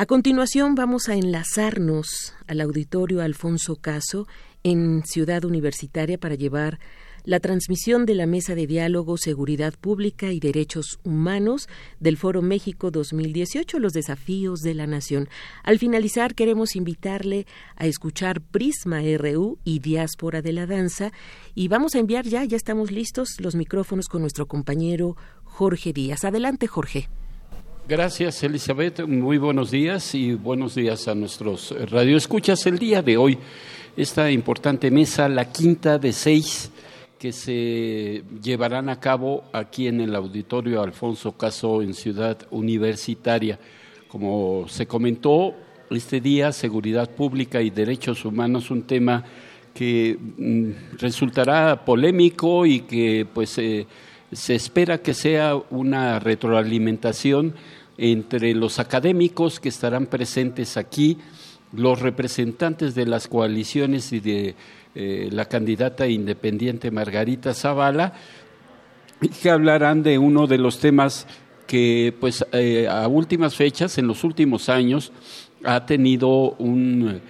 A 0.00 0.06
continuación 0.06 0.76
vamos 0.76 1.10
a 1.10 1.14
enlazarnos 1.14 2.32
al 2.46 2.62
auditorio 2.62 3.20
Alfonso 3.20 3.76
Caso 3.76 4.26
en 4.62 5.02
Ciudad 5.04 5.44
Universitaria 5.44 6.16
para 6.16 6.36
llevar 6.36 6.78
la 7.24 7.38
transmisión 7.38 8.06
de 8.06 8.14
la 8.14 8.24
Mesa 8.24 8.54
de 8.54 8.66
Diálogo, 8.66 9.18
Seguridad 9.18 9.74
Pública 9.78 10.32
y 10.32 10.40
Derechos 10.40 11.00
Humanos 11.04 11.68
del 11.98 12.16
Foro 12.16 12.40
México 12.40 12.90
2018, 12.90 13.78
los 13.78 13.92
desafíos 13.92 14.60
de 14.60 14.72
la 14.72 14.86
nación. 14.86 15.28
Al 15.64 15.78
finalizar, 15.78 16.34
queremos 16.34 16.76
invitarle 16.76 17.46
a 17.76 17.84
escuchar 17.84 18.40
Prisma 18.40 19.02
RU 19.18 19.58
y 19.64 19.80
Diáspora 19.80 20.40
de 20.40 20.54
la 20.54 20.64
Danza 20.64 21.12
y 21.54 21.68
vamos 21.68 21.94
a 21.94 21.98
enviar 21.98 22.24
ya, 22.24 22.42
ya 22.44 22.56
estamos 22.56 22.90
listos, 22.90 23.38
los 23.38 23.54
micrófonos 23.54 24.08
con 24.08 24.22
nuestro 24.22 24.46
compañero 24.46 25.18
Jorge 25.44 25.92
Díaz. 25.92 26.24
Adelante, 26.24 26.68
Jorge. 26.68 27.10
Gracias, 27.90 28.44
Elizabeth. 28.44 29.04
Muy 29.04 29.36
buenos 29.36 29.72
días 29.72 30.14
y 30.14 30.34
buenos 30.34 30.76
días 30.76 31.08
a 31.08 31.14
nuestros 31.16 31.74
radioescuchas. 31.90 32.64
El 32.66 32.78
día 32.78 33.02
de 33.02 33.16
hoy, 33.16 33.36
esta 33.96 34.30
importante 34.30 34.92
mesa, 34.92 35.28
la 35.28 35.50
quinta 35.50 35.98
de 35.98 36.12
seis, 36.12 36.70
que 37.18 37.32
se 37.32 38.22
llevarán 38.40 38.90
a 38.90 39.00
cabo 39.00 39.42
aquí 39.52 39.88
en 39.88 40.00
el 40.00 40.14
auditorio 40.14 40.80
Alfonso 40.80 41.32
Caso 41.32 41.82
en 41.82 41.92
Ciudad 41.92 42.38
Universitaria. 42.52 43.58
Como 44.06 44.68
se 44.68 44.86
comentó, 44.86 45.56
este 45.90 46.20
día, 46.20 46.52
seguridad 46.52 47.10
pública 47.10 47.60
y 47.60 47.70
derechos 47.70 48.24
humanos, 48.24 48.70
un 48.70 48.84
tema 48.84 49.24
que 49.74 50.16
mm, 50.16 50.98
resultará 51.00 51.84
polémico 51.84 52.66
y 52.66 52.82
que 52.82 53.26
pues 53.34 53.50
se 53.50 54.54
espera 54.54 54.98
que 54.98 55.12
sea 55.12 55.56
una 55.70 56.20
retroalimentación 56.20 57.52
entre 58.00 58.54
los 58.54 58.78
académicos 58.78 59.60
que 59.60 59.68
estarán 59.68 60.06
presentes 60.06 60.78
aquí, 60.78 61.18
los 61.72 62.00
representantes 62.00 62.94
de 62.94 63.04
las 63.04 63.28
coaliciones 63.28 64.12
y 64.12 64.20
de 64.20 64.54
eh, 64.94 65.28
la 65.30 65.44
candidata 65.44 66.08
independiente 66.08 66.90
Margarita 66.90 67.52
Zavala, 67.52 68.14
que 69.42 69.50
hablarán 69.50 70.02
de 70.02 70.18
uno 70.18 70.46
de 70.46 70.56
los 70.56 70.80
temas 70.80 71.26
que, 71.66 72.14
pues, 72.18 72.44
eh, 72.52 72.88
a 72.88 73.06
últimas 73.06 73.54
fechas, 73.54 73.98
en 73.98 74.06
los 74.06 74.24
últimos 74.24 74.70
años, 74.70 75.12
ha 75.62 75.84
tenido 75.84 76.52
un, 76.52 77.20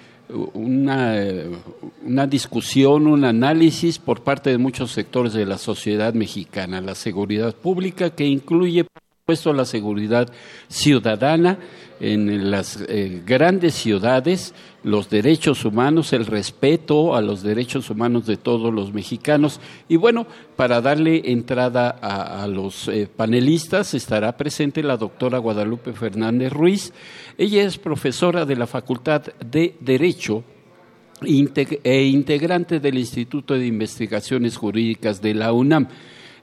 una, 0.54 2.26
discusión, 2.28 3.08
un 3.08 3.24
análisis 3.24 3.98
por 3.98 4.22
parte 4.22 4.50
de 4.50 4.58
muchos 4.58 4.92
sectores 4.92 5.32
de 5.32 5.46
la 5.46 5.58
sociedad 5.58 6.14
mexicana, 6.14 6.80
la 6.80 6.94
seguridad 6.94 7.54
pública, 7.54 8.10
que 8.10 8.24
incluye, 8.24 8.86
supuesto, 9.30 9.52
la 9.52 9.64
seguridad 9.64 10.28
ciudadana, 10.68 11.58
en 12.00 12.50
las 12.50 12.80
eh, 12.88 13.22
grandes 13.24 13.74
ciudades 13.74 14.54
los 14.82 15.10
derechos 15.10 15.64
humanos, 15.66 16.12
el 16.14 16.26
respeto 16.26 17.14
a 17.14 17.20
los 17.20 17.42
derechos 17.42 17.90
humanos 17.90 18.26
de 18.26 18.38
todos 18.38 18.72
los 18.72 18.92
mexicanos. 18.92 19.60
Y 19.88 19.96
bueno, 19.96 20.26
para 20.56 20.80
darle 20.80 21.22
entrada 21.26 21.90
a, 21.90 22.46
los 22.48 22.88
eh, 22.88 23.06
panelistas 23.14 23.94
estará 23.94 24.36
presente 24.36 24.82
la 24.82 24.96
doctora 24.96 25.38
Guadalupe 25.38 25.92
Fernández 25.92 26.52
Ruiz. 26.52 26.92
Ella 27.36 27.62
es 27.62 27.78
profesora 27.78 28.46
de 28.46 28.56
la 28.56 28.66
Facultad 28.66 29.22
de 29.44 29.76
Derecho 29.80 30.42
e 31.22 32.04
integrante 32.04 32.80
del 32.80 32.98
Instituto 32.98 33.54
de 33.54 33.66
Investigaciones 33.66 34.56
Jurídicas 34.56 35.20
de 35.20 35.34
la 35.34 35.52
UNAM. 35.52 35.86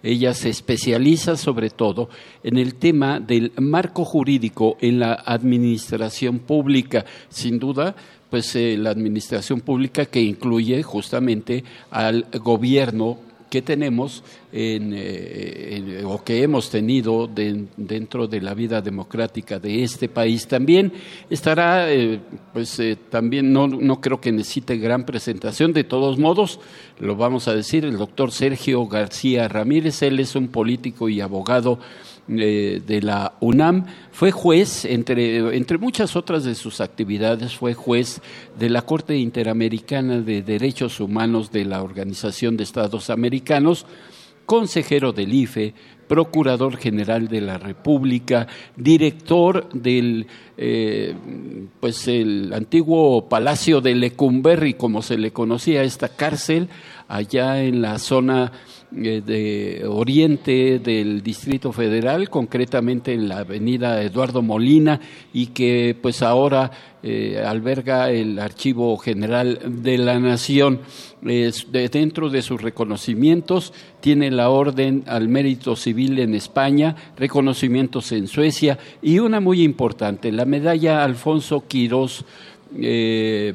Ella 0.03 0.33
se 0.33 0.49
especializa 0.49 1.37
sobre 1.37 1.69
todo 1.69 2.09
en 2.43 2.57
el 2.57 2.75
tema 2.75 3.19
del 3.19 3.51
marco 3.57 4.05
jurídico 4.05 4.77
en 4.81 4.99
la 4.99 5.13
administración 5.13 6.39
pública. 6.39 7.05
Sin 7.29 7.59
duda, 7.59 7.95
pues 8.29 8.55
eh, 8.55 8.77
la 8.77 8.89
administración 8.89 9.61
pública 9.61 10.05
que 10.05 10.21
incluye 10.21 10.83
justamente 10.83 11.63
al 11.91 12.25
gobierno 12.43 13.26
que 13.49 13.61
tenemos 13.61 14.23
eh, 14.51 16.03
o 16.05 16.23
que 16.23 16.43
hemos 16.43 16.69
tenido 16.69 17.27
dentro 17.27 18.27
de 18.27 18.41
la 18.41 18.53
vida 18.53 18.81
democrática 18.81 19.59
de 19.59 19.83
este 19.83 20.09
país. 20.09 20.47
También 20.47 20.93
estará, 21.29 21.91
eh, 21.91 22.19
pues 22.53 22.81
también 23.09 23.51
no, 23.53 23.67
no 23.67 24.01
creo 24.01 24.19
que 24.19 24.31
necesite 24.31 24.77
gran 24.77 25.05
presentación, 25.05 25.73
de 25.73 25.83
todos 25.83 26.17
modos, 26.17 26.59
lo 26.99 27.15
vamos 27.15 27.47
a 27.47 27.55
decir, 27.55 27.85
el 27.85 27.97
doctor 27.97 28.31
Sergio 28.31 28.85
García 28.87 29.47
Ramírez, 29.47 30.01
él 30.01 30.19
es 30.19 30.35
un 30.35 30.47
político 30.47 31.09
y 31.09 31.21
abogado 31.21 31.79
eh, 32.29 32.81
de 32.85 33.01
la 33.01 33.33
UNAM, 33.39 33.85
fue 34.11 34.31
juez, 34.31 34.85
entre, 34.85 35.55
entre 35.55 35.77
muchas 35.77 36.15
otras 36.15 36.43
de 36.43 36.55
sus 36.55 36.81
actividades, 36.81 37.55
fue 37.55 37.73
juez 37.73 38.21
de 38.59 38.69
la 38.69 38.81
Corte 38.81 39.17
Interamericana 39.17 40.19
de 40.19 40.41
Derechos 40.41 40.99
Humanos 40.99 41.51
de 41.51 41.65
la 41.65 41.81
Organización 41.81 42.57
de 42.57 42.63
Estados 42.63 43.09
Americanos, 43.09 43.85
consejero 44.45 45.11
del 45.13 45.33
IFE, 45.33 45.73
procurador 46.07 46.77
general 46.77 47.27
de 47.27 47.41
la 47.41 47.57
República, 47.57 48.47
director 48.75 49.69
del 49.73 50.27
eh, 50.57 51.13
pues 51.79 52.07
el 52.07 52.53
antiguo 52.53 53.27
Palacio 53.29 53.81
de 53.81 53.93
Lecumberri, 53.93 54.73
como 54.73 55.01
se 55.01 55.17
le 55.17 55.31
conocía 55.31 55.83
esta 55.83 56.09
cárcel, 56.09 56.69
allá 57.07 57.61
en 57.61 57.81
la 57.81 57.99
zona 57.99 58.51
de 58.91 59.83
oriente 59.85 60.79
del 60.79 61.21
Distrito 61.21 61.73
Federal, 61.73 62.29
concretamente 62.29 63.13
en 63.13 63.27
la 63.27 63.39
avenida 63.39 64.01
Eduardo 64.01 64.41
Molina, 64.41 65.01
y 65.33 65.47
que 65.47 65.95
pues 66.01 66.21
ahora 66.21 66.71
eh, 67.03 67.43
alberga 67.45 68.09
el 68.09 68.39
Archivo 68.39 68.97
General 68.97 69.59
de 69.83 69.97
la 69.97 70.19
Nación. 70.19 70.81
dentro 71.21 72.29
de 72.29 72.41
sus 72.41 72.61
reconocimientos 72.61 73.73
tiene 73.99 74.31
la 74.31 74.49
Orden 74.49 75.03
al 75.07 75.27
Mérito 75.27 75.75
Civil 75.75 76.19
en 76.19 76.33
España, 76.33 76.95
reconocimientos 77.17 78.11
en 78.13 78.27
Suecia 78.27 78.79
y 79.01 79.19
una 79.19 79.39
muy 79.41 79.63
importante, 79.63 80.31
la 80.31 80.45
medalla 80.45 81.03
Alfonso 81.03 81.65
Quirós. 81.67 82.23
Eh, 82.75 83.53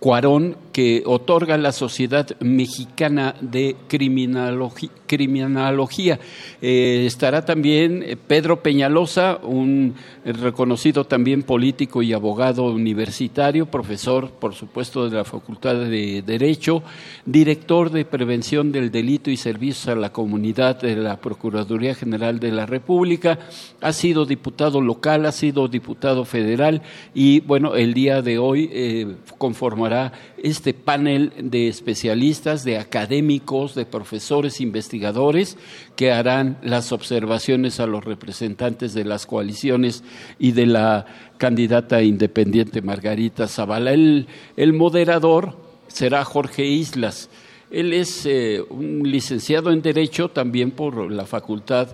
Cuarón 0.00 0.56
que 0.78 1.02
otorga 1.06 1.58
la 1.58 1.72
Sociedad 1.72 2.28
Mexicana 2.38 3.34
de 3.40 3.74
Criminología. 3.88 6.20
Eh, 6.62 7.04
estará 7.04 7.44
también 7.44 8.04
eh, 8.04 8.16
Pedro 8.16 8.62
Peñalosa, 8.62 9.40
un 9.42 9.96
reconocido 10.24 11.04
también 11.04 11.42
político 11.42 12.00
y 12.00 12.12
abogado 12.12 12.70
universitario, 12.70 13.66
profesor, 13.66 14.30
por 14.30 14.54
supuesto, 14.54 15.10
de 15.10 15.16
la 15.16 15.24
Facultad 15.24 15.74
de 15.74 16.22
Derecho, 16.24 16.84
director 17.26 17.90
de 17.90 18.04
Prevención 18.04 18.70
del 18.70 18.92
Delito 18.92 19.32
y 19.32 19.36
Servicios 19.36 19.88
a 19.88 19.96
la 19.96 20.12
Comunidad 20.12 20.80
de 20.80 20.94
la 20.94 21.16
Procuraduría 21.16 21.96
General 21.96 22.38
de 22.38 22.52
la 22.52 22.66
República, 22.66 23.40
ha 23.80 23.92
sido 23.92 24.26
diputado 24.26 24.80
local, 24.80 25.26
ha 25.26 25.32
sido 25.32 25.66
diputado 25.66 26.24
federal 26.24 26.82
y, 27.14 27.40
bueno, 27.40 27.74
el 27.74 27.94
día 27.94 28.22
de 28.22 28.38
hoy 28.38 28.70
eh, 28.72 29.16
conformará 29.38 30.12
este 30.42 30.74
panel 30.74 31.32
de 31.40 31.68
especialistas, 31.68 32.64
de 32.64 32.78
académicos, 32.78 33.74
de 33.74 33.86
profesores, 33.86 34.60
investigadores, 34.60 35.56
que 35.96 36.12
harán 36.12 36.58
las 36.62 36.92
observaciones 36.92 37.80
a 37.80 37.86
los 37.86 38.04
representantes 38.04 38.94
de 38.94 39.04
las 39.04 39.26
coaliciones 39.26 40.04
y 40.38 40.52
de 40.52 40.66
la 40.66 41.06
candidata 41.38 42.02
independiente 42.02 42.82
Margarita 42.82 43.48
Zavala. 43.48 43.92
El, 43.92 44.26
moderador 44.72 45.56
será 45.88 46.24
Jorge 46.24 46.64
Islas. 46.64 47.30
Él 47.70 47.92
es 47.92 48.24
eh, 48.24 48.62
un 48.70 49.10
licenciado 49.10 49.70
en 49.70 49.82
Derecho 49.82 50.30
también 50.30 50.70
por 50.70 51.10
la 51.10 51.26
Facultad 51.26 51.88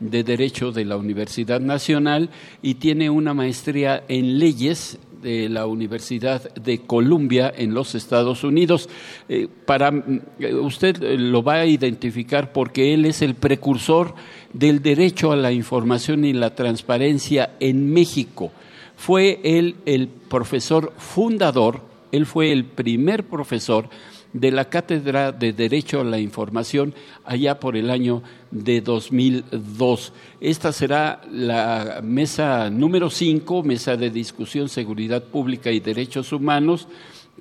de 0.00 0.24
Derecho 0.24 0.72
de 0.72 0.84
la 0.84 0.96
Universidad 0.96 1.60
Nacional 1.60 2.30
y 2.62 2.74
tiene 2.74 3.10
una 3.10 3.34
maestría 3.34 4.02
en 4.08 4.38
leyes 4.38 4.98
de 5.20 5.48
la 5.48 5.66
Universidad 5.66 6.52
de 6.54 6.78
Columbia 6.78 7.52
en 7.56 7.74
los 7.74 7.94
Estados 7.94 8.44
Unidos. 8.44 8.88
Eh, 9.28 9.48
para 9.66 9.92
eh, 10.38 10.54
usted 10.54 10.96
lo 11.18 11.42
va 11.42 11.54
a 11.54 11.66
identificar 11.66 12.52
porque 12.52 12.94
él 12.94 13.04
es 13.04 13.22
el 13.22 13.34
precursor 13.34 14.14
del 14.52 14.82
derecho 14.82 15.32
a 15.32 15.36
la 15.36 15.52
información 15.52 16.24
y 16.24 16.32
la 16.32 16.54
transparencia 16.54 17.56
en 17.60 17.92
México. 17.92 18.50
Fue 18.96 19.40
él 19.44 19.76
el 19.86 20.08
profesor 20.08 20.92
fundador, 20.98 21.80
él 22.12 22.26
fue 22.26 22.52
el 22.52 22.64
primer 22.64 23.24
profesor 23.24 23.88
de 24.32 24.50
la 24.50 24.66
Cátedra 24.66 25.32
de 25.32 25.52
Derecho 25.52 26.00
a 26.00 26.04
la 26.04 26.18
Información 26.18 26.94
allá 27.24 27.58
por 27.58 27.76
el 27.76 27.90
año 27.90 28.22
de 28.50 28.80
2002. 28.80 30.12
Esta 30.40 30.72
será 30.72 31.20
la 31.30 32.00
mesa 32.02 32.70
número 32.70 33.10
5, 33.10 33.62
mesa 33.62 33.96
de 33.96 34.10
discusión, 34.10 34.68
seguridad 34.68 35.24
pública 35.24 35.70
y 35.70 35.80
derechos 35.80 36.32
humanos. 36.32 36.88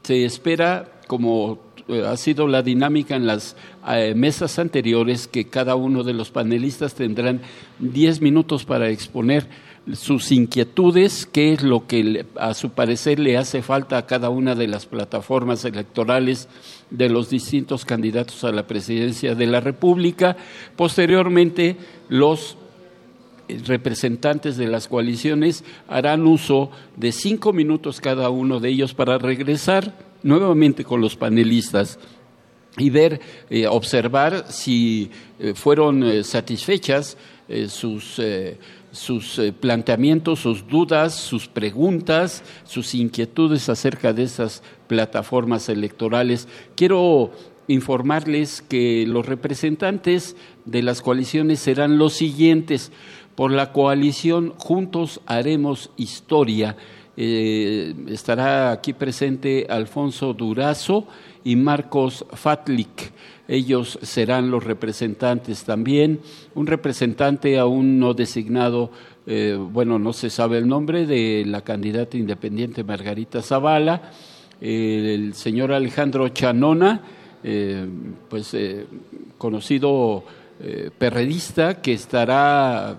Se 0.04 0.26
espera, 0.26 1.02
como 1.08 1.60
eh, 1.88 2.04
ha 2.06 2.18
sido 2.18 2.48
la 2.48 2.62
dinámica 2.62 3.16
en 3.16 3.28
las 3.28 3.56
eh, 3.88 4.14
mesas 4.16 4.60
anteriores, 4.60 5.28
que 5.28 5.46
cada 5.46 5.76
uno 5.76 6.04
de 6.04 6.14
los 6.14 6.32
panelistas 6.32 6.96
tendrán 6.96 7.42
10 7.80 8.22
minutos 8.22 8.66
para 8.66 8.90
exponer 8.90 9.48
sus 9.94 10.32
inquietudes, 10.32 11.28
qué 11.32 11.54
es 11.54 11.64
lo 11.64 11.88
que 11.88 12.26
a 12.36 12.54
su 12.54 12.72
parecer 12.72 13.20
le 13.20 13.38
hace 13.38 13.62
falta 13.62 13.98
a 13.98 14.06
cada 14.06 14.30
una 14.30 14.56
de 14.56 14.68
las 14.68 14.86
plataformas 14.86 15.66
electorales 15.66 16.48
de 16.90 17.10
los 17.10 17.30
distintos 17.30 17.86
candidatos 17.86 18.44
a 18.44 18.52
la 18.52 18.68
presidencia 18.68 19.36
de 19.36 19.48
la 19.48 19.60
República. 19.60 20.38
Posteriormente, 20.76 21.78
los 22.08 22.58
representantes 23.66 24.58
de 24.58 24.68
las 24.68 24.88
coaliciones 24.88 25.64
harán 25.88 26.28
uso 26.28 26.70
de 26.96 27.12
cinco 27.12 27.54
minutos 27.54 28.00
cada 28.00 28.30
uno 28.30 28.60
de 28.60 28.70
ellos 28.70 28.94
para 28.94 29.18
regresar 29.18 29.96
nuevamente 30.22 30.84
con 30.84 31.02
los 31.02 31.16
panelistas 31.16 32.00
y 32.78 32.90
ver, 32.90 33.20
eh, 33.50 33.68
observar 33.68 34.46
si 34.50 35.10
eh, 35.40 35.54
fueron 35.56 36.04
eh, 36.04 36.24
satisfechas 36.24 37.18
sus 37.68 38.22
sus 38.92 39.40
eh, 39.40 39.54
planteamientos, 39.54 40.40
sus 40.40 40.68
dudas, 40.68 41.14
sus 41.14 41.48
preguntas, 41.48 42.44
sus 42.64 42.96
inquietudes 42.96 43.70
acerca 43.70 44.14
de 44.14 44.24
esas 44.24 44.64
plataformas 44.88 45.70
electorales. 45.70 46.48
Quiero 46.76 47.32
informarles 47.68 48.62
que 48.62 49.06
los 49.08 49.26
representantes 49.26 50.36
de 50.66 50.82
las 50.82 51.02
coaliciones 51.02 51.60
serán 51.60 51.98
los 51.98 52.14
siguientes. 52.14 52.92
Por 53.36 53.52
la 53.52 53.72
coalición 53.72 54.54
Juntos 54.58 55.22
Haremos 55.26 55.92
Historia 55.96 56.76
eh, 57.22 57.94
estará 58.08 58.72
aquí 58.72 58.94
presente 58.94 59.68
Alfonso 59.70 60.34
Durazo 60.34 61.06
y 61.50 61.56
Marcos 61.56 62.28
Fatlik. 62.32 63.12
Ellos 63.48 63.98
serán 64.04 64.52
los 64.52 64.64
representantes 64.64 65.64
también. 65.64 66.20
Un 66.54 66.68
representante 66.68 67.58
aún 67.58 67.98
no 67.98 68.14
designado, 68.14 68.92
eh, 69.26 69.58
bueno, 69.60 69.98
no 69.98 70.14
se 70.14 70.30
sabe 70.30 70.60
el 70.60 70.68
nombre, 70.68 71.08
de 71.08 71.44
la 71.48 71.62
candidata 71.62 72.18
independiente 72.18 72.84
Margarita 72.84 73.42
Zavala, 73.42 74.12
el 74.62 75.34
señor 75.34 75.72
Alejandro 75.72 76.30
Chanona, 76.30 77.02
eh, 77.44 77.84
pues 78.30 78.54
eh, 78.54 78.86
conocido 79.40 80.24
perredista 81.00 81.82
que 81.82 81.94
estará 81.94 82.98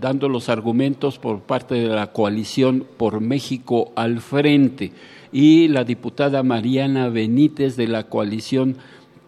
dando 0.00 0.30
los 0.30 0.48
argumentos 0.48 1.18
por 1.18 1.40
parte 1.40 1.74
de 1.74 1.88
la 1.88 2.06
coalición 2.10 2.86
por 2.96 3.20
México 3.20 3.92
al 3.94 4.22
frente 4.22 4.90
y 5.32 5.68
la 5.68 5.84
diputada 5.84 6.42
Mariana 6.42 7.08
Benítez 7.08 7.76
de 7.76 7.88
la 7.88 8.04
coalición 8.04 8.76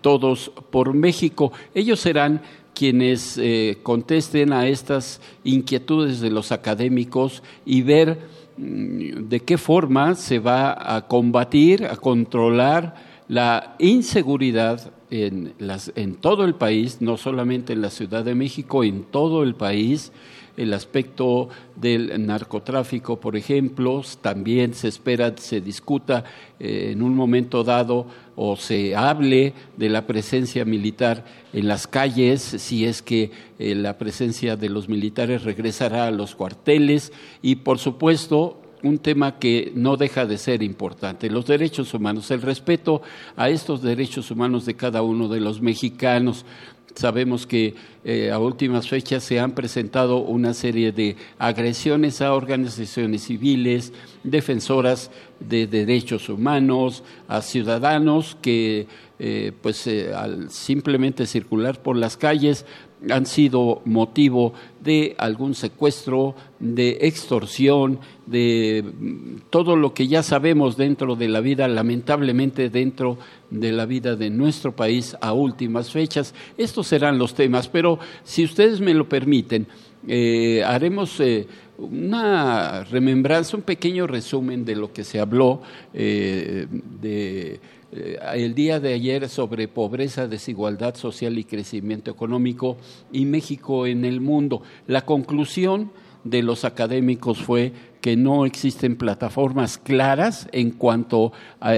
todos 0.01 0.51
por 0.71 0.95
México. 0.95 1.53
Ellos 1.75 2.01
serán 2.01 2.43
quienes 2.75 3.37
eh, 3.39 3.79
contesten 3.83 4.53
a 4.53 4.67
estas 4.67 5.21
inquietudes 5.45 6.21
de 6.21 6.31
los 6.31 6.53
académicos 6.53 7.43
y 7.67 7.83
ver 7.83 8.19
mm, 8.57 9.29
de 9.29 9.41
qué 9.41 9.59
forma 9.59 10.15
se 10.15 10.39
va 10.39 10.97
a 10.97 11.07
combatir, 11.07 11.85
a 11.85 11.97
controlar 11.97 12.95
la 13.29 13.77
inseguridad 13.79 14.93
en, 15.11 15.53
las, 15.59 15.93
en 15.95 16.15
todo 16.15 16.45
el 16.45 16.55
país, 16.55 16.99
no 17.01 17.17
solamente 17.17 17.73
en 17.73 17.83
la 17.83 17.91
Ciudad 17.91 18.25
de 18.25 18.35
México, 18.35 18.83
en 18.83 19.05
todo 19.05 19.43
el 19.43 19.55
país, 19.55 20.13
el 20.61 20.75
aspecto 20.75 21.49
del 21.75 22.27
narcotráfico, 22.27 23.19
por 23.19 23.35
ejemplo, 23.35 24.03
también 24.21 24.75
se 24.75 24.89
espera, 24.89 25.35
se 25.39 25.63
discuta 25.63 26.25
eh, 26.59 26.91
en 26.93 27.03
un 27.03 27.15
momento 27.15 27.65
dado 27.65 28.07
o 28.37 28.57
se 28.57 28.95
hable 28.95 29.55
de 29.79 29.89
la 29.89 30.07
presencia 30.07 30.67
militar 30.67 31.25
en 31.55 31.67
las 31.67 31.87
calles, 31.87 32.43
si 32.43 32.85
es 32.85 33.01
que 33.01 33.31
eh, 33.59 33.75
la 33.75 33.97
presencia 33.97 34.57
de 34.57 34.69
los 34.69 34.89
militares 34.89 35.45
regresará 35.45 36.07
a 36.07 36.11
los 36.11 36.35
cuarteles 36.35 37.11
y, 37.41 37.57
por 37.57 37.79
supuesto, 37.79 38.61
un 38.83 38.99
tema 38.99 39.39
que 39.39 39.73
no 39.75 39.97
deja 39.97 40.27
de 40.27 40.39
ser 40.39 40.63
importante, 40.63 41.31
los 41.31 41.47
derechos 41.47 41.93
humanos, 41.95 42.31
el 42.31 42.43
respeto 42.43 43.03
a 43.37 43.49
estos 43.49 43.83
derechos 43.83 44.31
humanos 44.31 44.67
de 44.67 44.75
cada 44.75 45.03
uno 45.03 45.29
de 45.29 45.41
los 45.41 45.61
mexicanos. 45.61 46.45
Sabemos 46.95 47.47
que 47.47 47.75
eh, 48.05 48.31
a 48.31 48.39
últimas 48.39 48.89
fechas 48.89 49.23
se 49.23 49.39
han 49.39 49.53
presentado 49.53 50.19
una 50.19 50.55
serie 50.55 50.93
de 50.93 51.17
agresiones 51.39 52.21
a 52.21 52.35
organizaciones 52.35 53.25
civiles, 53.25 53.93
defensoras 54.25 55.11
de 55.39 55.67
derechos 55.67 56.29
humanos, 56.29 57.03
a 57.29 57.43
ciudadanos 57.43 58.37
que 58.43 58.87
eh, 59.19 59.53
pues 59.61 59.87
eh, 59.87 60.15
al 60.15 60.51
simplemente 60.51 61.27
circular 61.27 61.81
por 61.83 61.97
las 61.97 62.17
calles 62.17 62.65
han 63.09 63.25
sido 63.25 63.81
motivo 63.85 64.53
de 64.83 65.15
algún 65.19 65.55
secuestro, 65.55 66.35
de 66.59 66.99
extorsión, 67.03 67.99
de 68.27 68.85
mm, 68.85 69.37
todo 69.51 69.77
lo 69.77 69.95
que 69.95 70.07
ya 70.09 70.23
sabemos 70.23 70.77
dentro 70.77 71.17
de 71.17 71.29
la 71.29 71.41
vida, 71.41 71.67
lamentablemente 71.69 72.69
dentro 72.69 73.19
de 73.51 73.73
la 73.73 73.87
vida 73.87 74.17
de 74.17 74.31
nuestro 74.31 74.77
país 74.77 75.17
a 75.21 75.33
últimas 75.33 75.91
fechas. 75.91 76.35
Estos 76.59 76.89
serán 76.89 77.19
los 77.19 77.35
temas, 77.35 77.69
pero 77.69 77.99
si 78.23 78.45
ustedes 78.45 78.81
me 78.81 78.95
lo 78.95 79.09
permiten, 79.09 79.67
eh, 80.07 80.63
haremos 80.65 81.19
eh, 81.21 81.47
una 81.79 82.85
remembranza, 82.85 83.57
un 83.57 83.63
pequeño 83.63 84.07
resumen 84.07 84.65
de 84.65 84.77
lo 84.77 84.93
que 84.93 85.05
se 85.05 85.21
habló 85.21 85.63
eh, 85.95 86.67
de 87.01 87.61
eh, 87.93 88.19
el 88.35 88.55
día 88.55 88.79
de 88.79 88.95
ayer 88.95 89.29
sobre 89.29 89.67
pobreza, 89.67 90.29
desigualdad 90.29 90.95
social 90.95 91.39
y 91.39 91.45
crecimiento 91.45 92.11
económico 92.11 92.77
y 93.13 93.25
México 93.25 93.87
en 93.87 94.05
el 94.05 94.21
mundo. 94.21 94.63
La 94.87 95.05
conclusión 95.05 95.91
de 96.23 96.43
los 96.43 96.65
académicos 96.65 97.43
fue 97.43 97.73
que 98.01 98.17
no 98.17 98.47
existen 98.47 98.97
plataformas 98.97 99.77
claras 99.79 100.49
en 100.53 100.71
cuanto 100.71 101.33
a, 101.59 101.73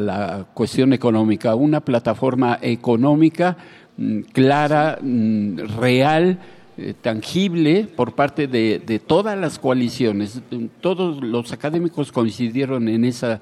la 0.00 0.46
cuestión 0.52 0.92
económica. 0.92 1.54
Una 1.54 1.80
plataforma 1.80 2.58
económica 2.60 3.56
mm, 3.96 4.20
clara, 4.32 4.98
mm, 5.00 5.58
real, 5.78 6.38
eh, 6.76 6.92
tangible 7.00 7.88
por 7.96 8.14
parte 8.14 8.46
de, 8.46 8.82
de, 8.84 8.98
todas 8.98 9.38
las 9.38 9.58
coaliciones. 9.58 10.42
Todos 10.82 11.22
los 11.24 11.52
académicos 11.52 12.12
coincidieron 12.12 12.88
en 12.88 13.06
esa, 13.06 13.40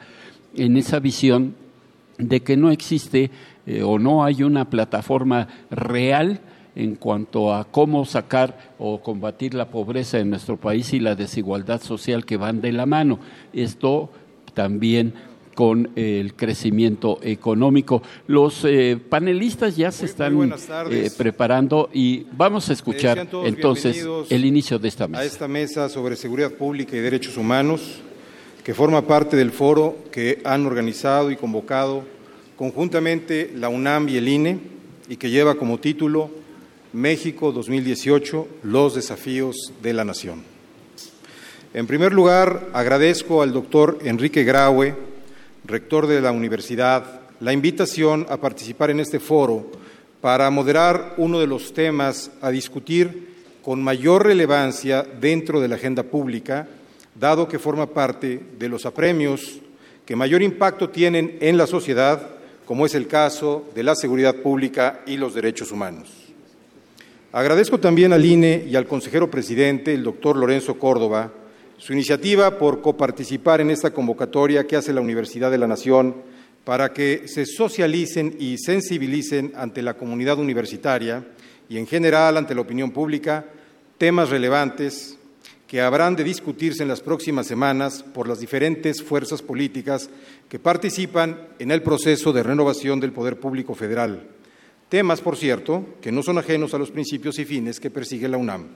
en 0.54 0.76
esa 0.76 1.00
visión 1.00 1.63
de 2.18 2.40
que 2.40 2.56
no 2.56 2.70
existe 2.70 3.30
eh, 3.66 3.82
o 3.82 3.98
no 3.98 4.24
hay 4.24 4.42
una 4.42 4.68
plataforma 4.70 5.48
real 5.70 6.40
en 6.76 6.96
cuanto 6.96 7.54
a 7.54 7.64
cómo 7.64 8.04
sacar 8.04 8.74
o 8.78 9.00
combatir 9.00 9.54
la 9.54 9.68
pobreza 9.68 10.18
en 10.18 10.30
nuestro 10.30 10.56
país 10.56 10.92
y 10.92 11.00
la 11.00 11.14
desigualdad 11.14 11.80
social 11.80 12.24
que 12.24 12.36
van 12.36 12.60
de 12.60 12.72
la 12.72 12.86
mano. 12.86 13.20
Esto 13.52 14.10
también 14.54 15.14
con 15.54 15.90
el 15.94 16.34
crecimiento 16.34 17.18
económico. 17.22 18.02
Los 18.26 18.64
eh, 18.64 18.98
panelistas 19.08 19.76
ya 19.76 19.92
se 19.92 20.06
están 20.06 20.52
eh, 20.90 21.10
preparando 21.16 21.90
y 21.92 22.26
vamos 22.32 22.68
a 22.70 22.72
escuchar 22.72 23.28
entonces 23.44 24.04
el 24.30 24.44
inicio 24.44 24.80
de 24.80 24.88
esta 24.88 25.06
mesa. 25.06 25.22
A 25.22 25.24
esta 25.24 25.48
mesa 25.48 25.88
sobre 25.88 26.16
seguridad 26.16 26.52
pública 26.52 26.96
y 26.96 27.00
derechos 27.00 27.36
humanos 27.36 28.02
que 28.64 28.72
forma 28.72 29.06
parte 29.06 29.36
del 29.36 29.52
foro 29.52 29.94
que 30.10 30.40
han 30.42 30.64
organizado 30.64 31.30
y 31.30 31.36
convocado 31.36 32.02
conjuntamente 32.56 33.52
la 33.54 33.68
UNAM 33.68 34.08
y 34.08 34.16
el 34.16 34.26
INE 34.26 34.58
y 35.06 35.16
que 35.16 35.28
lleva 35.28 35.56
como 35.56 35.78
título 35.78 36.30
México 36.94 37.52
2018, 37.52 38.48
los 38.62 38.94
desafíos 38.94 39.72
de 39.82 39.92
la 39.92 40.04
nación. 40.04 40.42
En 41.74 41.86
primer 41.86 42.14
lugar, 42.14 42.70
agradezco 42.72 43.42
al 43.42 43.52
doctor 43.52 43.98
Enrique 44.02 44.44
Graue, 44.44 44.94
rector 45.66 46.06
de 46.06 46.22
la 46.22 46.32
universidad, 46.32 47.20
la 47.40 47.52
invitación 47.52 48.26
a 48.30 48.38
participar 48.38 48.90
en 48.90 49.00
este 49.00 49.20
foro 49.20 49.72
para 50.22 50.48
moderar 50.48 51.14
uno 51.18 51.38
de 51.38 51.46
los 51.46 51.74
temas 51.74 52.30
a 52.40 52.50
discutir 52.50 53.34
con 53.62 53.82
mayor 53.82 54.24
relevancia 54.24 55.02
dentro 55.02 55.60
de 55.60 55.68
la 55.68 55.74
agenda 55.74 56.04
pública 56.04 56.66
dado 57.14 57.48
que 57.48 57.58
forma 57.58 57.86
parte 57.86 58.40
de 58.58 58.68
los 58.68 58.86
apremios 58.86 59.60
que 60.04 60.16
mayor 60.16 60.42
impacto 60.42 60.90
tienen 60.90 61.38
en 61.40 61.56
la 61.56 61.66
sociedad, 61.66 62.30
como 62.66 62.86
es 62.86 62.94
el 62.94 63.06
caso 63.06 63.64
de 63.74 63.82
la 63.82 63.94
seguridad 63.94 64.36
pública 64.36 65.02
y 65.06 65.16
los 65.16 65.34
derechos 65.34 65.72
humanos. 65.72 66.10
Agradezco 67.32 67.80
también 67.80 68.12
al 68.12 68.24
INE 68.24 68.64
y 68.68 68.76
al 68.76 68.86
consejero 68.86 69.30
presidente, 69.30 69.92
el 69.92 70.04
doctor 70.04 70.36
Lorenzo 70.36 70.78
Córdoba, 70.78 71.32
su 71.78 71.92
iniciativa 71.92 72.58
por 72.58 72.80
coparticipar 72.80 73.60
en 73.60 73.70
esta 73.70 73.92
convocatoria 73.92 74.66
que 74.66 74.76
hace 74.76 74.92
la 74.92 75.00
Universidad 75.00 75.50
de 75.50 75.58
la 75.58 75.66
Nación 75.66 76.14
para 76.64 76.92
que 76.92 77.26
se 77.26 77.44
socialicen 77.44 78.36
y 78.38 78.58
sensibilicen 78.58 79.52
ante 79.56 79.82
la 79.82 79.94
comunidad 79.94 80.38
universitaria 80.38 81.24
y 81.68 81.78
en 81.78 81.86
general 81.86 82.36
ante 82.36 82.54
la 82.54 82.60
opinión 82.60 82.90
pública 82.90 83.44
temas 83.98 84.30
relevantes 84.30 85.18
que 85.74 85.80
habrán 85.80 86.14
de 86.14 86.22
discutirse 86.22 86.84
en 86.84 86.88
las 86.88 87.00
próximas 87.00 87.48
semanas 87.48 88.04
por 88.04 88.28
las 88.28 88.38
diferentes 88.38 89.02
fuerzas 89.02 89.42
políticas 89.42 90.08
que 90.48 90.60
participan 90.60 91.48
en 91.58 91.72
el 91.72 91.82
proceso 91.82 92.32
de 92.32 92.44
renovación 92.44 93.00
del 93.00 93.10
poder 93.10 93.40
público 93.40 93.74
federal. 93.74 94.22
Temas, 94.88 95.20
por 95.20 95.36
cierto, 95.36 95.84
que 96.00 96.12
no 96.12 96.22
son 96.22 96.38
ajenos 96.38 96.74
a 96.74 96.78
los 96.78 96.92
principios 96.92 97.40
y 97.40 97.44
fines 97.44 97.80
que 97.80 97.90
persigue 97.90 98.28
la 98.28 98.36
UNAM 98.36 98.68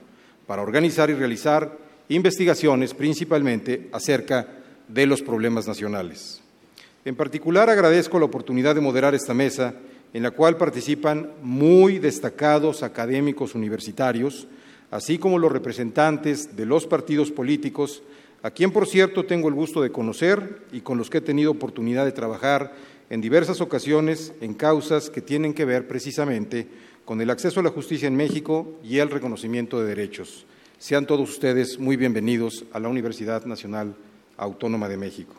para 0.45 0.63
organizar 0.63 1.09
y 1.09 1.15
realizar 1.15 1.79
investigaciones 2.09 2.95
principalmente 2.95 3.89
acerca 3.93 4.49
de 4.89 5.07
los 5.07 5.23
problemas 5.23 5.69
nacionales. 5.69 6.41
En 7.05 7.15
particular 7.15 7.71
agradezco 7.71 8.19
la 8.19 8.25
oportunidad 8.25 8.75
de 8.75 8.81
moderar 8.81 9.15
esta 9.15 9.35
mesa 9.35 9.73
en 10.13 10.25
la 10.25 10.33
cual 10.33 10.57
participan 10.57 11.31
muy 11.43 12.01
destacados 12.01 12.83
académicos 12.83 13.55
universitarios, 13.55 14.49
así 14.91 15.19
como 15.19 15.39
los 15.39 15.53
representantes 15.53 16.57
de 16.57 16.67
los 16.67 16.87
partidos 16.87 17.31
políticos, 17.31 18.03
a 18.43 18.51
quien 18.51 18.71
por 18.71 18.87
cierto 18.87 19.25
tengo 19.25 19.49
el 19.49 19.55
gusto 19.55 19.83
de 19.83 19.91
conocer 19.91 20.63
y 20.73 20.81
con 20.81 20.99
los 20.99 21.11
que 21.11 21.19
he 21.19 21.23
tenido 21.23 21.51
oportunidad 21.51 22.05
de 22.05 22.13
trabajar 22.13 22.73
en 23.11 23.21
diversas 23.21 23.61
ocasiones 23.61 24.33
en 24.41 24.55
causas 24.55 25.11
que 25.11 25.23
tienen 25.23 25.55
que 25.55 25.65
ver 25.65 25.89
precisamente 25.89 26.67
con 27.05 27.21
el 27.21 27.31
acceso 27.31 27.61
a 27.61 27.63
la 27.63 27.71
justicia 27.71 28.07
en 28.07 28.17
México 28.17 28.79
y 28.85 28.99
el 28.99 29.11
reconocimiento 29.11 29.81
de 29.81 29.89
derechos. 29.89 30.47
Sean 30.79 31.07
todos 31.07 31.29
ustedes 31.31 31.79
muy 31.79 31.97
bienvenidos 31.97 32.65
a 32.73 32.79
la 32.79 32.89
Universidad 32.89 33.45
Nacional 33.47 33.97
Autónoma 34.37 34.89
de 34.89 34.97
México. 34.97 35.35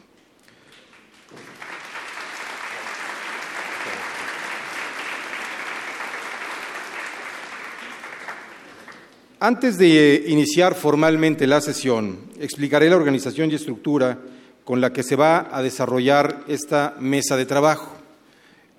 Antes 9.42 9.78
de 9.78 10.26
iniciar 10.28 10.76
formalmente 10.76 11.48
la 11.48 11.62
sesión, 11.62 12.20
explicaré 12.42 12.90
la 12.90 12.98
organización 12.98 13.50
y 13.50 13.56
estructura 13.56 14.20
con 14.66 14.82
la 14.82 14.92
que 14.92 15.02
se 15.02 15.16
va 15.16 15.48
a 15.56 15.62
desarrollar 15.64 16.44
esta 16.50 16.98
mesa 17.00 17.38
de 17.38 17.46
trabajo. 17.46 17.96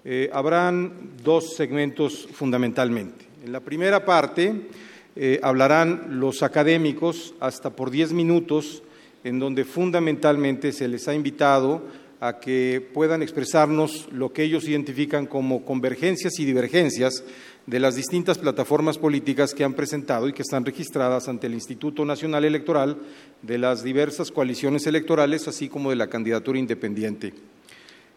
Eh, 0.05 0.29
habrán 0.35 1.13
dos 1.25 1.57
segmentos 1.57 2.29
fundamentalmente. 2.35 3.25
En 3.43 3.53
la 3.53 3.61
primera 3.61 4.05
parte 4.05 4.53
eh, 5.17 5.41
hablarán 5.43 6.21
los 6.21 6.43
académicos 6.43 7.33
hasta 7.41 7.71
por 7.71 7.91
diez 7.91 8.13
minutos, 8.13 8.83
en 9.25 9.39
donde 9.39 9.65
fundamentalmente 9.65 10.73
se 10.73 10.89
les 10.89 11.09
ha 11.09 11.15
invitado 11.15 11.81
a 12.21 12.39
que 12.39 12.87
puedan 12.93 13.23
expresarnos 13.23 14.09
lo 14.13 14.31
que 14.31 14.43
ellos 14.43 14.69
identifican 14.69 15.25
como 15.25 15.65
convergencias 15.65 16.39
y 16.39 16.45
divergencias 16.45 17.25
de 17.71 17.79
las 17.79 17.95
distintas 17.95 18.37
plataformas 18.37 18.99
políticas 18.99 19.55
que 19.55 19.63
han 19.63 19.75
presentado 19.75 20.29
y 20.29 20.33
que 20.33 20.43
están 20.43 20.65
registradas 20.65 21.29
ante 21.29 21.47
el 21.47 21.55
Instituto 21.55 22.05
Nacional 22.05 22.45
Electoral 22.45 22.97
de 23.43 23.59
las 23.59 23.85
diversas 23.85 24.33
coaliciones 24.33 24.89
electorales, 24.89 25.47
así 25.47 25.69
como 25.69 25.91
de 25.91 25.97
la 25.97 26.09
candidatura 26.09 26.59
independiente. 26.59 27.33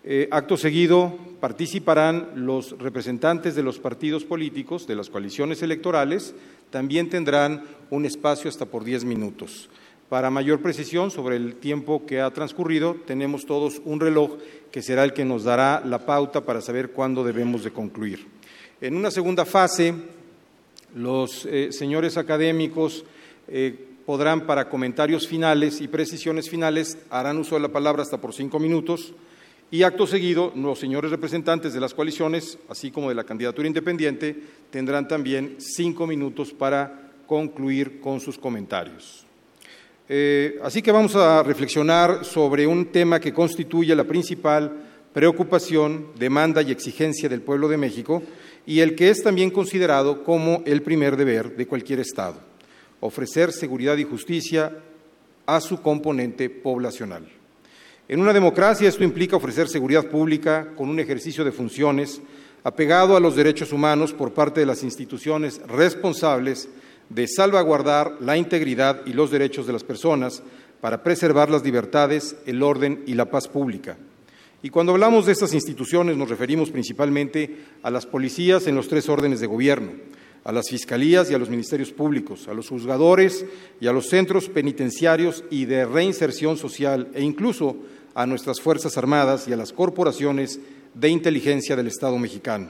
Eh, 0.03 0.27
acto 0.31 0.57
seguido, 0.57 1.15
participarán 1.39 2.29
los 2.33 2.75
representantes 2.79 3.53
de 3.53 3.61
los 3.61 3.77
partidos 3.77 4.25
políticos, 4.25 4.87
de 4.87 4.95
las 4.95 5.11
coaliciones 5.11 5.61
electorales, 5.61 6.33
también 6.71 7.11
tendrán 7.11 7.63
un 7.91 8.07
espacio 8.07 8.49
hasta 8.49 8.65
por 8.65 8.83
diez 8.83 9.05
minutos. 9.05 9.69
Para 10.09 10.31
mayor 10.31 10.63
precisión 10.63 11.11
sobre 11.11 11.35
el 11.35 11.57
tiempo 11.57 12.07
que 12.07 12.21
ha 12.21 12.31
transcurrido, 12.31 12.95
tenemos 13.05 13.45
todos 13.45 13.83
un 13.85 13.99
reloj 13.99 14.31
que 14.71 14.81
será 14.81 15.03
el 15.03 15.13
que 15.13 15.25
nos 15.25 15.43
dará 15.43 15.83
la 15.85 16.07
pauta 16.07 16.43
para 16.43 16.59
saber 16.59 16.89
cuándo 16.89 17.23
debemos 17.23 17.63
de 17.63 17.69
concluir. 17.69 18.32
En 18.83 18.97
una 18.97 19.11
segunda 19.11 19.45
fase, 19.45 19.93
los 20.93 21.45
eh, 21.45 21.71
señores 21.71 22.17
académicos 22.17 23.05
eh, 23.47 23.73
podrán, 24.05 24.45
para 24.45 24.67
comentarios 24.67 25.25
finales 25.25 25.79
y 25.79 25.87
precisiones 25.87 26.49
finales, 26.49 26.97
harán 27.09 27.37
uso 27.37 27.55
de 27.55 27.61
la 27.61 27.69
palabra 27.69 28.03
hasta 28.03 28.19
por 28.19 28.33
cinco 28.33 28.59
minutos. 28.59 29.13
Y 29.71 29.83
acto 29.83 30.05
seguido, 30.05 30.51
los 30.57 30.79
señores 30.79 31.11
representantes 31.11 31.73
de 31.73 31.79
las 31.79 31.93
coaliciones, 31.93 32.57
así 32.67 32.91
como 32.91 33.07
de 33.07 33.15
la 33.15 33.23
candidatura 33.23 33.69
independiente, 33.69 34.35
tendrán 34.69 35.07
también 35.07 35.55
cinco 35.59 36.05
minutos 36.05 36.51
para 36.51 37.09
concluir 37.25 38.01
con 38.01 38.19
sus 38.19 38.37
comentarios. 38.37 39.25
Eh, 40.09 40.59
así 40.61 40.81
que 40.81 40.91
vamos 40.91 41.15
a 41.15 41.41
reflexionar 41.41 42.25
sobre 42.25 42.67
un 42.67 42.87
tema 42.87 43.21
que 43.21 43.31
constituye 43.31 43.95
la 43.95 44.03
principal 44.03 44.73
preocupación, 45.13 46.07
demanda 46.19 46.61
y 46.61 46.71
exigencia 46.71 47.29
del 47.29 47.43
pueblo 47.43 47.69
de 47.69 47.77
México 47.77 48.21
y 48.65 48.79
el 48.79 48.95
que 48.95 49.09
es 49.09 49.21
también 49.21 49.51
considerado 49.51 50.23
como 50.23 50.63
el 50.65 50.81
primer 50.81 51.17
deber 51.17 51.55
de 51.55 51.67
cualquier 51.67 51.99
Estado, 51.99 52.39
ofrecer 52.99 53.51
seguridad 53.51 53.97
y 53.97 54.03
justicia 54.03 54.77
a 55.45 55.59
su 55.59 55.81
componente 55.81 56.49
poblacional. 56.49 57.27
En 58.07 58.19
una 58.19 58.33
democracia 58.33 58.87
esto 58.87 59.03
implica 59.03 59.35
ofrecer 59.35 59.67
seguridad 59.67 60.05
pública 60.05 60.69
con 60.75 60.89
un 60.89 60.99
ejercicio 60.99 61.43
de 61.43 61.51
funciones 61.51 62.21
apegado 62.63 63.17
a 63.17 63.19
los 63.19 63.35
derechos 63.35 63.73
humanos 63.73 64.13
por 64.13 64.33
parte 64.33 64.61
de 64.61 64.65
las 64.65 64.83
instituciones 64.83 65.61
responsables 65.67 66.69
de 67.09 67.27
salvaguardar 67.27 68.17
la 68.21 68.37
integridad 68.37 69.01
y 69.05 69.13
los 69.13 69.31
derechos 69.31 69.67
de 69.67 69.73
las 69.73 69.83
personas 69.83 70.41
para 70.79 71.03
preservar 71.03 71.49
las 71.49 71.63
libertades, 71.63 72.35
el 72.45 72.63
orden 72.63 73.03
y 73.05 73.13
la 73.13 73.29
paz 73.29 73.47
pública 73.47 73.97
y 74.63 74.69
cuando 74.69 74.93
hablamos 74.93 75.25
de 75.25 75.33
estas 75.33 75.53
instituciones 75.53 76.15
nos 76.15 76.29
referimos 76.29 76.71
principalmente 76.71 77.57
a 77.83 77.91
las 77.91 78.05
policías 78.05 78.65
en 78.65 78.75
los 78.75 78.87
tres 78.87 79.09
órdenes 79.09 79.41
de 79.41 79.47
gobierno, 79.47 79.91
a 80.45 80.53
las 80.53 80.69
fiscalías 80.69 81.29
y 81.29 81.33
a 81.33 81.37
los 81.37 81.49
ministerios 81.49 81.91
públicos, 81.91 82.47
a 82.47 82.53
los 82.53 82.69
juzgadores 82.69 83.45
y 83.81 83.87
a 83.87 83.91
los 83.93 84.07
centros 84.07 84.47
penitenciarios 84.47 85.43
y 85.51 85.65
de 85.65 85.85
reinserción 85.85 86.55
social 86.55 87.09
e 87.13 87.21
incluso 87.21 87.75
a 88.15 88.25
nuestras 88.25 88.61
Fuerzas 88.61 88.97
Armadas 88.97 89.49
y 89.49 89.53
a 89.53 89.57
las 89.57 89.73
corporaciones 89.73 90.61
de 90.93 91.09
inteligencia 91.09 91.75
del 91.75 91.87
Estado 91.87 92.17
mexicano. 92.17 92.69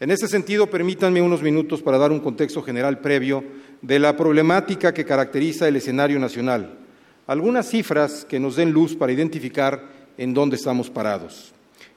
En 0.00 0.10
ese 0.10 0.26
sentido, 0.26 0.70
permítanme 0.70 1.20
unos 1.20 1.42
minutos 1.42 1.82
para 1.82 1.98
dar 1.98 2.12
un 2.12 2.20
contexto 2.20 2.62
general 2.62 3.00
previo 3.00 3.44
de 3.82 3.98
la 3.98 4.16
problemática 4.16 4.94
que 4.94 5.04
caracteriza 5.04 5.68
el 5.68 5.76
escenario 5.76 6.18
nacional, 6.18 6.78
algunas 7.26 7.68
cifras 7.68 8.24
que 8.24 8.40
nos 8.40 8.56
den 8.56 8.72
luz 8.72 8.96
para 8.96 9.12
identificar 9.12 9.99
en 10.20 10.34
dónde 10.34 10.56
estamos 10.56 10.90
parados. 10.90 11.52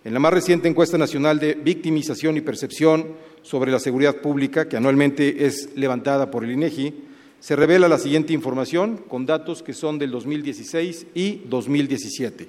En 0.06 0.14
la 0.14 0.20
más 0.20 0.34
reciente 0.34 0.70
encuesta 0.70 0.98
nacional 0.98 1.40
de 1.40 1.56
victimización 1.56 2.38
y 2.38 2.42
percepción 2.42 3.16
sobre 3.42 3.70
la 3.70 3.80
seguridad 3.80 4.16
pública, 4.22 4.70
que 4.70 4.78
anualmente 4.78 5.46
es 5.46 5.72
levantada 5.76 6.32
por 6.32 6.46
el 6.46 6.52
INEGI, 6.52 6.94
se 7.42 7.58
revela 7.58 7.90
la 7.90 8.00
siguiente 8.00 8.32
información 8.32 8.96
con 9.10 9.26
datos 9.26 9.62
que 9.62 9.74
son 9.74 10.00
del 10.00 10.12
2016 10.12 11.08
y 11.14 11.42
2017. 11.50 12.48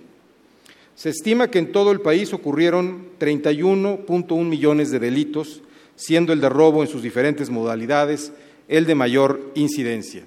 Se 0.94 1.10
estima 1.10 1.50
que 1.50 1.58
en 1.58 1.72
todo 1.72 1.90
el 1.90 2.00
país 2.00 2.32
ocurrieron 2.32 3.08
31.1 3.18 4.44
millones 4.44 4.92
de 4.92 5.00
delitos, 5.00 5.60
siendo 5.96 6.32
el 6.32 6.40
de 6.40 6.50
robo 6.50 6.84
en 6.84 6.88
sus 6.88 7.02
diferentes 7.02 7.50
modalidades 7.50 8.32
el 8.68 8.86
de 8.86 8.94
mayor 8.94 9.50
incidencia. 9.56 10.22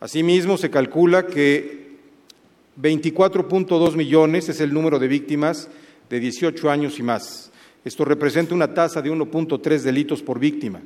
Asimismo, 0.00 0.56
se 0.58 0.70
calcula 0.70 1.26
que 1.28 1.83
24.2 2.80 3.94
millones 3.94 4.48
es 4.48 4.60
el 4.60 4.72
número 4.72 4.98
de 4.98 5.08
víctimas 5.08 5.68
de 6.10 6.20
18 6.20 6.70
años 6.70 6.98
y 6.98 7.02
más. 7.02 7.50
Esto 7.84 8.04
representa 8.04 8.54
una 8.54 8.74
tasa 8.74 9.02
de 9.02 9.10
1.3 9.10 9.80
delitos 9.80 10.22
por 10.22 10.38
víctima. 10.38 10.80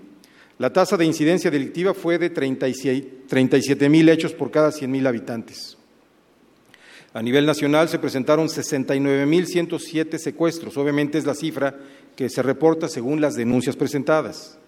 La 0.59 0.73
tasa 0.73 0.97
de 0.97 1.05
incidencia 1.05 1.51
delictiva 1.51 1.95
fue 1.95 2.19
de 2.19 2.31
37 2.31 3.89
mil 3.89 4.09
hechos 4.09 4.33
por 4.33 4.51
cada 4.51 4.73
100 4.73 4.91
mil 4.91 5.07
habitantes. 5.07 5.77
A 7.15 7.23
nivel 7.23 7.47
nacional 7.47 7.89
se 7.89 7.99
presentaron 7.99 8.49
69.107 8.49 10.19
secuestros. 10.19 10.77
Obviamente 10.77 11.17
es 11.17 11.25
la 11.25 11.35
cifra 11.35 11.79
que 12.17 12.29
se 12.29 12.43
reporta 12.43 12.89
según 12.89 13.21
las 13.21 13.35
denuncias 13.35 13.77
presentadas. 13.77 14.59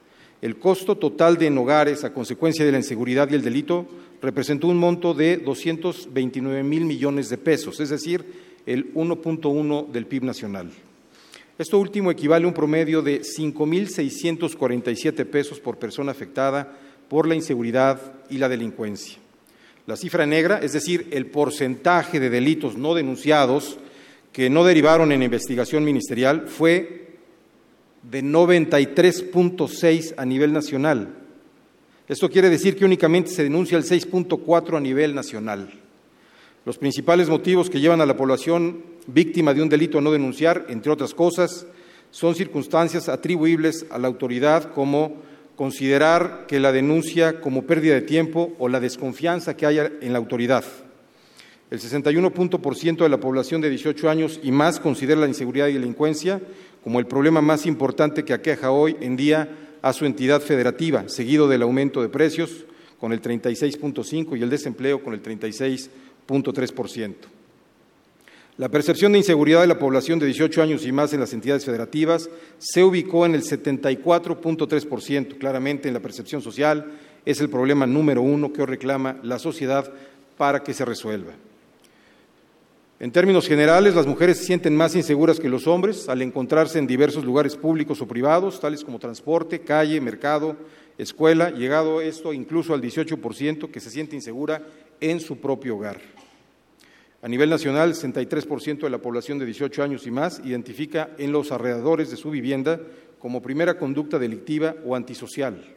El 0.43 0.59
costo 0.59 0.97
total 0.97 1.37
de 1.37 1.47
en 1.47 1.59
hogares 1.59 2.03
a 2.03 2.15
consecuencia 2.15 2.65
de 2.65 2.73
la 2.73 2.79
inseguridad 2.79 3.31
y 3.31 3.35
el 3.35 3.43
delito 3.43 3.87
representó 4.23 4.69
un 4.69 4.79
monto 4.79 5.13
de 5.13 5.37
229 5.37 6.63
mil 6.63 6.85
millones 6.85 7.29
de 7.29 7.39
pesos, 7.39 7.81
es 7.81 7.91
decir, 7.91 8.25
el 8.65 8.95
1.1 8.95 9.91
del 9.91 10.07
PIB 10.07 10.25
nacional. 10.25 10.71
Esto 11.59 11.79
último 11.79 12.11
equivale 12.11 12.47
a 12.47 12.49
un 12.49 12.55
promedio 12.55 13.03
de 13.03 13.21
5.647 13.21 15.27
pesos 15.27 15.61
por 15.61 15.79
persona 15.79 16.13
afectada 16.13 16.75
por 17.09 17.29
la 17.29 17.35
inseguridad 17.35 18.01
y 18.31 18.39
la 18.39 18.49
delincuencia. 18.49 19.19
La 19.87 19.97
cifra 19.97 20.25
negra, 20.25 20.61
es 20.63 20.73
decir, 20.73 21.09
el 21.11 21.27
porcentaje 21.27 22.19
de 22.19 22.31
delitos 22.31 22.79
no 22.79 22.95
denunciados 22.95 23.79
que 24.33 24.49
no 24.49 24.65
derivaron 24.65 25.13
en 25.13 25.23
investigación 25.23 25.85
ministerial, 25.85 26.47
fue 26.47 27.10
de 28.03 28.23
93.6 28.23 30.15
a 30.17 30.25
nivel 30.25 30.53
nacional. 30.53 31.17
Esto 32.09 32.29
quiere 32.29 32.51
decir 32.51 32.77
que 32.77 32.85
únicamente 32.85 33.31
se 33.31 33.45
denuncia 33.45 33.79
el 33.79 33.85
6.4 33.85 34.77
a 34.77 34.81
nivel 34.81 35.15
nacional. 35.15 35.71
Los 36.65 36.77
principales 36.77 37.29
motivos 37.29 37.71
que 37.71 37.81
llevan 37.81 38.01
a 38.01 38.07
la 38.07 38.17
población 38.17 38.83
víctima 39.07 39.55
de 39.55 39.63
un 39.63 39.69
delito 39.69 39.99
a 39.99 40.01
no 40.01 40.13
denunciar, 40.13 40.67
entre 40.69 40.93
otras 40.93 41.15
cosas, 41.15 41.67
son 42.11 42.35
circunstancias 42.35 43.09
atribuibles 43.09 43.87
a 43.91 43.99
la 43.99 44.09
autoridad 44.09 44.73
como 44.73 45.17
considerar 45.57 46.47
que 46.49 46.59
la 46.59 46.73
denuncia 46.73 47.41
como 47.41 47.63
pérdida 47.63 47.95
de 47.95 48.03
tiempo 48.03 48.55
o 48.59 48.69
la 48.69 48.81
desconfianza 48.81 49.57
que 49.57 49.67
haya 49.67 49.93
en 50.01 50.13
la 50.13 50.19
autoridad. 50.19 50.65
El 51.71 51.79
61% 51.79 52.97
de 52.97 53.09
la 53.09 53.21
población 53.21 53.61
de 53.61 53.71
18 53.71 54.11
años 54.11 54.41
y 54.43 54.51
más 54.51 54.81
considera 54.81 55.21
la 55.21 55.29
inseguridad 55.29 55.69
y 55.69 55.75
delincuencia 55.75 56.41
como 56.83 56.99
el 56.99 57.07
problema 57.07 57.41
más 57.41 57.65
importante 57.65 58.25
que 58.25 58.33
aqueja 58.33 58.73
hoy 58.73 58.97
en 59.01 59.17
día 59.17 59.49
a 59.81 59.93
su 59.93 60.05
entidad 60.05 60.41
federativa, 60.41 61.09
seguido 61.09 61.49
del 61.49 61.63
aumento 61.63 62.03
de 62.03 62.09
precios, 62.09 62.65
con 62.99 63.13
el 63.13 63.23
36.5% 63.23 64.37
y 64.37 64.43
el 64.43 64.51
desempleo 64.51 65.03
con 65.03 65.15
el 65.15 65.23
36.3%. 65.23 67.15
La 68.59 68.69
percepción 68.69 69.13
de 69.13 69.19
inseguridad 69.19 69.61
de 69.61 69.69
la 69.69 69.79
población 69.79 70.19
de 70.19 70.27
18 70.27 70.61
años 70.63 70.85
y 70.85 70.93
más 70.93 71.15
en 71.15 71.21
las 71.21 71.33
entidades 71.33 71.65
federativas 71.65 72.29
se 72.59 72.83
ubicó 72.83 73.25
en 73.25 73.35
el 73.35 73.43
74.3%. 73.43 75.39
Claramente, 75.39 75.89
en 75.89 75.95
la 75.95 76.01
percepción 76.01 76.43
social 76.43 76.93
es 77.25 77.41
el 77.41 77.49
problema 77.49 77.87
número 77.87 78.21
uno 78.23 78.53
que 78.53 78.67
reclama 78.67 79.19
la 79.23 79.39
sociedad 79.39 79.91
para 80.37 80.63
que 80.63 80.75
se 80.75 80.85
resuelva. 80.85 81.33
En 83.03 83.13
términos 83.13 83.49
generales, 83.49 83.95
las 83.95 84.07
mujeres 84.07 84.37
se 84.37 84.45
sienten 84.45 84.77
más 84.77 84.95
inseguras 84.95 85.41
que 85.41 85.49
los 85.49 85.67
hombres 85.67 86.07
al 86.11 86.21
encontrarse 86.21 86.79
en 86.79 86.87
diversos 86.87 87.25
lugares 87.25 87.57
públicos 87.57 88.03
o 88.03 88.07
privados, 88.07 88.61
tales 88.61 88.85
como 88.85 88.99
transporte, 88.99 89.61
calle, 89.61 90.03
mercado, 90.03 90.55
escuela, 90.99 91.49
llegado 91.49 92.03
esto 92.03 92.35
incluso 92.35 92.75
al 92.75 92.83
18% 92.83 93.71
que 93.71 93.81
se 93.81 93.89
siente 93.89 94.17
insegura 94.17 94.67
en 95.01 95.19
su 95.19 95.39
propio 95.39 95.77
hogar. 95.77 95.99
A 97.23 97.29
nivel 97.29 97.49
nacional, 97.49 97.89
el 97.89 97.95
63% 97.95 98.81
de 98.81 98.91
la 98.91 98.99
población 98.99 99.39
de 99.39 99.47
18 99.47 99.83
años 99.83 100.07
y 100.07 100.11
más 100.11 100.43
identifica 100.45 101.09
en 101.17 101.33
los 101.33 101.53
alrededores 101.53 102.11
de 102.11 102.19
su 102.19 102.31
vivienda 102.31 102.83
como 103.19 103.41
primera 103.41 103.79
conducta 103.79 104.19
delictiva 104.19 104.75
o 104.85 104.95
antisocial. 104.95 105.75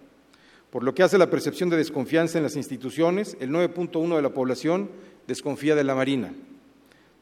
Por 0.70 0.84
lo 0.84 0.94
que 0.94 1.04
hace 1.04 1.18
la 1.18 1.30
percepción 1.30 1.70
de 1.70 1.78
desconfianza 1.78 2.38
en 2.38 2.44
las 2.44 2.58
instituciones, 2.58 3.38
el 3.40 3.50
9.1 3.50 4.18
de 4.18 4.22
la 4.22 4.34
población 4.34 4.90
desconfía 5.26 5.74
de 5.76 5.86
la 5.86 5.96
Marina, 5.96 6.34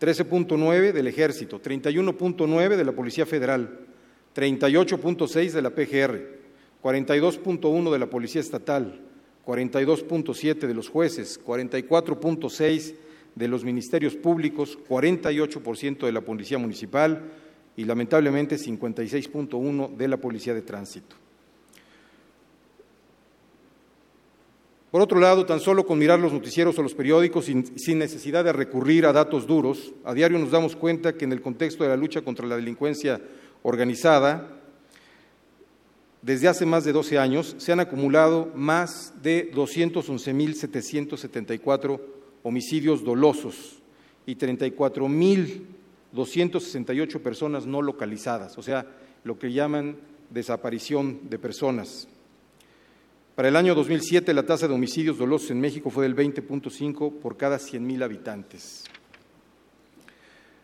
13.9 0.01 0.93
del 0.93 1.05
Ejército, 1.05 1.61
31.9 1.61 2.75
de 2.75 2.83
la 2.83 2.91
Policía 2.91 3.27
Federal, 3.27 3.81
38.6 4.35 5.51
de 5.51 5.61
la 5.61 5.69
PGR, 5.69 6.39
42.1 6.81 7.91
de 7.91 7.99
la 7.99 8.09
Policía 8.09 8.41
Estatal, 8.41 8.99
42.7 9.45 10.55
de 10.55 10.73
los 10.73 10.89
jueces, 10.89 11.39
44.6 11.45 12.95
de 13.35 13.47
los 13.47 13.63
ministerios 13.63 14.15
públicos, 14.15 14.79
48% 14.89 15.99
de 15.99 16.11
la 16.11 16.21
Policía 16.21 16.57
Municipal 16.57 17.21
y 17.77 17.85
lamentablemente 17.85 18.55
56.1% 18.55 19.95
de 19.95 20.07
la 20.07 20.17
Policía 20.17 20.55
de 20.55 20.63
Tránsito. 20.63 21.20
Por 24.91 25.01
otro 25.01 25.19
lado, 25.19 25.45
tan 25.45 25.61
solo 25.61 25.85
con 25.85 25.97
mirar 25.97 26.19
los 26.19 26.33
noticieros 26.33 26.77
o 26.77 26.83
los 26.83 26.93
periódicos 26.93 27.45
sin, 27.45 27.79
sin, 27.79 27.97
necesidad 27.97 28.43
de 28.43 28.51
recurrir 28.51 29.05
a 29.05 29.13
datos 29.13 29.47
duros, 29.47 29.93
a 30.03 30.13
diario 30.13 30.37
nos 30.37 30.51
damos 30.51 30.75
cuenta 30.75 31.13
que 31.13 31.23
en 31.23 31.31
el 31.31 31.41
contexto 31.41 31.83
de 31.83 31.89
la 31.89 31.95
lucha 31.95 32.21
contra 32.21 32.45
la 32.45 32.57
delincuencia 32.57 33.21
organizada, 33.63 34.59
desde 36.21 36.49
hace 36.49 36.65
más 36.65 36.83
de 36.83 36.91
12 36.91 37.17
años 37.17 37.55
se 37.57 37.71
han 37.71 37.79
acumulado 37.79 38.51
más 38.53 39.13
de 39.23 39.49
211.774 39.53 42.01
homicidios 42.43 43.01
dolosos 43.03 43.81
y 44.25 44.35
34.268 44.35 47.19
personas 47.21 47.65
no 47.65 47.81
localizadas, 47.81 48.57
o 48.57 48.61
sea, 48.61 48.85
lo 49.23 49.39
que 49.39 49.53
llaman 49.53 49.95
desaparición 50.29 51.29
de 51.29 51.39
personas. 51.39 52.09
Para 53.35 53.47
el 53.47 53.55
año 53.55 53.73
2007 53.73 54.33
la 54.33 54.43
tasa 54.43 54.67
de 54.67 54.73
homicidios 54.73 55.17
dolosos 55.17 55.51
en 55.51 55.61
México 55.61 55.89
fue 55.89 56.03
del 56.03 56.15
20.5 56.15 57.19
por 57.19 57.37
cada 57.37 57.57
100.000 57.57 58.03
habitantes. 58.03 58.83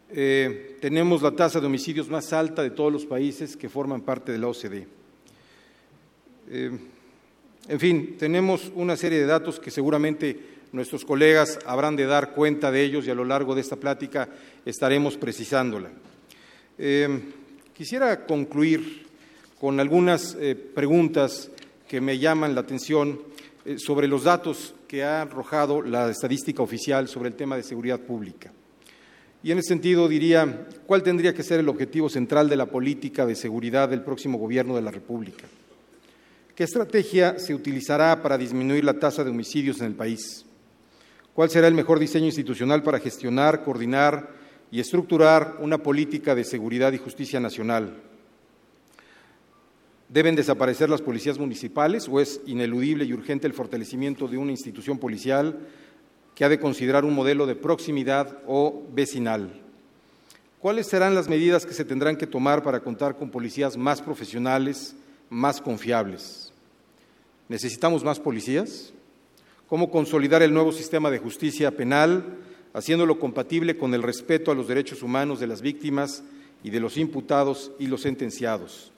Eh, 0.10 0.78
tenemos 0.82 1.22
la 1.22 1.32
tasa 1.32 1.62
de 1.62 1.66
homicidios 1.66 2.10
más 2.10 2.34
alta 2.34 2.64
de 2.64 2.72
todos 2.72 2.92
los 2.92 3.06
países 3.06 3.56
que 3.56 3.70
forman 3.70 4.02
parte 4.02 4.34
de 4.34 4.38
la 4.38 4.48
OCDE. 4.48 4.88
Eh, 6.50 6.72
en 7.70 7.80
fin, 7.80 8.16
tenemos 8.18 8.70
una 8.76 8.98
serie 8.98 9.20
de 9.20 9.26
datos 9.26 9.60
que 9.60 9.72
seguramente 9.72 10.58
Nuestros 10.74 11.06
colegas 11.06 11.60
habrán 11.66 11.96
de 11.96 12.06
dar 12.06 12.34
cuenta 12.34 12.72
de 12.72 12.84
ellos 12.84 13.08
y 13.08 13.10
a 13.10 13.16
lo 13.16 13.24
largo 13.24 13.56
de 13.56 13.62
esta 13.62 13.78
plática 13.78 14.28
estaremos 14.66 15.16
precisándola. 15.16 15.90
Eh, 16.78 17.22
quisiera 17.74 18.26
concluir 18.26 19.08
con 19.62 19.80
algunas 19.80 20.38
preguntas 20.76 21.50
que 21.88 22.02
me 22.02 22.20
llaman 22.20 22.54
la 22.54 22.62
atención 22.62 23.20
eh, 23.66 23.78
sobre 23.78 24.08
los 24.08 24.24
datos 24.24 24.76
que 24.88 25.04
ha 25.04 25.22
arrojado 25.22 25.82
la 25.82 26.10
estadística 26.10 26.62
oficial 26.62 27.08
sobre 27.08 27.30
el 27.30 27.36
tema 27.36 27.56
de 27.56 27.64
seguridad 27.64 28.00
pública. 28.00 28.52
Y 29.44 29.52
en 29.52 29.60
ese 29.60 29.70
sentido 29.70 30.08
diría, 30.08 30.68
¿cuál 30.86 31.04
tendría 31.04 31.34
que 31.34 31.44
ser 31.44 31.60
el 31.60 31.70
objetivo 31.70 32.10
central 32.10 32.50
de 32.50 32.56
la 32.56 32.66
política 32.66 33.26
de 33.26 33.36
seguridad 33.36 33.88
del 33.88 34.02
próximo 34.02 34.38
gobierno 34.38 34.76
de 34.76 34.82
la 34.82 34.92
República? 34.92 35.46
¿Qué 36.56 36.64
estrategia 36.64 37.38
se 37.38 37.54
utilizará 37.54 38.22
para 38.22 38.38
disminuir 38.38 38.84
la 38.84 39.00
tasa 39.00 39.24
de 39.24 39.30
homicidios 39.30 39.80
en 39.80 39.86
el 39.88 39.94
país? 39.94 40.46
¿Cuál 41.34 41.52
será 41.52 41.68
el 41.68 41.76
mejor 41.76 42.00
diseño 42.00 42.26
institucional 42.26 42.82
para 42.82 43.00
gestionar, 43.00 43.64
coordinar 43.64 44.32
y 44.72 44.80
estructurar 44.80 45.58
una 45.60 45.78
política 45.78 46.34
de 46.34 46.44
seguridad 46.44 46.92
y 46.94 46.98
justicia 46.98 47.40
nacional? 47.40 48.02
¿Deben 50.10 50.36
desaparecer 50.36 50.90
las 50.90 51.02
policías 51.02 51.38
municipales 51.38 52.08
o 52.10 52.20
es 52.20 52.42
ineludible 52.46 53.06
y 53.06 53.14
urgente 53.14 53.48
el 53.48 53.54
fortalecimiento 53.54 54.28
de 54.28 54.38
una 54.38 54.52
institución 54.52 55.00
policial 55.00 55.60
que 56.34 56.46
ha 56.46 56.50
de 56.50 56.60
considerar 56.60 57.04
un 57.04 57.14
modelo 57.14 57.46
de 57.46 57.56
proximidad 57.56 58.40
o 58.48 58.86
vecinal? 58.94 59.62
¿Cuáles 60.60 60.88
serán 60.88 61.14
las 61.14 61.28
medidas 61.28 61.66
que 61.66 61.74
se 61.74 61.86
tendrán 61.86 62.16
que 62.16 62.28
tomar 62.28 62.64
para 62.64 62.80
contar 62.80 63.18
con 63.18 63.30
policías 63.30 63.78
más 63.78 64.02
profesionales, 64.02 64.96
más 65.30 65.62
confiables? 65.62 66.54
¿Necesitamos 67.50 68.04
más 68.04 68.20
policías? 68.20 68.94
cómo 69.68 69.92
consolidar 69.92 70.42
el 70.42 70.54
nuevo 70.54 70.72
sistema 70.72 71.12
de 71.12 71.20
justicia 71.20 71.72
penal, 71.72 72.38
haciéndolo 72.74 73.20
compatible 73.20 73.78
con 73.78 73.94
el 73.94 74.04
respeto 74.04 74.52
a 74.52 74.56
los 74.56 74.68
derechos 74.68 75.04
humanos 75.04 75.40
de 75.40 75.48
las 75.48 75.62
víctimas 75.62 76.24
y 76.64 76.70
de 76.70 76.80
los 76.80 76.98
imputados 76.98 77.72
y 77.78 77.88
los 77.88 78.02
sentenciados. 78.02 78.92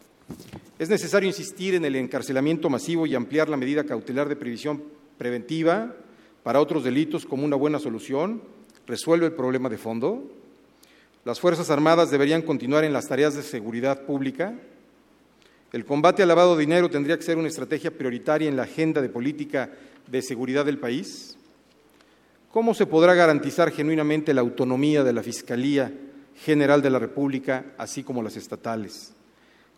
Es 0.79 0.89
necesario 0.89 1.27
insistir 1.27 1.75
en 1.75 1.85
el 1.85 1.95
encarcelamiento 1.95 2.69
masivo 2.69 3.05
y 3.05 3.15
ampliar 3.15 3.49
la 3.49 3.57
medida 3.57 3.83
cautelar 3.83 4.29
de 4.29 4.35
previsión 4.35 4.83
preventiva 5.17 5.93
para 6.43 6.61
otros 6.61 6.83
delitos 6.83 7.25
como 7.25 7.43
una 7.43 7.57
buena 7.57 7.79
solución. 7.79 8.41
¿Resuelve 8.87 9.25
el 9.25 9.33
problema 9.33 9.69
de 9.69 9.77
fondo? 9.77 10.23
¿Las 11.25 11.39
Fuerzas 11.39 11.69
Armadas 11.69 12.11
deberían 12.11 12.41
continuar 12.41 12.85
en 12.85 12.93
las 12.93 13.07
tareas 13.07 13.35
de 13.35 13.43
seguridad 13.43 14.05
pública? 14.05 14.53
El 15.73 15.85
combate 15.85 16.23
al 16.23 16.29
lavado 16.29 16.55
de 16.55 16.61
dinero 16.61 16.89
tendría 16.89 17.17
que 17.17 17.23
ser 17.23 17.37
una 17.37 17.49
estrategia 17.49 17.91
prioritaria 17.91 18.47
en 18.47 18.55
la 18.55 18.63
agenda 18.63 19.01
de 19.01 19.09
política 19.09 19.69
de 20.07 20.21
seguridad 20.21 20.65
del 20.65 20.79
país? 20.79 21.37
¿Cómo 22.51 22.73
se 22.73 22.87
podrá 22.87 23.13
garantizar 23.13 23.69
genuinamente 23.71 24.33
la 24.33 24.41
autonomía 24.41 25.03
de 25.03 25.13
la 25.13 25.21
Fiscalía 25.21 25.93
General 26.35 26.81
de 26.81 26.89
la 26.89 26.99
República, 26.99 27.73
así 27.77 28.03
como 28.03 28.23
las 28.23 28.37
estatales? 28.37 29.13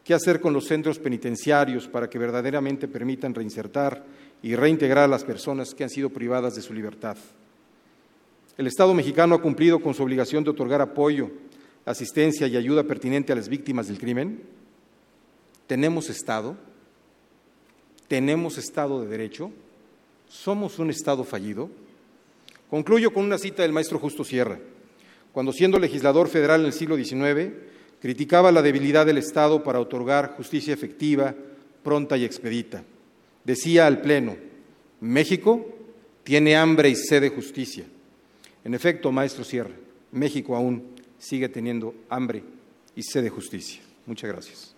¿Qué 0.04 0.14
hacer 0.14 0.42
con 0.42 0.54
los 0.54 0.66
centros 0.66 0.98
penitenciarios 0.98 1.88
para 1.88 2.10
que 2.10 2.18
verdaderamente 2.18 2.88
permitan 2.88 3.36
reinsertar 3.36 4.04
y 4.42 4.56
reintegrar 4.56 5.04
a 5.04 5.08
las 5.08 5.24
personas 5.24 5.76
que 5.76 5.84
han 5.84 5.90
sido 5.90 6.10
privadas 6.10 6.56
de 6.56 6.62
su 6.62 6.74
libertad? 6.74 7.18
El 8.58 8.68
Estado 8.68 8.94
mexicano 8.94 9.36
ha 9.36 9.42
cumplido 9.42 9.80
con 9.80 9.94
su 9.94 10.04
obligación 10.04 10.44
de 10.44 10.50
otorgar 10.50 10.82
apoyo, 10.82 11.30
asistencia 11.86 12.48
y 12.48 12.58
ayuda 12.58 12.84
pertinente 12.84 13.32
a 13.32 13.36
las 13.36 13.48
víctimas 13.48 13.88
del 13.88 14.00
crimen. 14.00 14.42
¿Tenemos 15.68 16.10
Estado? 16.10 16.58
¿Tenemos 18.08 18.58
Estado 18.58 19.02
de 19.02 19.08
Derecho? 19.08 19.52
¿Somos 20.28 20.80
un 20.80 20.90
Estado 20.90 21.24
fallido? 21.24 21.70
Concluyo 22.70 23.14
con 23.14 23.26
una 23.26 23.38
cita 23.38 23.64
del 23.64 23.72
maestro 23.72 24.00
Justo 24.00 24.24
Sierra. 24.24 24.60
Cuando 25.32 25.54
siendo 25.54 25.80
legislador 25.80 26.28
federal 26.28 26.62
en 26.62 26.68
el 26.68 26.74
siglo 26.74 26.98
XIX, 26.98 27.54
criticaba 28.02 28.52
la 28.52 28.62
debilidad 28.62 29.06
del 29.06 29.20
Estado 29.20 29.64
para 29.64 29.80
otorgar 29.80 30.36
justicia 30.36 30.74
efectiva, 30.74 31.36
pronta 31.84 32.18
y 32.18 32.26
expedita. 32.26 32.84
Decía 33.44 33.86
al 33.86 34.02
Pleno, 34.02 34.36
México 35.00 35.66
tiene 36.24 36.56
hambre 36.56 36.90
y 36.90 36.96
sed 36.96 37.22
de 37.22 37.30
justicia. 37.30 37.86
En 38.64 38.74
efecto, 38.74 39.12
maestro 39.12 39.44
Sierra, 39.44 39.72
México 40.12 40.56
aún 40.56 40.84
sigue 41.18 41.48
teniendo 41.48 41.94
hambre 42.10 42.44
y 42.96 43.04
sed 43.04 43.24
de 43.24 43.30
justicia. 43.30 43.82
Muchas 44.06 44.32
gracias. 44.32 44.76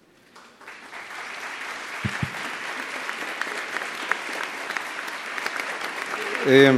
Eh, 6.46 6.74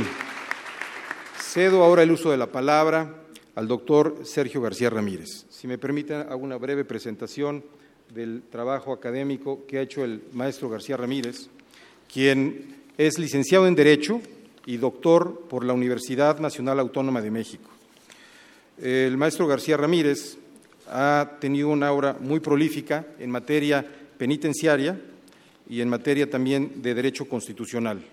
cedo 1.40 1.84
ahora 1.84 2.04
el 2.04 2.12
uso 2.12 2.30
de 2.30 2.38
la 2.38 2.52
palabra 2.52 3.16
al 3.56 3.68
doctor 3.68 4.20
Sergio 4.24 4.62
García 4.62 4.92
Ramírez. 4.92 5.45
Si 5.66 5.68
me 5.68 5.80
permiten, 5.80 6.18
hago 6.30 6.44
una 6.44 6.58
breve 6.58 6.86
presentación 6.86 7.64
del 8.14 8.44
trabajo 8.52 8.94
académico 8.94 9.66
que 9.66 9.80
ha 9.80 9.82
hecho 9.82 10.06
el 10.06 10.22
maestro 10.32 10.70
García 10.70 10.96
Ramírez, 10.96 11.48
quien 12.14 12.76
es 13.00 13.18
licenciado 13.18 13.66
en 13.66 13.74
Derecho 13.74 14.22
y 14.68 14.78
doctor 14.78 15.48
por 15.50 15.66
la 15.66 15.74
Universidad 15.74 16.38
Nacional 16.38 16.80
Autónoma 16.80 17.20
de 17.20 17.32
México. 17.32 17.68
El 18.80 19.18
maestro 19.18 19.48
García 19.48 19.76
Ramírez 19.76 20.38
ha 20.88 21.32
tenido 21.42 21.70
una 21.70 21.92
obra 21.92 22.16
muy 22.20 22.42
prolífica 22.42 23.04
en 23.18 23.32
materia 23.32 23.84
penitenciaria 24.20 25.02
y 25.68 25.82
en 25.82 25.90
materia 25.90 26.30
también 26.30 26.84
de 26.84 26.94
derecho 26.94 27.28
constitucional. 27.28 28.04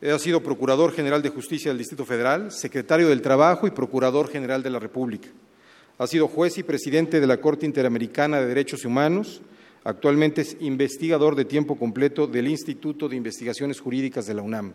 Ha 0.00 0.18
sido 0.18 0.42
Procurador 0.42 0.94
General 0.94 1.20
de 1.20 1.28
Justicia 1.28 1.70
del 1.70 1.76
Distrito 1.76 2.06
Federal, 2.06 2.50
Secretario 2.52 3.10
del 3.10 3.20
Trabajo 3.20 3.66
y 3.66 3.70
Procurador 3.70 4.30
General 4.30 4.62
de 4.62 4.70
la 4.70 4.78
República. 4.78 5.28
Ha 5.98 6.06
sido 6.06 6.28
juez 6.28 6.58
y 6.58 6.62
presidente 6.62 7.20
de 7.20 7.26
la 7.26 7.40
Corte 7.40 7.64
Interamericana 7.64 8.40
de 8.40 8.46
Derechos 8.46 8.84
Humanos. 8.84 9.40
Actualmente 9.84 10.42
es 10.42 10.56
investigador 10.60 11.36
de 11.36 11.44
tiempo 11.44 11.78
completo 11.78 12.26
del 12.26 12.48
Instituto 12.48 13.08
de 13.08 13.16
Investigaciones 13.16 13.80
Jurídicas 13.80 14.26
de 14.26 14.34
la 14.34 14.42
UNAM. 14.42 14.74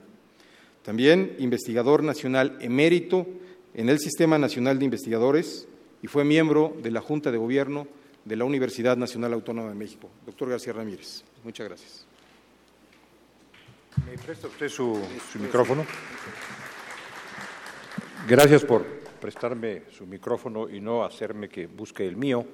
También 0.83 1.35
investigador 1.37 2.01
nacional 2.01 2.57
emérito 2.59 3.27
en 3.73 3.89
el 3.89 3.99
Sistema 3.99 4.37
Nacional 4.37 4.79
de 4.79 4.85
Investigadores 4.85 5.67
y 6.01 6.07
fue 6.07 6.23
miembro 6.23 6.75
de 6.81 6.91
la 6.91 7.01
Junta 7.01 7.31
de 7.31 7.37
Gobierno 7.37 7.87
de 8.25 8.35
la 8.35 8.45
Universidad 8.45 8.97
Nacional 8.97 9.33
Autónoma 9.33 9.69
de 9.69 9.75
México. 9.75 10.09
Doctor 10.25 10.49
García 10.49 10.73
Ramírez, 10.73 11.23
muchas 11.43 11.67
gracias. 11.67 12.05
¿Me 14.09 14.17
presta 14.17 14.47
usted 14.47 14.69
su, 14.69 14.99
micrófono? 15.39 15.85
Gracias 18.27 18.63
por 18.63 19.00
prestarme 19.21 19.83
su 19.89 20.05
micrófono 20.05 20.69
y 20.69 20.81
no 20.81 21.05
hacerme 21.05 21.47
que 21.47 21.67
busque 21.67 22.05
el 22.05 22.17
mío, 22.17 22.45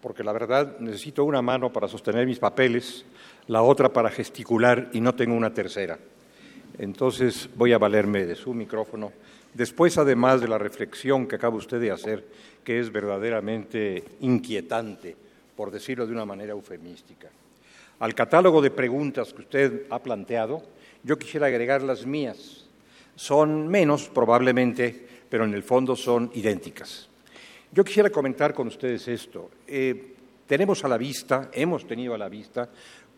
porque 0.00 0.22
la 0.22 0.32
verdad 0.32 0.78
necesito 0.78 1.24
una 1.24 1.42
mano 1.42 1.72
para 1.72 1.88
sostener 1.88 2.26
mis 2.26 2.38
papeles, 2.38 3.04
la 3.48 3.62
otra 3.62 3.92
para 3.92 4.10
gesticular 4.10 4.90
y 4.92 5.00
no 5.00 5.16
tengo 5.16 5.34
una 5.34 5.52
tercera. 5.52 5.98
Entonces 6.78 7.48
voy 7.56 7.72
a 7.72 7.78
valerme 7.78 8.26
de 8.26 8.36
su 8.36 8.54
micrófono. 8.54 9.12
Después, 9.54 9.98
además 9.98 10.40
de 10.40 10.48
la 10.48 10.58
reflexión 10.58 11.26
que 11.26 11.36
acaba 11.36 11.56
usted 11.56 11.80
de 11.80 11.90
hacer, 11.90 12.24
que 12.64 12.78
es 12.80 12.90
verdaderamente 12.90 14.04
inquietante, 14.20 15.16
por 15.56 15.70
decirlo 15.70 16.06
de 16.06 16.12
una 16.12 16.24
manera 16.24 16.52
eufemística. 16.52 17.28
Al 17.98 18.14
catálogo 18.14 18.62
de 18.62 18.70
preguntas 18.70 19.32
que 19.32 19.42
usted 19.42 19.86
ha 19.90 19.98
planteado, 19.98 20.62
yo 21.04 21.18
quisiera 21.18 21.46
agregar 21.46 21.82
las 21.82 22.06
mías. 22.06 22.66
Son 23.14 23.68
menos, 23.68 24.08
probablemente, 24.08 25.06
pero 25.32 25.46
en 25.46 25.54
el 25.54 25.62
fondo 25.62 25.96
son 25.96 26.30
idénticas. 26.34 27.08
Yo 27.72 27.82
quisiera 27.82 28.10
comentar 28.10 28.52
con 28.52 28.66
ustedes 28.66 29.08
esto. 29.08 29.50
Eh, 29.66 30.12
tenemos 30.46 30.84
a 30.84 30.88
la 30.88 30.98
vista, 30.98 31.48
hemos 31.54 31.86
tenido 31.86 32.12
a 32.12 32.18
la 32.18 32.28
vista, 32.28 32.68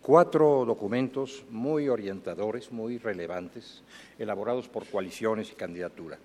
cuatro 0.01 0.65
documentos 0.65 1.45
muy 1.51 1.89
orientadores, 1.89 2.71
muy 2.71 2.99
relevantes, 2.99 3.83
elaborados 4.17 4.69
por 4.69 4.87
coaliciones 4.87 5.51
y 5.51 5.57
candidatura. 5.57 6.17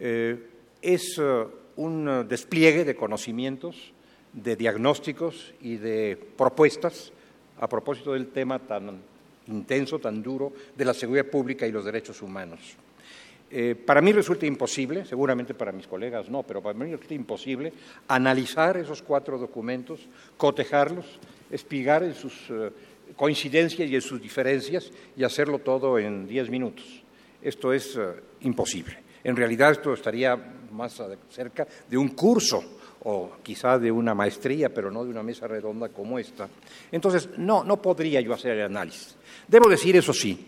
Eh, 0.00 0.48
es 0.80 1.18
eh, 1.18 1.44
un 1.76 2.26
despliegue 2.26 2.86
de 2.86 2.96
conocimientos, 2.96 3.92
de 4.32 4.56
diagnósticos 4.56 5.52
y 5.60 5.76
de 5.76 6.18
propuestas 6.38 7.12
a 7.60 7.68
propósito 7.68 8.14
del 8.14 8.28
tema 8.28 8.60
tan 8.60 9.02
intenso, 9.48 9.98
tan 9.98 10.22
duro, 10.22 10.54
de 10.74 10.86
la 10.86 10.94
seguridad 10.94 11.26
pública 11.26 11.66
y 11.66 11.70
los 11.70 11.84
derechos 11.84 12.22
humanos. 12.22 12.78
Eh, 13.58 13.74
para 13.74 14.02
mí 14.02 14.12
resulta 14.12 14.44
imposible, 14.44 15.06
seguramente 15.06 15.54
para 15.54 15.72
mis 15.72 15.86
colegas 15.86 16.28
no, 16.28 16.42
pero 16.42 16.60
para 16.60 16.78
mí 16.78 16.90
resulta 16.90 17.14
imposible 17.14 17.72
analizar 18.06 18.76
esos 18.76 19.00
cuatro 19.00 19.38
documentos, 19.38 20.00
cotejarlos, 20.36 21.06
espigar 21.50 22.02
en 22.02 22.12
sus 22.12 22.34
eh, 22.50 22.70
coincidencias 23.16 23.88
y 23.88 23.94
en 23.94 24.02
sus 24.02 24.20
diferencias 24.20 24.90
y 25.16 25.24
hacerlo 25.24 25.60
todo 25.60 25.98
en 25.98 26.28
diez 26.28 26.50
minutos. 26.50 26.84
Esto 27.40 27.72
es 27.72 27.96
eh, 27.96 28.20
imposible. 28.40 28.98
En 29.24 29.34
realidad 29.34 29.72
esto 29.72 29.94
estaría 29.94 30.36
más 30.70 31.00
cerca 31.30 31.66
de 31.88 31.96
un 31.96 32.08
curso 32.08 32.62
o 33.04 33.38
quizá 33.42 33.78
de 33.78 33.90
una 33.90 34.14
maestría, 34.14 34.68
pero 34.68 34.90
no 34.90 35.02
de 35.02 35.08
una 35.08 35.22
mesa 35.22 35.48
redonda 35.48 35.88
como 35.88 36.18
esta. 36.18 36.46
Entonces, 36.92 37.30
no, 37.38 37.64
no 37.64 37.80
podría 37.80 38.20
yo 38.20 38.34
hacer 38.34 38.58
el 38.58 38.64
análisis. 38.66 39.16
Debo 39.48 39.70
decir, 39.70 39.96
eso 39.96 40.12
sí, 40.12 40.46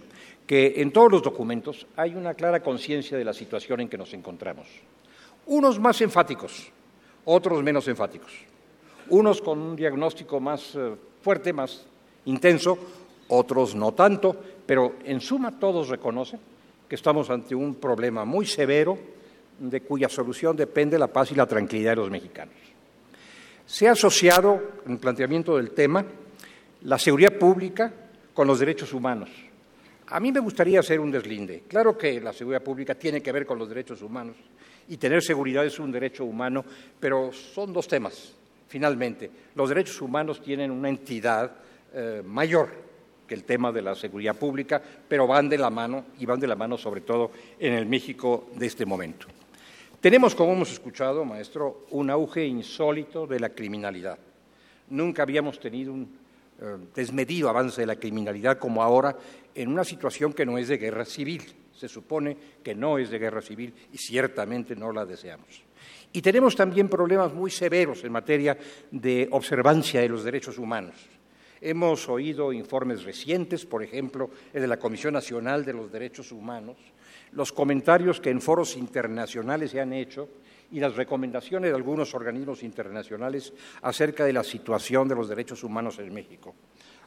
que 0.49 0.75
en 0.79 0.91
todos 0.91 1.13
los 1.13 1.23
documentos 1.23 1.87
hay 1.95 2.17
una 2.17 2.35
clara 2.35 2.61
conciencia 2.61 3.17
de 3.17 3.25
la 3.25 3.33
situación 3.33 3.83
en 3.83 3.89
que 3.89 3.99
nos 3.99 4.13
encontramos. 4.15 4.67
Unos 5.47 5.79
más 5.79 6.01
enfáticos, 6.01 6.73
otros 7.25 7.63
menos 7.63 7.87
enfáticos 7.87 8.33
unos 9.11 9.41
con 9.41 9.59
un 9.61 9.77
diagnóstico 9.77 10.41
más 10.41 10.75
eh, 10.75 10.95
fuerte, 11.23 11.53
más 11.53 11.85
intenso, 12.27 12.79
otros 13.29 13.75
no 13.75 13.93
tanto, 13.93 14.37
pero 14.67 14.97
en 15.05 15.21
suma 15.21 15.59
todos 15.59 15.89
reconocen 15.89 16.41
que 16.89 16.95
estamos 16.95 17.31
ante 17.31 17.55
un 17.55 17.75
problema 17.75 18.25
muy 18.25 18.47
severo 18.47 18.99
de 19.59 19.81
cuya 19.83 20.09
solución 20.09 20.57
depende 20.57 20.99
la 20.99 21.09
paz 21.09 21.33
y 21.33 21.35
la 21.35 21.47
tranquilidad 21.47 21.93
de 21.93 21.97
los 21.97 22.11
mexicanos. 22.11 22.55
Se 23.67 23.89
ha 23.89 23.93
asociado 23.93 24.63
en 24.87 24.93
el 24.93 24.99
planteamiento 24.99 25.57
del 25.57 25.73
tema 25.73 26.05
la 26.83 26.99
seguridad 26.99 27.33
pública 27.33 27.93
con 28.33 28.47
los 28.47 28.61
derechos 28.61 28.95
humanos. 28.95 29.29
A 30.11 30.21
mí 30.21 30.33
me 30.33 30.41
gustaría 30.41 30.81
hacer 30.81 31.01
un 31.01 31.11
deslinde. 31.11 31.65
Claro 31.69 31.97
que 31.97 32.21
la 32.21 32.33
seguridad 32.33 32.63
pública 32.63 32.95
tiene 32.95 33.23
que 33.23 33.33
ver 33.33 33.45
con 33.45 33.59
los 33.59 33.69
derechos 33.69 34.03
humanos 34.03 34.37
y 34.89 34.97
tener 34.97 35.23
seguridad 35.23 35.67
es 35.67 35.79
un 35.79 35.93
derecho 35.93 36.25
humano, 36.25 36.65
pero 36.99 37.31
son 37.33 37.73
dos 37.73 37.87
temas 37.87 38.35
Finalmente, 38.69 39.31
los 39.55 39.71
derechos 39.71 40.01
humanos 40.03 40.43
tienen 40.43 40.71
una 40.71 40.91
entidad 40.91 41.51
eh, 41.95 42.23
mayor 42.25 42.69
que 43.27 43.35
el 43.35 43.45
tema 43.45 43.73
de 43.73 43.83
la 43.83 43.95
seguridad 43.95 44.37
pública, 44.37 44.81
pero 45.09 45.27
van 45.27 45.49
de 45.49 45.59
la 45.59 45.71
mano 45.71 46.05
y 46.19 46.27
van 46.27 46.39
de 46.39 46.47
la 46.47 46.55
mano 46.55 46.77
sobre 46.77 47.01
todo 47.01 47.31
en 47.59 47.73
el 47.73 47.87
México 47.87 48.49
de 48.57 48.67
este 48.67 48.85
momento. 48.85 49.27
Tenemos, 50.01 50.35
como 50.35 50.53
hemos 50.53 50.71
escuchado, 50.71 51.25
maestro, 51.25 51.87
un 51.91 52.11
auge 52.11 52.47
insólito 52.47 53.27
de 53.27 53.41
la 53.41 53.49
criminalidad. 53.49 54.19
Nunca 54.91 55.23
habíamos 55.23 55.59
tenido 55.59 55.93
un 55.93 56.18
desmedido 56.95 57.49
avance 57.49 57.81
de 57.81 57.87
la 57.87 57.97
criminalidad 57.97 58.59
como 58.59 58.83
ahora 58.83 59.17
en 59.55 59.69
una 59.69 59.85
situación 59.85 60.33
que 60.33 60.47
no 60.47 60.59
es 60.59 60.69
de 60.69 60.79
guerra 60.79 61.05
civil. 61.05 61.43
Se 61.73 61.89
supone 61.89 62.37
que 62.63 62.75
no 62.75 62.99
es 62.99 63.11
de 63.11 63.19
guerra 63.19 63.41
civil 63.41 63.73
y 63.93 63.99
ciertamente 63.99 64.75
no 64.75 64.93
la 64.93 65.05
deseamos. 65.05 65.63
Y 66.13 66.23
tenemos 66.23 66.57
también 66.57 66.89
problemas 66.89 67.33
muy 67.33 67.51
severos 67.51 68.03
en 68.03 68.13
materia 68.13 68.57
de 68.91 69.29
observancia 69.31 70.01
de 70.01 70.09
los 70.09 70.25
derechos 70.25 70.59
humanos. 70.59 70.97
Hemos 71.61 72.09
oído 72.09 72.53
informes 72.53 73.05
recientes, 73.05 73.67
por 73.67 73.83
ejemplo, 73.83 74.31
el 74.53 74.63
de 74.63 74.69
la 74.69 74.79
Comisión 74.79 75.15
Nacional 75.15 75.65
de 75.65 75.73
los 75.73 75.91
Derechos 75.91 76.31
Humanos, 76.31 76.77
los 77.33 77.53
comentarios 77.53 78.21
que 78.21 78.31
en 78.31 78.41
foros 78.41 78.77
internacionales 78.77 79.73
se 79.73 79.81
han 79.81 79.93
hecho 79.93 80.29
y 80.71 80.81
las 80.81 80.97
recomendaciones 80.97 81.71
de 81.71 81.77
algunos 81.77 82.15
organismos 82.15 82.63
internacionales 82.63 83.53
acerca 83.83 84.25
de 84.25 84.33
la 84.33 84.45
situación 84.45 85.09
de 85.09 85.15
los 85.15 85.29
derechos 85.29 85.65
humanos 85.65 85.99
en 85.99 86.13
México. 86.13 86.55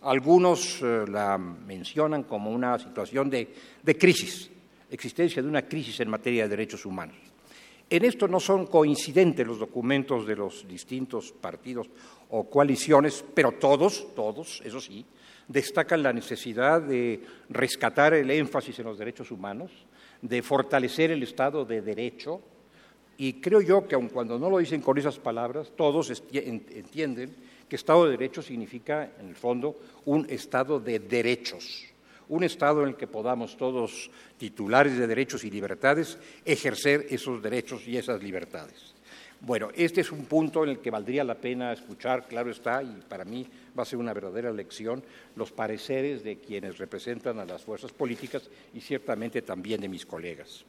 Algunos 0.02 0.82
eh, 0.82 1.06
la 1.08 1.38
mencionan 1.38 2.24
como 2.24 2.52
una 2.52 2.80
situación 2.80 3.30
de 3.30 3.98
crisis, 4.00 4.50
existencia 4.90 5.42
de 5.42 5.48
una 5.48 5.68
crisis 5.68 6.00
en 6.00 6.10
materia 6.10 6.44
de 6.44 6.50
derechos 6.50 6.86
humanos. 6.86 7.18
En 7.92 8.06
esto 8.06 8.26
no 8.26 8.40
son 8.40 8.68
coincidentes 8.68 9.46
los 9.46 9.60
documentos 9.60 10.26
de 10.26 10.38
los 10.38 10.66
distintos 10.66 11.34
partidos 11.34 11.90
o 12.30 12.50
coaliciones, 12.50 13.22
pero 13.34 13.52
todos, 13.52 14.16
todos, 14.16 14.62
eso 14.64 14.80
sí, 14.80 15.06
destacan 15.46 16.02
la 16.02 16.14
necesidad 16.14 16.82
de 16.82 17.22
rescatar 17.50 18.14
el 18.14 18.32
énfasis 18.32 18.80
en 18.80 18.86
los 18.86 18.98
derechos 18.98 19.30
humanos, 19.30 19.72
de 20.22 20.42
fortalecer 20.42 21.12
el 21.12 21.22
Estado 21.24 21.66
de 21.66 21.82
Derecho, 21.82 22.40
y 23.22 23.34
creo 23.34 23.62
yo 23.62 23.88
que 23.88 23.94
aun 23.94 24.10
cuando 24.10 24.40
no 24.40 24.50
lo 24.50 24.58
dicen 24.58 24.82
con 24.82 24.98
esas 24.98 25.20
palabras, 25.20 25.74
todos 25.78 26.10
entienden 26.34 27.30
que 27.70 27.76
Estado 27.76 28.06
de 28.06 28.18
Derecho 28.18 28.42
significa, 28.42 29.12
en 29.20 29.30
el 29.30 29.36
fondo, 29.36 29.78
un 30.06 30.26
Estado 30.28 30.80
de 30.80 30.98
derechos 30.98 31.86
un 32.30 32.46
Estado 32.46 32.82
en 32.82 32.90
el 32.90 32.96
que 32.96 33.08
podamos 33.08 33.58
todos, 33.58 34.10
titulares 34.38 34.98
de 34.98 35.06
derechos 35.06 35.44
y 35.44 35.52
libertades, 35.52 36.18
ejercer 36.46 37.06
esos 37.10 37.44
derechos 37.44 37.86
y 37.86 37.98
esas 37.98 38.24
libertades. 38.24 38.96
Bueno, 39.42 39.70
este 39.76 40.00
es 40.00 40.14
un 40.14 40.26
punto 40.26 40.64
en 40.64 40.70
el 40.70 40.80
que 40.80 40.90
valdría 40.90 41.26
la 41.26 41.36
pena 41.36 41.74
escuchar, 41.74 42.28
claro 42.28 42.50
está, 42.50 42.82
y 42.82 43.04
para 43.08 43.26
mí 43.26 43.46
va 43.78 43.84
a 43.84 43.86
ser 43.86 44.00
una 44.00 44.14
verdadera 44.14 44.50
lección, 44.52 45.04
los 45.36 45.52
pareceres 45.52 46.24
de 46.24 46.38
quienes 46.38 46.78
representan 46.78 47.38
a 47.38 47.46
las 47.46 47.64
fuerzas 47.64 47.92
políticas 47.92 48.50
y 48.74 48.80
ciertamente 48.80 49.42
también 49.42 49.82
de 49.82 49.90
mis 49.90 50.06
colegas. 50.06 50.64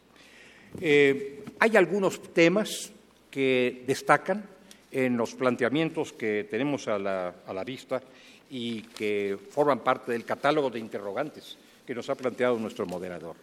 Eh, 0.81 1.45
hay 1.59 1.77
algunos 1.77 2.23
temas 2.33 2.93
que 3.31 3.85
destacan 3.87 4.45
en 4.91 5.17
los 5.17 5.35
planteamientos 5.35 6.13
que 6.13 6.47
tenemos 6.51 6.89
a 6.89 6.99
la, 6.99 7.35
a 7.47 7.53
la 7.53 7.65
vista 7.65 8.03
y 8.51 8.83
que 8.83 9.39
forman 9.51 9.81
parte 9.81 10.13
del 10.13 10.25
catálogo 10.25 10.71
de 10.71 10.79
interrogantes 10.79 11.57
que 11.87 11.95
nos 11.95 12.11
ha 12.11 12.15
planteado 12.15 12.59
nuestro 12.59 12.87
moderador. 12.87 13.37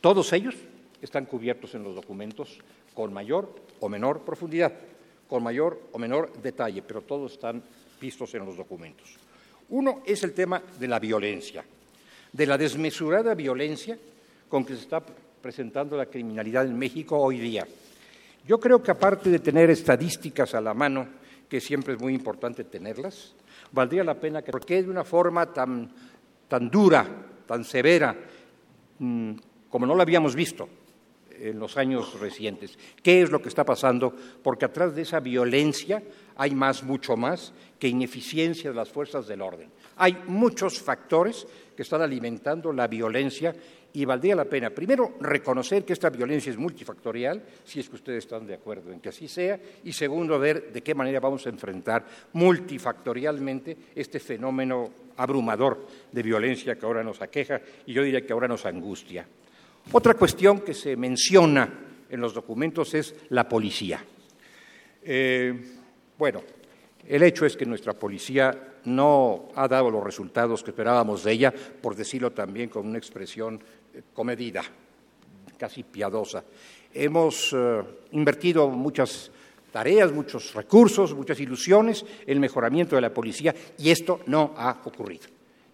Todos 0.00 0.32
ellos 0.32 0.54
están 1.00 1.26
cubiertos 1.26 1.74
en 1.74 1.82
los 1.82 1.94
documentos 1.94 2.58
con 2.94 3.12
mayor 3.12 3.54
o 3.80 3.88
menor 3.88 4.20
profundidad, 4.20 4.72
con 5.28 5.42
mayor 5.42 5.80
o 5.92 5.98
menor 5.98 6.32
detalle, 6.42 6.82
pero 6.82 7.02
todos 7.02 7.32
están 7.32 7.62
vistos 8.00 8.34
en 8.34 8.46
los 8.46 8.56
documentos. 8.56 9.16
Uno 9.70 10.02
es 10.06 10.22
el 10.22 10.32
tema 10.32 10.62
de 10.78 10.88
la 10.88 10.98
violencia, 10.98 11.64
de 12.32 12.46
la 12.46 12.58
desmesurada 12.58 13.34
violencia 13.34 13.98
con 14.48 14.64
que 14.64 14.74
se 14.74 14.82
está 14.82 15.02
presentando 15.42 15.96
la 15.96 16.06
criminalidad 16.06 16.64
en 16.64 16.78
México 16.78 17.18
hoy 17.18 17.38
día. 17.38 17.66
Yo 18.46 18.58
creo 18.58 18.82
que 18.82 18.92
aparte 18.92 19.28
de 19.28 19.40
tener 19.40 19.70
estadísticas 19.70 20.54
a 20.54 20.60
la 20.60 20.72
mano, 20.72 21.06
que 21.48 21.60
siempre 21.60 21.94
es 21.94 22.00
muy 22.00 22.14
importante 22.14 22.64
tenerlas, 22.64 23.34
valdría 23.72 24.04
la 24.04 24.14
pena 24.14 24.42
que, 24.42 24.52
porque 24.52 24.82
de 24.82 24.88
una 24.88 25.04
forma 25.04 25.52
tan, 25.52 25.90
tan 26.48 26.70
dura, 26.70 27.06
tan 27.46 27.64
severa, 27.64 28.16
mm, 28.98 29.32
como 29.68 29.86
no 29.86 29.94
lo 29.94 30.02
habíamos 30.02 30.34
visto 30.34 30.68
en 31.30 31.58
los 31.58 31.76
años 31.76 32.18
recientes. 32.20 32.78
¿Qué 33.02 33.22
es 33.22 33.30
lo 33.30 33.42
que 33.42 33.48
está 33.48 33.64
pasando? 33.64 34.14
Porque 34.42 34.64
atrás 34.64 34.94
de 34.94 35.02
esa 35.02 35.20
violencia 35.20 36.02
hay 36.36 36.54
más, 36.54 36.82
mucho 36.82 37.16
más, 37.16 37.52
que 37.78 37.88
ineficiencia 37.88 38.70
de 38.70 38.76
las 38.76 38.90
fuerzas 38.90 39.26
del 39.26 39.42
orden. 39.42 39.68
Hay 39.96 40.16
muchos 40.26 40.80
factores 40.80 41.46
que 41.76 41.82
están 41.82 42.00
alimentando 42.00 42.72
la 42.72 42.86
violencia 42.86 43.54
y 43.94 44.04
valdría 44.04 44.34
la 44.34 44.44
pena, 44.44 44.70
primero, 44.70 45.16
reconocer 45.20 45.84
que 45.84 45.92
esta 45.92 46.08
violencia 46.08 46.50
es 46.50 46.56
multifactorial, 46.56 47.42
si 47.64 47.80
es 47.80 47.88
que 47.88 47.96
ustedes 47.96 48.24
están 48.24 48.46
de 48.46 48.54
acuerdo 48.54 48.92
en 48.92 49.00
que 49.00 49.10
así 49.10 49.28
sea, 49.28 49.60
y 49.84 49.92
segundo, 49.92 50.38
ver 50.38 50.72
de 50.72 50.82
qué 50.82 50.94
manera 50.94 51.20
vamos 51.20 51.46
a 51.46 51.50
enfrentar 51.50 52.04
multifactorialmente 52.32 53.76
este 53.94 54.18
fenómeno 54.18 54.90
abrumador 55.16 55.86
de 56.10 56.22
violencia 56.22 56.76
que 56.76 56.86
ahora 56.86 57.04
nos 57.04 57.20
aqueja 57.20 57.60
y 57.86 57.92
yo 57.92 58.02
diría 58.02 58.24
que 58.24 58.32
ahora 58.32 58.48
nos 58.48 58.64
angustia. 58.64 59.26
Otra 59.92 60.14
cuestión 60.14 60.60
que 60.60 60.74
se 60.74 60.96
menciona 60.96 61.68
en 62.08 62.20
los 62.20 62.32
documentos 62.32 62.94
es 62.94 63.14
la 63.30 63.48
policía. 63.48 64.02
Eh, 65.02 65.60
bueno, 66.16 66.42
el 67.06 67.22
hecho 67.24 67.44
es 67.44 67.56
que 67.56 67.66
nuestra 67.66 67.94
policía 67.94 68.76
no 68.84 69.48
ha 69.54 69.68
dado 69.68 69.90
los 69.90 70.02
resultados 70.02 70.62
que 70.62 70.70
esperábamos 70.70 71.24
de 71.24 71.32
ella, 71.32 71.54
por 71.80 71.96
decirlo 71.96 72.32
también 72.32 72.68
con 72.68 72.86
una 72.86 72.98
expresión 72.98 73.60
comedida, 74.12 74.62
casi 75.56 75.82
piadosa. 75.82 76.44
Hemos 76.92 77.52
eh, 77.52 77.82
invertido 78.12 78.68
muchas 78.68 79.30
tareas, 79.70 80.12
muchos 80.12 80.54
recursos, 80.54 81.14
muchas 81.14 81.40
ilusiones 81.40 82.04
en 82.22 82.34
el 82.34 82.40
mejoramiento 82.40 82.96
de 82.96 83.02
la 83.02 83.14
policía 83.14 83.54
y 83.78 83.90
esto 83.90 84.20
no 84.26 84.54
ha 84.56 84.82
ocurrido. 84.84 85.26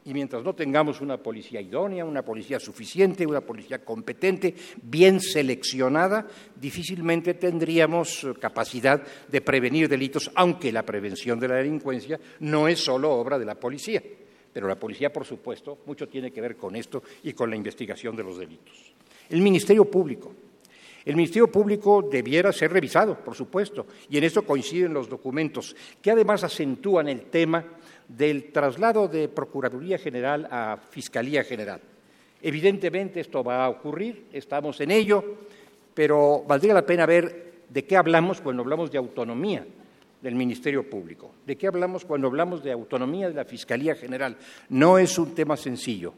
Y 0.05 0.15
mientras 0.15 0.43
no 0.43 0.55
tengamos 0.55 1.03
una 1.03 1.19
policía 1.19 1.61
idónea, 1.61 2.05
una 2.05 2.23
policía 2.23 2.59
suficiente, 2.59 3.27
una 3.27 3.43
policía 3.43 3.85
competente, 3.85 4.55
bien 4.81 5.21
seleccionada, 5.21 6.27
difícilmente 6.59 7.35
tendríamos 7.35 8.25
eh, 8.25 8.33
capacidad 8.41 9.03
de 9.29 9.41
prevenir 9.41 9.89
delitos, 9.89 10.31
aunque 10.35 10.73
la 10.73 10.85
prevención 10.85 11.39
de 11.39 11.49
la 11.49 11.57
delincuencia 11.57 12.19
no 12.41 12.69
es 12.69 12.79
solo 12.79 13.11
obra 13.11 13.39
de 13.39 13.45
la 13.45 13.57
policía. 13.57 14.03
Pero 14.53 14.69
la 14.69 14.77
policía, 14.77 15.13
por 15.13 15.25
supuesto, 15.25 15.79
mucho 15.87 16.09
tiene 16.09 16.31
que 16.31 16.41
ver 16.41 16.57
con 16.57 16.77
esto 16.77 17.03
y 17.23 17.33
con 17.33 17.51
la 17.51 17.57
investigación 17.57 18.17
de 18.17 18.25
los 18.25 18.39
delitos. 18.39 18.93
El 19.29 19.43
Ministerio 19.43 19.85
Público. 19.85 20.33
El 21.05 21.17
Ministerio 21.17 21.51
Público 21.51 22.03
debiera 22.03 22.53
ser 22.53 22.73
revisado, 22.73 23.17
por 23.17 23.35
supuesto, 23.35 23.87
y 24.11 24.19
en 24.19 24.25
eso 24.25 24.43
coinciden 24.43 24.93
los 24.93 25.09
documentos, 25.09 25.75
que 26.03 26.11
además 26.11 26.45
acentúan 26.45 27.09
el 27.09 27.23
tema 27.23 27.65
del 28.07 28.53
traslado 28.53 29.09
de 29.09 29.29
Procuraduría 29.29 29.99
General 29.99 30.47
a 30.51 30.77
Fiscalía 30.91 31.45
General. 31.45 31.81
Evidentemente 32.43 33.21
esto 33.21 33.43
va 33.43 33.65
a 33.65 33.69
ocurrir, 33.69 34.27
estamos 34.33 34.81
en 34.81 34.91
ello, 34.91 35.25
pero 35.95 36.45
valdría 36.47 36.75
la 36.75 36.87
pena 36.87 37.07
ver 37.07 37.63
de 37.69 37.85
qué 37.85 37.97
hablamos 37.97 38.41
cuando 38.41 38.63
hablamos 38.63 38.91
de 38.91 38.99
autonomía 38.99 39.67
del 40.21 40.35
Ministerio 40.35 40.89
Público, 40.89 41.35
de 41.47 41.57
qué 41.57 41.67
hablamos 41.67 42.05
cuando 42.05 42.27
hablamos 42.27 42.63
de 42.63 42.73
autonomía 42.73 43.29
de 43.29 43.35
la 43.35 43.45
Fiscalía 43.45 43.95
General. 43.95 44.37
No 44.71 44.99
es 44.99 45.19
un 45.19 45.35
tema 45.35 45.57
sencillo. 45.57 46.15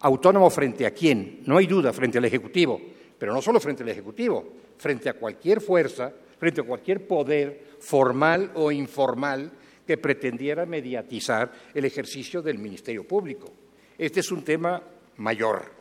Autónomo 0.00 0.48
frente 0.50 0.86
a 0.86 0.92
quién? 0.92 1.40
No 1.46 1.56
hay 1.56 1.66
duda, 1.66 1.92
frente 1.92 2.18
al 2.18 2.24
Ejecutivo, 2.24 2.80
pero 3.18 3.32
no 3.32 3.42
solo 3.42 3.58
frente 3.58 3.82
al 3.82 3.88
Ejecutivo, 3.88 4.44
frente 4.76 5.08
a 5.08 5.14
cualquier 5.14 5.60
fuerza, 5.60 6.12
frente 6.38 6.60
a 6.60 6.64
cualquier 6.64 7.06
poder 7.06 7.76
formal 7.80 8.52
o 8.54 8.70
informal 8.70 9.50
que 9.86 9.96
pretendiera 9.96 10.66
mediatizar 10.66 11.50
el 11.74 11.84
ejercicio 11.84 12.42
del 12.42 12.58
Ministerio 12.58 13.06
Público. 13.08 13.52
Este 13.96 14.20
es 14.20 14.30
un 14.30 14.44
tema 14.44 14.80
mayor. 15.16 15.78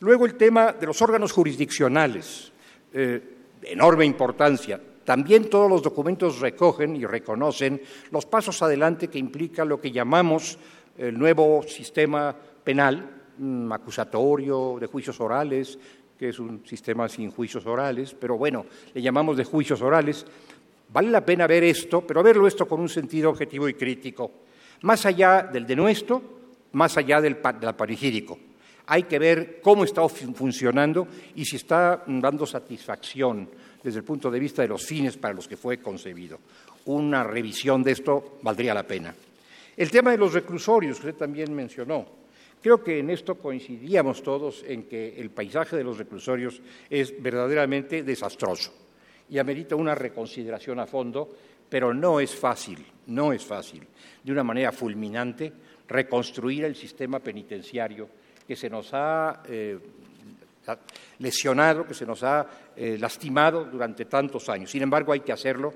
Luego 0.00 0.24
el 0.24 0.36
tema 0.36 0.72
de 0.72 0.86
los 0.86 1.02
órganos 1.02 1.32
jurisdiccionales, 1.32 2.52
eh, 2.92 3.20
de 3.60 3.72
enorme 3.72 4.04
importancia. 4.04 4.80
También 5.04 5.50
todos 5.50 5.70
los 5.70 5.82
documentos 5.82 6.40
recogen 6.40 6.96
y 6.96 7.04
reconocen 7.04 7.80
los 8.10 8.26
pasos 8.26 8.62
adelante 8.62 9.08
que 9.08 9.18
implica 9.18 9.64
lo 9.64 9.80
que 9.80 9.92
llamamos 9.92 10.58
el 10.96 11.18
nuevo 11.18 11.62
sistema 11.62 12.34
penal, 12.62 13.24
mm, 13.38 13.72
acusatorio, 13.72 14.78
de 14.80 14.86
juicios 14.86 15.20
orales, 15.20 15.78
que 16.18 16.28
es 16.28 16.38
un 16.38 16.64
sistema 16.64 17.08
sin 17.08 17.30
juicios 17.30 17.66
orales, 17.66 18.14
pero 18.18 18.38
bueno, 18.38 18.66
le 18.94 19.02
llamamos 19.02 19.36
de 19.36 19.44
juicios 19.44 19.82
orales, 19.82 20.24
Vale 20.94 21.10
la 21.10 21.24
pena 21.24 21.48
ver 21.48 21.64
esto, 21.64 22.06
pero 22.06 22.22
verlo 22.22 22.46
esto 22.46 22.68
con 22.68 22.80
un 22.80 22.88
sentido 22.88 23.30
objetivo 23.30 23.68
y 23.68 23.74
crítico, 23.74 24.30
más 24.82 25.04
allá 25.06 25.42
del 25.42 25.66
denuesto, 25.66 26.22
más 26.70 26.96
allá 26.96 27.20
del, 27.20 27.38
del 27.42 28.38
Hay 28.86 29.02
que 29.02 29.18
ver 29.18 29.60
cómo 29.60 29.82
está 29.82 30.08
funcionando 30.08 31.08
y 31.34 31.44
si 31.44 31.56
está 31.56 32.04
dando 32.06 32.46
satisfacción 32.46 33.48
desde 33.84 33.98
el 33.98 34.04
punto 34.04 34.30
de 34.30 34.40
vista 34.40 34.62
de 34.62 34.68
los 34.68 34.84
fines 34.84 35.18
para 35.18 35.34
los 35.34 35.46
que 35.46 35.58
fue 35.58 35.78
concebido. 35.78 36.38
Una 36.86 37.22
revisión 37.22 37.82
de 37.82 37.92
esto 37.92 38.38
valdría 38.40 38.72
la 38.72 38.86
pena. 38.86 39.14
El 39.76 39.90
tema 39.90 40.10
de 40.10 40.18
los 40.18 40.32
reclusorios, 40.32 40.98
que 40.98 41.08
usted 41.08 41.18
también 41.18 41.54
mencionó. 41.54 42.06
Creo 42.62 42.82
que 42.82 43.00
en 43.00 43.10
esto 43.10 43.34
coincidíamos 43.34 44.22
todos 44.22 44.64
en 44.66 44.84
que 44.84 45.20
el 45.20 45.28
paisaje 45.28 45.76
de 45.76 45.84
los 45.84 45.98
reclusorios 45.98 46.62
es 46.88 47.22
verdaderamente 47.22 48.02
desastroso 48.02 48.72
y 49.28 49.36
amerita 49.36 49.76
una 49.76 49.94
reconsideración 49.94 50.80
a 50.80 50.86
fondo, 50.86 51.28
pero 51.68 51.92
no 51.92 52.20
es 52.20 52.34
fácil, 52.34 52.78
no 53.08 53.34
es 53.34 53.44
fácil, 53.44 53.82
de 54.22 54.32
una 54.32 54.44
manera 54.44 54.72
fulminante, 54.72 55.52
reconstruir 55.88 56.64
el 56.64 56.74
sistema 56.74 57.18
penitenciario 57.18 58.08
que 58.46 58.56
se 58.56 58.70
nos 58.70 58.90
ha 58.92 59.42
eh, 59.46 59.78
lesionado, 61.18 61.86
que 61.86 61.94
se 61.94 62.06
nos 62.06 62.22
ha 62.22 62.46
eh, 62.76 62.96
lastimado 62.98 63.64
durante 63.64 64.04
tantos 64.06 64.48
años. 64.48 64.70
Sin 64.70 64.82
embargo, 64.82 65.12
hay 65.12 65.20
que 65.20 65.32
hacerlo 65.32 65.74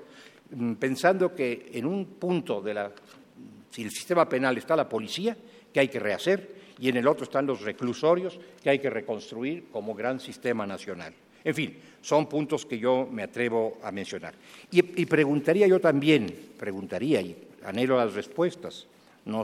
mm, 0.51 0.73
pensando 0.73 1.33
que 1.33 1.69
en 1.73 1.85
un 1.85 2.05
punto 2.05 2.61
de 2.61 2.71
el 2.71 3.91
sistema 3.91 4.27
penal 4.27 4.57
está 4.57 4.75
la 4.75 4.89
policía, 4.89 5.37
que 5.71 5.79
hay 5.79 5.87
que 5.87 5.99
rehacer, 5.99 6.59
y 6.79 6.89
en 6.89 6.97
el 6.97 7.07
otro 7.07 7.23
están 7.23 7.45
los 7.45 7.61
reclusorios, 7.61 8.39
que 8.61 8.69
hay 8.69 8.79
que 8.79 8.89
reconstruir 8.89 9.65
como 9.71 9.93
gran 9.93 10.19
sistema 10.19 10.65
nacional. 10.65 11.13
En 11.43 11.55
fin, 11.55 11.77
son 12.01 12.27
puntos 12.27 12.65
que 12.65 12.79
yo 12.79 13.07
me 13.09 13.23
atrevo 13.23 13.77
a 13.83 13.91
mencionar. 13.91 14.33
Y, 14.71 15.05
preguntaría 15.05 15.67
yo 15.67 15.79
también, 15.79 16.33
preguntaría 16.57 17.21
y 17.21 17.35
anhelo 17.63 17.97
las 17.97 18.13
respuestas, 18.13 18.87
no, 19.25 19.43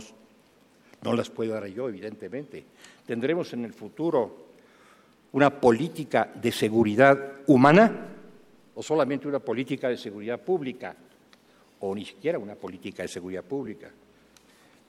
no 1.03 1.13
las 1.13 1.29
puedo 1.29 1.53
dar 1.53 1.67
yo, 1.67 1.87
evidentemente. 1.87 2.63
¿Tendremos 3.05 3.53
en 3.53 3.65
el 3.65 3.73
futuro 3.73 4.44
una 5.35 5.49
política 5.49 6.31
de 6.33 6.49
seguridad 6.49 7.41
humana 7.47 7.91
o 8.73 8.81
solamente 8.81 9.27
una 9.27 9.39
política 9.39 9.89
de 9.89 9.97
seguridad 9.97 10.39
pública 10.39 10.95
o 11.81 11.93
ni 11.93 12.05
siquiera 12.05 12.39
una 12.39 12.55
política 12.55 13.03
de 13.03 13.09
seguridad 13.09 13.43
pública? 13.43 13.91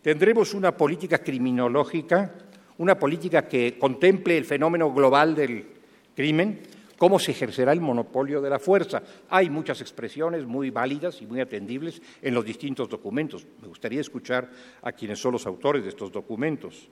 ¿Tendremos 0.00 0.54
una 0.54 0.70
política 0.70 1.18
criminológica, 1.18 2.32
una 2.78 2.96
política 2.96 3.48
que 3.48 3.76
contemple 3.76 4.38
el 4.38 4.44
fenómeno 4.44 4.94
global 4.94 5.34
del 5.34 5.66
crimen? 6.14 6.60
¿Cómo 6.96 7.18
se 7.18 7.32
ejercerá 7.32 7.72
el 7.72 7.80
monopolio 7.80 8.40
de 8.40 8.50
la 8.50 8.60
fuerza? 8.60 9.02
Hay 9.28 9.50
muchas 9.50 9.80
expresiones 9.80 10.46
muy 10.46 10.70
válidas 10.70 11.20
y 11.22 11.26
muy 11.26 11.40
atendibles 11.40 12.00
en 12.22 12.34
los 12.34 12.44
distintos 12.44 12.88
documentos. 12.88 13.44
Me 13.60 13.66
gustaría 13.66 14.00
escuchar 14.00 14.48
a 14.80 14.92
quienes 14.92 15.18
son 15.18 15.32
los 15.32 15.44
autores 15.44 15.82
de 15.82 15.88
estos 15.88 16.12
documentos. 16.12 16.88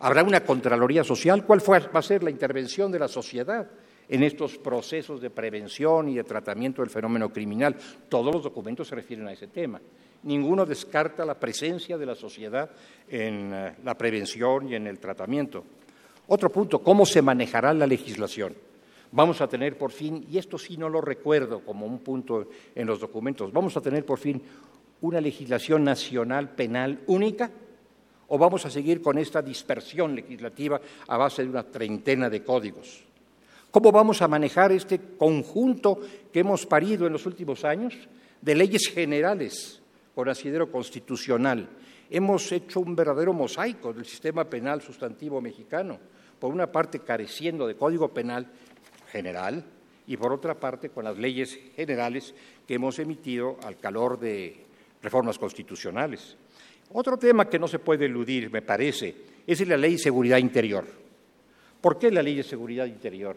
¿Habrá 0.00 0.22
una 0.22 0.44
Contraloría 0.44 1.04
Social? 1.04 1.44
¿Cuál 1.44 1.60
va 1.60 1.98
a 1.98 2.02
ser 2.02 2.22
la 2.22 2.30
intervención 2.30 2.90
de 2.90 2.98
la 2.98 3.08
sociedad 3.08 3.70
en 4.08 4.22
estos 4.22 4.58
procesos 4.58 5.20
de 5.20 5.30
prevención 5.30 6.08
y 6.08 6.16
de 6.16 6.24
tratamiento 6.24 6.82
del 6.82 6.90
fenómeno 6.90 7.32
criminal? 7.32 7.76
Todos 8.08 8.34
los 8.34 8.42
documentos 8.42 8.88
se 8.88 8.94
refieren 8.96 9.28
a 9.28 9.32
ese 9.32 9.48
tema. 9.48 9.80
Ninguno 10.24 10.66
descarta 10.66 11.24
la 11.24 11.38
presencia 11.38 11.96
de 11.96 12.06
la 12.06 12.14
sociedad 12.14 12.70
en 13.08 13.52
eh, 13.52 13.74
la 13.84 13.96
prevención 13.96 14.68
y 14.68 14.74
en 14.74 14.86
el 14.86 14.98
tratamiento. 14.98 15.64
Otro 16.26 16.50
punto, 16.50 16.82
¿cómo 16.82 17.04
se 17.04 17.22
manejará 17.22 17.72
la 17.74 17.86
legislación? 17.86 18.54
vamos 19.14 19.40
a 19.40 19.46
tener 19.46 19.78
por 19.78 19.92
fin, 19.92 20.26
y 20.28 20.38
esto 20.38 20.58
sí 20.58 20.76
no 20.76 20.88
lo 20.88 21.00
recuerdo 21.00 21.60
como 21.60 21.86
un 21.86 22.00
punto 22.00 22.48
en 22.74 22.86
los 22.86 22.98
documentos, 22.98 23.52
vamos 23.52 23.76
a 23.76 23.80
tener 23.80 24.04
por 24.04 24.18
fin 24.18 24.42
una 25.02 25.20
legislación 25.20 25.84
nacional 25.84 26.50
penal 26.50 27.00
única 27.06 27.50
o 28.28 28.38
vamos 28.38 28.64
a 28.66 28.70
seguir 28.70 29.02
con 29.02 29.18
esta 29.18 29.42
dispersión 29.42 30.14
legislativa 30.14 30.80
a 31.08 31.16
base 31.16 31.42
de 31.42 31.50
una 31.50 31.64
treintena 31.64 32.30
de 32.30 32.42
códigos. 32.42 33.04
¿Cómo 33.70 33.90
vamos 33.90 34.22
a 34.22 34.28
manejar 34.28 34.70
este 34.72 35.00
conjunto 35.18 35.98
que 36.32 36.40
hemos 36.40 36.64
parido 36.64 37.06
en 37.06 37.12
los 37.12 37.26
últimos 37.26 37.64
años 37.64 37.94
de 38.40 38.54
leyes 38.54 38.88
generales 38.88 39.80
con 40.14 40.28
asidero 40.28 40.70
constitucional? 40.70 41.68
Hemos 42.08 42.52
hecho 42.52 42.80
un 42.80 42.94
verdadero 42.94 43.32
mosaico 43.32 43.92
del 43.92 44.04
sistema 44.04 44.44
penal 44.44 44.80
sustantivo 44.80 45.40
mexicano, 45.40 45.98
por 46.38 46.52
una 46.52 46.70
parte 46.70 47.00
careciendo 47.00 47.66
de 47.66 47.74
código 47.74 48.12
penal 48.14 48.46
general 49.10 49.64
y 50.06 50.16
por 50.16 50.32
otra 50.32 50.54
parte 50.54 50.90
con 50.90 51.04
las 51.04 51.18
leyes 51.18 51.58
generales 51.74 52.34
que 52.68 52.74
hemos 52.74 52.98
emitido 52.98 53.56
al 53.64 53.78
calor 53.78 54.20
de 54.20 54.64
reformas 55.02 55.38
constitucionales. 55.38 56.36
Otro 56.92 57.16
tema 57.16 57.48
que 57.48 57.58
no 57.58 57.66
se 57.66 57.78
puede 57.78 58.06
eludir, 58.06 58.50
me 58.50 58.62
parece, 58.62 59.14
es 59.46 59.66
la 59.66 59.76
ley 59.76 59.92
de 59.92 59.98
seguridad 59.98 60.38
interior. 60.38 61.04
¿Por 61.84 61.98
qué 61.98 62.10
la 62.10 62.22
Ley 62.22 62.36
de 62.36 62.42
Seguridad 62.42 62.86
Interior? 62.86 63.36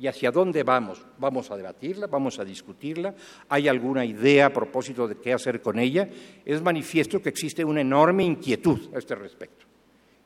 ¿Y 0.00 0.08
hacia 0.08 0.32
dónde 0.32 0.64
vamos? 0.64 1.00
¿Vamos 1.16 1.48
a 1.52 1.56
debatirla? 1.56 2.08
¿Vamos 2.08 2.40
a 2.40 2.44
discutirla? 2.44 3.14
¿Hay 3.48 3.68
alguna 3.68 4.04
idea 4.04 4.46
a 4.46 4.52
propósito 4.52 5.06
de 5.06 5.14
qué 5.14 5.32
hacer 5.32 5.62
con 5.62 5.78
ella? 5.78 6.08
Es 6.44 6.60
manifiesto 6.60 7.22
que 7.22 7.28
existe 7.28 7.64
una 7.64 7.82
enorme 7.82 8.24
inquietud 8.24 8.92
a 8.92 8.98
este 8.98 9.14
respecto 9.14 9.64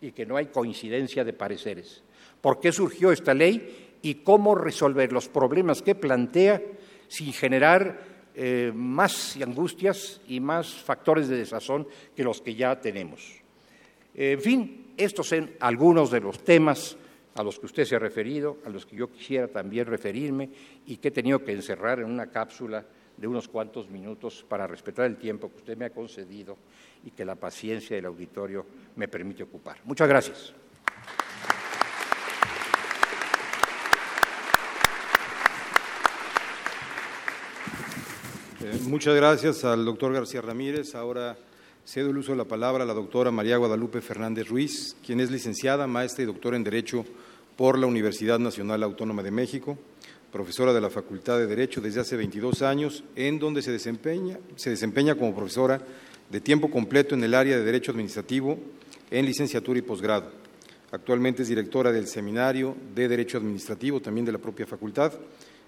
y 0.01 0.13
que 0.13 0.25
no 0.25 0.39
hay 0.39 0.47
coincidencia 0.47 1.25
de 1.25 1.35
pareceres. 1.35 2.03
¿Por 2.41 2.59
qué 2.59 2.73
surgió 2.73 3.13
esta 3.13 3.35
ley 3.35 3.99
y 4.01 4.15
cómo 4.15 4.55
resolver 4.55 5.13
los 5.13 5.29
problemas 5.29 5.83
que 5.83 5.95
plantea 5.95 6.63
sin 7.09 7.35
generar 7.35 8.12
eh, 8.35 8.73
más 8.75 9.37
angustias 9.37 10.21
y 10.29 10.41
más 10.41 10.73
factores 10.73 11.29
de 11.29 11.37
desazón 11.37 11.87
que 12.17 12.25
los 12.25 12.41
que 12.41 12.55
ya 12.55 12.81
tenemos? 12.81 13.41
En 14.15 14.41
fin, 14.41 14.93
estos 14.97 15.29
son 15.29 15.51
algunos 15.61 16.11
de 16.11 16.21
los 16.21 16.45
temas 16.45 16.97
a 17.35 17.43
los 17.43 17.59
que 17.59 17.67
usted 17.67 17.85
se 17.85 17.97
ha 17.97 17.99
referido, 17.99 18.59
a 18.67 18.69
los 18.69 18.85
que 18.85 18.97
yo 18.97 19.11
quisiera 19.11 19.49
también 19.49 19.87
referirme 19.87 20.51
y 20.87 20.99
que 20.99 21.09
he 21.09 21.13
tenido 21.13 21.43
que 21.43 21.53
encerrar 21.53 22.01
en 22.01 22.07
una 22.07 22.27
cápsula 22.27 22.85
de 23.17 23.27
unos 23.27 23.49
cuantos 23.49 23.89
minutos 23.89 24.45
para 24.49 24.67
respetar 24.67 25.07
el 25.07 25.17
tiempo 25.17 25.51
que 25.51 25.59
usted 25.59 25.77
me 25.77 25.87
ha 25.87 25.91
concedido 25.91 26.57
y 27.05 27.11
que 27.11 27.25
la 27.25 27.35
paciencia 27.35 27.97
del 27.97 28.07
auditorio 28.07 28.67
me 28.97 29.09
permite 29.09 29.43
ocupar. 29.43 29.79
Muchas 29.85 30.09
gracias. 30.09 30.55
Eh, 38.65 38.79
muchas 38.87 39.17
gracias 39.17 39.65
al 39.65 39.85
doctor 39.85 40.13
García 40.13 40.41
Ramírez. 40.41 40.95
Ahora 40.95 41.37
cedo 41.85 42.11
el 42.11 42.19
uso 42.19 42.31
de 42.31 42.39
la 42.39 42.45
palabra 42.45 42.85
a 42.85 42.87
la 42.87 42.95
doctora 42.95 43.33
María 43.33 43.57
Guadalupe 43.57 44.01
Fernández 44.01 44.49
Ruiz, 44.49 44.95
quien 45.05 45.19
es 45.19 45.33
licenciada, 45.33 45.89
maestra 45.89 46.23
y 46.23 46.27
doctora 46.27 46.57
en 46.57 46.63
Derecho 46.63 47.05
por 47.57 47.77
la 47.77 47.89
Universidad 47.89 48.39
Nacional 48.39 48.85
Autónoma 48.85 49.25
de 49.25 49.33
México, 49.33 49.77
profesora 50.31 50.73
de 50.73 50.81
la 50.81 50.91
Facultad 50.91 51.39
de 51.39 51.49
Derecho 51.49 51.81
desde 51.81 52.03
hace 52.03 52.17
22 52.17 52.63
años, 52.63 53.03
en 53.17 53.41
donde 53.41 53.63
se 53.63 53.73
desempeña, 53.73 54.39
se 54.55 54.71
desempeña 54.71 55.17
como 55.17 55.35
profesora 55.35 55.81
de 56.31 56.41
tiempo 56.41 56.71
completo 56.71 57.17
en 57.17 57.25
el 57.25 57.35
área 57.35 57.57
de 57.57 57.65
Derecho 57.65 57.91
Administrativo 57.91 58.61
en 59.11 59.27
licenciatura 59.27 59.81
y 59.81 59.83
posgrado. 59.83 60.31
Actualmente 60.93 61.43
es 61.43 61.49
directora 61.49 61.91
del 61.91 62.07
Seminario 62.07 62.77
de 62.95 63.09
Derecho 63.09 63.39
Administrativo, 63.39 64.01
también 64.01 64.25
de 64.25 64.33
la 64.33 64.39
propia 64.39 64.69
facultad, 64.69 65.13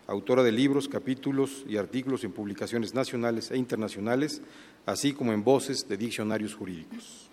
autora 0.06 0.42
de 0.42 0.52
libros, 0.52 0.88
capítulos 0.88 1.64
y 1.68 1.76
artículos 1.76 2.24
en 2.24 2.32
publicaciones 2.32 2.94
nacionales 2.94 3.50
e 3.50 3.56
internacionales, 3.56 4.42
así 4.86 5.12
como 5.12 5.32
en 5.32 5.44
voces 5.44 5.88
de 5.88 5.96
diccionarios 5.96 6.54
jurídicos. 6.54 7.28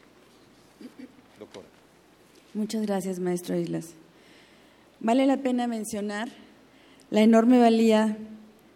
Doctora. 1.39 1.67
Muchas 2.53 2.81
gracias, 2.83 3.19
maestro 3.19 3.55
Islas. 3.55 3.93
Vale 4.99 5.25
la 5.25 5.37
pena 5.37 5.67
mencionar 5.67 6.29
la 7.09 7.21
enorme 7.21 7.59
valía 7.59 8.17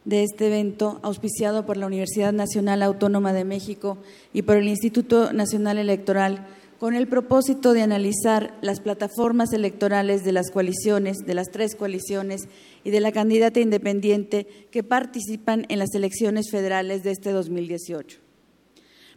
de 0.05 0.23
este 0.23 0.47
evento 0.47 0.99
auspiciado 1.03 1.65
por 1.65 1.77
la 1.77 1.87
Universidad 1.87 2.31
Nacional 2.31 2.83
Autónoma 2.83 3.33
de 3.33 3.43
México 3.43 3.97
y 4.33 4.43
por 4.43 4.57
el 4.57 4.67
Instituto 4.67 5.33
Nacional 5.33 5.77
Electoral 5.77 6.47
con 6.79 6.93
el 6.93 7.07
propósito 7.07 7.73
de 7.73 7.81
analizar 7.81 8.57
las 8.61 8.79
plataformas 8.79 9.53
electorales 9.53 10.23
de 10.23 10.31
las 10.31 10.51
coaliciones, 10.51 11.17
de 11.25 11.33
las 11.33 11.49
tres 11.51 11.75
coaliciones 11.75 12.47
y 12.83 12.91
de 12.91 12.99
la 12.99 13.11
candidata 13.11 13.59
independiente 13.59 14.47
que 14.71 14.83
participan 14.83 15.65
en 15.69 15.79
las 15.79 15.93
elecciones 15.95 16.51
federales 16.51 17.03
de 17.03 17.11
este 17.11 17.31
2018. 17.31 18.19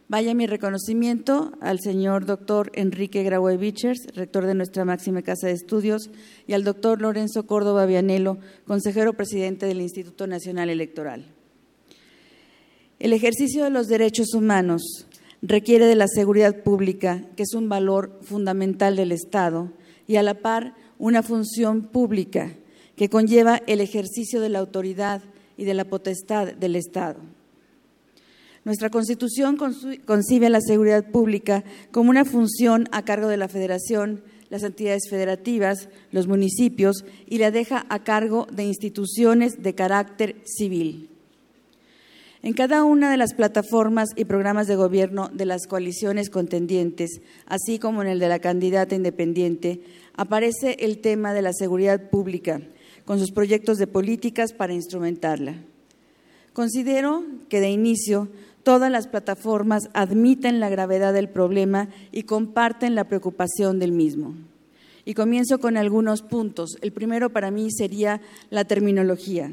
Vaya 0.07 0.33
mi 0.33 0.47
reconocimiento 0.47 1.51
al 1.61 1.79
señor 1.79 2.25
doctor 2.25 2.71
Enrique 2.73 3.21
Graue 3.21 3.57
Vichers, 3.57 4.07
rector 4.15 4.47
de 4.47 4.55
nuestra 4.55 4.83
máxima 4.83 5.21
casa 5.21 5.45
de 5.45 5.53
estudios, 5.53 6.09
y 6.47 6.53
al 6.53 6.63
doctor 6.63 6.99
Lorenzo 6.99 7.45
Córdoba 7.45 7.85
Vianelo, 7.85 8.39
consejero 8.65 9.13
presidente 9.13 9.67
del 9.67 9.81
Instituto 9.81 10.25
Nacional 10.25 10.71
Electoral. 10.71 11.25
El 12.97 13.13
ejercicio 13.13 13.63
de 13.63 13.69
los 13.69 13.87
derechos 13.87 14.33
humanos 14.33 15.05
requiere 15.41 15.85
de 15.85 15.95
la 15.95 16.07
seguridad 16.07 16.63
pública, 16.63 17.23
que 17.35 17.43
es 17.43 17.53
un 17.53 17.69
valor 17.69 18.19
fundamental 18.21 18.95
del 18.95 19.11
Estado, 19.11 19.71
y 20.07 20.17
a 20.17 20.23
la 20.23 20.35
par 20.35 20.75
una 20.97 21.23
función 21.23 21.83
pública 21.83 22.51
que 22.95 23.09
conlleva 23.09 23.61
el 23.67 23.79
ejercicio 23.79 24.41
de 24.41 24.49
la 24.49 24.59
autoridad 24.59 25.21
y 25.55 25.63
de 25.63 25.73
la 25.73 25.85
potestad 25.85 26.53
del 26.53 26.75
Estado. 26.75 27.19
Nuestra 28.65 28.89
Constitución 28.89 29.57
concibe 30.05 30.49
la 30.49 30.59
seguridad 30.61 31.09
pública 31.09 31.63
como 31.91 32.09
una 32.09 32.25
función 32.25 32.87
a 32.91 33.05
cargo 33.05 33.27
de 33.29 33.37
la 33.37 33.47
Federación, 33.47 34.21
las 34.49 34.63
entidades 34.63 35.09
federativas, 35.09 35.89
los 36.11 36.27
municipios 36.27 37.05
y 37.27 37.37
la 37.37 37.51
deja 37.51 37.85
a 37.89 38.03
cargo 38.03 38.47
de 38.51 38.63
instituciones 38.63 39.63
de 39.63 39.75
carácter 39.75 40.35
civil. 40.43 41.09
En 42.41 42.53
cada 42.53 42.85
una 42.85 43.11
de 43.11 43.17
las 43.17 43.33
plataformas 43.33 44.09
y 44.15 44.23
programas 44.23 44.67
de 44.67 44.77
gobierno 44.77 45.29
de 45.33 45.45
las 45.45 45.67
coaliciones 45.67 46.29
contendientes, 46.29 47.21
así 47.45 47.79
como 47.79 48.01
en 48.01 48.07
el 48.07 48.19
de 48.19 48.29
la 48.29 48.39
candidata 48.39 48.95
independiente, 48.95 49.81
aparece 50.15 50.77
el 50.79 50.99
tema 50.99 51.33
de 51.33 51.41
la 51.41 51.51
seguridad 51.51 52.09
pública, 52.09 52.61
con 53.03 53.19
sus 53.19 53.31
proyectos 53.31 53.77
de 53.77 53.87
políticas 53.87 54.53
para 54.53 54.73
instrumentarla. 54.73 55.55
Considero 56.53 57.25
que 57.49 57.59
de 57.59 57.71
inicio 57.71 58.29
todas 58.63 58.89
las 58.89 59.07
plataformas 59.07 59.89
admiten 59.93 60.61
la 60.61 60.69
gravedad 60.69 61.13
del 61.13 61.27
problema 61.27 61.89
y 62.13 62.23
comparten 62.23 62.95
la 62.95 63.03
preocupación 63.03 63.79
del 63.79 63.91
mismo. 63.91 64.35
Y 65.03 65.13
comienzo 65.13 65.59
con 65.59 65.75
algunos 65.75 66.21
puntos. 66.21 66.77
El 66.81 66.93
primero 66.93 67.31
para 67.31 67.51
mí 67.51 67.69
sería 67.69 68.21
la 68.49 68.63
terminología. 68.63 69.51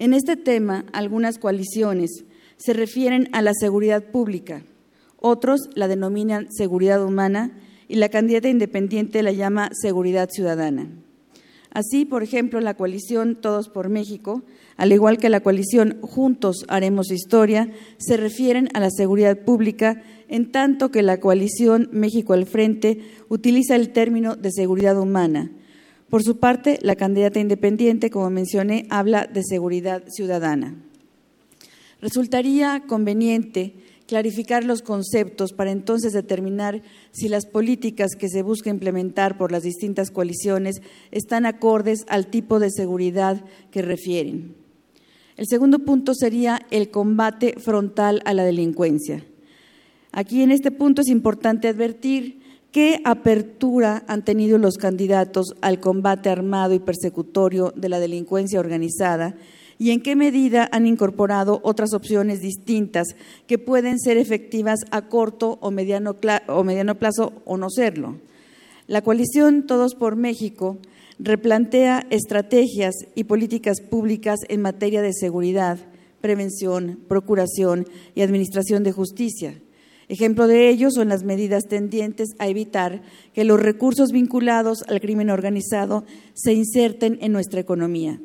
En 0.00 0.14
este 0.14 0.36
tema, 0.36 0.84
algunas 0.92 1.38
coaliciones 1.38 2.24
se 2.56 2.72
refieren 2.72 3.28
a 3.32 3.42
la 3.42 3.52
seguridad 3.52 4.04
pública, 4.12 4.62
otros 5.16 5.70
la 5.74 5.88
denominan 5.88 6.46
seguridad 6.52 7.04
humana 7.04 7.58
y 7.88 7.96
la 7.96 8.08
candidata 8.08 8.48
independiente 8.48 9.24
la 9.24 9.32
llama 9.32 9.70
seguridad 9.72 10.28
ciudadana. 10.30 10.88
Así, 11.72 12.04
por 12.04 12.22
ejemplo, 12.22 12.60
la 12.60 12.74
coalición 12.74 13.34
Todos 13.34 13.68
por 13.68 13.88
México, 13.88 14.44
al 14.76 14.92
igual 14.92 15.18
que 15.18 15.30
la 15.30 15.40
coalición 15.40 15.98
Juntos 16.00 16.64
Haremos 16.68 17.10
Historia, 17.10 17.68
se 17.96 18.16
refieren 18.16 18.68
a 18.74 18.80
la 18.80 18.90
seguridad 18.90 19.40
pública, 19.40 20.04
en 20.28 20.52
tanto 20.52 20.92
que 20.92 21.02
la 21.02 21.18
coalición 21.18 21.88
México 21.90 22.34
al 22.34 22.46
Frente 22.46 23.00
utiliza 23.28 23.74
el 23.74 23.90
término 23.90 24.36
de 24.36 24.52
seguridad 24.52 24.96
humana, 24.96 25.50
por 26.10 26.22
su 26.22 26.38
parte, 26.38 26.78
la 26.82 26.96
candidata 26.96 27.38
independiente, 27.38 28.10
como 28.10 28.30
mencioné, 28.30 28.86
habla 28.88 29.26
de 29.26 29.42
seguridad 29.44 30.04
ciudadana. 30.08 30.74
Resultaría 32.00 32.84
conveniente 32.86 33.74
clarificar 34.06 34.64
los 34.64 34.80
conceptos 34.80 35.52
para 35.52 35.70
entonces 35.70 36.14
determinar 36.14 36.82
si 37.12 37.28
las 37.28 37.44
políticas 37.44 38.12
que 38.18 38.30
se 38.30 38.42
busca 38.42 38.70
implementar 38.70 39.36
por 39.36 39.52
las 39.52 39.62
distintas 39.62 40.10
coaliciones 40.10 40.80
están 41.10 41.44
acordes 41.44 42.06
al 42.08 42.28
tipo 42.28 42.58
de 42.58 42.70
seguridad 42.70 43.44
que 43.70 43.82
refieren. 43.82 44.56
El 45.36 45.46
segundo 45.46 45.80
punto 45.80 46.14
sería 46.14 46.60
el 46.70 46.90
combate 46.90 47.54
frontal 47.58 48.22
a 48.24 48.32
la 48.32 48.44
delincuencia. 48.44 49.24
Aquí 50.10 50.42
en 50.42 50.52
este 50.52 50.70
punto 50.70 51.02
es 51.02 51.08
importante 51.08 51.68
advertir 51.68 52.37
¿Qué 52.70 53.00
apertura 53.04 54.04
han 54.08 54.26
tenido 54.26 54.58
los 54.58 54.76
candidatos 54.76 55.54
al 55.62 55.80
combate 55.80 56.28
armado 56.28 56.74
y 56.74 56.78
persecutorio 56.78 57.72
de 57.74 57.88
la 57.88 57.98
delincuencia 57.98 58.60
organizada? 58.60 59.36
¿Y 59.78 59.92
en 59.92 60.02
qué 60.02 60.14
medida 60.16 60.68
han 60.70 60.86
incorporado 60.86 61.60
otras 61.64 61.94
opciones 61.94 62.42
distintas 62.42 63.08
que 63.46 63.56
pueden 63.56 63.98
ser 63.98 64.18
efectivas 64.18 64.80
a 64.90 65.08
corto 65.08 65.58
o 65.62 65.70
mediano, 65.70 66.16
o 66.48 66.62
mediano 66.62 66.96
plazo 66.96 67.32
o 67.46 67.56
no 67.56 67.70
serlo? 67.70 68.16
La 68.86 69.00
coalición 69.00 69.66
Todos 69.66 69.94
por 69.94 70.16
México 70.16 70.76
replantea 71.18 72.06
estrategias 72.10 72.94
y 73.14 73.24
políticas 73.24 73.80
públicas 73.80 74.40
en 74.46 74.60
materia 74.60 75.00
de 75.00 75.14
seguridad, 75.14 75.78
prevención, 76.20 76.98
procuración 77.08 77.86
y 78.14 78.20
administración 78.20 78.82
de 78.82 78.92
justicia 78.92 79.54
Ejemplo 80.08 80.46
de 80.46 80.70
ello 80.70 80.90
son 80.90 81.08
las 81.08 81.22
medidas 81.22 81.64
tendientes 81.68 82.30
a 82.38 82.48
evitar 82.48 83.02
que 83.34 83.44
los 83.44 83.60
recursos 83.60 84.10
vinculados 84.10 84.82
al 84.88 85.00
crimen 85.00 85.28
organizado 85.28 86.04
se 86.32 86.54
inserten 86.54 87.18
en 87.20 87.32
nuestra 87.32 87.60
economía. 87.60 88.18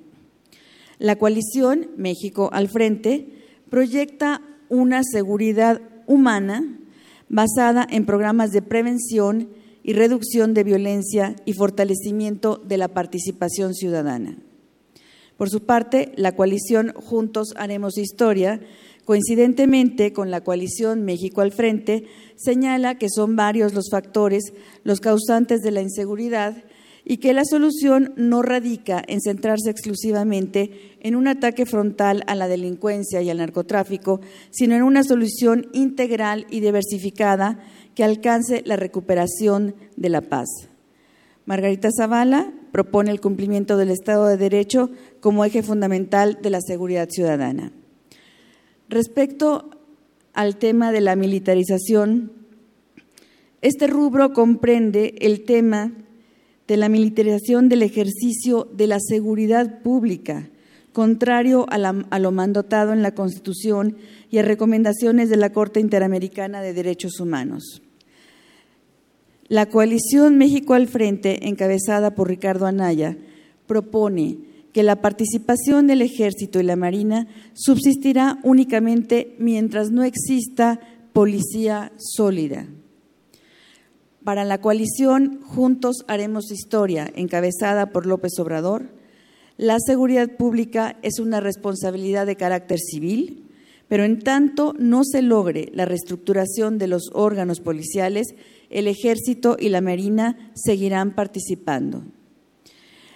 La 0.97 1.17
coalición 1.17 1.89
México 1.97 2.49
al 2.53 2.69
Frente 2.69 3.27
proyecta 3.69 4.41
una 4.69 5.03
seguridad 5.03 5.81
humana 6.07 6.79
basada 7.27 7.86
en 7.89 8.05
programas 8.05 8.51
de 8.51 8.61
prevención 8.61 9.49
y 9.84 9.91
reducción 9.93 10.53
de 10.53 10.63
violencia 10.63 11.36
y 11.43 11.53
fortalecimiento 11.53 12.61
de 12.65 12.77
la 12.77 12.88
participación 12.88 13.73
ciudadana. 13.73 14.38
Por 15.36 15.49
su 15.49 15.65
parte, 15.65 16.13
la 16.15 16.36
coalición 16.36 16.93
Juntos 16.95 17.53
Haremos 17.57 17.97
Historia 17.97 18.61
Coincidentemente 19.06 20.14
con 20.14 20.32
la 20.32 20.41
coalición 20.41 21.04
México 21.04 21.41
al 21.41 21.51
Frente, 21.51 22.06
señala 22.38 22.97
que 22.97 23.10
son 23.10 23.36
varios 23.36 23.74
los 23.74 23.89
factores 23.91 24.54
los 24.84 25.01
causantes 25.01 25.62
de 25.62 25.72
la 25.72 25.82
inseguridad 25.82 26.64
y 27.06 27.18
que 27.18 27.34
la 27.34 27.43
solución 27.43 28.14
no 28.16 28.41
radica 28.41 29.04
en 29.06 29.20
centrarse 29.20 29.70
exclusivamente 29.70 30.95
en 31.01 31.16
un 31.16 31.28
ataque 31.28 31.66
frontal 31.66 32.24
a 32.28 32.36
la 32.36 32.47
delincuencia 32.47 33.22
y 33.22 33.30
al 33.30 33.39
narcotráfico, 33.39 34.22
sino 34.51 34.76
en 34.76 34.84
una 34.84 35.04
solución 35.04 35.68
integral 35.74 36.47
y 36.49 36.62
diversificada 36.62 37.60
que 37.95 38.06
alcance 38.06 38.64
la 38.66 38.78
recuperación 38.78 39.76
de 39.97 40.10
la 40.10 40.22
paz. 40.22 40.47
Margarita 41.45 41.89
Zavala 41.91 42.54
propone 42.72 43.12
el 43.12 43.20
cumplimiento 43.20 43.76
del 43.76 43.89
Estado 43.89 44.28
de 44.28 44.38
Derecho 44.38 44.89
como 45.20 45.43
eje 45.43 45.62
fundamental 45.62 46.39
de 46.41 46.49
la 46.49 46.62
seguridad 46.62 47.10
ciudadana. 47.10 47.74
Respecto 48.89 49.69
al 50.34 50.57
tema 50.57 50.91
de 50.91 51.01
la 51.01 51.15
militarización, 51.15 52.31
este 53.61 53.88
rubro 53.88 54.34
comprende 54.34 55.15
el 55.19 55.45
tema 55.45 55.93
de 56.67 56.77
la 56.77 56.89
militarización 56.89 57.69
del 57.69 57.81
ejercicio 57.81 58.67
de 58.73 58.88
la 58.88 58.99
seguridad 58.99 59.81
pública, 59.81 60.49
contrario 60.91 61.65
a, 61.69 62.19
lo 62.19 62.31
mandotado 62.31 62.93
en 62.93 63.01
la 63.01 63.15
Constitución 63.15 63.97
y 64.29 64.38
a 64.38 64.43
recomendaciones 64.43 65.29
de 65.29 65.38
la 65.38 65.51
Corte 65.51 65.79
Interamericana 65.79 66.61
de 66.61 66.73
Derechos 66.73 67.19
Humanos. 67.19 67.81
La 69.47 69.67
coalición 69.67 70.38
México 70.38 70.73
al 70.73 70.88
Frente, 70.88 71.47
encabezada 71.47 72.15
por 72.15 72.29
Ricardo 72.29 72.65
Anaya, 72.65 73.17
propone 73.67 74.39
que 74.74 74.84
la 74.84 75.01
participación 75.01 75.88
del 75.88 76.01
Ejército 76.01 76.59
y 76.59 76.63
la 76.63 76.76
Marina 76.76 77.28
subsistirá 77.53 78.39
únicamente 78.43 79.36
mientras 79.39 79.91
no 79.91 80.03
exista 80.03 80.80
policía 81.13 81.91
sólida. 81.97 82.67
Para 84.24 84.45
la 84.45 84.59
coalición 84.59 85.41
Juntos 85.43 86.03
Haremos 86.07 86.51
Historia, 86.51 87.11
encabezada 87.15 87.91
por 87.91 88.05
López 88.05 88.39
Obrador, 88.39 88.89
la 89.57 89.78
seguridad 89.80 90.36
pública 90.38 90.97
es 91.03 91.19
una 91.19 91.39
responsabilidad 91.39 92.26
de 92.26 92.36
carácter 92.36 92.80
civil, 92.80 93.51
pero 93.88 94.05
en 94.05 94.19
tanto 94.19 94.74
no 94.80 95.03
se 95.03 95.21
logre 95.21 95.69
la 95.74 95.86
reestructuración 95.86 96.80
de 96.80 96.88
los 96.88 97.11
órganos 97.13 97.59
policiales, 97.59 98.34
el 98.71 98.88
Ejército 98.88 99.55
y 99.59 99.69
la 99.69 99.82
Marina 99.82 100.51
seguirán 100.55 101.13
participando. 101.13 102.03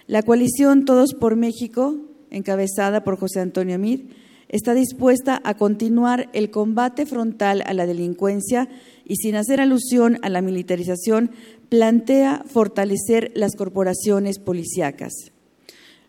La 0.08 0.24
coalición 0.24 0.86
Todos 0.86 1.14
por 1.14 1.36
México, 1.36 1.98
encabezada 2.32 3.04
por 3.04 3.20
José 3.20 3.42
Antonio 3.42 3.78
Mid, 3.78 4.04
está 4.48 4.74
dispuesta 4.74 5.42
a 5.44 5.58
continuar 5.58 6.30
el 6.32 6.50
combate 6.50 7.06
frontal 7.06 7.62
a 7.66 7.74
la 7.74 7.86
delincuencia 7.86 8.70
y 9.04 9.18
sin 9.18 9.36
hacer 9.36 9.60
alusión 9.60 10.18
a 10.22 10.30
la 10.30 10.42
militarización, 10.42 11.32
plantea 11.68 12.46
fortalecer 12.48 13.34
las 13.36 13.58
corporaciones 13.58 14.40
policíacas. 14.40 15.12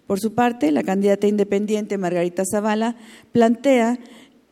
Por 0.07 0.21
su 0.21 0.33
parte, 0.33 0.71
la 0.71 0.85
candidata 0.85 1.27
independiente 1.27 1.99
Margarita 1.99 2.45
Zavala 2.49 2.95
plantea 3.33 3.99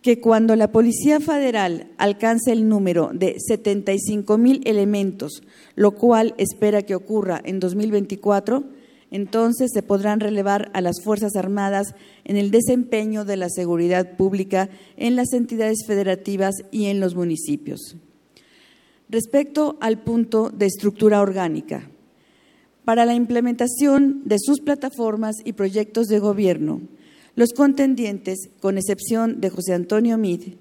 que 0.02 0.18
cuando 0.18 0.56
la 0.56 0.72
Policía 0.72 1.20
Federal 1.20 1.86
alcance 1.98 2.50
el 2.50 2.68
número 2.68 3.12
de 3.14 3.36
75 3.38 4.38
mil 4.38 4.60
elementos, 4.64 5.44
lo 5.76 5.92
cual 5.92 6.34
espera 6.36 6.82
que 6.82 6.96
ocurra 6.96 7.40
en 7.44 7.60
2024, 7.60 8.75
entonces 9.10 9.70
se 9.72 9.82
podrán 9.82 10.20
relevar 10.20 10.70
a 10.74 10.80
las 10.80 11.02
Fuerzas 11.02 11.36
Armadas 11.36 11.94
en 12.24 12.36
el 12.36 12.50
desempeño 12.50 13.24
de 13.24 13.36
la 13.36 13.48
seguridad 13.48 14.16
pública 14.16 14.68
en 14.96 15.16
las 15.16 15.32
entidades 15.32 15.86
federativas 15.86 16.54
y 16.70 16.86
en 16.86 17.00
los 17.00 17.14
municipios. 17.14 17.96
Respecto 19.08 19.76
al 19.80 20.02
punto 20.02 20.50
de 20.50 20.66
estructura 20.66 21.20
orgánica, 21.20 21.88
para 22.84 23.04
la 23.04 23.14
implementación 23.14 24.22
de 24.24 24.38
sus 24.38 24.60
plataformas 24.60 25.36
y 25.44 25.52
proyectos 25.52 26.06
de 26.06 26.18
gobierno, 26.18 26.82
los 27.34 27.52
contendientes, 27.52 28.48
con 28.60 28.78
excepción 28.78 29.40
de 29.40 29.50
José 29.50 29.74
Antonio 29.74 30.18
Mid, 30.18 30.54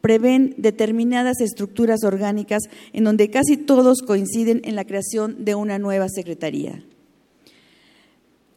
prevén 0.00 0.54
determinadas 0.56 1.40
estructuras 1.40 2.04
orgánicas 2.04 2.62
en 2.92 3.04
donde 3.04 3.30
casi 3.30 3.56
todos 3.56 4.02
coinciden 4.02 4.60
en 4.64 4.76
la 4.76 4.84
creación 4.84 5.44
de 5.44 5.54
una 5.54 5.78
nueva 5.78 6.08
secretaría. 6.08 6.84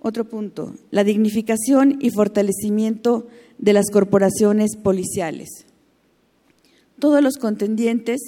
Otro 0.05 0.25
punto, 0.25 0.75
la 0.91 1.05
dignificación 1.05 1.97
y 2.01 2.09
fortalecimiento 2.09 3.25
de 3.57 3.71
las 3.71 3.89
corporaciones 3.89 4.75
policiales. 4.75 5.65
Todos 6.99 7.23
los 7.23 7.37
contendientes 7.37 8.19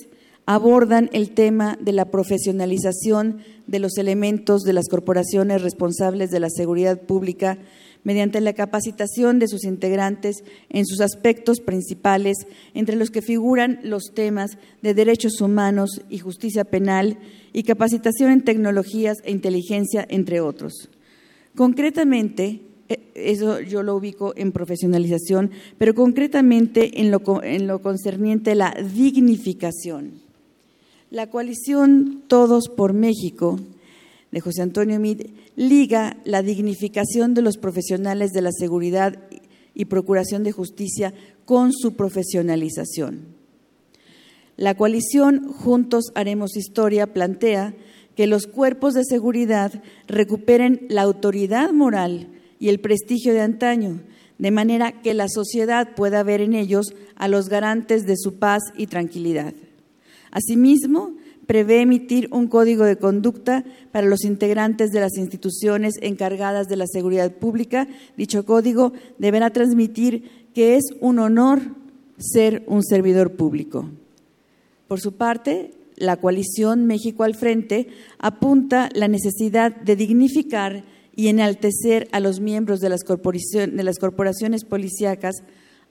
abordan 0.46 1.10
el 1.12 1.32
tema 1.32 1.78
de 1.82 1.92
la 1.92 2.06
profesionalización 2.06 3.40
de 3.68 3.80
los 3.80 3.98
elementos 3.98 4.62
de 4.62 4.72
las 4.72 4.88
corporaciones 4.88 5.64
responsables 5.64 6.32
de 6.32 6.40
la 6.40 6.50
seguridad 6.50 7.02
pública 7.02 7.58
mediante 8.06 8.40
la 8.40 8.54
capacitación 8.54 9.38
de 9.40 9.50
sus 9.50 9.66
integrantes 9.66 10.46
en 10.70 10.86
sus 10.86 11.02
aspectos 11.02 11.60
principales, 11.60 12.38
entre 12.74 12.96
los 12.96 13.10
que 13.10 13.22
figuran 13.22 13.82
los 13.84 14.14
temas 14.14 14.58
de 14.82 14.94
derechos 14.94 15.42
humanos 15.42 16.02
y 16.10 16.20
justicia 16.20 16.64
penal 16.64 17.18
y 17.52 17.64
capacitación 17.64 18.32
en 18.32 18.46
tecnologías 18.46 19.18
e 19.26 19.32
inteligencia, 19.32 20.06
entre 20.08 20.40
otros. 20.40 20.90
Concretamente, 21.56 22.62
eh, 22.90 23.00
eso 23.16 23.62
yo 23.62 23.82
lo 23.82 23.96
ubico 23.96 24.34
en 24.36 24.52
profesionalización, 24.52 25.52
pero 25.78 25.96
concretamente 25.96 27.02
en 27.02 27.12
lo, 27.12 27.22
en 27.44 27.68
lo 27.68 27.82
concerniente 27.82 28.52
a 28.52 28.56
la 28.56 28.78
dignificación. 28.94 30.22
La 31.12 31.30
coalición 31.30 32.24
Todos 32.28 32.68
por 32.68 32.94
México 32.94 33.60
de 34.32 34.42
José 34.42 34.64
Antonio 34.64 35.00
Mid 35.00 35.22
liga 35.56 36.18
la 36.26 36.42
dignificación 36.42 37.34
de 37.34 37.42
los 37.42 37.58
profesionales 37.58 38.32
de 38.32 38.42
la 38.42 38.52
seguridad 38.52 39.18
y 39.74 39.86
procuración 39.86 40.44
de 40.44 40.52
justicia 40.52 41.14
con 41.46 41.72
su 41.72 41.94
profesionalización. 41.96 43.36
La 44.58 44.76
coalición 44.76 45.48
Juntos 45.52 46.12
Haremos 46.16 46.56
Historia 46.58 47.14
plantea 47.14 47.76
que 48.16 48.28
los 48.28 48.48
cuerpos 48.48 48.94
de 48.94 49.04
seguridad 49.04 49.84
recuperen 50.08 50.86
la 50.90 51.02
autoridad 51.02 51.72
moral 51.72 52.30
y 52.60 52.70
el 52.70 52.80
prestigio 52.80 53.34
de 53.34 53.42
antaño, 53.42 54.02
de 54.38 54.52
manera 54.52 55.02
que 55.02 55.14
la 55.14 55.28
sociedad 55.30 55.96
pueda 55.96 56.24
ver 56.24 56.42
en 56.42 56.54
ellos 56.54 56.94
a 57.16 57.28
los 57.28 57.50
garantes 57.50 58.06
de 58.06 58.16
su 58.18 58.36
paz 58.40 58.62
y 58.76 58.88
tranquilidad. 58.88 59.54
Asimismo, 60.32 61.14
prevé 61.46 61.82
emitir 61.82 62.28
un 62.32 62.48
código 62.48 62.84
de 62.86 62.98
conducta 62.98 63.64
para 63.92 64.08
los 64.08 64.24
integrantes 64.24 64.92
de 64.92 65.00
las 65.00 65.18
instituciones 65.18 65.94
encargadas 66.02 66.68
de 66.68 66.76
la 66.76 66.88
seguridad 66.88 67.32
pública. 67.32 67.88
Dicho 68.18 68.46
código 68.46 68.94
deberá 69.18 69.52
transmitir 69.52 70.48
que 70.54 70.76
es 70.76 70.84
un 71.00 71.20
honor 71.20 71.62
ser 72.18 72.64
un 72.68 72.84
servidor 72.84 73.36
público. 73.36 73.90
Por 74.88 75.00
su 75.00 75.14
parte, 75.14 75.72
la 75.98 76.18
coalición 76.18 76.86
México 76.86 77.24
al 77.24 77.36
Frente 77.36 77.88
apunta 78.20 78.90
la 78.94 79.08
necesidad 79.08 79.76
de 79.76 79.96
dignificar 79.96 80.84
y 81.16 81.28
enaltecer 81.30 82.08
a 82.12 82.20
los 82.20 82.40
miembros 82.40 82.82
de 82.82 82.90
las, 82.90 83.04
corporaciones, 83.04 84.66
policíacas 84.66 85.36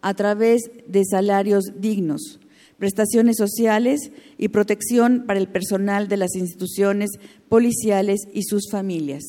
a 0.03 0.15
través 0.15 0.71
de 0.87 1.05
salarios 1.05 1.65
dignos, 1.79 2.41
prestaciones 2.79 3.37
sociales 3.39 4.13
y 4.37 4.49
protección 4.49 5.25
para 5.27 5.41
el 5.41 5.49
personal 5.49 6.09
de 6.09 6.19
las 6.19 6.35
instituciones 6.35 7.11
policiales 7.49 8.21
y 8.35 8.43
sus 8.43 8.71
familias. 8.71 9.25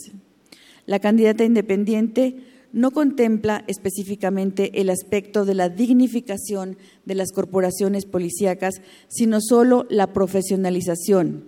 La 0.86 1.00
candidata 1.00 1.46
independiente 1.46 2.36
no 2.76 2.92
contempla 2.92 3.64
específicamente 3.68 4.82
el 4.82 4.90
aspecto 4.90 5.46
de 5.46 5.56
la 5.56 5.70
dignificación 5.70 6.78
de 7.06 7.16
las 7.16 7.32
corporaciones 7.32 8.06
policíacas, 8.06 8.82
sino 9.08 9.40
solo 9.40 9.88
la 9.90 10.12
profesionalización, 10.12 11.46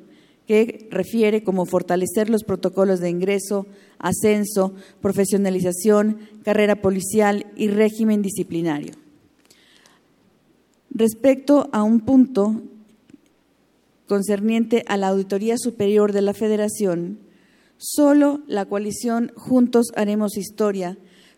que 0.47 0.87
refiere 0.89 1.43
como 1.43 1.65
fortalecer 1.65 2.29
los 2.29 2.45
protocolos 2.45 3.01
de 3.01 3.09
ingreso, 3.09 3.67
ascenso, 3.99 4.73
profesionalización, 5.01 6.19
carrera 6.43 6.81
policial 6.81 7.47
y 7.57 7.67
régimen 7.67 8.21
disciplinario. 8.21 8.93
Respecto 10.91 11.67
a 11.73 11.83
un 11.83 11.99
punto 11.99 12.61
concerniente 14.07 14.85
a 14.87 14.95
la 14.95 15.09
Auditoría 15.09 15.57
Superior 15.57 16.13
de 16.13 16.21
la 16.21 16.33
Federación, 16.33 17.19
solo 17.75 18.39
la 18.47 18.63
coalición 18.63 19.33
Juntos 19.35 19.87
Haremos 19.93 20.37
Historia 20.37 20.97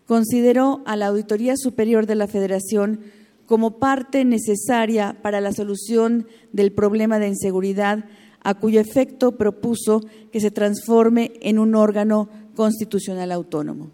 consideró 0.10 0.82
a 0.88 0.95
la 0.95 1.05
Auditoría 1.05 1.53
Superior 1.55 2.07
de 2.07 2.16
la 2.16 2.26
Federación 2.26 3.01
como 3.45 3.78
parte 3.78 4.26
necesaria 4.26 5.16
para 5.22 5.39
la 5.39 5.53
solución 5.53 6.26
del 6.51 6.72
problema 6.72 7.20
de 7.20 7.28
inseguridad, 7.28 8.05
a 8.41 8.55
cuyo 8.55 8.80
efecto 8.80 9.34
propuso 9.34 10.01
que 10.32 10.39
se 10.39 10.49
transforme 10.49 11.34
en 11.41 11.60
un 11.60 11.76
órgano 11.76 12.28
constitucional 12.55 13.32
autónomo. 13.32 13.91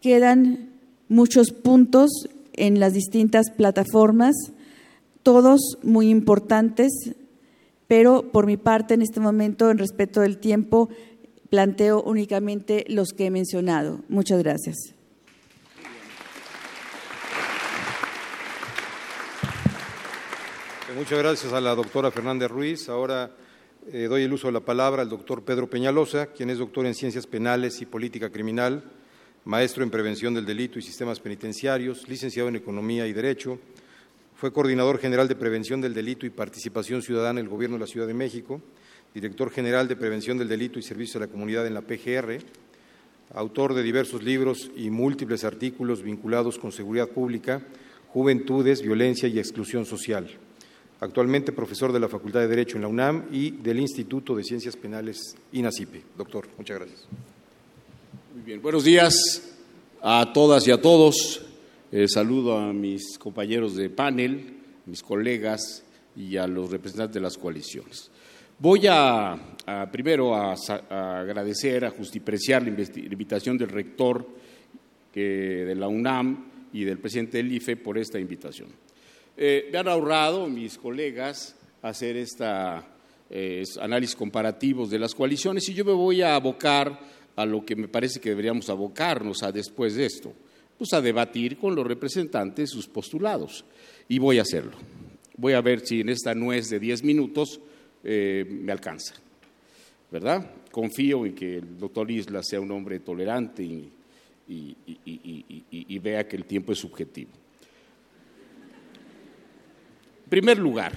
Quedan 0.00 0.74
muchos 1.08 1.50
puntos 1.50 2.28
en 2.52 2.78
las 2.78 2.92
distintas 2.92 3.50
plataformas 3.50 4.36
todos 5.24 5.60
muy 5.82 6.08
importantes, 6.08 6.92
pero 7.88 8.30
por 8.30 8.46
mi 8.46 8.58
parte 8.58 8.94
en 8.94 9.02
este 9.02 9.18
momento, 9.18 9.72
en 9.72 9.78
respeto 9.78 10.20
del 10.20 10.38
tiempo, 10.38 10.88
planteo 11.50 12.00
únicamente 12.00 12.84
los 12.86 13.08
que 13.08 13.26
he 13.26 13.30
mencionado. 13.32 14.02
Muchas 14.08 14.38
gracias. 14.38 14.97
Muchas 20.96 21.18
gracias 21.18 21.52
a 21.52 21.60
la 21.60 21.74
doctora 21.74 22.10
Fernández 22.10 22.50
Ruiz. 22.50 22.88
Ahora 22.88 23.30
eh, 23.92 24.06
doy 24.08 24.22
el 24.22 24.32
uso 24.32 24.46
de 24.46 24.54
la 24.54 24.60
palabra 24.60 25.02
al 25.02 25.10
doctor 25.10 25.44
Pedro 25.44 25.68
Peñalosa, 25.68 26.28
quien 26.28 26.48
es 26.48 26.56
doctor 26.56 26.86
en 26.86 26.94
Ciencias 26.94 27.26
Penales 27.26 27.82
y 27.82 27.86
Política 27.86 28.30
Criminal, 28.30 28.82
maestro 29.44 29.84
en 29.84 29.90
Prevención 29.90 30.32
del 30.32 30.46
Delito 30.46 30.78
y 30.78 30.82
Sistemas 30.82 31.20
Penitenciarios, 31.20 32.08
licenciado 32.08 32.48
en 32.48 32.56
Economía 32.56 33.06
y 33.06 33.12
Derecho, 33.12 33.58
fue 34.34 34.50
coordinador 34.50 34.98
general 34.98 35.28
de 35.28 35.36
Prevención 35.36 35.82
del 35.82 35.92
Delito 35.92 36.24
y 36.24 36.30
Participación 36.30 37.02
Ciudadana 37.02 37.40
en 37.40 37.46
el 37.46 37.52
Gobierno 37.52 37.76
de 37.76 37.80
la 37.80 37.86
Ciudad 37.86 38.06
de 38.06 38.14
México, 38.14 38.62
director 39.12 39.50
general 39.50 39.88
de 39.88 39.96
Prevención 39.96 40.38
del 40.38 40.48
Delito 40.48 40.78
y 40.78 40.82
Servicios 40.82 41.16
a 41.16 41.26
la 41.26 41.28
Comunidad 41.28 41.66
en 41.66 41.74
la 41.74 41.82
PGR, 41.82 42.38
autor 43.34 43.74
de 43.74 43.82
diversos 43.82 44.22
libros 44.22 44.70
y 44.74 44.88
múltiples 44.88 45.44
artículos 45.44 46.02
vinculados 46.02 46.58
con 46.58 46.72
seguridad 46.72 47.08
pública, 47.08 47.60
juventudes, 48.08 48.80
violencia 48.80 49.28
y 49.28 49.38
exclusión 49.38 49.84
social 49.84 50.38
actualmente 51.00 51.52
profesor 51.52 51.92
de 51.92 52.00
la 52.00 52.08
Facultad 52.08 52.40
de 52.40 52.48
Derecho 52.48 52.76
en 52.76 52.82
la 52.82 52.88
UNAM 52.88 53.26
y 53.30 53.50
del 53.50 53.78
Instituto 53.78 54.34
de 54.34 54.44
Ciencias 54.44 54.76
Penales 54.76 55.36
INACIPE. 55.52 56.02
Doctor, 56.16 56.48
muchas 56.56 56.78
gracias. 56.78 57.06
Muy 58.34 58.42
bien, 58.42 58.60
buenos 58.60 58.84
días 58.84 59.56
a 60.02 60.32
todas 60.32 60.66
y 60.66 60.70
a 60.70 60.80
todos. 60.80 61.42
Eh, 61.90 62.06
saludo 62.08 62.58
a 62.58 62.72
mis 62.72 63.18
compañeros 63.18 63.76
de 63.76 63.90
panel, 63.90 64.58
mis 64.86 65.02
colegas 65.02 65.84
y 66.16 66.36
a 66.36 66.46
los 66.46 66.70
representantes 66.70 67.14
de 67.14 67.20
las 67.20 67.38
coaliciones. 67.38 68.10
Voy 68.58 68.86
a, 68.88 69.38
primero 69.92 70.34
a, 70.34 70.54
agradecer, 71.20 71.84
a 71.84 71.90
justipreciar 71.90 72.62
la, 72.62 72.70
invitación 72.70 73.56
del 73.56 73.68
rector 73.68 74.26
de 75.14 75.74
la 75.76 75.88
UNAM 75.88 76.44
y 76.72 76.84
del 76.84 76.98
presidente 76.98 77.38
del 77.38 77.52
IFE 77.52 77.76
por 77.76 77.98
esta 77.98 78.18
invitación. 78.18 78.68
Eh, 79.40 79.68
me 79.70 79.78
han 79.78 79.86
ahorrado 79.86 80.48
mis 80.48 80.76
colegas 80.76 81.54
hacer 81.80 82.16
esta 82.16 82.84
eh, 83.30 83.62
análisis 83.80 84.16
comparativos 84.16 84.90
de 84.90 84.98
las 84.98 85.14
coaliciones 85.14 85.68
y 85.68 85.74
yo 85.74 85.84
me 85.84 85.92
voy 85.92 86.22
a 86.22 86.34
abocar 86.34 86.98
a 87.36 87.46
lo 87.46 87.64
que 87.64 87.76
me 87.76 87.86
parece 87.86 88.18
que 88.18 88.30
deberíamos 88.30 88.68
abocarnos 88.68 89.44
a 89.44 89.52
después 89.52 89.94
de 89.94 90.06
esto, 90.06 90.32
pues 90.76 90.92
a 90.92 91.00
debatir 91.00 91.56
con 91.56 91.76
los 91.76 91.86
representantes 91.86 92.70
sus 92.70 92.88
postulados. 92.88 93.64
Y 94.08 94.18
voy 94.18 94.40
a 94.40 94.42
hacerlo. 94.42 94.76
Voy 95.36 95.52
a 95.52 95.60
ver 95.60 95.86
si 95.86 96.00
en 96.00 96.08
esta 96.08 96.34
nuez 96.34 96.68
de 96.68 96.80
diez 96.80 97.04
minutos 97.04 97.60
eh, 98.02 98.44
me 98.44 98.72
alcanza. 98.72 99.14
¿Verdad? 100.10 100.50
Confío 100.72 101.24
en 101.24 101.36
que 101.36 101.58
el 101.58 101.78
doctor 101.78 102.10
Isla 102.10 102.42
sea 102.42 102.60
un 102.60 102.72
hombre 102.72 102.98
tolerante 102.98 103.62
y 104.48 105.98
vea 106.02 106.26
que 106.26 106.36
el 106.36 106.44
tiempo 106.44 106.72
es 106.72 106.78
subjetivo. 106.78 107.30
En 110.28 110.30
primer 110.30 110.58
lugar, 110.58 110.92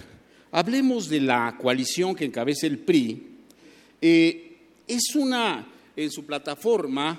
hablemos 0.51 1.07
de 1.07 1.21
la 1.21 1.57
coalición 1.57 2.13
que 2.13 2.25
encabeza 2.25 2.67
el 2.67 2.79
PRI. 2.79 3.27
Eh, 4.01 4.57
es 4.85 5.15
una, 5.15 5.65
en 5.95 6.11
su 6.11 6.25
plataforma, 6.25 7.17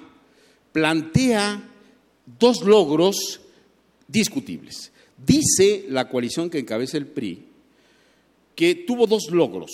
plantea 0.72 1.70
dos 2.38 2.60
logros 2.66 3.40
discutibles. 4.06 4.92
Dice 5.16 5.86
la 5.88 6.06
coalición 6.06 6.50
que 6.50 6.58
encabeza 6.58 6.98
el 6.98 7.06
PRI 7.06 7.46
que 8.54 8.74
tuvo 8.74 9.06
dos 9.06 9.30
logros. 9.30 9.70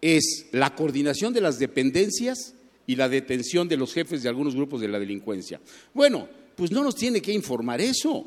Es 0.00 0.46
la 0.52 0.76
coordinación 0.76 1.34
de 1.34 1.40
las 1.40 1.58
dependencias 1.58 2.54
y 2.86 2.94
la 2.94 3.08
detención 3.08 3.66
de 3.66 3.78
los 3.78 3.92
jefes 3.92 4.22
de 4.22 4.28
algunos 4.28 4.54
grupos 4.54 4.80
de 4.80 4.86
la 4.86 5.00
delincuencia. 5.00 5.60
Bueno, 5.92 6.28
pues 6.54 6.70
no 6.70 6.84
nos 6.84 6.94
tiene 6.94 7.20
que 7.20 7.32
informar 7.32 7.80
eso. 7.80 8.26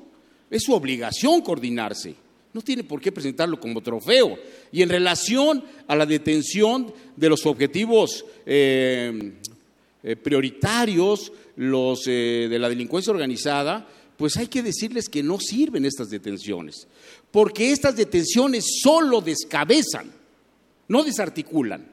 Es 0.49 0.63
su 0.63 0.73
obligación 0.73 1.39
coordinarse. 1.39 2.20
No 2.53 2.61
tiene 2.61 2.83
por 2.83 2.99
qué 2.99 3.11
presentarlo 3.11 3.59
como 3.59 3.81
trofeo. 3.81 4.37
Y 4.71 4.81
en 4.81 4.89
relación 4.89 5.63
a 5.87 5.95
la 5.95 6.05
detención 6.05 6.93
de 7.15 7.29
los 7.29 7.45
objetivos 7.45 8.25
eh, 8.45 9.33
eh, 10.03 10.15
prioritarios, 10.17 11.31
los 11.55 12.07
eh, 12.07 12.47
de 12.49 12.59
la 12.59 12.67
delincuencia 12.67 13.13
organizada, 13.13 13.87
pues 14.17 14.35
hay 14.37 14.47
que 14.47 14.61
decirles 14.61 15.07
que 15.07 15.23
no 15.23 15.39
sirven 15.39 15.85
estas 15.85 16.09
detenciones, 16.09 16.87
porque 17.31 17.71
estas 17.71 17.95
detenciones 17.95 18.65
solo 18.83 19.21
descabezan, 19.21 20.11
no 20.89 21.03
desarticulan. 21.03 21.87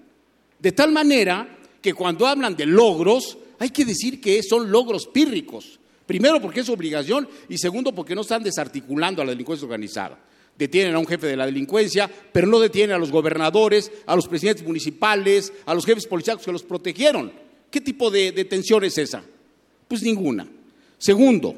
De 0.59 0.73
tal 0.73 0.91
manera 0.91 1.57
que 1.81 1.95
cuando 1.95 2.27
hablan 2.27 2.57
de 2.57 2.67
logros, 2.67 3.39
hay 3.61 3.71
que 3.71 3.85
decir 3.85 4.21
que 4.21 4.43
son 4.43 4.71
logros 4.71 5.07
pírricos. 5.07 5.79
Primero 6.05 6.41
porque 6.41 6.61
es 6.61 6.69
obligación 6.69 7.29
y 7.49 7.59
segundo 7.59 7.95
porque 7.95 8.15
no 8.15 8.23
están 8.23 8.43
desarticulando 8.43 9.23
a 9.23 9.25
la 9.25 9.31
delincuencia 9.31 9.67
organizada 9.67 10.19
detienen 10.59 10.95
a 10.95 10.99
un 10.99 11.07
jefe 11.07 11.29
de 11.29 11.37
la 11.37 11.47
delincuencia, 11.47 12.11
pero 12.33 12.49
no 12.49 12.59
detienen 12.59 12.97
a 12.97 12.99
los 12.99 13.13
gobernadores, 13.13 13.93
a 14.07 14.17
los 14.17 14.27
presidentes 14.27 14.67
municipales, 14.67 15.53
a 15.65 15.75
los 15.75 15.87
jefes 15.87 16.07
policiales 16.07 16.45
que 16.45 16.53
los 16.53 16.65
protegieron. 16.65 17.33
¿Qué 17.71 17.81
tipo 17.81 18.11
de 18.11 18.33
detención 18.33 18.83
es 18.83 18.99
esa? 18.99 19.23
Pues 19.87 20.03
ninguna. 20.03 20.49
Segundo, 20.99 21.55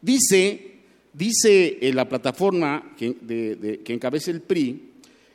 dice, 0.00 0.76
dice 1.12 1.78
en 1.80 1.96
la 1.96 2.08
plataforma 2.08 2.94
que, 2.96 3.80
encabeza 3.88 4.30
el 4.30 4.40
PRI 4.40 4.90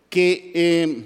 que 0.09 0.51
em, 0.53 1.03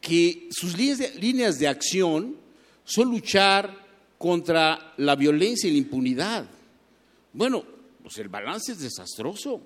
que 0.00 0.48
sus 0.52 0.78
líneas 0.78 1.58
de 1.58 1.66
acción 1.66 2.36
son 2.84 3.10
luchar 3.10 3.85
contra 4.18 4.94
la 4.96 5.16
violencia 5.16 5.68
y 5.68 5.72
la 5.72 5.78
impunidad. 5.78 6.46
Bueno, 7.32 7.64
pues 8.02 8.18
el 8.18 8.28
balance 8.28 8.72
es 8.72 8.80
desastroso. 8.80 9.60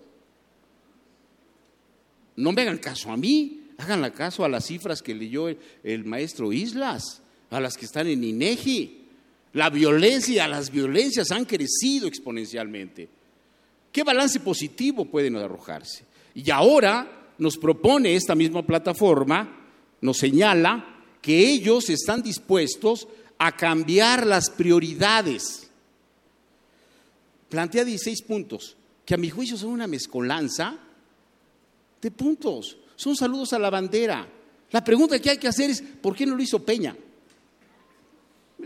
No 2.36 2.53
me 2.53 2.62
hagan 2.62 2.78
caso 2.78 3.11
a 3.11 3.16
mí, 3.16 3.68
hagan 3.78 4.09
caso 4.12 4.44
a 4.44 4.48
las 4.48 4.66
cifras 4.66 5.03
que 5.03 5.14
leyó 5.14 5.48
el, 5.48 6.05
maestro 6.05 6.53
Islas, 6.53 7.22
a 7.51 7.61
las 7.61 7.76
que 7.76 7.84
están 7.84 8.07
en 8.07 8.24
INEGI. 8.24 8.98
La 9.53 9.68
violencia, 9.68 10.48
las 10.48 10.70
violencias 10.70 11.30
han 11.32 11.44
crecido 11.44 12.07
exponencialmente. 12.07 13.09
¿Qué 13.92 14.05
balance 14.05 14.40
positivo 14.40 15.05
pueden 15.05 15.36
arrojarse? 15.36 16.05
Y 16.34 16.51
ahora 16.51 17.32
nos 17.38 17.57
propone 17.59 18.14
esta 18.14 18.34
misma 18.34 18.64
plataforma, 18.64 19.66
nos 20.01 20.18
señala 20.18 21.03
que 21.20 21.38
ellos 21.51 21.90
están 21.90 22.22
dispuestos 22.22 23.09
a 23.43 23.57
cambiar 23.57 24.26
las 24.26 24.51
prioridades. 24.51 25.70
Plantea 27.49 27.86
16 27.86 28.22
puntos, 28.22 28.76
que 29.05 29.14
a 29.14 29.16
mi 29.16 29.30
juicio 29.30 29.57
son 29.57 29.70
una 29.70 29.86
mezcolanza 29.86 30.78
de 32.03 32.11
puntos, 32.11 32.76
son 32.97 33.16
saludos 33.16 33.55
a 33.55 33.59
la 33.59 33.70
bandera. 33.70 34.28
La 34.70 34.84
pregunta 34.84 35.18
que 35.18 35.30
hay 35.30 35.38
que 35.38 35.49
hacer 35.49 35.70
es, 35.70 35.80
¿por 35.80 36.14
qué 36.14 36.26
no 36.26 36.36
lo 36.36 36.43
hizo 36.43 36.62
Peña? 36.62 36.95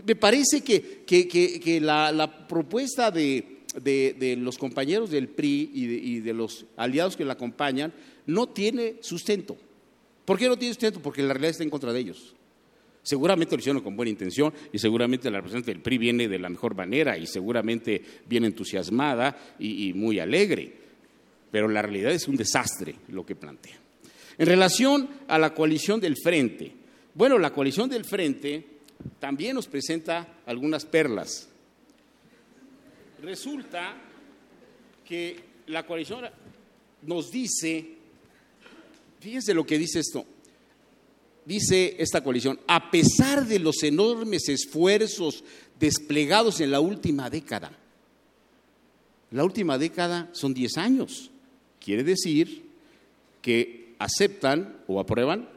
Me 0.05 0.15
parece 0.17 0.61
que, 0.61 1.79
la, 1.81 2.45
propuesta 2.45 3.09
de, 3.11 4.35
los 4.37 4.57
compañeros 4.57 5.09
del 5.09 5.29
PRI 5.29 5.71
y 5.73 5.87
de, 5.87 5.95
y 5.95 6.19
de 6.19 6.33
los 6.33 6.65
aliados 6.75 7.15
que 7.15 7.23
la 7.23 7.33
acompañan 7.33 7.93
no 8.25 8.49
tiene 8.49 8.97
sustento. 8.99 9.55
¿Por 10.25 10.37
qué 10.37 10.49
no 10.49 10.57
tiene 10.57 10.73
sustento? 10.73 10.99
Porque 10.99 11.23
la 11.23 11.29
realidad 11.29 11.51
está 11.51 11.63
en 11.63 11.69
contra 11.69 11.93
de 11.93 11.99
ellos. 12.01 12.34
Seguramente 13.05 13.55
lo 13.55 13.59
hicieron 13.59 13.83
con 13.83 13.95
buena 13.95 14.09
intención 14.09 14.51
y 14.73 14.79
seguramente 14.79 15.29
la 15.29 15.37
representante 15.37 15.71
del 15.71 15.83
PRI 15.83 15.99
viene 15.99 16.27
de 16.27 16.39
la 16.39 16.49
mejor 16.49 16.73
manera 16.73 17.15
y 17.19 17.27
seguramente 17.27 18.01
viene 18.27 18.47
entusiasmada 18.47 19.37
y, 19.59 19.93
muy 19.93 20.17
alegre. 20.17 20.73
Pero 21.51 21.67
la 21.67 21.83
realidad 21.83 22.11
es 22.11 22.27
un 22.27 22.35
desastre 22.35 22.95
lo 23.09 23.23
que 23.23 23.35
plantea. 23.35 23.77
En 24.39 24.47
relación 24.47 25.07
a 25.27 25.37
la 25.37 25.53
coalición 25.53 26.01
del 26.01 26.17
Frente, 26.17 26.71
bueno, 27.13 27.37
la 27.37 27.53
coalición 27.53 27.91
del 27.91 28.05
Frente 28.05 28.65
también 29.19 29.53
nos 29.53 29.67
presenta 29.67 30.39
algunas 30.47 30.83
perlas. 30.83 31.47
Resulta 33.21 33.97
que 35.07 35.39
la 35.67 35.85
coalición 35.85 36.25
nos 37.03 37.29
dice, 37.29 37.85
fíjense 39.19 39.53
lo 39.53 39.63
que 39.63 39.77
dice 39.77 39.99
esto, 39.99 40.25
dice 41.45 41.95
esta 41.99 42.23
coalición, 42.23 42.59
a 42.67 42.91
pesar 42.91 43.45
de 43.45 43.59
los 43.59 43.81
enormes 43.83 44.49
esfuerzos 44.49 45.43
desplegados 45.79 46.59
en 46.59 46.71
la 46.71 46.79
última 46.79 47.29
década, 47.29 47.71
la 49.31 49.43
última 49.43 49.77
década 49.77 50.29
son 50.33 50.53
10 50.53 50.77
años, 50.77 51.31
quiere 51.79 52.03
decir 52.03 52.65
que 53.41 53.95
aceptan 53.99 54.77
o 54.87 54.99
aprueban 54.99 55.49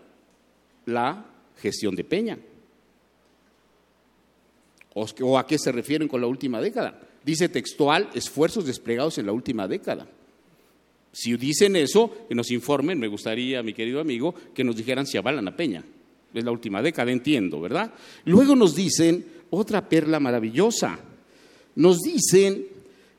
la 0.87 1.27
gestión 1.61 1.95
de 1.95 2.05
Peña. 2.05 2.39
¿O 4.95 5.39
a 5.39 5.47
qué 5.47 5.59
se 5.59 5.71
refieren 5.71 6.09
con 6.09 6.21
la 6.21 6.27
última 6.27 6.61
década? 6.61 7.01
Dice 7.25 7.49
textual, 7.49 8.11
esfuerzos 8.15 8.67
desplegados 8.67 9.19
en 9.19 9.27
la 9.27 9.33
última 9.33 9.69
década. 9.69 10.09
Si 11.13 11.37
dicen 11.37 11.77
eso, 11.77 12.27
que 12.29 12.35
nos 12.35 12.51
informen, 12.51 12.99
me 12.99 13.09
gustaría, 13.09 13.63
mi 13.63 13.73
querido 13.73 14.01
amigo, 14.01 14.35
que 14.55 14.65
nos 14.65 14.77
dijeran 14.77 15.07
si 15.07 15.17
avalan 15.17 15.49
a 15.49 15.57
Peña. 15.57 15.85
Es 16.35 16.45
la 16.45 16.51
última 16.51 16.83
década, 16.83 17.11
entiendo, 17.11 17.61
¿verdad? 17.61 17.93
Luego 18.25 18.55
nos 18.55 18.75
dicen 18.75 19.25
otra 19.51 19.89
perla 19.89 20.21
maravillosa. 20.21 20.99
Nos 21.75 21.99
dicen 22.01 22.67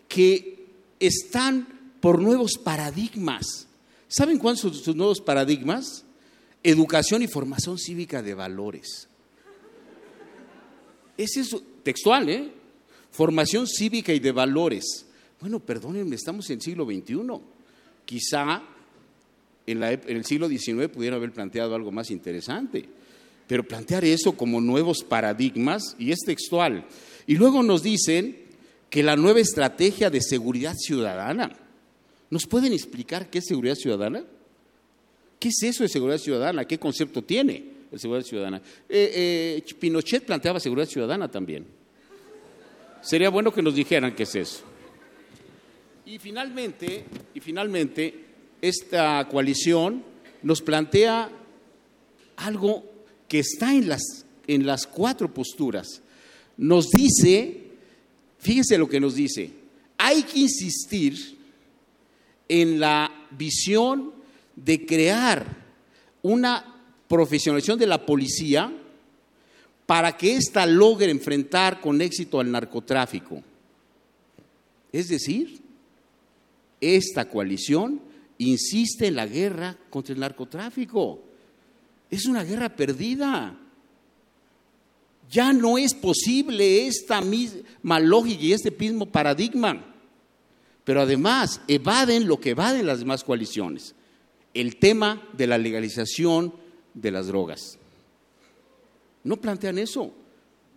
que 0.08 0.68
están 1.00 1.68
por 2.00 2.22
nuevos 2.22 2.58
paradigmas. 2.64 3.68
¿Saben 4.08 4.38
cuáles 4.38 4.62
son 4.62 4.74
sus 4.74 4.96
nuevos 4.96 5.22
paradigmas? 5.22 6.06
Educación 6.64 7.22
y 7.22 7.28
formación 7.28 7.78
cívica 7.78 8.22
de 8.22 8.34
valores. 8.34 9.08
Ese 11.18 11.42
es 11.42 11.56
textual, 11.84 12.30
¿eh? 12.30 12.52
Formación 13.12 13.68
cívica 13.68 14.14
y 14.14 14.20
de 14.20 14.32
valores. 14.32 15.06
Bueno, 15.42 15.60
perdónenme, 15.60 16.16
estamos 16.16 16.50
en 16.50 16.58
el 16.58 16.62
siglo 16.62 16.86
XXI. 16.86 17.16
Quizá 18.10 18.64
en, 19.68 19.84
el 19.84 20.26
siglo 20.26 20.49
XIX 20.49 20.88
pudieron 20.88 21.18
haber 21.18 21.32
planteado 21.32 21.76
algo 21.76 21.91
más 21.91 22.10
interesante, 22.10 22.84
pero 23.45 23.64
plantear 23.64 24.03
eso 24.03 24.32
como 24.32 24.60
nuevos 24.60 25.03
paradigmas, 25.03 25.95
y 25.99 26.12
es 26.12 26.18
textual. 26.26 26.88
Y 27.28 27.36
luego 27.36 27.62
nos 27.62 27.84
dicen 27.84 28.36
que 28.89 29.03
la 29.03 29.16
nueva 29.16 29.41
estrategia 29.41 30.10
de 30.10 30.22
seguridad 30.22 30.74
ciudadana, 30.76 31.55
¿nos 32.32 32.47
pueden 32.47 32.74
explicar 32.74 33.30
qué 33.30 33.38
es 33.38 33.45
seguridad 33.45 33.76
ciudadana? 33.76 34.24
¿Qué 35.39 35.49
es 35.49 35.62
eso 35.62 35.84
de 35.84 35.89
seguridad 35.89 36.18
ciudadana? 36.18 36.66
¿Qué 36.66 36.80
concepto 36.80 37.24
tiene 37.24 37.64
el 37.91 37.99
seguridad 37.99 38.26
ciudadana? 38.26 38.57
Eh, 38.89 39.62
eh, 39.68 39.76
Pinochet 39.80 40.26
planteaba 40.26 40.60
seguridad 40.60 40.88
ciudadana 40.88 41.30
también. 41.30 41.64
Sería 43.03 43.30
bueno 43.30 43.53
que 43.53 43.62
nos 43.62 43.76
dijeran 43.76 44.16
qué 44.16 44.24
es 44.24 44.34
eso. 44.34 44.68
Y 46.10 46.18
finalmente, 46.18 47.05
y 47.36 47.39
finalmente, 47.39 48.26
esta 48.60 49.28
coalición 49.30 50.03
nos 50.41 50.60
plantea 50.60 51.30
algo 52.38 52.84
que 53.28 53.38
está 53.38 53.76
en 53.76 53.89
las, 53.89 54.26
en 54.47 54.66
las 54.66 54.88
cuatro 54.88 55.32
posturas. 55.32 56.01
Nos 56.57 56.89
dice, 56.89 57.62
fíjense 58.39 58.80
lo 58.80 58.89
que 58.89 58.99
nos 58.99 59.14
dice, 59.14 59.51
hay 59.99 60.24
que 60.24 60.39
insistir 60.39 61.38
en 62.47 62.80
la 62.80 63.28
visión 63.30 64.12
de 64.55 64.88
crear 64.88 65.45
una 66.24 66.76
profesionalización 67.07 67.78
de 67.78 67.86
la 67.86 68.03
policía 68.03 68.74
para 69.86 70.18
que 70.18 70.38
ésta 70.38 70.66
logre 70.66 71.12
enfrentar 71.12 71.80
con 71.80 72.01
éxito 72.01 72.39
al 72.39 72.49
narcotráfico. 72.49 73.43
Es 74.91 75.07
decir, 75.07 75.68
esta 76.82 77.30
coalición 77.30 78.01
insiste 78.38 79.07
en 79.07 79.15
la 79.15 79.27
guerra 79.27 79.77
contra 79.89 80.13
el 80.13 80.19
narcotráfico. 80.19 81.21
Es 82.09 82.25
una 82.25 82.43
guerra 82.43 82.75
perdida. 82.75 83.57
Ya 85.30 85.53
no 85.53 85.77
es 85.77 85.93
posible 85.93 86.88
esta 86.88 87.21
misma 87.21 87.99
lógica 87.99 88.41
y 88.41 88.53
este 88.53 88.71
mismo 88.71 89.05
paradigma. 89.05 89.86
Pero 90.84 91.01
además 91.01 91.61
evaden 91.67 92.27
lo 92.27 92.39
que 92.39 92.51
evaden 92.51 92.88
las 92.88 92.99
demás 92.99 93.23
coaliciones, 93.23 93.93
el 94.55 94.77
tema 94.77 95.27
de 95.34 95.45
la 95.45 95.59
legalización 95.59 96.53
de 96.95 97.11
las 97.11 97.27
drogas. 97.27 97.77
No 99.23 99.38
plantean 99.38 99.77
eso. 99.77 100.11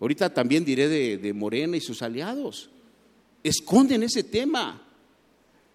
Ahorita 0.00 0.34
también 0.34 0.64
diré 0.64 0.88
de, 0.88 1.16
de 1.16 1.32
Morena 1.32 1.76
y 1.76 1.80
sus 1.80 2.03
aliados. 2.03 2.68
Esconden 3.42 4.03
ese 4.03 4.24
tema 4.24 4.82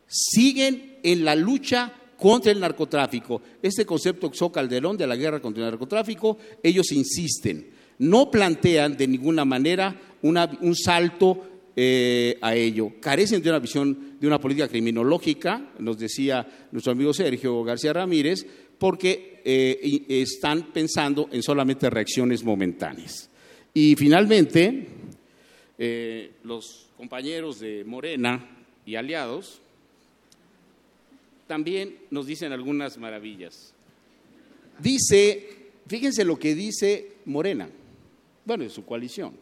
siguen 0.08 0.98
en 1.04 1.26
la 1.26 1.36
lucha 1.36 1.94
contra 2.18 2.52
el 2.52 2.60
narcotráfico. 2.60 3.42
Este 3.62 3.86
concepto 3.86 4.32
Xo 4.34 4.52
Calderón 4.52 4.98
de 4.98 5.08
la 5.08 5.16
guerra 5.16 5.40
contra 5.40 5.64
el 5.64 5.72
narcotráfico, 5.72 6.38
ellos 6.64 6.92
insisten. 6.92 7.70
No 8.00 8.30
plantean 8.30 8.96
de 8.96 9.08
ninguna 9.08 9.46
manera 9.46 9.96
un 10.22 10.76
salto 10.76 11.58
eh, 11.76 12.38
a 12.42 12.56
ello. 12.56 12.94
Carecen 13.00 13.42
de 13.42 13.50
una 13.50 13.60
visión, 13.60 14.18
de 14.20 14.28
una 14.28 14.40
política 14.40 14.68
criminológica, 14.68 15.74
nos 15.80 15.98
decía 15.98 16.68
nuestro 16.72 16.92
amigo 16.92 17.14
Sergio 17.14 17.64
García 17.64 17.94
Ramírez, 17.94 18.46
porque 18.78 19.42
eh, 19.44 20.06
están 20.10 20.72
pensando 20.74 21.30
en 21.32 21.42
solamente 21.42 21.90
reacciones 21.90 22.44
momentáneas. 22.44 23.30
Y 23.74 23.96
finalmente, 23.96 24.88
eh, 25.78 26.32
los 26.44 26.88
compañeros 26.98 27.60
de 27.60 27.84
Morena 27.84 28.66
y 28.86 28.96
aliados, 28.96 29.62
también 31.48 31.98
nos 32.12 32.28
dicen 32.28 32.52
algunas 32.52 32.98
maravillas. 32.98 33.74
Dice, 34.80 35.50
fíjense 35.88 36.24
lo 36.24 36.38
que 36.38 36.54
dice 36.54 37.14
Morena, 37.26 37.70
bueno, 38.46 38.64
de 38.64 38.70
su 38.70 38.86
coalición, 38.86 39.34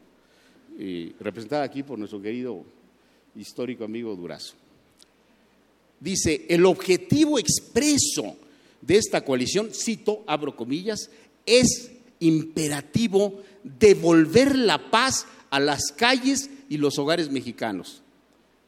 representada 1.19 1.63
aquí 1.63 1.83
por 1.83 1.99
nuestro 1.99 2.21
querido 2.21 2.63
histórico 3.35 3.83
amigo 3.83 4.15
Durazo. 4.15 4.53
Dice, 5.99 6.45
el 6.49 6.65
objetivo 6.65 7.39
expreso 7.39 8.37
de 8.81 8.97
esta 8.97 9.25
coalición, 9.25 9.71
cito, 9.73 10.23
abro 10.27 10.55
comillas, 10.55 11.09
es 11.45 11.91
imperativo 12.19 13.41
devolver 13.63 14.55
la 14.55 14.91
paz 14.91 15.27
a 15.49 15.59
las 15.59 15.91
calles 15.91 16.49
y 16.69 16.77
los 16.77 16.97
hogares 16.99 17.31
mexicanos. 17.31 18.01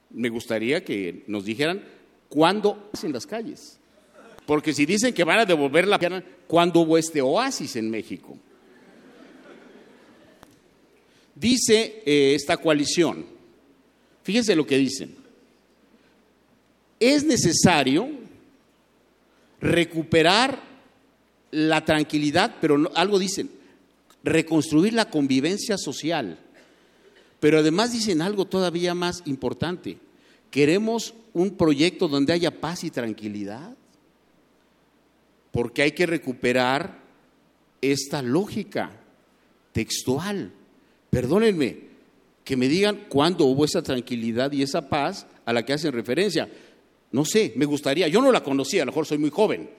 Me 0.09 0.29
gustaría 0.29 0.83
que 0.83 1.23
nos 1.27 1.45
dijeran 1.45 1.83
¿Cuándo 2.29 2.89
en 3.01 3.13
las 3.13 3.25
calles? 3.25 3.77
Porque 4.45 4.73
si 4.73 4.85
dicen 4.85 5.13
que 5.13 5.23
van 5.23 5.39
a 5.39 5.45
devolver 5.45 5.87
la 5.87 5.99
pierna, 5.99 6.23
¿cuándo 6.47 6.81
hubo 6.81 6.97
este 6.97 7.21
oasis 7.21 7.75
en 7.75 7.89
México? 7.89 8.37
Dice 11.35 12.01
eh, 12.05 12.33
esta 12.33 12.57
coalición, 12.57 13.25
fíjense 14.23 14.55
lo 14.55 14.65
que 14.65 14.77
dicen, 14.77 15.15
es 16.99 17.23
necesario 17.25 18.09
recuperar 19.61 20.59
la 21.51 21.85
tranquilidad, 21.85 22.55
pero 22.59 22.91
algo 22.95 23.19
dicen, 23.19 23.49
reconstruir 24.23 24.93
la 24.93 25.09
convivencia 25.09 25.77
social. 25.77 26.39
Pero 27.39 27.59
además 27.59 27.91
dicen 27.91 28.21
algo 28.21 28.45
todavía 28.45 28.95
más 28.95 29.21
importante, 29.25 29.97
queremos 30.49 31.13
un 31.33 31.55
proyecto 31.55 32.07
donde 32.07 32.33
haya 32.33 32.51
paz 32.51 32.83
y 32.83 32.91
tranquilidad, 32.91 33.75
porque 35.51 35.81
hay 35.81 35.91
que 35.91 36.05
recuperar 36.05 36.99
esta 37.81 38.21
lógica 38.21 38.91
textual. 39.71 40.51
Perdónenme 41.09 41.87
que 42.43 42.57
me 42.57 42.67
digan 42.67 43.05
cuándo 43.09 43.45
hubo 43.45 43.65
esa 43.65 43.81
tranquilidad 43.81 44.51
y 44.51 44.61
esa 44.61 44.89
paz 44.89 45.27
a 45.45 45.53
la 45.53 45.65
que 45.65 45.73
hacen 45.73 45.93
referencia. 45.93 46.49
No 47.11 47.25
sé, 47.25 47.53
me 47.55 47.65
gustaría, 47.65 48.07
yo 48.07 48.21
no 48.21 48.31
la 48.31 48.43
conocía, 48.43 48.83
a 48.83 48.85
lo 48.85 48.91
mejor 48.91 49.05
soy 49.05 49.17
muy 49.17 49.29
joven. 49.29 49.69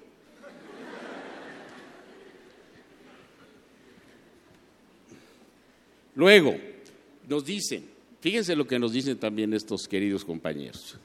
Luego, 6.15 6.57
nos 7.29 7.45
dicen, 7.45 7.85
fíjense 8.21 8.57
lo 8.57 8.67
que 8.67 8.79
nos 8.79 8.93
dicen 8.93 9.19
también 9.19 9.55
estos 9.55 9.87
queridos 9.87 10.25
compañeros 10.25 10.99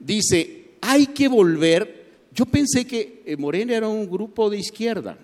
dice, 0.00 0.72
hay 0.80 1.08
que 1.08 1.28
volver, 1.28 2.06
yo 2.34 2.46
pensé 2.46 2.86
que 2.86 3.22
eh, 3.24 3.36
Morena 3.36 3.76
era 3.76 3.88
un 3.88 4.10
grupo 4.10 4.50
de 4.50 4.58
izquierda, 4.58 5.18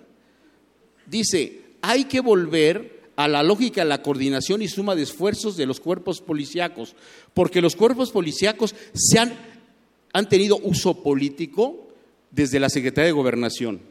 dice, 1.05 1.61
hay 1.81 2.05
que 2.05 2.21
volver 2.21 2.97
a 3.15 3.27
la 3.27 3.41
lógica, 3.41 3.83
la 3.83 4.03
coordinación 4.03 4.61
y 4.61 4.67
suma 4.67 4.95
de 4.95 5.01
esfuerzos 5.01 5.57
de 5.57 5.65
los 5.65 5.79
cuerpos 5.79 6.21
policíacos, 6.21 6.95
porque 7.33 7.61
los 7.61 7.75
cuerpos 7.75 8.11
policíacos 8.11 8.75
se 8.93 9.19
han, 9.19 9.33
han 10.13 10.29
tenido 10.29 10.57
uso 10.57 11.01
político 11.01 11.87
desde 12.29 12.59
la 12.59 12.69
Secretaría 12.69 13.07
de 13.07 13.13
Gobernación, 13.13 13.81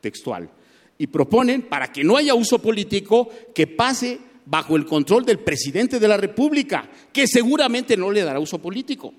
textual, 0.00 0.50
y 0.98 1.06
proponen, 1.06 1.62
para 1.62 1.92
que 1.92 2.02
no 2.02 2.16
haya 2.16 2.34
uso 2.34 2.60
político, 2.60 3.30
que 3.54 3.68
pase 3.68 4.18
bajo 4.44 4.74
el 4.74 4.86
control 4.86 5.24
del 5.24 5.38
presidente 5.38 6.00
de 6.00 6.08
la 6.08 6.16
República, 6.16 6.90
que 7.12 7.28
seguramente 7.28 7.96
no 7.96 8.10
le 8.10 8.22
dará 8.22 8.40
uso 8.40 8.58
político. 8.58 9.14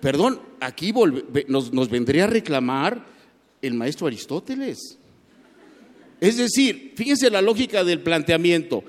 Perdón, 0.00 0.40
aquí 0.60 0.92
nos, 1.48 1.90
vendría 1.90 2.24
a 2.24 2.28
reclamar 2.28 3.04
el 3.62 3.74
maestro 3.74 4.06
Aristóteles. 4.06 4.98
Es 6.20 6.36
decir, 6.36 6.92
fíjense 6.96 7.30
la 7.30 7.42
lógica 7.42 7.84
del 7.84 8.00
planteamiento. 8.00 8.84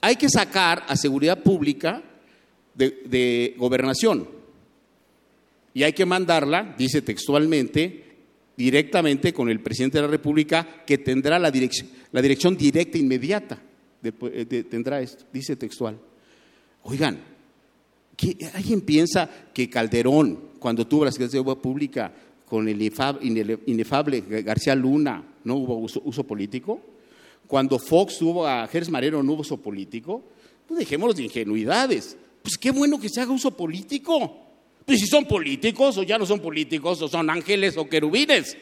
Hay 0.00 0.16
que 0.16 0.28
sacar 0.28 0.84
a 0.88 0.96
seguridad 0.96 1.42
pública 1.42 2.02
de, 2.74 3.54
gobernación 3.56 4.28
y 5.74 5.82
hay 5.82 5.92
que 5.92 6.06
mandarla, 6.06 6.74
dice 6.78 7.02
textualmente, 7.02 8.04
directamente 8.56 9.32
con 9.32 9.50
el 9.50 9.60
presidente 9.60 9.98
de 9.98 10.02
la 10.02 10.10
República 10.10 10.84
que 10.86 10.98
tendrá 10.98 11.38
la 11.38 11.50
dirección, 11.50 11.88
la 12.12 12.22
dirección 12.22 12.56
directa 12.56 12.98
inmediata. 12.98 13.60
tendrá 14.70 15.00
esto, 15.00 15.24
dice 15.32 15.56
textual. 15.56 15.98
Oigan, 16.82 17.35
¿Alguien 18.54 18.80
piensa 18.80 19.28
que 19.52 19.68
Calderón, 19.68 20.52
cuando 20.58 20.86
tuvo 20.86 21.04
la 21.04 21.12
Secretaría 21.12 21.42
de 21.42 21.50
Obra 21.50 21.60
Pública 21.60 22.12
con 22.46 22.68
el 22.68 22.80
inefable 23.66 24.20
García 24.42 24.74
Luna, 24.74 25.22
no 25.44 25.56
hubo 25.56 25.76
uso, 25.76 26.24
político? 26.24 26.80
Cuando 27.46 27.78
Fox 27.78 28.18
tuvo 28.18 28.46
a 28.46 28.66
Gers 28.66 28.88
Marero, 28.88 29.22
no 29.22 29.32
hubo 29.32 29.42
uso 29.42 29.58
político. 29.58 30.24
Pues 30.66 30.80
dejémonos 30.80 31.14
de 31.16 31.24
ingenuidades. 31.24 32.16
Pues 32.42 32.56
qué 32.58 32.70
bueno 32.70 32.98
que 32.98 33.08
se 33.08 33.20
haga 33.20 33.32
uso 33.32 33.50
político. 33.50 34.44
Pues 34.84 35.00
si 35.00 35.06
son 35.06 35.26
políticos 35.26 35.98
o 35.98 36.02
ya 36.02 36.18
no 36.18 36.26
son 36.26 36.40
políticos 36.40 37.02
o 37.02 37.08
son 37.08 37.28
ángeles 37.28 37.76
o 37.76 37.88
querubines. 37.88 38.56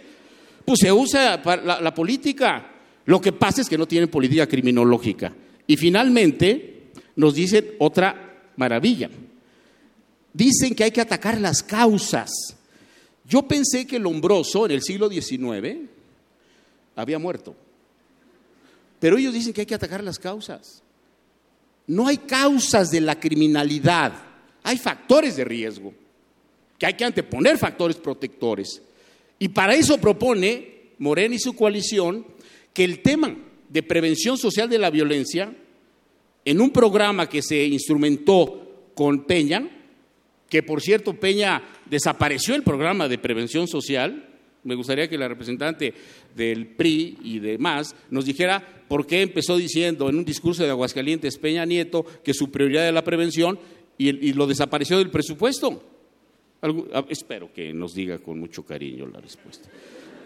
Pues 0.65 0.81
se 0.81 0.93
usa 0.93 1.43
para 1.43 1.81
la 1.81 1.95
política. 1.95 2.73
Lo 3.07 3.21
que 3.21 3.33
pasa 3.33 3.61
es 3.61 3.69
que 3.69 3.79
no 3.79 3.87
tienen 3.87 4.09
política 4.09 4.47
criminológica. 4.47 5.35
Y 5.67 5.77
finalmente 5.77 6.91
nos 7.17 7.35
dicen 7.35 7.75
otra 7.79 8.51
maravilla. 8.57 9.11
Dicen 10.35 10.74
que 10.74 10.85
hay 10.85 10.91
que 10.91 11.01
atacar 11.01 11.41
las 11.41 11.62
causas. 11.62 12.30
Yo 13.26 13.49
pensé 13.49 13.87
que 13.87 13.99
Lombroso 13.99 14.66
en 14.66 14.72
el 14.72 14.82
siglo 14.82 15.09
XIX 15.09 15.89
había 16.97 17.18
muerto. 17.18 17.55
Pero 18.99 19.16
ellos 19.16 19.32
dicen 19.32 19.53
que 19.53 19.62
hay 19.62 19.66
que 19.66 19.74
atacar 19.74 20.03
las 20.03 20.18
causas. 20.18 20.82
No 21.87 22.09
hay 22.09 22.18
causas 22.18 22.91
de 22.91 23.01
la 23.01 23.20
criminalidad, 23.20 24.12
hay 24.62 24.78
factores 24.78 25.37
de 25.37 25.45
riesgo, 25.45 25.93
que 26.78 26.87
hay 26.87 26.95
que 26.95 27.05
anteponer 27.05 27.59
factores 27.59 27.97
protectores. 27.97 28.80
Y 29.39 29.49
para 29.49 29.74
eso 29.74 29.99
propone 29.99 30.93
Morena 30.99 31.35
y 31.35 31.39
su 31.39 31.55
coalición 31.55 32.26
que 32.72 32.85
el 32.85 33.03
tema 33.03 33.37
de 33.68 33.82
prevención 33.82 34.39
social 34.39 34.68
de 34.68 34.78
la 34.78 34.91
violencia, 34.91 35.55
en 36.45 36.61
un 36.61 36.70
programa 36.70 37.28
que 37.28 37.43
se 37.43 37.64
instrumentó 37.64 38.91
con 38.95 39.24
Peña, 39.24 39.68
que 40.49 40.63
por 40.63 40.81
cierto 40.81 41.15
Peña 41.15 41.63
desapareció 41.87 42.55
el 42.55 42.63
programa 42.63 43.09
de 43.09 43.19
prevención 43.19 43.67
social, 43.67 44.29
me 44.65 44.75
gustaría 44.75 45.09
que 45.09 45.19
la 45.19 45.29
representante 45.29 45.95
del 46.35 46.67
PRI 46.67 47.19
y 47.23 47.39
demás 47.39 47.95
nos 48.11 48.25
dijera 48.25 48.85
por 48.89 49.07
qué 49.07 49.23
empezó 49.23 49.57
diciendo 49.57 50.09
en 50.09 50.17
un 50.17 50.25
discurso 50.25 50.65
de 50.65 50.71
Aguascalientes 50.71 51.39
Peña 51.39 51.65
Nieto 51.65 52.05
que 52.25 52.35
su 52.35 52.51
prioridad 52.51 52.85
era 52.85 52.93
la 52.93 53.05
prevención 53.05 53.59
y, 53.97 54.33
lo 54.33 54.47
desapareció 54.47 54.99
del 54.99 55.11
presupuesto. 55.11 55.83
espero 57.09 57.53
que 57.53 57.73
nos 57.73 57.95
diga 57.95 58.19
con 58.19 58.41
mucho 58.41 58.65
cariño 58.65 59.07
la 59.07 59.21
respuesta. 59.21 59.69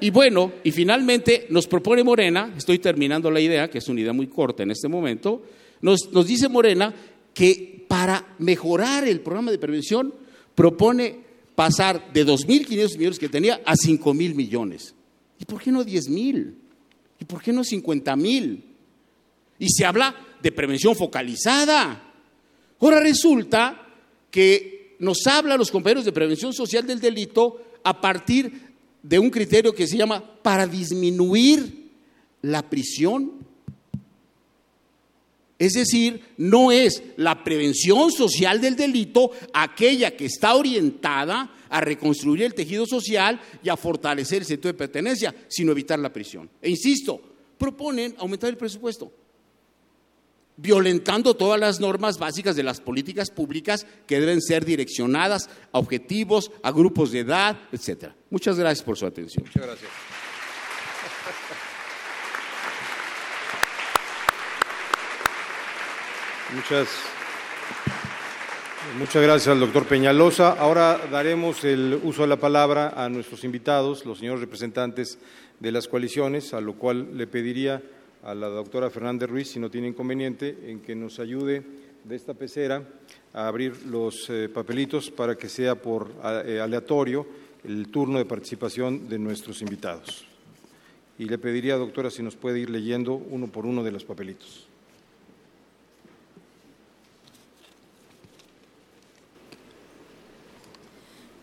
Y 0.01 0.11
bueno, 0.11 0.53
y 0.62 0.71
finalmente 0.71 1.47
nos 1.51 1.66
propone 1.66 2.05
Morena, 2.05 2.55
estoy 2.57 2.79
terminando 2.79 3.31
la 3.33 3.41
idea, 3.41 3.69
que 3.69 3.79
es 3.79 3.89
una 3.89 4.01
idea 4.01 4.12
muy 4.12 4.29
corta 4.29 4.62
en 4.62 4.71
este 4.71 4.87
momento, 4.87 5.43
nos 5.81 6.27
dice 6.27 6.49
Morena 6.49 6.95
que 7.35 7.85
para 7.89 8.35
mejorar 8.39 9.07
el 9.07 9.20
programa 9.20 9.51
de 9.51 9.59
prevención 9.59 10.14
propone 10.55 11.20
pasar 11.55 12.12
de 12.12 12.26
2.500 12.26 12.97
millones 12.99 13.18
que 13.18 13.29
tenía 13.29 13.61
a 13.64 13.74
5.000 13.74 14.35
millones. 14.35 14.95
¿Y 15.39 15.45
por 15.45 15.61
qué 15.61 15.72
no 15.72 15.85
10.000? 15.85 16.55
¿Y 17.20 17.24
por 17.24 17.43
qué 17.43 17.53
no 17.53 17.62
50.000? 17.62 18.62
Y 19.59 19.68
se 19.68 19.85
habla 19.85 20.14
de 20.43 20.53
prevención 20.53 20.95
focalizada. 20.95 22.12
Ahora 22.81 23.01
resulta 23.01 23.87
que 24.31 24.97
nos 24.99 25.26
hablan 25.26 25.59
los 25.59 25.70
compañeros 25.70 26.05
de 26.05 26.12
prevención 26.12 26.53
social 26.53 26.87
del 26.87 27.01
delito 27.01 27.61
a 27.83 28.01
partir 28.01 28.68
de 29.03 29.18
un 29.18 29.31
criterio 29.31 29.74
que 29.74 29.87
se 29.87 29.97
llama 29.97 30.22
para 30.43 30.66
disminuir 30.66 31.91
la 32.43 32.68
prisión. 32.68 33.33
Es 35.59 35.72
decir, 35.72 36.34
no 36.36 36.70
es 36.70 37.02
la 37.16 37.42
prevención 37.42 38.12
social 38.12 38.61
del 38.61 38.76
delito 38.76 39.32
aquella 39.52 40.16
que 40.16 40.26
está 40.26 40.54
orientada 40.54 41.52
a 41.68 41.80
reconstruir 41.80 42.44
el 42.44 42.54
tejido 42.54 42.86
social 42.86 43.40
y 43.62 43.68
a 43.68 43.76
fortalecer 43.76 44.42
el 44.42 44.46
sentido 44.46 44.72
de 44.72 44.78
pertenencia, 44.78 45.34
sino 45.48 45.72
evitar 45.72 45.98
la 45.98 46.12
prisión. 46.12 46.48
E 46.62 46.70
insisto, 46.70 47.20
proponen 47.59 48.14
aumentar 48.18 48.50
el 48.50 48.56
presupuesto 48.56 49.12
violentando 50.59 51.34
todas 51.34 51.59
las 51.59 51.78
normas 51.78 52.18
básicas 52.18 52.56
de 52.56 52.64
las 52.64 52.80
políticas 52.80 53.30
públicas 53.30 53.86
que 54.06 54.20
deben 54.20 54.42
ser 54.42 54.64
direccionadas 54.64 55.48
a 55.72 55.78
objetivos, 55.78 56.50
a 56.62 56.72
grupos 56.72 57.12
de 57.12 57.20
edad, 57.20 57.56
etcétera. 57.72 58.14
Muchas 58.28 58.59
gracias 58.59 58.84
por 58.84 58.98
su 58.98 59.06
atención. 59.06 59.44
Muchas 59.46 59.62
gracias. 59.62 59.90
Muchas, 66.55 66.88
muchas 68.99 69.22
gracias 69.22 69.49
al 69.49 69.61
doctor 69.61 69.84
Peñalosa. 69.84 70.53
Ahora 70.53 70.99
daremos 71.11 71.62
el 71.64 72.01
uso 72.03 72.22
de 72.22 72.28
la 72.28 72.38
palabra 72.38 72.94
a 72.96 73.11
nuestros 73.11 73.44
invitados, 73.44 74.07
los 74.07 74.18
señores 74.18 74.40
representantes 74.40 75.18
de 75.61 75.72
las 75.72 75.88
coaliciones, 75.88 76.55
a 76.55 76.62
lo 76.62 76.72
cual 76.76 77.18
le 77.18 77.26
pediría 77.26 77.82
a 78.22 78.34
la 78.34 78.49
doctora 78.49 78.88
Fernández 78.88 79.28
Ruiz, 79.28 79.51
si 79.51 79.61
no 79.61 79.70
tiene 79.70 79.88
inconveniente, 79.88 80.57
en 80.68 80.80
que 80.80 80.94
nos 80.94 81.18
ayude 81.18 81.62
de 82.05 82.16
esta 82.16 82.32
pecera 82.32 82.82
a 83.34 83.46
abrir 83.46 83.84
los 83.84 84.30
eh, 84.30 84.49
papelitos 84.49 85.11
para 85.11 85.36
que 85.36 85.51
sea 85.51 85.74
por 85.74 86.11
eh, 86.46 86.61
aleatorio 86.62 87.26
el 87.62 87.88
turno 87.88 88.16
de 88.16 88.24
participación 88.24 89.07
de 89.07 89.18
nuestros 89.18 89.61
invitados. 89.61 90.24
Y 91.18 91.26
le 91.26 91.36
pediría, 91.36 91.76
doctora, 91.76 92.11
si 92.11 92.22
nos 92.22 92.36
puede 92.36 92.59
ir 92.61 92.70
leyendo 92.70 93.12
uno 93.12 93.49
por 93.49 93.66
uno 93.66 93.84
de 93.84 93.92
los 93.92 94.05
papelitos. 94.05 94.68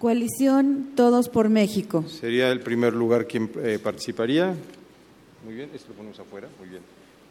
Coalición 0.06 0.92
Todos 0.96 1.30
por 1.30 1.50
México. 1.50 2.06
Sería 2.08 2.52
el 2.52 2.60
primer 2.60 2.94
lugar 2.94 3.26
quien 3.26 3.50
eh, 3.64 3.80
participaría. 3.82 4.54
Muy 5.44 5.56
bien, 5.56 5.72
esto 5.74 5.88
lo 5.90 5.96
ponemos 5.96 6.20
afuera. 6.20 6.48
Muy 6.60 6.70
bien. 6.70 6.84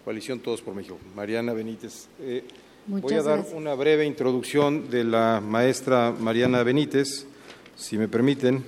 Coalición 0.05 0.41
Todos 0.41 0.61
por 0.61 0.75
México. 0.75 0.99
Mariana 1.15 1.53
Benítez. 1.53 2.09
Eh, 2.19 2.43
voy 2.89 3.15
a 3.15 3.23
dar 3.23 3.47
una 3.55 3.75
breve 3.75 4.05
introducción 4.05 4.91
de 4.91 5.05
la 5.05 5.41
maestra 5.41 6.13
Mariana 6.19 6.65
Benítez, 6.65 7.29
si 7.77 7.97
me 7.97 8.09
permiten. 8.09 8.65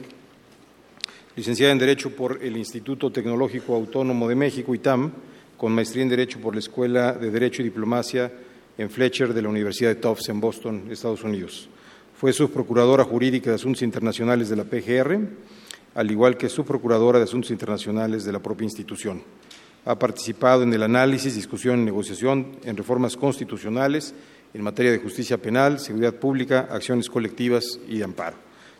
Licenciada 1.34 1.72
en 1.72 1.80
Derecho 1.80 2.14
por 2.14 2.38
el 2.44 2.57
Instituto 2.57 3.11
Tecnológico 3.11 3.74
Autónomo 3.74 4.28
de 4.28 4.36
México, 4.36 4.72
ITAM, 4.72 5.11
con 5.57 5.72
maestría 5.72 6.04
en 6.04 6.11
Derecho 6.11 6.38
por 6.38 6.54
la 6.54 6.61
Escuela 6.61 7.12
de 7.12 7.32
Derecho 7.32 7.61
y 7.61 7.64
Diplomacia 7.64 8.32
en 8.78 8.88
Fletcher 8.88 9.34
de 9.34 9.42
la 9.42 9.48
Universidad 9.48 9.90
de 9.90 9.96
Tufts 9.96 10.28
en 10.28 10.40
Boston, 10.40 10.84
Estados 10.92 11.24
Unidos. 11.24 11.68
Fue 12.18 12.32
subprocuradora 12.32 13.04
jurídica 13.04 13.50
de 13.50 13.56
Asuntos 13.56 13.82
Internacionales 13.82 14.48
de 14.48 14.56
la 14.56 14.64
PGR 14.64 15.18
al 15.96 16.10
igual 16.10 16.36
que 16.36 16.50
subprocuradora 16.50 17.18
de 17.18 17.24
Asuntos 17.24 17.50
Internacionales 17.50 18.24
de 18.24 18.32
la 18.32 18.38
propia 18.38 18.64
institución. 18.64 19.22
Ha 19.86 19.98
participado 19.98 20.62
en 20.62 20.72
el 20.74 20.82
análisis, 20.82 21.34
discusión 21.34 21.80
y 21.80 21.84
negociación 21.84 22.58
en 22.64 22.76
reformas 22.76 23.16
constitucionales 23.16 24.14
en 24.52 24.62
materia 24.62 24.92
de 24.92 24.98
justicia 24.98 25.38
penal, 25.38 25.78
seguridad 25.78 26.14
pública, 26.14 26.68
acciones 26.70 27.08
colectivas 27.08 27.80
y 27.88 27.98
de 27.98 28.04
amparo. 28.04 28.36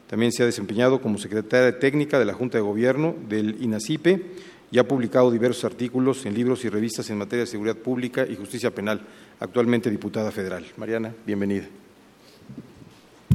También 0.09 0.30
se 0.30 0.43
ha 0.43 0.47
desempeñado 0.47 1.01
como 1.01 1.16
secretaria 1.16 1.78
técnica 1.78 2.18
de 2.18 2.26
la 2.26 2.34
Junta 2.34 2.59
de 2.59 2.62
Gobierno 2.62 3.14
del 3.28 3.62
INACIPE 3.62 4.26
y 4.70 4.78
ha 4.78 4.87
publicado 4.87 5.30
diversos 5.30 5.64
artículos 5.64 6.26
en 6.26 6.34
libros 6.34 6.64
y 6.66 6.68
revistas 6.68 7.09
en 7.09 7.18
materia 7.18 7.45
de 7.45 7.51
seguridad 7.51 7.76
pública 7.76 8.26
y 8.28 8.37
justicia 8.37 8.74
penal, 8.74 9.01
actualmente 9.41 9.91
diputada 9.91 10.30
federal. 10.32 10.66
Mariana, 10.76 11.14
bienvenida. 11.24 11.66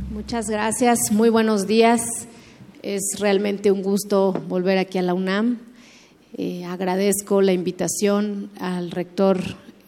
Muchas 0.09 0.49
gracias, 0.49 1.11
muy 1.11 1.29
buenos 1.29 1.67
días. 1.67 2.01
Es 2.81 3.19
realmente 3.19 3.71
un 3.71 3.81
gusto 3.81 4.33
volver 4.47 4.77
aquí 4.77 4.97
a 4.97 5.01
la 5.01 5.13
UNAM. 5.13 5.59
Eh, 6.37 6.65
agradezco 6.65 7.41
la 7.41 7.53
invitación 7.53 8.49
al 8.59 8.91
rector 8.91 9.39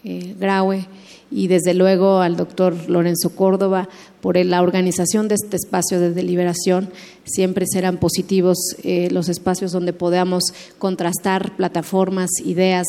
eh, 0.03 0.35
Graue 0.39 0.85
y 1.33 1.47
desde 1.47 1.73
luego 1.73 2.19
al 2.19 2.37
doctor 2.37 2.89
Lorenzo 2.89 3.31
Córdoba 3.35 3.89
por 4.21 4.37
la 4.37 4.61
organización 4.61 5.27
de 5.27 5.35
este 5.35 5.57
espacio 5.57 5.99
de 5.99 6.13
deliberación. 6.13 6.89
Siempre 7.25 7.65
serán 7.67 7.97
positivos 7.97 8.57
eh, 8.83 9.09
los 9.11 9.27
espacios 9.29 9.71
donde 9.71 9.93
podamos 9.93 10.43
contrastar 10.77 11.55
plataformas, 11.57 12.29
ideas 12.45 12.85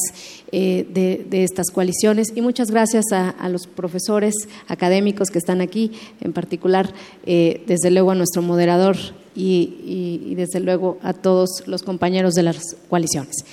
de, 0.53 1.27
estas 1.33 1.71
coaliciones. 1.71 2.29
Y 2.37 2.41
muchas 2.41 2.71
gracias 2.71 3.07
a, 3.13 3.49
los 3.49 3.67
profesores 3.67 4.35
académicos 4.69 5.31
que 5.31 5.39
están 5.39 5.61
aquí, 5.61 5.91
en 6.21 6.33
particular, 6.33 6.93
desde 7.25 7.91
luego 7.91 8.13
a 8.13 8.15
nuestro 8.15 8.43
moderador 8.43 8.97
y, 9.35 10.35
desde 10.37 10.61
luego 10.61 10.99
a 11.03 11.13
todos 11.13 11.65
los 11.67 11.83
compañeros 11.83 12.35
de 12.35 12.43
las 12.45 12.77
coaliciones. 12.89 13.45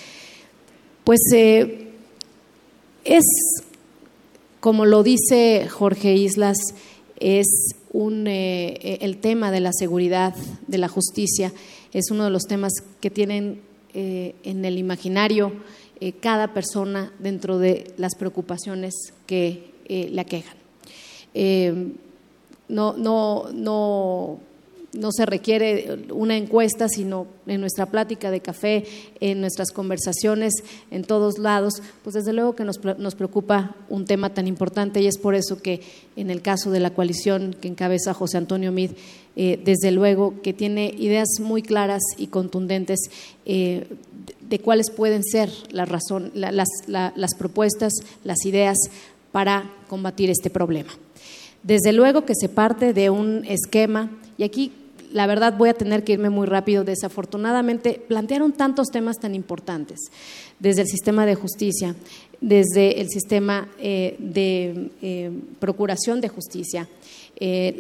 Pues 1.04 1.20
eh, 1.34 1.90
es, 3.04 3.26
como 4.62 4.86
lo 4.86 5.04
dice 5.04 5.68
Jorge 5.70 6.14
Islas, 6.16 6.56
es 7.20 7.76
un, 7.92 8.26
eh, 8.28 9.00
el 9.02 9.18
tema 9.18 9.52
de 9.52 9.60
la 9.60 9.74
seguridad, 9.74 10.34
de 10.68 10.78
la 10.78 10.88
justicia, 10.88 11.52
es 11.92 12.10
uno 12.10 12.24
de 12.24 12.30
los 12.30 12.44
temas 12.44 12.72
que 13.02 13.10
tienen 13.10 13.62
eh, 13.94 14.36
en 14.44 14.64
el 14.64 14.78
imaginario 14.78 15.52
cada 16.20 16.52
persona 16.52 17.14
dentro 17.20 17.60
de 17.60 17.94
las 17.98 18.16
preocupaciones 18.16 19.14
que 19.28 19.70
le 19.88 20.20
aquejan 20.20 20.58
no, 22.72 22.94
no, 22.94 23.50
no 23.54 24.40
no 24.94 25.12
se 25.12 25.26
requiere 25.26 26.06
una 26.12 26.36
encuesta, 26.36 26.90
sino 26.90 27.28
en 27.48 27.62
nuestra 27.62 27.86
plática 27.86 28.30
de 28.30 28.42
café, 28.42 28.84
en 29.20 29.40
nuestras 29.40 29.72
conversaciones, 29.72 30.54
en 30.90 31.04
todos 31.04 31.38
lados, 31.38 31.82
pues 32.04 32.14
desde 32.14 32.34
luego 32.34 32.56
que 32.56 32.66
nos, 32.66 32.78
preocupa 33.16 33.76
un 33.90 34.06
tema 34.06 34.34
tan 34.34 34.48
importante 34.48 35.02
y 35.02 35.08
es 35.08 35.18
por 35.18 35.36
eso 35.36 35.62
que 35.62 35.82
en 36.16 36.30
el 36.30 36.42
caso 36.42 36.72
de 36.72 36.82
la 36.82 36.94
coalición 36.94 37.56
que 37.60 37.70
encabeza 37.70 38.14
José 38.14 38.38
Antonio 38.38 38.72
Mid, 38.72 38.92
eh, 39.38 39.62
desde 39.64 39.92
luego 39.92 40.42
que 40.42 40.52
tiene 40.52 40.94
ideas 40.98 41.28
muy 41.40 41.62
claras 41.62 42.02
y 42.18 42.28
contundentes 42.28 43.00
eh, 43.46 43.88
de, 44.42 44.60
cuáles 44.60 44.92
pueden 44.92 45.24
ser 45.24 45.50
las, 45.72 45.90
las 46.86 47.36
propuestas, 47.36 47.94
las 48.26 48.46
ideas 48.46 48.78
para 49.32 49.72
combatir 49.88 50.30
este 50.30 50.50
problema. 50.50 50.92
Desde 51.64 51.94
luego 51.94 52.26
que 52.26 52.34
se 52.36 52.50
parte 52.50 52.92
de 52.92 53.10
un 53.10 53.46
esquema, 53.46 54.10
y 54.38 54.44
aquí 54.44 54.72
la 55.14 55.28
verdad 55.28 55.56
voy 55.58 55.70
a 55.70 55.74
tener 55.74 56.04
que 56.04 56.14
irme 56.14 56.30
muy 56.30 56.48
rápido. 56.48 56.84
Desafortunadamente, 56.84 58.02
plantearon 58.08 58.52
tantos 58.54 58.88
temas 58.88 59.20
tan 59.20 59.36
importantes, 59.36 60.00
desde 60.60 60.82
el 60.82 60.88
sistema 60.88 61.26
de 61.26 61.36
justicia, 61.36 61.96
desde 62.42 63.00
el 63.00 63.10
sistema 63.10 63.70
eh, 63.80 64.16
de 64.20 64.90
eh, 65.02 65.32
procuración 65.60 66.22
de 66.22 66.28
justicia, 66.28 66.88
eh, 67.36 67.76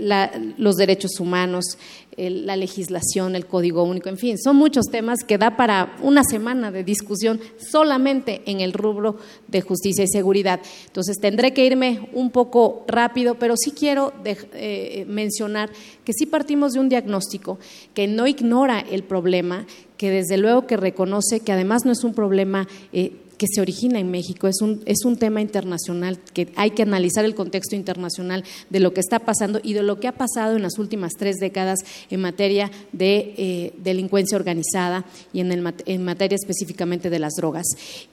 los 0.57 0.75
derechos 0.75 1.19
humanos, 1.19 1.77
la 2.17 2.55
legislación, 2.55 3.35
el 3.35 3.45
código 3.45 3.83
único, 3.83 4.09
en 4.09 4.17
fin, 4.17 4.37
son 4.37 4.57
muchos 4.57 4.85
temas 4.87 5.19
que 5.25 5.37
da 5.37 5.55
para 5.55 5.95
una 6.01 6.23
semana 6.23 6.71
de 6.71 6.83
discusión 6.83 7.39
solamente 7.57 8.41
en 8.45 8.59
el 8.59 8.73
rubro 8.73 9.17
de 9.47 9.61
justicia 9.61 10.03
y 10.03 10.07
seguridad. 10.07 10.59
Entonces 10.87 11.17
tendré 11.19 11.53
que 11.53 11.65
irme 11.65 12.09
un 12.13 12.31
poco 12.31 12.83
rápido, 12.87 13.35
pero 13.35 13.55
sí 13.55 13.71
quiero 13.71 14.13
eh, 14.25 15.05
mencionar 15.07 15.69
que 16.03 16.13
sí 16.13 16.25
partimos 16.25 16.73
de 16.73 16.79
un 16.79 16.89
diagnóstico 16.89 17.59
que 17.93 18.07
no 18.07 18.27
ignora 18.27 18.79
el 18.79 19.03
problema, 19.03 19.65
que 19.97 20.09
desde 20.09 20.37
luego 20.37 20.67
que 20.67 20.77
reconoce 20.77 21.39
que 21.39 21.51
además 21.51 21.85
no 21.85 21.91
es 21.91 22.03
un 22.03 22.13
problema 22.13 22.67
eh, 22.91 23.13
que 23.41 23.47
se 23.51 23.59
origina 23.59 23.97
en 23.97 24.11
México, 24.11 24.47
es 24.47 24.61
un, 24.61 24.83
es 24.85 25.03
un 25.03 25.17
tema 25.17 25.41
internacional, 25.41 26.19
que 26.31 26.49
hay 26.55 26.69
que 26.69 26.83
analizar 26.83 27.25
el 27.25 27.33
contexto 27.33 27.75
internacional 27.75 28.43
de 28.69 28.79
lo 28.79 28.93
que 28.93 28.99
está 28.99 29.17
pasando 29.17 29.59
y 29.63 29.73
de 29.73 29.81
lo 29.81 29.99
que 29.99 30.07
ha 30.07 30.11
pasado 30.11 30.55
en 30.55 30.61
las 30.61 30.77
últimas 30.77 31.13
tres 31.17 31.37
décadas 31.37 31.79
en 32.11 32.21
materia 32.21 32.69
de 32.91 33.33
eh, 33.35 33.73
delincuencia 33.79 34.37
organizada 34.37 35.05
y 35.33 35.39
en, 35.39 35.51
el, 35.51 35.73
en 35.87 36.05
materia 36.05 36.35
específicamente 36.35 37.09
de 37.09 37.17
las 37.17 37.33
drogas. 37.33 37.65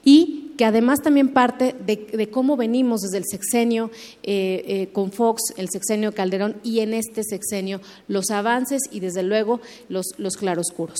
Y 0.02 0.54
que 0.56 0.64
además 0.64 1.02
también 1.02 1.28
parte 1.28 1.74
de, 1.86 2.30
cómo 2.30 2.56
venimos 2.56 3.02
desde 3.02 3.18
el 3.18 3.24
sexenio 3.30 3.90
eh, 4.22 4.64
eh, 4.66 4.88
con 4.92 5.12
Fox, 5.12 5.54
el 5.56 5.68
sexenio 5.70 6.12
Calderón 6.12 6.56
y 6.64 6.80
en 6.80 6.94
este 6.94 7.22
sexenio 7.22 7.80
los 8.08 8.30
avances 8.30 8.80
y 8.90 9.00
desde 9.00 9.22
luego 9.22 9.60
los, 9.90 10.06
los 10.16 10.36
claroscuros. 10.36 10.98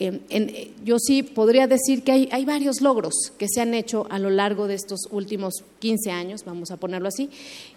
Eh, 0.00 0.72
yo 0.84 0.98
sí 0.98 1.22
podría 1.22 1.66
decir 1.66 2.02
que 2.02 2.28
hay, 2.30 2.44
varios 2.44 2.80
logros 2.80 3.14
que 3.38 3.46
se 3.48 3.60
han 3.60 3.74
hecho 3.74 4.06
a 4.10 4.18
lo 4.18 4.30
largo 4.30 4.66
de 4.66 4.74
estos 4.74 5.00
últimos 5.10 5.64
15 5.78 6.10
años, 6.10 6.44
vamos 6.44 6.70
a 6.70 6.76
ponerlo 6.76 7.08
así, 7.08 7.30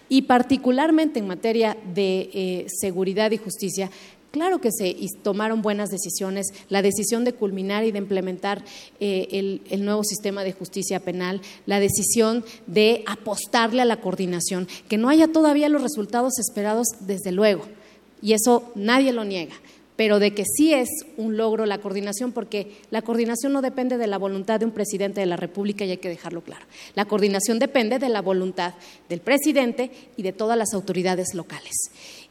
y 0.08 0.22
particularmente 0.22 1.20
en 1.20 1.28
materia 1.28 1.76
de 1.94 2.66
seguridad 2.68 3.30
y 3.30 3.36
justicia, 3.36 3.90
Claro 4.30 4.60
que 4.60 4.70
se 4.70 4.94
tomaron 5.22 5.62
buenas 5.62 5.88
decisiones. 5.88 6.48
La 6.68 6.82
decisión 6.82 7.24
de 7.24 7.32
culminar 7.32 7.84
y 7.84 7.92
de 7.92 7.98
implementar 7.98 8.62
eh, 9.00 9.60
el, 9.70 9.84
nuevo 9.84 10.04
sistema 10.04 10.44
de 10.44 10.52
justicia 10.52 11.00
penal, 11.00 11.40
la 11.64 11.80
decisión 11.80 12.44
de 12.66 13.04
apostarle 13.06 13.80
a 13.80 13.86
la 13.86 14.00
coordinación, 14.00 14.68
que 14.88 14.98
no 14.98 15.08
haya 15.08 15.28
todavía 15.28 15.70
los 15.70 15.82
resultados 15.82 16.38
esperados, 16.38 16.88
desde 17.00 17.32
luego, 17.32 17.64
y 18.20 18.34
eso 18.34 18.70
nadie 18.74 19.12
lo 19.12 19.24
niega 19.24 19.54
pero 19.98 20.20
de 20.20 20.32
que 20.32 20.44
sí 20.44 20.72
es 20.72 20.88
un 21.16 21.36
logro 21.36 21.66
la 21.66 21.78
coordinación, 21.78 22.30
porque 22.30 22.76
la 22.92 23.02
coordinación 23.02 23.52
no 23.52 23.62
depende 23.62 23.98
de 23.98 24.06
la 24.06 24.16
voluntad 24.16 24.60
de 24.60 24.66
un 24.66 24.70
presidente 24.70 25.18
de 25.18 25.26
la 25.26 25.36
República 25.36 25.84
y 25.84 25.90
hay 25.90 25.96
que 25.96 26.08
dejarlo 26.08 26.40
claro. 26.40 26.64
La 26.94 27.06
coordinación 27.06 27.58
depende 27.58 27.98
de 27.98 28.08
la 28.08 28.22
voluntad 28.22 28.74
del 29.08 29.18
presidente 29.18 29.90
y 30.16 30.22
de 30.22 30.32
todas 30.32 30.56
las 30.56 30.72
autoridades 30.72 31.34
locales. 31.34 31.74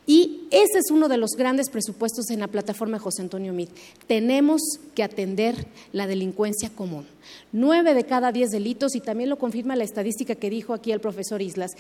Y 0.06 0.48
ese 0.50 0.80
es 0.80 0.92
uno 0.92 1.10
de 1.10 1.18
los 1.18 1.32
grandes 1.32 1.70
presupuestos 1.70 2.30
en 2.30 2.40
la 2.40 2.48
plataforma 2.48 2.96
de 2.96 3.04
José 3.04 3.24
Antonio 3.24 3.52
Mit. 3.52 3.70
Tenemos 4.08 4.62
que 4.96 5.04
atender 5.04 5.68
la 5.92 6.08
delincuencia 6.08 6.70
común. 6.70 7.06
Nueve 7.52 7.94
de 7.94 8.06
cada 8.06 8.32
diez 8.32 8.52
delitos, 8.52 8.96
y 8.96 9.02
también 9.02 9.30
lo 9.30 9.38
confirma 9.38 9.76
la 9.76 9.84
estadística 9.84 10.36
que 10.36 10.50
dijo 10.50 10.74
aquí 10.74 10.94
el 10.94 11.02
profesor 11.02 11.42
Islas, 11.42 11.72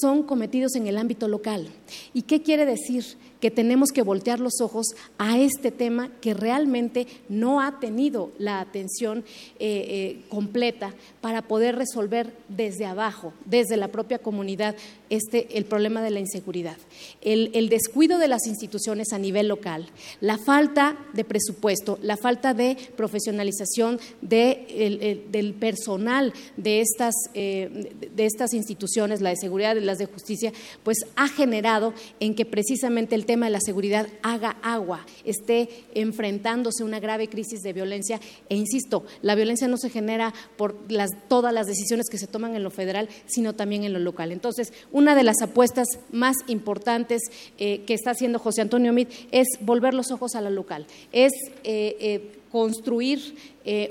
son 0.00 0.24
cometidos 0.24 0.74
en 0.74 0.88
el 0.88 0.98
ámbito 0.98 1.28
local. 1.28 1.68
¿Y 2.14 2.22
qué 2.22 2.42
quiere 2.42 2.66
decir? 2.66 3.04
Que 3.40 3.50
tenemos 3.50 3.90
que 3.90 4.02
voltear 4.02 4.40
los 4.40 4.60
ojos 4.60 4.86
a 5.18 5.38
este 5.38 5.70
tema 5.70 6.10
que 6.20 6.34
realmente 6.34 7.06
no 7.28 7.60
ha 7.60 7.80
tenido 7.80 8.32
la 8.38 8.60
atención 8.60 9.24
eh, 9.58 9.84
eh, 9.88 10.22
completa 10.28 10.94
para 11.20 11.42
poder 11.42 11.76
resolver 11.76 12.32
desde 12.48 12.86
abajo, 12.86 13.32
desde 13.44 13.76
la 13.76 13.88
propia 13.88 14.18
comunidad, 14.18 14.76
este, 15.10 15.58
el 15.58 15.64
problema 15.64 16.02
de 16.02 16.10
la 16.10 16.20
inseguridad. 16.20 16.76
El, 17.20 17.68
descuido 17.68 18.18
de 18.18 18.28
las 18.28 18.46
instituciones 18.46 19.12
a 19.12 19.18
nivel 19.18 19.48
local, 19.48 19.88
la 20.20 20.38
falta 20.38 20.96
de 21.12 21.24
presupuesto, 21.24 21.98
la 22.02 22.16
falta 22.16 22.54
de 22.54 22.76
profesionalización 22.96 24.00
del 24.20 25.54
personal 25.58 26.32
de 26.56 26.80
estas, 26.80 27.14
eh, 27.34 27.92
de 28.14 28.24
estas 28.24 28.54
instituciones, 28.54 29.20
la 29.20 29.30
de 29.30 29.36
seguridad, 29.36 29.76
las 29.76 29.98
de 29.98 30.06
justicia, 30.06 30.52
pues 30.82 30.98
ha 31.16 31.28
generado 31.28 31.92
en 32.18 32.34
que 32.34 32.44
precisamente 32.44 33.14
el 33.14 33.26
tema 33.30 33.46
de 33.46 33.52
la 33.52 33.60
seguridad 33.60 34.08
haga 34.22 34.56
agua, 34.60 35.06
esté 35.24 35.68
enfrentándose 35.94 36.82
a 36.82 36.86
una 36.86 36.98
grave 36.98 37.28
crisis 37.28 37.60
de 37.60 37.72
violencia. 37.72 38.18
E 38.48 38.56
insisto, 38.56 39.04
la 39.22 39.36
violencia 39.36 39.68
no 39.68 39.76
se 39.76 39.88
genera 39.88 40.34
por 40.56 40.74
las, 40.90 41.10
todas 41.28 41.54
las 41.54 41.68
decisiones 41.68 42.06
que 42.10 42.18
se 42.18 42.26
toman 42.26 42.56
en 42.56 42.64
lo 42.64 42.72
federal, 42.72 43.08
sino 43.26 43.52
también 43.52 43.84
en 43.84 43.92
lo 43.92 44.00
local. 44.00 44.32
Entonces, 44.32 44.72
una 44.90 45.14
de 45.14 45.22
las 45.22 45.42
apuestas 45.42 45.86
más 46.10 46.34
importantes 46.48 47.22
eh, 47.56 47.82
que 47.86 47.94
está 47.94 48.10
haciendo 48.10 48.40
José 48.40 48.62
Antonio 48.62 48.92
Mit 48.92 49.10
es 49.30 49.46
volver 49.60 49.94
los 49.94 50.10
ojos 50.10 50.34
a 50.34 50.40
lo 50.40 50.50
local, 50.50 50.88
es 51.12 51.30
eh, 51.62 51.96
eh, 52.00 52.32
construir 52.50 53.20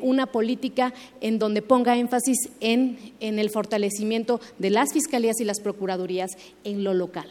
una 0.01 0.25
política 0.25 0.93
en 1.21 1.39
donde 1.39 1.61
ponga 1.61 1.95
énfasis 1.95 2.49
en, 2.59 2.97
el 3.21 3.49
fortalecimiento 3.49 4.41
de 4.57 4.69
las 4.69 4.91
fiscalías 4.91 5.39
y 5.39 5.45
las 5.45 5.61
procuradurías 5.61 6.31
en 6.65 6.83
lo 6.83 6.93
local, 6.93 7.29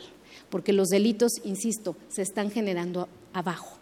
porque 0.51 0.72
los 0.72 0.88
delitos, 0.88 1.32
insisto, 1.44 1.96
se 2.09 2.22
están 2.22 2.51
generando 2.51 3.09
abajo. 3.32 3.78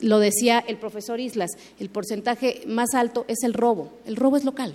Lo 0.00 0.18
decía 0.18 0.62
el 0.66 0.78
profesor 0.78 1.20
Islas, 1.20 1.52
el 1.78 1.88
porcentaje 1.88 2.62
más 2.66 2.94
alto 2.94 3.24
es 3.28 3.42
el 3.42 3.54
robo, 3.54 3.92
el 4.06 4.16
robo 4.16 4.36
es 4.36 4.44
local. 4.44 4.74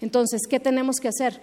Entonces, 0.00 0.42
¿qué 0.48 0.60
tenemos 0.60 0.96
que 0.96 1.08
hacer? 1.08 1.40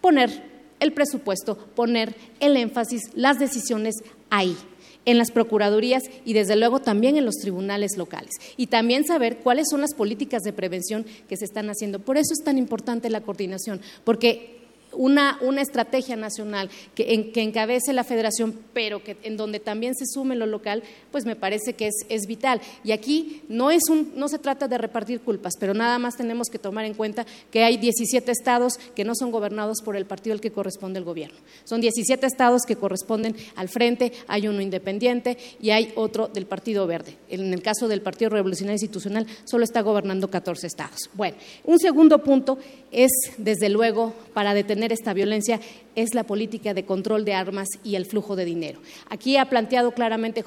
Poner 0.00 0.30
el 0.78 0.92
presupuesto, 0.92 1.56
poner 1.56 2.14
el 2.40 2.56
énfasis, 2.56 3.10
las 3.14 3.38
decisiones 3.38 3.96
ahí 4.30 4.56
en 5.04 5.18
las 5.18 5.30
procuradurías 5.30 6.04
y 6.24 6.34
desde 6.34 6.56
luego 6.56 6.80
también 6.80 7.16
en 7.16 7.24
los 7.24 7.36
tribunales 7.36 7.96
locales. 7.96 8.32
Y 8.56 8.66
también 8.66 9.04
saber 9.04 9.38
cuáles 9.38 9.66
son 9.70 9.80
las 9.80 9.94
políticas 9.94 10.42
de 10.42 10.52
prevención 10.52 11.06
que 11.28 11.36
se 11.36 11.44
están 11.44 11.70
haciendo. 11.70 12.00
Por 12.00 12.16
eso 12.16 12.32
es 12.32 12.44
tan 12.44 12.58
importante 12.58 13.10
la 13.10 13.22
coordinación, 13.22 13.80
porque 14.04 14.59
una, 14.92 15.38
una 15.42 15.62
estrategia 15.62 16.16
nacional 16.16 16.70
que, 16.94 17.14
en, 17.14 17.32
que 17.32 17.42
encabece 17.42 17.92
la 17.92 18.04
federación, 18.04 18.54
pero 18.72 19.02
que 19.02 19.16
en 19.22 19.36
donde 19.36 19.60
también 19.60 19.94
se 19.94 20.06
sume 20.06 20.36
lo 20.36 20.46
local, 20.46 20.82
pues 21.10 21.24
me 21.24 21.36
parece 21.36 21.74
que 21.74 21.86
es, 21.86 21.94
es 22.08 22.26
vital. 22.26 22.60
Y 22.84 22.92
aquí 22.92 23.42
no, 23.48 23.70
es 23.70 23.82
un, 23.88 24.12
no 24.16 24.28
se 24.28 24.38
trata 24.38 24.68
de 24.68 24.78
repartir 24.78 25.20
culpas, 25.20 25.54
pero 25.58 25.74
nada 25.74 25.98
más 25.98 26.16
tenemos 26.16 26.48
que 26.48 26.58
tomar 26.58 26.84
en 26.84 26.94
cuenta 26.94 27.26
que 27.50 27.64
hay 27.64 27.76
17 27.76 28.30
estados 28.30 28.74
que 28.94 29.04
no 29.04 29.14
son 29.14 29.30
gobernados 29.30 29.78
por 29.84 29.96
el 29.96 30.06
partido 30.06 30.34
al 30.34 30.40
que 30.40 30.50
corresponde 30.50 30.98
el 30.98 31.04
gobierno. 31.04 31.38
Son 31.64 31.80
17 31.80 32.26
estados 32.26 32.62
que 32.66 32.76
corresponden 32.76 33.36
al 33.56 33.68
frente, 33.68 34.12
hay 34.26 34.48
uno 34.48 34.60
independiente 34.60 35.38
y 35.60 35.70
hay 35.70 35.92
otro 35.94 36.28
del 36.28 36.46
Partido 36.46 36.86
Verde. 36.86 37.16
En 37.28 37.52
el 37.52 37.62
caso 37.62 37.88
del 37.88 38.02
Partido 38.02 38.30
Revolucionario 38.30 38.74
Institucional, 38.74 39.26
solo 39.44 39.64
está 39.64 39.82
gobernando 39.82 40.30
14 40.30 40.66
estados. 40.66 41.10
Bueno, 41.14 41.36
un 41.64 41.78
segundo 41.78 42.22
punto 42.22 42.58
es, 42.90 43.10
desde 43.38 43.68
luego, 43.68 44.14
para 44.34 44.54
detener 44.54 44.79
esta 44.82 45.12
violencia 45.12 45.60
es 45.94 46.14
la 46.14 46.24
política 46.24 46.74
de 46.74 46.84
control 46.84 47.24
de 47.24 47.34
armas 47.34 47.68
y 47.84 47.94
el 47.96 48.06
flujo 48.06 48.36
de 48.36 48.44
dinero. 48.44 48.80
Aquí 49.08 49.36
ha 49.36 49.48
planteado 49.50 49.92
claramente 49.92 50.42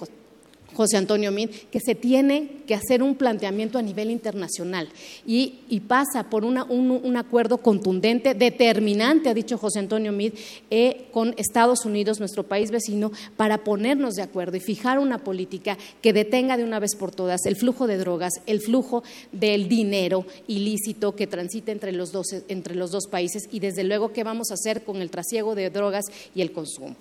José 0.74 0.98
Antonio 0.98 1.32
Min, 1.32 1.50
que 1.72 1.80
se 1.80 1.96
tiene 1.96 2.64
que 2.68 2.76
hacer 2.76 3.04
un 3.04 3.16
planteamiento 3.16 3.78
a 3.78 3.82
nivel 3.82 4.10
internacional 4.10 4.90
y, 5.26 5.60
pasa 5.88 6.30
por 6.30 6.46
un, 6.46 7.18
acuerdo 7.18 7.58
contundente, 7.58 8.34
determinante, 8.34 9.30
ha 9.30 9.34
dicho 9.34 9.58
José 9.58 9.80
Antonio 9.80 10.12
Min, 10.12 10.34
eh, 10.70 11.08
con 11.12 11.34
Estados 11.38 11.86
Unidos, 11.86 12.20
nuestro 12.20 12.44
país 12.44 12.72
vecino, 12.72 13.12
para 13.36 13.64
ponernos 13.64 14.16
de 14.16 14.22
acuerdo 14.22 14.58
y 14.58 14.62
fijar 14.62 15.00
una 15.00 15.20
política 15.20 15.78
que 16.02 16.14
detenga 16.14 16.58
de 16.58 16.64
una 16.64 16.80
vez 16.80 16.96
por 16.96 17.12
todas 17.12 17.46
el 17.46 17.56
flujo 17.56 17.88
de 17.88 17.98
drogas, 17.98 18.34
el 18.46 18.62
flujo 18.62 19.04
del 19.32 19.68
dinero 19.68 20.26
ilícito 20.48 21.16
que 21.16 21.28
transita 21.28 21.72
entre 21.72 21.92
los 21.92 22.12
dos, 22.12 22.28
entre 22.48 22.76
los 22.76 22.92
dos 22.92 23.08
países 23.08 23.48
y 23.52 23.60
desde 23.60 23.84
luego 23.84 24.14
qué 24.14 24.24
vamos 24.24 24.52
a 24.52 24.56
hacer 24.56 24.84
con 24.84 25.02
el 25.02 25.10
trasiego 25.10 25.56
de 25.56 25.70
drogas 25.70 26.06
y 26.36 26.42
el 26.42 26.52
consumo. 26.52 26.96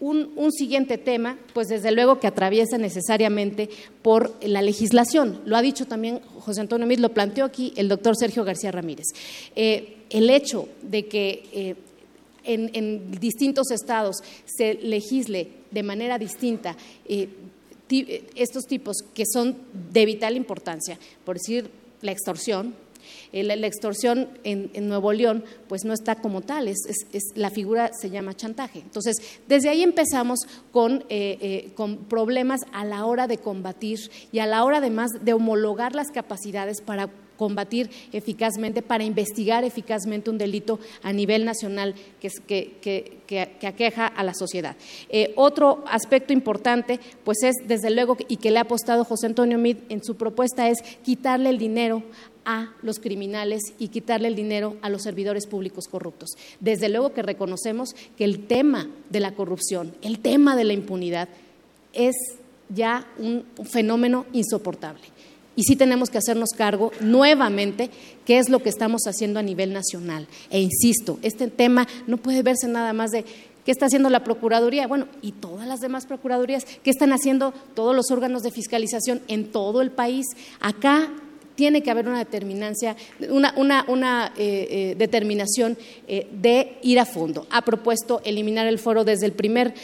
Un, 0.00 0.52
siguiente 0.52 0.98
tema, 0.98 1.38
pues 1.52 1.68
desde 1.68 1.92
luego 1.92 2.20
que 2.20 2.26
atraviesa 2.26 2.78
necesariamente 2.78 3.70
por 4.02 4.34
la 4.42 4.62
legislación. 4.62 5.40
Lo 5.46 5.56
ha 5.56 5.62
dicho 5.62 5.86
también 5.86 6.20
José 6.40 6.60
Antonio 6.60 6.86
Mid, 6.86 6.98
lo 6.98 7.14
planteó 7.14 7.44
aquí 7.44 7.72
el 7.76 7.88
doctor 7.88 8.16
Sergio 8.16 8.44
García 8.44 8.70
Ramírez. 8.70 9.06
Eh, 9.56 10.04
el 10.10 10.28
hecho 10.30 10.68
de 10.82 11.06
que 11.06 11.42
eh, 11.52 11.74
en, 12.44 13.10
distintos 13.12 13.70
estados 13.70 14.16
se 14.44 14.74
legisle 14.74 15.48
de 15.70 15.82
manera 15.82 16.18
distinta 16.18 16.76
eh, 17.06 17.28
estos 18.34 18.64
tipos 18.64 18.98
que 19.14 19.24
son 19.26 19.56
de 19.92 20.04
vital 20.04 20.36
importancia, 20.36 20.98
por 21.24 21.36
decir 21.36 21.70
la 22.02 22.12
extorsión, 22.12 22.74
la, 23.42 23.66
extorsión 23.66 24.28
en, 24.44 24.70
Nuevo 24.88 25.12
León 25.12 25.44
pues 25.68 25.84
no 25.84 25.92
está 25.92 26.16
como 26.16 26.42
tal, 26.42 26.70
la 27.34 27.50
figura 27.50 27.90
se 27.92 28.10
llama 28.10 28.34
chantaje. 28.34 28.80
Entonces, 28.80 29.16
desde 29.48 29.68
ahí 29.68 29.82
empezamos 29.82 30.40
con, 30.70 31.04
eh, 31.08 31.38
eh, 31.40 31.72
con 31.74 31.96
problemas 31.96 32.60
a 32.72 32.84
la 32.84 33.04
hora 33.06 33.26
de 33.26 33.38
combatir 33.38 33.98
y 34.30 34.38
a 34.38 34.46
la 34.46 34.64
hora 34.64 34.78
además 34.78 35.10
de 35.20 35.32
homologar 35.32 35.94
las 35.94 36.10
capacidades 36.10 36.80
para 36.80 37.10
combatir 37.36 37.90
eficazmente, 38.12 38.82
para 38.82 39.04
investigar 39.04 39.64
eficazmente 39.64 40.30
un 40.30 40.38
delito 40.38 40.78
a 41.02 41.12
nivel 41.12 41.44
nacional 41.44 41.94
que, 42.20 42.28
que, 42.46 43.18
que, 43.26 43.66
aqueja 43.66 44.06
a 44.06 44.22
la 44.22 44.34
sociedad. 44.34 44.76
Eh, 45.08 45.32
otro 45.36 45.84
aspecto 45.88 46.32
importante, 46.32 47.00
pues 47.24 47.42
es, 47.42 47.56
desde 47.66 47.90
luego, 47.90 48.16
y 48.28 48.36
que 48.36 48.50
le 48.50 48.58
ha 48.58 48.62
apostado 48.62 49.04
José 49.04 49.26
Antonio 49.26 49.58
Mid 49.58 49.78
en 49.88 50.02
su 50.04 50.16
propuesta, 50.16 50.68
es 50.68 50.78
quitarle 51.02 51.50
el 51.50 51.58
dinero 51.58 52.02
a 52.44 52.72
los 52.82 52.98
criminales 52.98 53.62
y 53.78 53.88
quitarle 53.88 54.28
el 54.28 54.36
dinero 54.36 54.76
a 54.82 54.88
los 54.88 55.02
servidores 55.02 55.46
públicos 55.46 55.88
corruptos. 55.88 56.30
Desde 56.60 56.88
luego 56.88 57.12
que 57.12 57.22
reconocemos 57.22 57.94
que 58.16 58.24
el 58.24 58.46
tema 58.46 58.88
de 59.10 59.20
la 59.20 59.34
corrupción, 59.34 59.94
el 60.02 60.18
tema 60.18 60.56
de 60.56 60.64
la 60.64 60.72
impunidad, 60.72 61.28
es 61.92 62.14
ya 62.68 63.06
un 63.18 63.44
fenómeno 63.64 64.26
insoportable. 64.32 65.02
Y 65.56 65.62
sí 65.62 65.76
tenemos 65.76 66.10
que 66.10 66.18
hacernos 66.18 66.50
cargo 66.50 66.90
nuevamente 67.00 67.90
qué 68.24 68.38
es 68.38 68.48
lo 68.48 68.60
que 68.60 68.68
estamos 68.68 69.02
haciendo 69.06 69.38
a 69.38 69.42
nivel 69.42 69.72
nacional. 69.72 70.26
E 70.50 70.60
insisto, 70.60 71.18
este 71.22 71.48
tema 71.48 71.86
no 72.06 72.16
puede 72.16 72.42
verse 72.42 72.66
nada 72.66 72.92
más 72.92 73.10
de 73.10 73.24
¿Qué 73.64 73.70
está 73.70 73.86
haciendo 73.86 74.10
la 74.10 74.24
Procuraduría? 74.24 74.86
Bueno, 74.86 75.06
y 75.22 75.32
todas 75.32 75.66
las 75.66 75.80
demás 75.80 76.04
Procuradurías. 76.04 76.66
¿Qué 76.82 76.90
están 76.90 77.12
haciendo 77.12 77.54
todos 77.74 77.96
los 77.96 78.10
órganos 78.10 78.42
de 78.42 78.50
fiscalización 78.50 79.22
en 79.26 79.50
todo 79.50 79.80
el 79.80 79.90
país? 79.90 80.26
Acá 80.60 81.10
tiene 81.54 81.82
que 81.82 81.90
haber 81.90 82.08
una 82.08 82.18
determinancia, 82.18 82.96
una, 83.28 83.84
una, 83.86 84.32
eh, 84.36 84.66
eh, 84.70 84.94
determinación 84.96 85.76
eh, 86.08 86.26
de 86.32 86.78
ir 86.82 86.98
a 86.98 87.06
fondo. 87.06 87.46
Ha 87.50 87.62
propuesto 87.62 88.20
eliminar 88.24 88.66
el 88.66 88.78
foro 88.78 89.04
desde 89.04 89.26
el 89.26 89.32
primer 89.32 89.74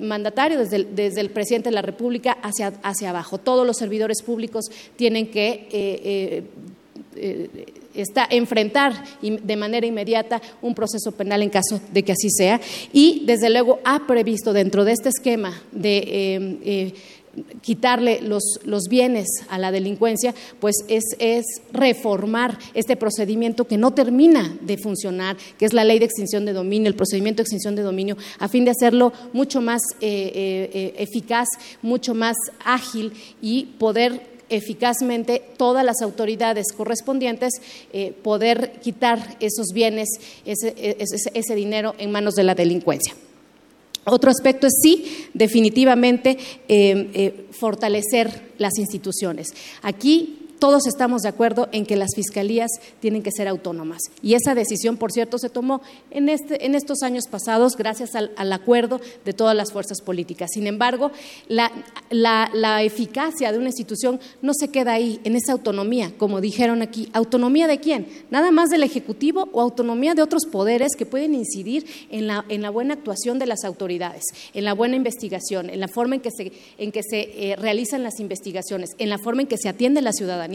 mandatario, 0.00 0.58
desde 0.58 0.76
el, 0.76 0.94
desde 0.94 1.20
el, 1.20 1.30
presidente 1.30 1.68
de 1.68 1.74
la 1.74 1.82
República 1.82 2.32
hacia, 2.42 2.72
hacia 2.82 3.10
abajo. 3.10 3.38
Todos 3.38 3.66
los 3.66 3.76
servidores 3.76 4.22
públicos 4.22 4.66
tienen 4.96 5.28
que 5.28 6.44
enfrentar 8.30 9.04
de 9.22 9.56
manera 9.56 9.86
inmediata 9.86 10.40
un 10.60 10.74
proceso 10.74 11.12
penal 11.12 11.42
en 11.42 11.50
caso 11.50 11.80
de 11.92 12.02
que 12.02 12.12
así 12.12 12.28
sea. 12.30 12.60
Y, 12.92 13.22
desde 13.26 13.50
luego, 13.50 13.80
ha 13.84 14.06
previsto 14.06 14.52
dentro 14.52 14.84
de 14.84 14.92
este 14.92 15.08
esquema 15.08 15.62
de 15.72 16.94
quitarle 17.62 18.20
los, 18.20 18.60
los, 18.64 18.84
bienes 18.88 19.26
a 19.48 19.58
la 19.58 19.72
delincuencia, 19.72 20.34
pues 20.60 20.76
es, 20.88 21.04
es, 21.18 21.44
reformar 21.72 22.58
este 22.74 22.96
procedimiento 22.96 23.66
que 23.66 23.78
no 23.78 23.92
termina 23.92 24.56
de 24.60 24.76
funcionar, 24.76 25.36
que 25.58 25.64
es 25.64 25.72
la 25.72 25.84
ley 25.84 25.98
de 25.98 26.04
extinción 26.04 26.44
de 26.44 26.52
dominio, 26.52 26.88
el 26.88 26.94
procedimiento 26.94 27.38
de 27.38 27.44
extinción 27.44 27.74
de 27.74 27.82
dominio, 27.82 28.16
a 28.38 28.48
fin 28.48 28.64
de 28.64 28.72
hacerlo 28.72 29.12
mucho 29.32 29.60
más 29.60 29.80
eh, 30.00 30.32
eh, 30.34 30.70
eh, 30.74 30.94
eficaz, 30.98 31.48
mucho 31.80 32.14
más 32.14 32.36
ágil 32.64 33.12
y 33.40 33.64
poder 33.78 34.32
eficazmente 34.48 35.42
todas 35.56 35.84
las 35.84 36.02
autoridades 36.02 36.72
correspondientes 36.76 37.54
poder 38.22 38.72
quitar 38.82 39.38
esos 39.40 39.68
bienes, 39.72 40.08
ese, 40.44 40.74
ese 41.32 41.54
dinero 41.54 41.94
en 41.96 42.10
manos 42.10 42.34
de 42.34 42.42
la 42.42 42.54
delincuencia. 42.54 43.14
Otro 44.04 44.30
aspecto 44.30 44.66
es 44.66 44.74
sí, 44.82 45.28
definitivamente, 45.32 46.36
eh, 46.68 47.10
eh, 47.14 47.46
fortalecer 47.52 48.52
las 48.58 48.78
instituciones. 48.78 49.54
Aquí 49.82 50.41
todos 50.62 50.86
estamos 50.86 51.22
de 51.22 51.28
acuerdo 51.28 51.68
en 51.72 51.84
que 51.84 51.96
las 51.96 52.14
fiscalías 52.14 52.70
tienen 53.00 53.24
que 53.24 53.32
ser 53.32 53.48
autónomas. 53.48 53.98
Y 54.22 54.34
esa 54.34 54.54
decisión, 54.54 54.96
por 54.96 55.10
cierto, 55.10 55.36
se 55.36 55.48
tomó 55.48 55.82
en, 56.12 56.28
este, 56.28 56.64
estos 56.76 57.02
años 57.02 57.26
pasados 57.26 57.76
gracias 57.76 58.14
al, 58.14 58.52
acuerdo 58.52 59.00
de 59.24 59.32
todas 59.32 59.56
las 59.56 59.72
fuerzas 59.72 60.00
políticas. 60.00 60.50
Sin 60.54 60.68
embargo, 60.68 61.10
la, 61.48 61.72
eficacia 62.80 63.50
de 63.50 63.58
una 63.58 63.70
institución 63.70 64.20
no 64.40 64.54
se 64.54 64.68
queda 64.68 64.92
ahí, 64.92 65.20
en 65.24 65.34
esa 65.34 65.50
autonomía, 65.50 66.12
como 66.16 66.40
dijeron 66.40 66.80
aquí. 66.80 67.08
¿Autonomía 67.12 67.66
de 67.66 67.80
quién? 67.80 68.06
Nada 68.30 68.52
más 68.52 68.70
del 68.70 68.84
Ejecutivo 68.84 69.48
o 69.50 69.60
autonomía 69.60 70.14
de 70.14 70.22
otros 70.22 70.46
poderes 70.46 70.94
que 70.96 71.06
pueden 71.06 71.34
incidir 71.34 71.86
en 72.08 72.28
la, 72.28 72.44
en 72.48 72.62
la 72.62 72.70
buena 72.70 72.94
actuación 72.94 73.40
de 73.40 73.46
las 73.46 73.64
autoridades, 73.64 74.22
en 74.54 74.64
la 74.64 74.74
buena 74.74 74.94
investigación, 74.94 75.70
en 75.70 75.80
la 75.80 75.88
forma 75.88 76.14
en 76.14 76.20
que 76.20 76.30
se, 76.30 76.52
en 76.78 76.92
que 76.92 77.02
se 77.02 77.50
eh, 77.50 77.56
realizan 77.56 78.04
las 78.04 78.20
investigaciones, 78.20 78.90
en 78.98 79.08
la 79.08 79.18
forma 79.18 79.42
en 79.42 79.48
que 79.48 79.58
se 79.58 79.68
atiende 79.68 80.00
la 80.02 80.12
ciudadanía 80.12 80.51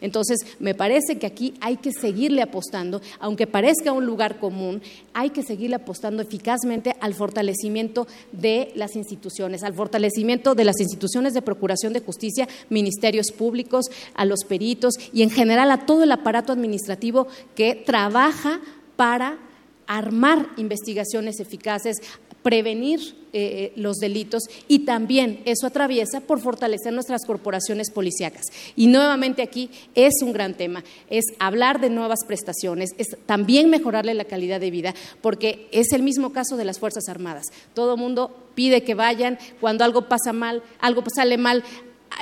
entonces, 0.00 0.38
me 0.58 0.74
parece 0.74 1.18
que 1.18 1.26
aquí 1.26 1.54
hay 1.60 1.76
que 1.76 1.92
seguirle 1.92 2.42
apostando, 2.42 3.00
aunque 3.18 3.46
parezca 3.46 3.92
un 3.92 4.06
lugar 4.06 4.38
común, 4.38 4.82
hay 5.14 5.30
que 5.30 5.42
seguirle 5.42 5.76
apostando 5.76 6.22
eficazmente 6.22 6.94
al 7.00 7.14
fortalecimiento 7.14 8.06
de 8.32 8.72
las 8.74 8.96
instituciones, 8.96 9.62
al 9.62 9.74
fortalecimiento 9.74 10.54
de 10.54 10.64
las 10.64 10.80
instituciones 10.80 11.34
de 11.34 11.42
procuración 11.42 11.92
de 11.92 12.00
justicia, 12.00 12.48
ministerios 12.70 13.30
públicos, 13.30 13.86
a 14.14 14.24
los 14.24 14.44
peritos 14.44 14.94
y 15.12 15.22
en 15.22 15.30
general 15.30 15.70
a 15.70 15.86
todo 15.86 16.04
el 16.04 16.12
aparato 16.12 16.52
administrativo 16.52 17.26
que 17.54 17.74
trabaja 17.74 18.60
para 18.96 19.38
armar 19.86 20.48
investigaciones 20.56 21.38
eficaces, 21.40 21.96
prevenir 22.42 23.00
eh, 23.38 23.64
eh, 23.64 23.72
los 23.76 23.98
delitos 23.98 24.44
y 24.66 24.86
también 24.86 25.42
eso 25.44 25.66
atraviesa 25.66 26.22
por 26.22 26.40
fortalecer 26.40 26.94
nuestras 26.94 27.26
corporaciones 27.26 27.90
policíacas. 27.90 28.46
Y 28.76 28.86
nuevamente 28.86 29.42
aquí 29.42 29.68
es 29.94 30.14
un 30.22 30.32
gran 30.32 30.54
tema, 30.54 30.82
es 31.10 31.26
hablar 31.38 31.78
de 31.78 31.90
nuevas 31.90 32.20
prestaciones, 32.26 32.94
es 32.96 33.08
también 33.26 33.68
mejorarle 33.68 34.14
la 34.14 34.24
calidad 34.24 34.58
de 34.58 34.70
vida, 34.70 34.94
porque 35.20 35.68
es 35.70 35.92
el 35.92 36.02
mismo 36.02 36.32
caso 36.32 36.56
de 36.56 36.64
las 36.64 36.78
Fuerzas 36.78 37.10
Armadas. 37.10 37.48
Todo 37.74 37.98
mundo 37.98 38.34
pide 38.54 38.84
que 38.84 38.94
vayan, 38.94 39.38
cuando 39.60 39.84
algo 39.84 40.08
pasa 40.08 40.32
mal, 40.32 40.62
algo 40.80 41.04
sale 41.14 41.36
mal, 41.36 41.62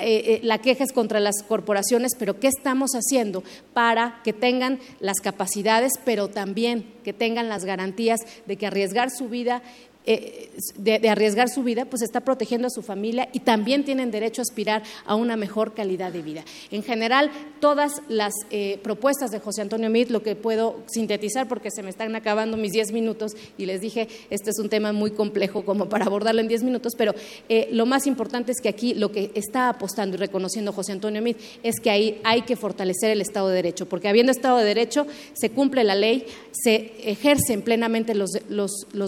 eh, 0.01 0.41
la 0.43 0.59
queja 0.59 0.83
es 0.83 0.93
contra 0.93 1.21
las 1.21 1.45
corporaciones, 1.47 2.17
pero 2.19 2.41
¿qué 2.41 2.49
estamos 2.49 2.91
haciendo 2.97 3.45
para 3.73 4.21
que 4.25 4.33
tengan 4.33 4.81
las 4.99 5.21
capacidades, 5.21 5.93
pero 6.05 6.27
también 6.27 6.93
que 7.05 7.13
tengan 7.13 7.49
las 7.49 7.65
garantías 7.65 8.19
de 8.47 8.57
que 8.57 8.67
arriesgar 8.67 9.11
su 9.13 9.29
vida 9.29 9.63
eh, 10.07 10.51
de, 10.77 11.09
arriesgar 11.09 11.49
su 11.49 11.63
vida, 11.63 11.87
pues 11.87 12.03
está 12.03 12.21
protegiendo 12.21 12.67
a 12.67 12.71
su 12.71 12.83
familia 12.83 13.29
y 13.33 13.41
también 13.41 13.85
tienen 13.85 14.11
derecho 14.11 14.43
a 14.43 14.45
aspirar 14.45 14.83
a 15.07 15.15
una 15.15 15.37
mejor 15.37 15.75
calidad 15.75 16.13
de 16.13 16.23
vida. 16.23 16.45
En 16.71 16.83
general, 16.83 17.31
todas 17.61 18.03
las 18.09 18.35
eh, 18.51 18.79
propuestas 18.83 19.31
de 19.31 19.41
José 19.41 19.63
Antonio 19.63 19.89
Meade, 19.91 20.11
lo 20.11 20.23
que 20.23 20.37
puedo 20.37 20.83
sintetizar 20.87 21.49
porque 21.49 21.71
se 21.71 21.83
me 21.83 21.91
están 21.91 22.15
acabando 22.15 22.57
mis 22.57 22.73
10 22.73 22.93
minutos 22.93 23.33
y 23.57 23.67
les 23.67 23.81
dije, 23.81 24.09
este 24.31 24.51
es 24.51 24.59
un 24.59 24.69
tema 24.69 24.93
muy 24.93 25.11
complejo 25.11 25.65
como 25.65 25.89
para 25.89 26.05
abordarlo 26.05 26.41
en 26.41 26.49
10 26.49 26.65
minutos, 26.65 26.93
pero 26.97 27.15
eh, 27.49 27.69
lo 27.73 27.87
más 27.87 28.07
importante 28.07 28.53
es 28.53 28.61
que 28.61 28.69
aquí 28.69 28.95
lo 28.95 29.11
que 29.11 29.31
está 29.35 29.69
apostando 29.69 30.17
y 30.17 30.19
reconociendo 30.19 30.73
José 30.73 30.93
Antonio 30.93 31.23
Meade 31.23 31.39
es 31.63 31.81
que 31.81 31.91
ahí 31.91 32.21
hay 32.25 32.43
que 32.43 32.57
fortalecer 32.57 33.11
el 33.11 33.21
Estado 33.21 33.49
de 33.49 33.57
Derecho, 33.57 33.87
porque 33.87 34.09
habiendo 34.09 34.33
Estado 34.33 34.59
de 34.59 34.65
Derecho 34.65 35.07
se 35.33 35.51
cumple 35.51 35.85
la 35.85 35.95
ley, 35.95 36.27
se 36.53 36.93
ejercen 37.11 37.63
plenamente 37.63 38.15
los, 38.15 38.31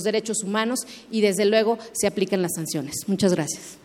derechos 0.05 0.42
humanos 0.42 0.86
y 1.11 1.20
desde 1.20 1.45
luego 1.45 1.78
se 1.93 2.07
aplican 2.07 2.43
las 2.43 2.53
sanciones. 2.55 2.95
Muchas 3.07 3.32
gracias. 3.34 3.78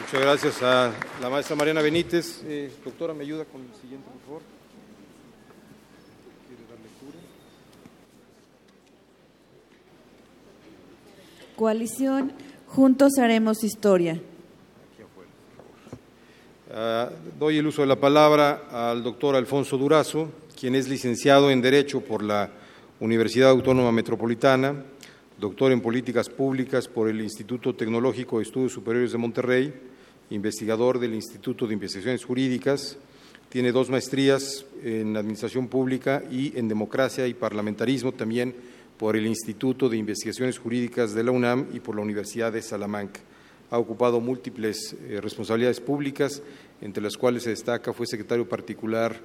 Muchas 0.00 0.20
gracias 0.20 0.62
a 0.62 0.92
la 1.20 1.28
maestra 1.28 1.56
Mariana 1.56 1.82
Benítez. 1.82 2.42
Eh, 2.44 2.70
doctora, 2.84 3.14
¿me 3.14 3.24
ayuda 3.24 3.44
con 3.46 3.62
el 3.62 3.74
siguiente, 3.80 4.06
por 4.10 4.20
favor? 4.26 4.42
Coalición, 11.56 12.32
juntos 12.66 13.12
haremos 13.18 13.62
historia. 13.64 14.20
Uh, 16.68 17.10
doy 17.38 17.58
el 17.58 17.66
uso 17.68 17.82
de 17.82 17.88
la 17.88 18.00
palabra 18.00 18.64
al 18.72 19.04
doctor 19.04 19.36
Alfonso 19.36 19.78
Durazo, 19.78 20.28
quien 20.58 20.74
es 20.74 20.88
licenciado 20.88 21.50
en 21.50 21.60
Derecho 21.60 22.00
por 22.00 22.22
la 22.22 22.50
Universidad 23.00 23.50
Autónoma 23.50 23.92
Metropolitana, 23.92 24.84
doctor 25.38 25.72
en 25.72 25.80
Políticas 25.80 26.28
Públicas 26.28 26.88
por 26.88 27.08
el 27.08 27.20
Instituto 27.20 27.74
Tecnológico 27.74 28.38
de 28.38 28.44
Estudios 28.44 28.72
Superiores 28.72 29.12
de 29.12 29.18
Monterrey, 29.18 29.74
investigador 30.30 30.98
del 30.98 31.14
Instituto 31.14 31.66
de 31.66 31.74
Investigaciones 31.74 32.24
Jurídicas, 32.24 32.96
Tiene 33.54 33.70
dos 33.70 33.88
maestrías 33.88 34.66
en 34.82 35.16
Administración 35.16 35.68
Pública 35.68 36.24
y 36.28 36.58
en 36.58 36.66
Democracia 36.66 37.28
y 37.28 37.34
Parlamentarismo 37.34 38.10
también 38.10 38.52
por 38.98 39.16
el 39.16 39.28
Instituto 39.28 39.88
de 39.88 39.96
Investigaciones 39.96 40.58
Jurídicas 40.58 41.14
de 41.14 41.22
la 41.22 41.30
UNAM 41.30 41.68
y 41.72 41.78
por 41.78 41.94
la 41.94 42.02
Universidad 42.02 42.52
de 42.52 42.62
Salamanca. 42.62 43.20
Ha 43.70 43.78
ocupado 43.78 44.20
múltiples 44.20 44.96
eh, 45.08 45.20
responsabilidades 45.20 45.78
públicas, 45.78 46.42
entre 46.80 47.02
las 47.02 47.16
cuales 47.16 47.44
se 47.44 47.50
destaca 47.50 47.92
fue 47.92 48.08
secretario 48.08 48.48
particular 48.48 49.20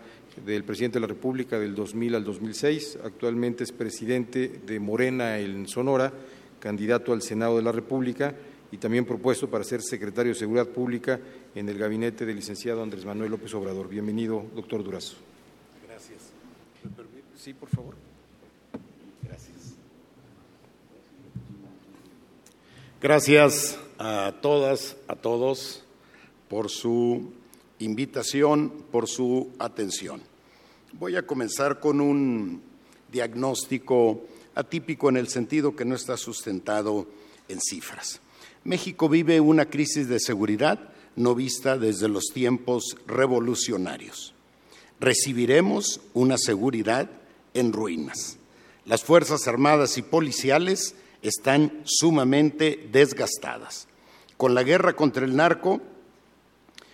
del 0.45 0.63
presidente 0.63 0.95
de 0.95 1.01
la 1.01 1.07
República 1.07 1.59
del 1.59 1.75
2000 1.75 2.15
al 2.15 2.23
2006. 2.23 2.99
Actualmente 3.03 3.63
es 3.63 3.71
presidente 3.71 4.61
de 4.65 4.79
Morena 4.79 5.39
en 5.39 5.67
Sonora, 5.67 6.11
candidato 6.59 7.13
al 7.13 7.21
Senado 7.21 7.57
de 7.57 7.63
la 7.63 7.71
República 7.71 8.35
y 8.71 8.77
también 8.77 9.05
propuesto 9.05 9.49
para 9.49 9.63
ser 9.63 9.81
secretario 9.81 10.33
de 10.33 10.39
Seguridad 10.39 10.67
Pública 10.67 11.19
en 11.55 11.69
el 11.69 11.77
gabinete 11.77 12.25
del 12.25 12.35
licenciado 12.35 12.83
Andrés 12.83 13.05
Manuel 13.05 13.31
López 13.31 13.53
Obrador. 13.53 13.89
Bienvenido, 13.89 14.45
doctor 14.55 14.83
Durazo. 14.83 15.17
Gracias. 15.87 16.19
Sí, 17.35 17.53
por 17.53 17.69
favor. 17.69 17.95
Gracias. 19.23 19.73
Gracias 23.01 23.79
a 23.97 24.35
todas, 24.41 24.97
a 25.07 25.15
todos, 25.15 25.83
por 26.47 26.69
su 26.69 27.31
invitación, 27.79 28.83
por 28.91 29.07
su 29.07 29.49
atención. 29.57 30.28
Voy 30.93 31.15
a 31.15 31.25
comenzar 31.25 31.79
con 31.79 32.01
un 32.01 32.61
diagnóstico 33.11 34.25
atípico 34.55 35.09
en 35.09 35.17
el 35.17 35.27
sentido 35.27 35.75
que 35.75 35.85
no 35.85 35.95
está 35.95 36.17
sustentado 36.17 37.07
en 37.47 37.59
cifras. 37.61 38.21
México 38.63 39.07
vive 39.07 39.39
una 39.39 39.69
crisis 39.69 40.09
de 40.09 40.19
seguridad 40.19 40.79
no 41.15 41.35
vista 41.35 41.77
desde 41.77 42.07
los 42.07 42.25
tiempos 42.33 42.97
revolucionarios. 43.05 44.33
Recibiremos 44.99 46.01
una 46.13 46.37
seguridad 46.37 47.09
en 47.53 47.71
ruinas. 47.71 48.37
Las 48.85 49.03
Fuerzas 49.03 49.47
Armadas 49.47 49.97
y 49.97 50.01
policiales 50.01 50.95
están 51.21 51.81
sumamente 51.83 52.87
desgastadas. 52.91 53.87
Con 54.37 54.55
la 54.55 54.63
guerra 54.63 54.95
contra 54.95 55.25
el 55.25 55.35
narco 55.35 55.81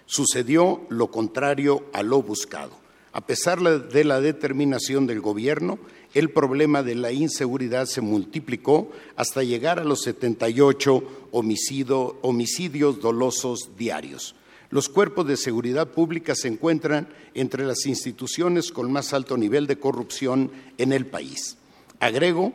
sucedió 0.05 0.85
lo 0.89 1.11
contrario 1.11 1.85
a 1.93 2.03
lo 2.03 2.21
buscado. 2.21 2.84
A 3.15 3.21
pesar 3.21 3.61
de 3.61 4.03
la 4.03 4.19
determinación 4.19 5.07
del 5.07 5.21
gobierno, 5.21 5.79
el 6.13 6.31
problema 6.31 6.83
de 6.83 6.95
la 6.95 7.13
inseguridad 7.13 7.85
se 7.85 8.01
multiplicó 8.01 8.91
hasta 9.15 9.41
llegar 9.41 9.79
a 9.79 9.85
los 9.85 10.01
78 10.01 11.29
homicidios 11.31 12.99
dolosos 12.99 13.69
diarios. 13.77 14.35
Los 14.69 14.89
cuerpos 14.89 15.25
de 15.27 15.37
seguridad 15.37 15.87
pública 15.91 16.35
se 16.35 16.49
encuentran 16.49 17.07
entre 17.33 17.63
las 17.63 17.85
instituciones 17.85 18.73
con 18.73 18.91
más 18.91 19.13
alto 19.13 19.37
nivel 19.37 19.65
de 19.65 19.79
corrupción 19.79 20.51
en 20.77 20.91
el 20.91 21.05
país. 21.05 21.55
Agrego 22.01 22.51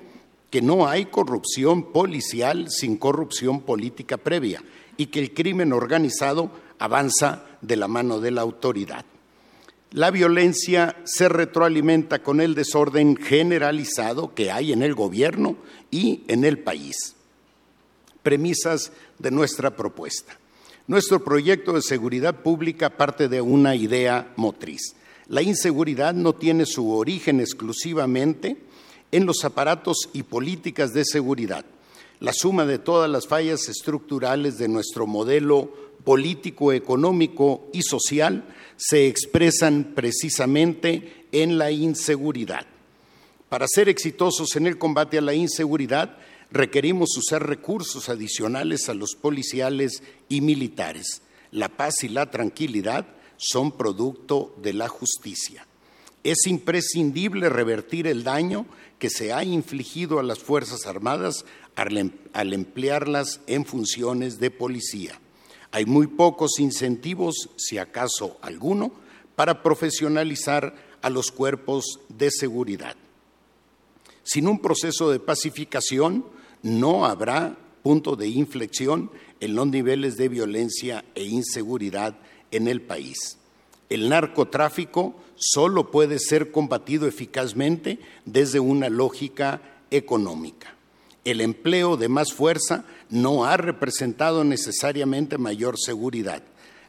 que 0.51 0.61
no 0.61 0.87
hay 0.87 1.07
corrupción 1.07 1.91
policial 1.91 2.67
sin 2.69 2.99
corrupción 2.99 3.63
política 3.63 4.19
previa 4.19 4.63
y 4.99 5.07
que 5.07 5.21
el 5.21 5.33
crimen 5.33 5.73
organizado 5.73 6.51
avanza 6.79 7.47
de 7.63 7.77
la 7.77 7.89
mano 7.89 8.21
de 8.21 8.33
la 8.33 8.43
autoridad. 8.43 9.07
La 9.93 10.13
violencia 10.13 10.97
se 11.05 11.29
retroalimenta 11.29 12.23
con 12.23 12.41
el 12.41 12.55
desorden 12.55 13.17
generalizado 13.17 14.35
que 14.35 14.53
hay 14.53 14.73
en 14.73 14.85
el 14.85 14.95
gobierno 14.95 15.57
y 15.91 16.23
en 16.29 16.45
el 16.45 16.61
país. 16.61 17.17
Premisas 18.23 18.93
de 19.19 19.33
nuestra 19.33 19.75
propuesta. 19.75 20.39
Nuestro 20.87 21.25
proyecto 21.25 21.73
de 21.73 21.83
seguridad 21.83 22.37
pública 22.37 22.91
parte 22.91 23.29
de 23.29 23.41
una 23.41 23.75
idea 23.75 24.33
motriz. 24.37 24.95
La 25.27 25.43
inseguridad 25.43 26.15
no 26.15 26.35
tiene 26.35 26.67
su 26.67 26.93
origen 26.93 27.41
exclusivamente 27.41 28.59
en 29.11 29.27
los 29.27 29.45
aparatos 29.45 30.09
y 30.13 30.23
políticas 30.23 30.93
de 30.93 31.05
seguridad. 31.05 31.65
La 32.21 32.33
suma 32.33 32.65
de 32.65 32.79
todas 32.79 33.11
las 33.11 33.27
fallas 33.27 33.69
estructurales 33.69 34.57
de 34.57 34.69
nuestro 34.69 35.09
modelo 35.09 35.73
político, 36.05 36.73
económico 36.73 37.69
y 37.73 37.83
social 37.83 38.45
se 38.81 39.07
expresan 39.07 39.93
precisamente 39.95 41.27
en 41.33 41.59
la 41.59 41.71
inseguridad. 41.71 42.65
Para 43.51 43.67
ser 43.69 43.91
exitosos 43.91 44.57
en 44.57 44.67
el 44.67 44.79
combate 44.79 45.19
a 45.19 45.21
la 45.21 45.35
inseguridad, 45.35 46.17
requerimos 46.51 47.15
usar 47.19 47.47
recursos 47.47 48.09
adicionales 48.09 48.89
a 48.89 48.95
los 48.95 49.17
policiales 49.17 50.03
y 50.31 50.41
militares. 50.41 51.21
La 51.51 51.69
paz 51.69 52.03
y 52.05 52.09
la 52.09 52.31
tranquilidad 52.31 53.07
son 53.37 53.73
producto 53.73 54.57
de 54.63 54.73
la 54.73 54.89
justicia. 54.89 55.67
Es 56.25 56.47
imprescindible 56.47 57.51
revertir 57.51 58.07
el 58.07 58.25
daño 58.25 58.65
que 58.99 59.11
se 59.11 59.35
ha 59.35 59.45
infligido 59.45 60.19
a 60.19 60.23
las 60.23 60.39
Fuerzas 60.39 60.87
Armadas 60.87 61.45
al, 61.77 61.99
em-, 61.99 62.13
emplearlas 62.33 63.41
en 63.47 63.67
funciones 63.67 64.41
de 64.41 64.51
policía. 64.51 65.21
Hay 65.73 65.87
muy 65.87 66.07
pocos 66.07 66.59
incentivos, 66.59 67.51
si 67.57 67.79
acaso 67.79 68.39
alguno, 68.43 68.93
para 69.37 69.63
profesionalizar 69.63 70.75
a 71.03 71.11
los 71.11 71.31
cuerpos 71.31 72.01
de 72.09 72.31
seguridad. 72.31 72.97
Sin 74.23 74.49
un 74.49 74.61
proceso 74.61 75.11
de 75.11 75.21
pacificación 75.21 76.25
no 76.63 77.07
habrá 77.07 77.57
punto 77.83 78.17
de 78.17 78.29
inflexión 78.29 79.11
en 79.41 79.55
los 79.55 79.67
niveles 79.67 80.17
de 80.17 80.29
violencia 80.29 81.05
e 81.15 81.25
inseguridad 81.25 82.17
en 82.51 82.69
el 82.69 82.83
país. 82.83 83.39
El 83.89 84.09
narcotráfico 84.09 85.15
solo 85.37 85.91
puede 85.91 86.19
ser 86.19 86.53
combatido 86.53 87.09
eficazmente 87.09 87.99
desde 88.25 88.61
una 88.61 88.89
lógica 88.89 89.63
económica. 89.91 90.75
El 91.25 91.41
empleo 91.41 91.97
de 91.97 92.09
más 92.09 92.33
fuerza 92.33 92.85
no 93.11 93.45
ha 93.45 93.57
representado 93.57 94.45
necesariamente 94.45 95.37
mayor 95.37 95.79
seguridad. 95.79 96.43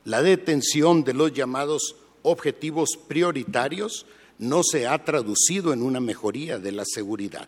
La 0.05 0.21
detención 0.21 1.03
de 1.03 1.13
los 1.13 1.33
llamados 1.33 1.95
objetivos 2.23 2.91
prioritarios 3.07 4.05
no 4.37 4.61
se 4.63 4.87
ha 4.87 5.03
traducido 5.03 5.73
en 5.73 5.83
una 5.83 5.99
mejoría 5.99 6.59
de 6.59 6.71
la 6.71 6.83
seguridad. 6.85 7.47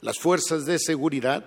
Las 0.00 0.18
fuerzas 0.18 0.66
de 0.66 0.78
seguridad 0.78 1.44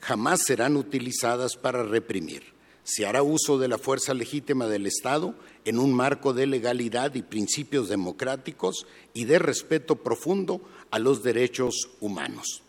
jamás 0.00 0.42
serán 0.46 0.76
utilizadas 0.76 1.56
para 1.56 1.82
reprimir. 1.82 2.42
Se 2.82 3.06
hará 3.06 3.22
uso 3.22 3.58
de 3.58 3.68
la 3.68 3.78
fuerza 3.78 4.14
legítima 4.14 4.66
del 4.66 4.86
Estado 4.86 5.34
en 5.64 5.78
un 5.78 5.92
marco 5.92 6.32
de 6.32 6.46
legalidad 6.46 7.14
y 7.14 7.22
principios 7.22 7.88
democráticos 7.88 8.86
y 9.12 9.24
de 9.24 9.38
respeto 9.38 9.96
profundo 9.96 10.60
a 10.90 10.98
los 10.98 11.22
derechos 11.22 11.90
humanos. 12.00 12.62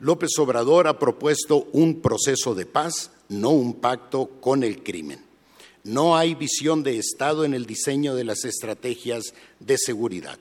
López 0.00 0.30
Obrador 0.38 0.86
ha 0.86 0.98
propuesto 0.98 1.66
un 1.72 2.00
proceso 2.00 2.54
de 2.54 2.66
paz, 2.66 3.10
no 3.28 3.50
un 3.50 3.74
pacto 3.74 4.30
con 4.40 4.62
el 4.62 4.84
crimen. 4.84 5.20
No 5.82 6.16
hay 6.16 6.36
visión 6.36 6.84
de 6.84 6.98
Estado 6.98 7.44
en 7.44 7.52
el 7.52 7.66
diseño 7.66 8.14
de 8.14 8.22
las 8.22 8.44
estrategias 8.44 9.34
de 9.58 9.76
seguridad. 9.76 10.38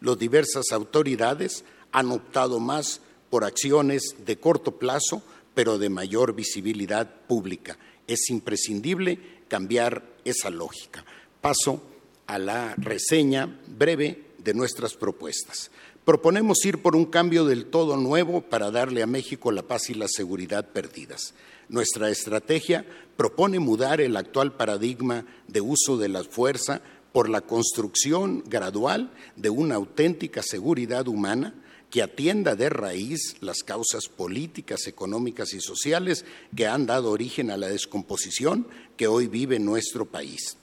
Las 0.00 0.18
diversas 0.18 0.70
autoridades 0.70 1.64
han 1.90 2.12
optado 2.12 2.60
más 2.60 3.00
por 3.30 3.44
acciones 3.44 4.14
de 4.24 4.38
corto 4.38 4.78
plazo, 4.78 5.22
pero 5.54 5.78
de 5.78 5.90
mayor 5.90 6.34
visibilidad 6.34 7.12
pública. 7.26 7.78
Es 8.06 8.30
imprescindible 8.30 9.18
cambiar 9.48 10.04
esa 10.24 10.50
lógica. 10.50 11.04
Paso 11.40 11.82
a 12.26 12.38
la 12.38 12.74
reseña 12.76 13.58
breve 13.66 14.22
de 14.38 14.54
nuestras 14.54 14.94
propuestas. 14.94 15.70
Proponemos 16.04 16.64
ir 16.64 16.80
por 16.80 16.96
un 16.96 17.04
cambio 17.04 17.44
del 17.44 17.66
todo 17.66 17.96
nuevo 17.96 18.40
para 18.40 18.70
darle 18.70 19.02
a 19.02 19.06
México 19.06 19.52
la 19.52 19.62
paz 19.62 19.90
y 19.90 19.94
la 19.94 20.08
seguridad 20.08 20.70
perdidas. 20.70 21.34
Nuestra 21.68 22.10
estrategia 22.10 22.86
propone 23.16 23.58
mudar 23.58 24.00
el 24.00 24.16
actual 24.16 24.52
paradigma 24.52 25.26
de 25.46 25.60
uso 25.60 25.98
de 25.98 26.08
la 26.08 26.24
fuerza 26.24 26.80
por 27.12 27.28
la 27.28 27.42
construcción 27.42 28.42
gradual 28.46 29.10
de 29.36 29.50
una 29.50 29.74
auténtica 29.74 30.42
seguridad 30.42 31.06
humana 31.06 31.54
que 31.90 32.02
atienda 32.02 32.54
de 32.54 32.70
raíz 32.70 33.36
las 33.40 33.62
causas 33.62 34.08
políticas, 34.08 34.86
económicas 34.86 35.52
y 35.52 35.60
sociales 35.60 36.24
que 36.56 36.66
han 36.66 36.86
dado 36.86 37.10
origen 37.10 37.50
a 37.50 37.56
la 37.56 37.68
descomposición 37.68 38.66
que 38.96 39.08
hoy 39.08 39.26
vive 39.26 39.58
nuestro 39.58 40.06
país. 40.06 40.56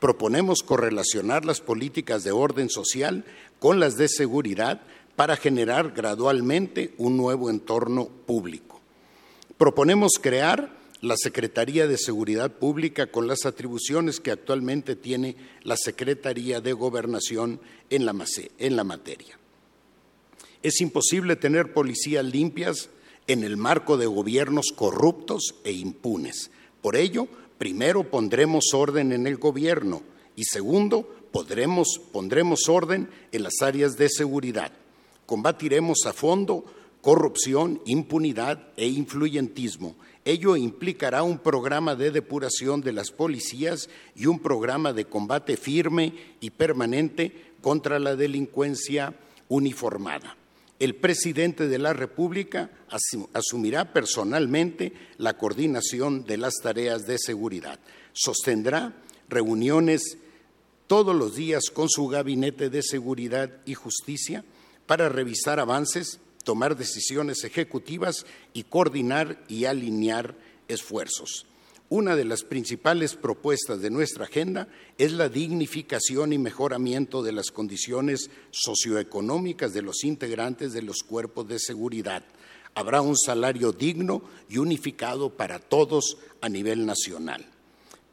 Proponemos 0.00 0.62
correlacionar 0.62 1.44
las 1.44 1.60
políticas 1.60 2.24
de 2.24 2.32
orden 2.32 2.68
social 2.68 3.24
con 3.58 3.80
las 3.80 3.96
de 3.96 4.08
seguridad 4.08 4.82
para 5.16 5.36
generar 5.36 5.92
gradualmente 5.92 6.94
un 6.98 7.16
nuevo 7.16 7.50
entorno 7.50 8.06
público. 8.06 8.80
Proponemos 9.56 10.12
crear 10.20 10.84
la 11.04 11.16
Secretaría 11.16 11.86
de 11.86 11.98
Seguridad 11.98 12.50
Pública 12.50 13.06
con 13.06 13.28
las 13.28 13.44
atribuciones 13.44 14.20
que 14.20 14.30
actualmente 14.30 14.96
tiene 14.96 15.36
la 15.62 15.76
Secretaría 15.76 16.60
de 16.60 16.72
Gobernación 16.72 17.60
en 17.90 18.06
la, 18.06 18.12
materia. 18.84 19.38
Es 20.62 20.80
imposible 20.80 21.36
tener 21.36 21.72
policías 21.72 22.24
limpias 22.24 22.88
en 23.26 23.44
el 23.44 23.56
marco 23.56 23.96
de 23.96 24.06
gobiernos 24.06 24.72
corruptos 24.74 25.54
e 25.64 25.72
impunes. 25.72 26.50
Por 26.80 26.96
ello, 26.96 27.28
primero 27.58 28.10
pondremos 28.10 28.72
orden 28.72 29.12
en 29.12 29.26
el 29.26 29.36
gobierno 29.36 30.02
Y 30.36 30.44
segundo, 30.44 31.14
pondremos 31.34 32.68
orden 32.68 33.08
en 33.32 33.42
las 33.42 33.60
áreas 33.60 33.96
de 33.96 34.08
seguridad. 34.08 34.72
Combatiremos 35.26 36.06
a 36.06 36.12
fondo 36.12 36.64
corrupción, 37.00 37.82
impunidad 37.84 38.68
e 38.76 38.86
influyentismo. 38.86 39.96
Ello 40.24 40.56
implicará 40.56 41.22
un 41.22 41.38
programa 41.38 41.94
de 41.96 42.10
depuración 42.10 42.80
de 42.80 42.92
las 42.92 43.10
policías 43.10 43.90
y 44.14 44.26
un 44.26 44.38
programa 44.38 44.94
de 44.94 45.04
combate 45.04 45.58
firme 45.58 46.14
y 46.40 46.50
permanente 46.50 47.52
contra 47.60 47.98
la 47.98 48.16
delincuencia 48.16 49.14
uniformada. 49.48 50.36
El 50.78 50.94
presidente 50.94 51.68
de 51.68 51.78
la 51.78 51.92
República 51.92 52.70
asumirá 53.32 53.92
personalmente 53.92 54.92
la 55.18 55.36
coordinación 55.36 56.24
de 56.24 56.36
las 56.38 56.54
tareas 56.62 57.02
de 57.06 57.18
seguridad. 57.18 57.78
Sostendrá 58.12 58.94
reuniones 59.28 60.18
todos 60.86 61.14
los 61.14 61.34
días 61.34 61.70
con 61.72 61.88
su 61.88 62.08
gabinete 62.08 62.70
de 62.70 62.82
seguridad 62.82 63.50
y 63.64 63.74
justicia 63.74 64.44
para 64.86 65.08
revisar 65.08 65.60
avances, 65.60 66.20
tomar 66.44 66.76
decisiones 66.76 67.44
ejecutivas 67.44 68.26
y 68.52 68.64
coordinar 68.64 69.42
y 69.48 69.64
alinear 69.64 70.36
esfuerzos. 70.68 71.46
Una 71.90 72.16
de 72.16 72.24
las 72.24 72.42
principales 72.44 73.14
propuestas 73.14 73.80
de 73.80 73.90
nuestra 73.90 74.24
agenda 74.24 74.68
es 74.98 75.12
la 75.12 75.28
dignificación 75.28 76.32
y 76.32 76.38
mejoramiento 76.38 77.22
de 77.22 77.32
las 77.32 77.50
condiciones 77.50 78.30
socioeconómicas 78.50 79.74
de 79.74 79.82
los 79.82 80.02
integrantes 80.02 80.72
de 80.72 80.82
los 80.82 81.02
cuerpos 81.02 81.46
de 81.46 81.58
seguridad. 81.58 82.24
Habrá 82.74 83.00
un 83.02 83.16
salario 83.16 83.70
digno 83.72 84.22
y 84.48 84.58
unificado 84.58 85.30
para 85.36 85.58
todos 85.58 86.16
a 86.40 86.48
nivel 86.48 86.86
nacional. 86.86 87.53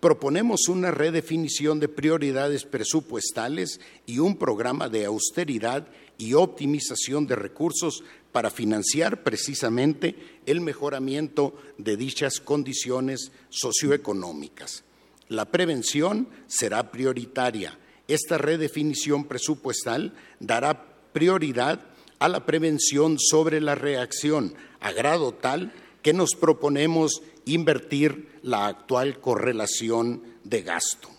Proponemos 0.01 0.67
una 0.67 0.89
redefinición 0.89 1.79
de 1.79 1.87
prioridades 1.87 2.65
presupuestales 2.65 3.79
y 4.07 4.17
un 4.17 4.35
programa 4.35 4.89
de 4.89 5.05
austeridad 5.05 5.87
y 6.17 6.33
optimización 6.33 7.27
de 7.27 7.35
recursos 7.35 8.03
para 8.31 8.49
financiar 8.49 9.21
precisamente 9.21 10.15
el 10.47 10.59
mejoramiento 10.59 11.55
de 11.77 11.97
dichas 11.97 12.39
condiciones 12.39 13.31
socioeconómicas. 13.49 14.83
La 15.29 15.45
prevención 15.45 16.27
será 16.47 16.91
prioritaria. 16.91 17.77
Esta 18.07 18.39
redefinición 18.39 19.25
presupuestal 19.25 20.15
dará 20.39 20.83
prioridad 21.13 21.79
a 22.17 22.27
la 22.27 22.47
prevención 22.47 23.19
sobre 23.19 23.61
la 23.61 23.75
reacción, 23.75 24.55
a 24.79 24.93
grado 24.93 25.35
tal 25.35 25.71
que 26.01 26.13
nos 26.13 26.35
proponemos 26.35 27.21
invertir 27.45 28.29
la 28.41 28.67
actual 28.67 29.19
correlación 29.19 30.23
de 30.43 30.61
gasto. 30.61 31.09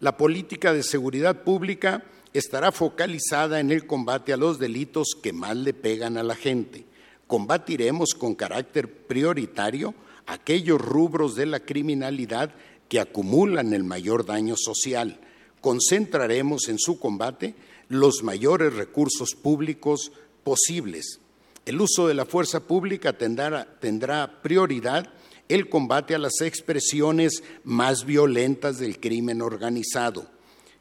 La 0.00 0.16
política 0.16 0.72
de 0.72 0.82
seguridad 0.82 1.42
pública 1.44 2.04
estará 2.32 2.72
focalizada 2.72 3.60
en 3.60 3.70
el 3.70 3.86
combate 3.86 4.32
a 4.32 4.36
los 4.36 4.58
delitos 4.58 5.08
que 5.22 5.32
más 5.32 5.56
le 5.56 5.72
pegan 5.72 6.18
a 6.18 6.22
la 6.22 6.34
gente. 6.34 6.84
Combatiremos 7.26 8.14
con 8.14 8.34
carácter 8.34 8.90
prioritario 9.06 9.94
aquellos 10.26 10.80
rubros 10.80 11.36
de 11.36 11.46
la 11.46 11.60
criminalidad 11.60 12.50
que 12.88 13.00
acumulan 13.00 13.72
el 13.72 13.84
mayor 13.84 14.26
daño 14.26 14.56
social. 14.56 15.20
Concentraremos 15.60 16.68
en 16.68 16.78
su 16.78 16.98
combate 16.98 17.54
los 17.88 18.22
mayores 18.22 18.74
recursos 18.74 19.34
públicos 19.34 20.12
posibles. 20.42 21.20
El 21.66 21.80
uso 21.80 22.08
de 22.08 22.14
la 22.14 22.26
fuerza 22.26 22.60
pública 22.60 23.12
tendrá, 23.14 24.42
prioridad 24.42 25.10
el 25.48 25.68
combate 25.68 26.14
a 26.14 26.18
las 26.18 26.40
expresiones 26.40 27.42
más 27.64 28.04
violentas 28.04 28.78
del 28.78 28.98
crimen 28.98 29.42
organizado 29.42 30.34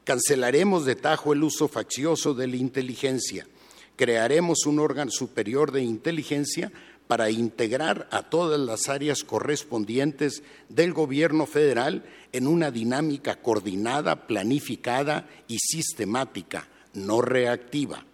Cancelaremos 0.04 0.84
de 0.84 0.96
tajo 0.96 1.32
el 1.32 1.44
uso 1.44 1.70
faccioso 1.70 2.34
de 2.34 2.48
la 2.48 2.58
inteligencia. 2.58 3.48
Crearemos 3.96 4.66
un 4.66 4.80
órgano 4.80 5.12
superior 5.12 5.72
de 5.72 5.82
inteligencia 5.82 6.74
para 7.08 7.30
integrar 7.30 8.10
a 8.12 8.24
todas 8.24 8.60
las 8.60 8.90
áreas 8.90 9.24
correspondientes 9.24 10.44
del 10.68 10.94
Gobierno 10.94 11.46
federal 11.46 12.04
en 12.34 12.48
una 12.48 12.70
dinámica 12.70 13.42
coordinada, 13.42 14.28
planificada 14.28 15.30
y 15.48 15.60
sistemática, 15.60 16.68
no 16.94 17.22
reactiva. 17.22 18.06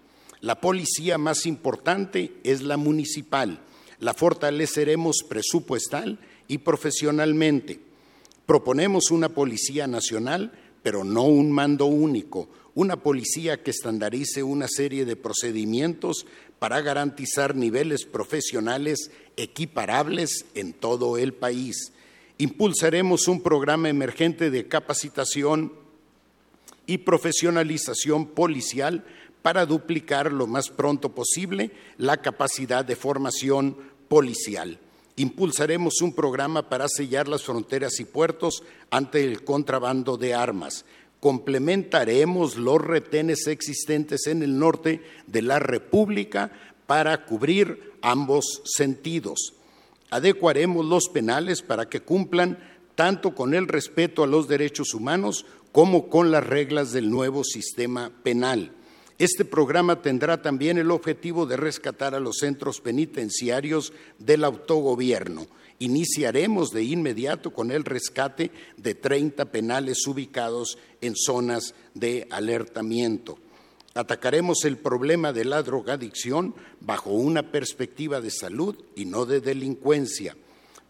La 0.42 0.62
policía 0.62 1.18
más 1.18 1.46
importante 1.46 2.34
es 2.44 2.62
la 2.62 2.78
municipal. 2.78 3.60
La 4.00 4.14
fortaleceremos 4.14 5.24
presupuestal 5.28 6.20
y 6.48 6.60
profesionalmente. 6.60 7.80
Proponemos 8.46 9.12
una 9.12 9.30
policía 9.30 9.88
nacional 9.88 10.52
pero 10.84 11.04
no 11.04 11.24
un 11.24 11.52
mando 11.52 11.86
único, 11.86 12.50
una 12.76 12.98
policía 12.98 13.62
que 13.62 13.72
estandarice 13.72 14.44
una 14.44 14.68
serie 14.68 15.06
de 15.06 15.16
procedimientos 15.16 16.26
para 16.60 16.82
garantizar 16.82 17.56
niveles 17.56 18.06
profesionales 18.06 19.12
equiparables 19.38 20.46
en 20.56 20.74
todo 20.74 21.18
el 21.18 21.34
país. 21.34 21.92
Impulsaremos 22.38 23.28
un 23.28 23.42
programa 23.42 23.90
emergente 23.90 24.50
de 24.50 24.68
capacitación 24.68 25.74
y 26.86 27.00
profesionalización 27.00 28.28
policial 28.28 29.06
para 29.42 29.66
duplicar 29.66 30.32
lo 30.32 30.48
más 30.48 30.70
pronto 30.70 31.10
posible 31.10 31.72
la 31.98 32.18
capacidad 32.18 32.84
de 32.84 32.96
formación 32.96 33.78
policial. 34.08 34.80
Impulsaremos 35.16 36.02
un 36.02 36.14
programa 36.14 36.70
para 36.70 36.88
sellar 36.88 37.28
las 37.28 37.44
fronteras 37.44 38.00
y 38.00 38.06
puertos 38.06 38.64
ante 38.90 39.24
el 39.24 39.44
contrabando 39.44 40.18
de 40.18 40.34
armas. 40.34 40.86
Complementaremos 41.20 42.56
los 42.56 42.82
retenes 42.82 43.48
existentes 43.48 44.28
en 44.28 44.44
el 44.44 44.58
norte 44.58 45.02
de 45.28 45.42
la 45.42 45.60
República 45.60 46.52
para 46.88 47.26
cubrir 47.26 47.94
ambos 48.02 48.62
sentidos. 48.64 49.54
Adecuaremos 50.10 50.86
los 50.86 51.10
penales 51.10 51.62
para 51.62 51.90
que 51.90 52.00
cumplan 52.00 52.58
tanto 52.96 53.36
con 53.36 53.54
el 53.54 53.68
respeto 53.68 54.24
a 54.24 54.28
los 54.28 54.48
derechos 54.48 54.94
humanos 54.94 55.46
como 55.72 56.10
con 56.10 56.32
las 56.32 56.46
reglas 56.46 56.92
del 56.92 57.10
nuevo 57.10 57.44
sistema 57.44 58.12
penal. 58.24 58.72
Este 59.20 59.44
programa 59.44 60.02
tendrá 60.02 60.42
también 60.42 60.78
el 60.78 60.92
objetivo 60.92 61.46
de 61.46 61.58
rescatar 61.58 62.16
a 62.16 62.22
los 62.22 62.38
centros 62.38 62.80
penitenciarios 62.80 63.92
del 64.18 64.46
autogobierno. 64.46 65.46
Iniciaremos 65.80 66.72
de 66.72 66.84
inmediato 66.84 67.52
con 67.52 67.72
el 67.72 67.84
rescate 67.84 68.50
de 68.78 68.96
30 68.96 69.52
penales 69.52 70.08
ubicados 70.08 70.78
en 71.02 71.18
zonas 71.18 71.76
de 71.94 72.28
alertamiento. 72.32 73.38
Atacaremos 73.94 74.64
el 74.64 74.78
problema 74.78 75.34
de 75.34 75.44
la 75.44 75.64
drogadicción 75.64 76.56
bajo 76.80 77.10
una 77.10 77.52
perspectiva 77.52 78.22
de 78.22 78.32
salud 78.32 78.78
y 78.96 79.04
no 79.04 79.26
de 79.26 79.42
delincuencia. 79.42 80.38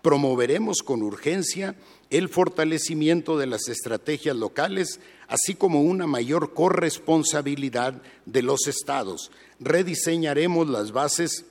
Promoveremos 0.03 0.83
con 0.83 1.01
urgencia 1.01 1.75
el 2.09 2.29
fortalecimiento 2.29 3.37
de 3.37 3.45
las 3.45 3.67
estrategias 3.67 4.35
locales, 4.35 4.99
así 5.27 5.53
como 5.53 5.81
una 5.81 6.07
mayor 6.07 6.53
corresponsabilidad 6.53 8.01
de 8.25 8.41
los 8.41 8.67
estados. 8.67 9.31
Rediseñaremos 9.59 10.67
las 10.67 10.91
bases 10.91 11.45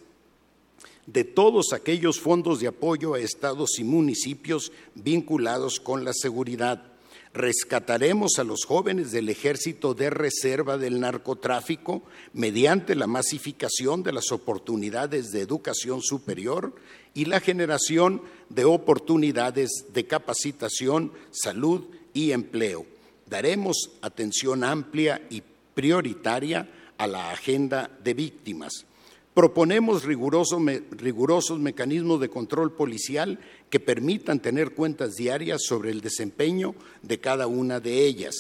de 1.07 1.25
todos 1.25 1.73
aquellos 1.73 2.21
fondos 2.21 2.61
de 2.61 2.67
apoyo 2.67 3.15
a 3.15 3.21
estados 3.21 3.79
y 3.79 3.85
municipios 3.85 4.73
vinculados 4.95 5.81
con 5.81 6.05
la 6.05 6.13
seguridad. 6.13 6.83
Rescataremos 7.35 8.39
a 8.39 8.45
los 8.45 8.65
jóvenes 8.65 9.13
del 9.13 9.29
ejército 9.29 9.95
de 9.95 10.11
reserva 10.11 10.79
del 10.79 10.99
narcotráfico 10.99 12.03
mediante 12.33 12.95
la 12.95 13.07
masificación 13.07 14.03
de 14.03 14.13
las 14.13 14.33
oportunidades 14.33 15.31
de 15.31 15.43
educación 15.43 16.01
superior 16.01 16.75
y 17.15 17.27
la 17.27 17.41
generación 17.41 18.23
de 18.49 18.65
oportunidades 18.65 19.71
de 19.93 20.07
capacitación, 20.07 21.13
salud 21.31 21.85
y 22.15 22.33
empleo. 22.33 22.87
Daremos 23.27 23.91
atención 24.01 24.65
amplia 24.65 25.21
y 25.29 25.43
prioritaria 25.75 26.69
a 26.97 27.07
la 27.07 27.31
agenda 27.31 27.91
de 28.03 28.15
víctimas. 28.15 28.88
Proponemos 29.39 30.03
rigurosos, 30.03 31.61
mecanismos 31.61 32.21
de 32.21 32.29
control 32.29 32.73
policial 32.73 33.39
que 33.71 33.79
permitan 33.79 34.41
tener 34.41 34.75
cuentas 34.75 35.15
diarias 35.15 35.61
sobre 35.63 35.93
el 35.93 36.01
desempeño 36.01 36.75
de 37.03 37.21
cada 37.21 37.47
una 37.47 37.79
de 37.79 38.05
ellas. 38.05 38.35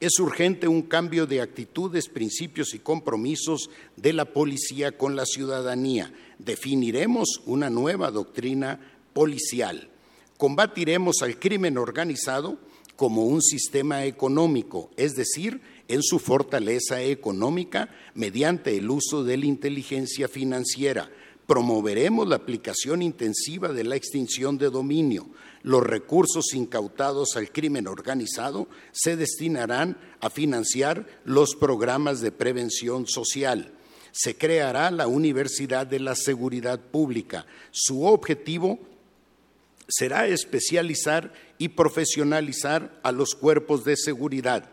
Es 0.00 0.18
urgente 0.18 0.66
un 0.66 0.82
cambio 0.82 1.26
de 1.26 1.40
actitudes, 1.40 2.08
principios 2.08 2.74
y 2.74 2.80
compromisos 2.80 3.70
de 3.94 4.12
la 4.12 4.24
policía 4.24 4.98
con 4.98 5.14
la 5.14 5.24
ciudadanía. 5.24 6.12
Definiremos 6.40 7.40
una 7.46 7.70
nueva 7.70 8.10
doctrina 8.10 8.80
policial. 9.12 9.88
Combatiremos 10.36 11.22
al 11.22 11.38
crimen 11.38 11.78
organizado 11.78 12.58
como 12.96 13.24
un 13.24 13.40
sistema 13.40 14.04
económico, 14.04 14.90
es 14.96 15.14
decir, 15.14 15.60
en 15.88 16.02
su 16.02 16.18
fortaleza 16.18 17.02
económica 17.02 17.88
mediante 18.14 18.76
el 18.76 18.90
uso 18.90 19.24
de 19.24 19.36
la 19.36 19.46
inteligencia 19.46 20.28
financiera. 20.28 21.10
Promoveremos 21.46 22.26
la 22.26 22.36
aplicación 22.36 23.02
intensiva 23.02 23.68
de 23.68 23.84
la 23.84 23.96
extinción 23.96 24.56
de 24.56 24.70
dominio. 24.70 25.26
Los 25.62 25.82
recursos 25.82 26.54
incautados 26.54 27.36
al 27.36 27.50
crimen 27.52 27.86
organizado 27.86 28.68
se 28.92 29.16
destinarán 29.16 29.98
a 30.20 30.30
financiar 30.30 31.06
los 31.24 31.54
programas 31.54 32.20
de 32.20 32.32
prevención 32.32 33.06
social. 33.06 33.72
Se 34.12 34.36
creará 34.36 34.90
la 34.90 35.06
Universidad 35.06 35.86
de 35.86 36.00
la 36.00 36.14
Seguridad 36.14 36.80
Pública. 36.80 37.46
Su 37.72 38.04
objetivo 38.04 38.78
será 39.88 40.26
especializar 40.26 41.32
y 41.58 41.68
profesionalizar 41.68 42.98
a 43.02 43.12
los 43.12 43.34
cuerpos 43.34 43.84
de 43.84 43.96
seguridad. 43.96 44.70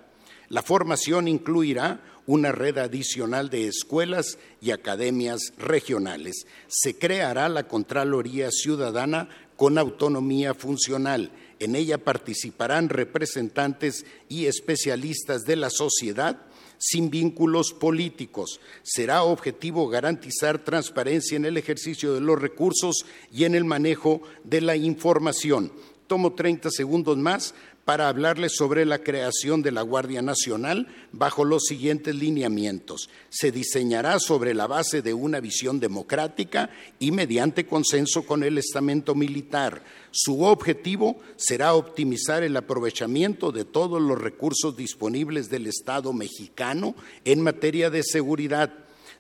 La 0.51 0.61
formación 0.61 1.29
incluirá 1.29 2.01
una 2.25 2.51
red 2.51 2.77
adicional 2.77 3.49
de 3.49 3.67
escuelas 3.67 4.37
y 4.59 4.71
academias 4.71 5.53
regionales. 5.57 6.45
Se 6.67 6.97
creará 6.97 7.47
la 7.47 7.69
Contraloría 7.69 8.51
Ciudadana 8.51 9.29
con 9.55 9.77
autonomía 9.77 10.53
funcional. 10.53 11.31
En 11.59 11.77
ella 11.77 12.03
participarán 12.03 12.89
representantes 12.89 14.05
y 14.27 14.47
especialistas 14.47 15.43
de 15.43 15.55
la 15.55 15.69
sociedad 15.69 16.41
sin 16.77 17.09
vínculos 17.09 17.71
políticos. 17.71 18.59
Será 18.83 19.23
objetivo 19.23 19.87
garantizar 19.87 20.59
transparencia 20.59 21.37
en 21.37 21.45
el 21.45 21.55
ejercicio 21.55 22.13
de 22.13 22.19
los 22.19 22.41
recursos 22.41 23.05
y 23.31 23.45
en 23.45 23.55
el 23.55 23.63
manejo 23.63 24.21
de 24.43 24.59
la 24.59 24.75
información. 24.75 25.71
Tomo 26.07 26.33
30 26.33 26.71
segundos 26.71 27.17
más 27.17 27.53
para 27.85 28.07
hablarles 28.07 28.53
sobre 28.55 28.85
la 28.85 28.99
creación 28.99 29.61
de 29.61 29.71
la 29.71 29.81
Guardia 29.81 30.21
Nacional 30.21 30.87
bajo 31.11 31.45
los 31.45 31.63
siguientes 31.63 32.15
lineamientos. 32.15 33.09
Se 33.29 33.51
diseñará 33.51 34.19
sobre 34.19 34.53
la 34.53 34.67
base 34.67 35.01
de 35.01 35.13
una 35.13 35.39
visión 35.39 35.79
democrática 35.79 36.69
y 36.99 37.11
mediante 37.11 37.65
consenso 37.65 38.23
con 38.23 38.43
el 38.43 38.57
estamento 38.57 39.15
militar. 39.15 39.83
Su 40.11 40.43
objetivo 40.43 41.19
será 41.35 41.73
optimizar 41.73 42.43
el 42.43 42.55
aprovechamiento 42.57 43.51
de 43.51 43.65
todos 43.65 44.01
los 44.01 44.19
recursos 44.19 44.77
disponibles 44.77 45.49
del 45.49 45.67
Estado 45.67 46.13
mexicano 46.13 46.95
en 47.25 47.41
materia 47.41 47.89
de 47.89 48.03
seguridad 48.03 48.71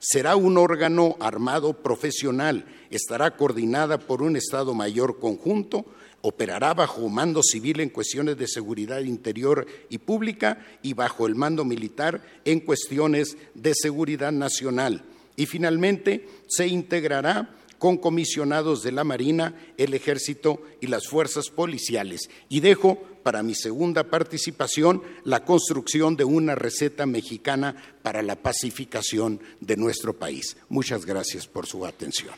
será 0.01 0.35
un 0.35 0.57
órgano 0.57 1.15
armado 1.19 1.73
profesional, 1.73 2.65
estará 2.89 3.37
coordinada 3.37 3.99
por 3.99 4.23
un 4.23 4.35
Estado 4.35 4.73
Mayor 4.73 5.19
conjunto, 5.19 5.85
operará 6.21 6.73
bajo 6.73 7.07
mando 7.09 7.41
civil 7.43 7.79
en 7.79 7.89
cuestiones 7.89 8.37
de 8.37 8.47
seguridad 8.47 9.01
interior 9.01 9.65
y 9.89 9.97
pública 9.97 10.65
y 10.81 10.93
bajo 10.93 11.27
el 11.27 11.35
mando 11.35 11.65
militar 11.65 12.21
en 12.45 12.59
cuestiones 12.59 13.37
de 13.53 13.73
seguridad 13.75 14.31
nacional. 14.31 15.03
Y 15.35 15.45
finalmente 15.45 16.27
se 16.47 16.67
integrará 16.67 17.55
con 17.81 17.97
comisionados 17.97 18.83
de 18.83 18.91
la 18.91 19.03
Marina, 19.03 19.55
el 19.75 19.95
Ejército 19.95 20.61
y 20.81 20.87
las 20.87 21.07
fuerzas 21.07 21.49
policiales. 21.49 22.29
Y 22.47 22.59
dejo 22.59 23.01
para 23.23 23.41
mi 23.41 23.55
segunda 23.55 24.03
participación 24.03 25.01
la 25.23 25.43
construcción 25.43 26.15
de 26.15 26.23
una 26.23 26.53
receta 26.53 27.07
mexicana 27.07 27.75
para 28.03 28.21
la 28.21 28.35
pacificación 28.35 29.39
de 29.61 29.77
nuestro 29.77 30.13
país. 30.13 30.57
Muchas 30.69 31.07
gracias 31.07 31.47
por 31.47 31.65
su 31.65 31.83
atención. 31.83 32.35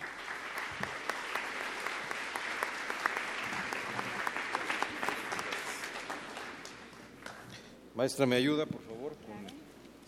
Maestra, 7.96 8.26
¿me 8.26 8.36
ayuda, 8.36 8.66
por 8.66 8.82
favor, 8.82 9.14
con 9.18 9.38
el 9.46 9.54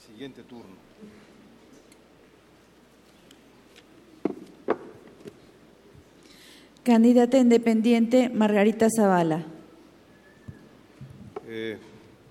siguiente 0.07 0.41
turno? 0.41 0.73
Candidata 6.83 7.37
independiente 7.37 8.29
Margarita 8.29 8.87
Zavala. 8.89 9.45
Eh, 11.47 11.77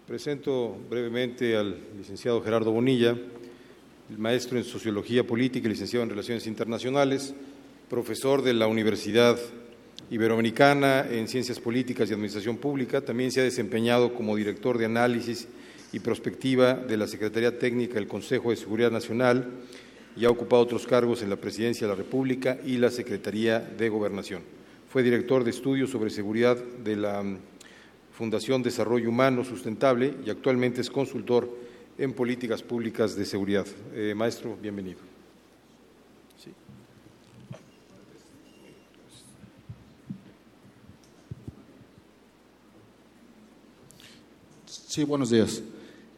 presento 0.08 0.76
brevemente 0.90 1.56
al 1.56 1.78
licenciado 1.96 2.42
Gerardo 2.42 2.72
Bonilla, 2.72 3.16
el 4.10 4.18
maestro 4.18 4.58
en 4.58 4.64
Sociología 4.64 5.24
Política 5.24 5.68
y 5.68 5.70
licenciado 5.70 6.02
en 6.02 6.10
Relaciones 6.10 6.48
Internacionales, 6.48 7.32
profesor 7.88 8.42
de 8.42 8.54
la 8.54 8.66
Universidad 8.66 9.38
Iberoamericana 10.10 11.06
en 11.10 11.28
Ciencias 11.28 11.60
Políticas 11.60 12.08
y 12.08 12.12
Administración 12.12 12.56
Pública. 12.56 13.00
También 13.00 13.32
se 13.32 13.40
ha 13.40 13.44
desempeñado 13.44 14.14
como 14.14 14.36
director 14.36 14.78
de 14.78 14.84
análisis 14.84 15.48
y 15.92 16.00
prospectiva 16.00 16.74
de 16.74 16.96
la 16.96 17.06
Secretaría 17.06 17.58
Técnica 17.58 17.94
del 17.94 18.08
Consejo 18.08 18.50
de 18.50 18.56
Seguridad 18.56 18.90
Nacional 18.90 19.48
y 20.16 20.24
ha 20.24 20.30
ocupado 20.30 20.62
otros 20.62 20.86
cargos 20.86 21.22
en 21.22 21.30
la 21.30 21.36
Presidencia 21.36 21.86
de 21.86 21.92
la 21.92 21.96
República 21.96 22.58
y 22.64 22.76
la 22.76 22.90
Secretaría 22.90 23.60
de 23.60 23.88
Gobernación. 23.88 24.42
Fue 24.88 25.02
director 25.02 25.42
de 25.42 25.50
estudios 25.50 25.90
sobre 25.90 26.10
seguridad 26.10 26.56
de 26.56 26.96
la 26.96 27.22
mm, 27.22 27.38
Fundación 28.12 28.62
Desarrollo 28.62 29.08
Humano 29.08 29.44
Sustentable 29.44 30.14
y 30.24 30.30
actualmente 30.30 30.80
es 30.80 30.90
consultor 30.90 31.48
en 31.98 32.12
políticas 32.12 32.62
públicas 32.62 33.16
de 33.16 33.24
seguridad. 33.24 33.66
Eh, 33.94 34.14
maestro, 34.16 34.56
bienvenido. 34.60 35.13
Sí, 44.94 45.02
buenos 45.02 45.30
días. 45.30 45.60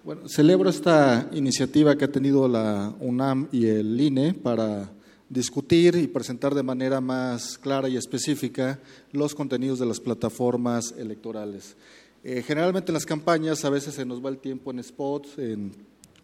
Bueno, 0.04 0.28
celebro 0.28 0.68
esta 0.68 1.30
iniciativa 1.32 1.96
que 1.96 2.04
ha 2.04 2.12
tenido 2.12 2.46
la 2.46 2.94
UNAM 3.00 3.48
y 3.50 3.64
el 3.64 3.98
INE 3.98 4.34
para 4.34 4.92
discutir 5.30 5.96
y 5.96 6.06
presentar 6.06 6.54
de 6.54 6.62
manera 6.62 7.00
más 7.00 7.56
clara 7.56 7.88
y 7.88 7.96
específica 7.96 8.78
los 9.12 9.34
contenidos 9.34 9.78
de 9.78 9.86
las 9.86 9.98
plataformas 9.98 10.92
electorales. 10.98 11.74
Eh, 12.22 12.44
generalmente 12.46 12.90
en 12.90 12.94
las 12.96 13.06
campañas 13.06 13.64
a 13.64 13.70
veces 13.70 13.94
se 13.94 14.04
nos 14.04 14.22
va 14.22 14.28
el 14.28 14.36
tiempo 14.36 14.70
en 14.70 14.84
spots, 14.84 15.38
en 15.38 15.72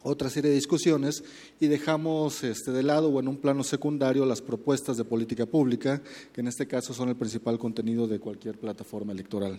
otra 0.03 0.29
serie 0.29 0.51
de 0.51 0.57
discusiones 0.57 1.25
y 1.59 1.69
dejamos 1.69 2.45
este, 2.45 2.71
de 2.71 2.83
lado 2.83 3.09
o 3.09 3.19
en 3.19 3.29
un 3.29 3.39
plano 3.39 3.65
secundario 3.65 4.27
las 4.27 4.43
propuestas 4.43 4.99
de 4.99 5.05
política 5.05 5.47
pública, 5.47 6.03
que 6.35 6.43
en 6.43 6.49
este 6.49 6.67
caso 6.67 6.93
son 6.93 7.09
el 7.09 7.17
principal 7.17 7.59
contenido 7.59 8.07
de 8.07 8.21
cualquier 8.21 8.59
plataforma 8.59 9.13
electoral. 9.13 9.59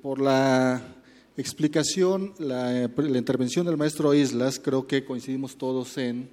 por 0.00 0.18
la 0.18 0.94
explicación, 1.40 2.34
la, 2.38 2.90
intervención 3.14 3.64
del 3.64 3.76
maestro 3.76 4.12
Islas, 4.12 4.58
creo 4.58 4.86
que 4.86 5.04
coincidimos 5.04 5.56
todos 5.56 5.96
en 5.96 6.28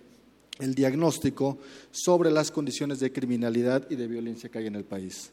el 0.60 0.74
diagnóstico 0.74 1.60
sobre 1.92 2.32
las 2.32 2.50
condiciones 2.50 3.00
de 3.00 3.12
criminalidad 3.12 3.86
y 3.92 3.96
de 3.96 4.08
violencia 4.08 4.50
que 4.50 4.58
hay 4.58 4.68
en 4.68 4.76
el 4.76 4.84
país. 4.84 5.32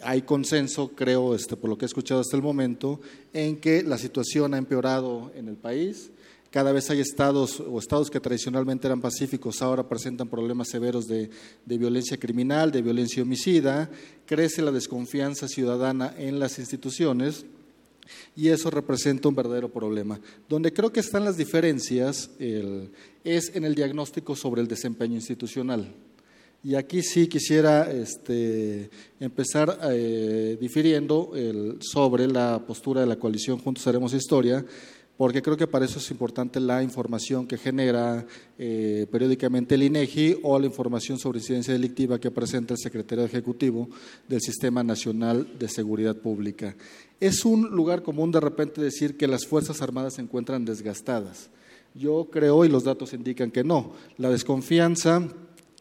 Hay 0.00 0.22
consenso, 0.22 0.92
creo, 0.94 1.34
este, 1.34 1.56
por 1.56 1.68
lo 1.68 1.76
que 1.76 1.84
he 1.84 1.86
escuchado 1.86 2.20
hasta 2.20 2.36
el 2.36 2.42
momento, 2.42 3.00
en 3.34 3.56
que 3.56 3.82
la 3.82 3.98
situación 3.98 4.54
ha 4.54 4.58
empeorado 4.58 5.30
en 5.34 5.48
el 5.48 5.56
país. 5.56 6.10
Cada 6.50 6.72
vez 6.72 6.88
hay 6.88 7.00
estados 7.00 7.60
o 7.60 7.78
estados 7.78 8.10
que 8.10 8.20
tradicionalmente 8.20 8.86
eran 8.86 9.02
pacíficos 9.02 9.60
ahora 9.60 9.88
presentan 9.88 10.28
problemas 10.28 10.68
severos 10.68 11.06
de, 11.06 11.28
de 11.66 11.78
violencia 11.78 12.18
criminal, 12.18 12.72
de 12.72 12.80
violencia 12.80 13.22
homicida. 13.22 13.90
Crece 14.24 14.62
la 14.62 14.72
desconfianza 14.72 15.46
ciudadana 15.46 16.14
en 16.16 16.40
las 16.40 16.58
instituciones 16.58 17.44
y 18.36 18.48
eso 18.48 18.70
representa 18.70 19.28
un 19.28 19.34
verdadero 19.34 19.68
problema. 19.68 20.20
Donde 20.48 20.72
creo 20.72 20.92
que 20.92 21.00
están 21.00 21.24
las 21.24 21.36
diferencias 21.36 22.30
es 22.38 23.54
en 23.54 23.64
el 23.64 23.74
diagnóstico 23.74 24.36
sobre 24.36 24.60
el 24.60 24.68
desempeño 24.68 25.14
institucional. 25.14 25.92
Y 26.62 26.74
aquí 26.74 27.02
sí 27.02 27.26
quisiera 27.26 27.90
este, 27.90 28.90
empezar 29.18 29.78
eh, 29.90 30.58
difiriendo 30.60 31.32
sobre 31.80 32.26
la 32.26 32.62
postura 32.66 33.00
de 33.00 33.06
la 33.06 33.16
coalición 33.16 33.58
Juntos 33.58 33.86
Haremos 33.86 34.12
Historia, 34.12 34.64
porque 35.20 35.42
creo 35.42 35.58
que 35.58 35.66
para 35.66 35.84
eso 35.84 35.98
es 35.98 36.10
importante 36.10 36.60
la 36.60 36.82
información 36.82 37.46
que 37.46 37.58
genera 37.58 38.26
eh, 38.58 39.06
periódicamente 39.12 39.74
el 39.74 39.82
INEGI 39.82 40.38
o 40.42 40.58
la 40.58 40.64
información 40.64 41.18
sobre 41.18 41.40
incidencia 41.40 41.74
delictiva 41.74 42.18
que 42.18 42.30
presenta 42.30 42.72
el 42.72 42.78
secretario 42.78 43.26
ejecutivo 43.26 43.90
del 44.26 44.40
Sistema 44.40 44.82
Nacional 44.82 45.58
de 45.58 45.68
Seguridad 45.68 46.16
Pública. 46.16 46.74
Es 47.20 47.44
un 47.44 47.68
lugar 47.68 48.02
común 48.02 48.32
de 48.32 48.40
repente 48.40 48.80
decir 48.80 49.18
que 49.18 49.28
las 49.28 49.46
Fuerzas 49.46 49.82
Armadas 49.82 50.14
se 50.14 50.22
encuentran 50.22 50.64
desgastadas. 50.64 51.50
Yo 51.94 52.28
creo, 52.32 52.64
y 52.64 52.70
los 52.70 52.84
datos 52.84 53.12
indican 53.12 53.50
que 53.50 53.62
no, 53.62 53.92
la 54.16 54.30
desconfianza 54.30 55.28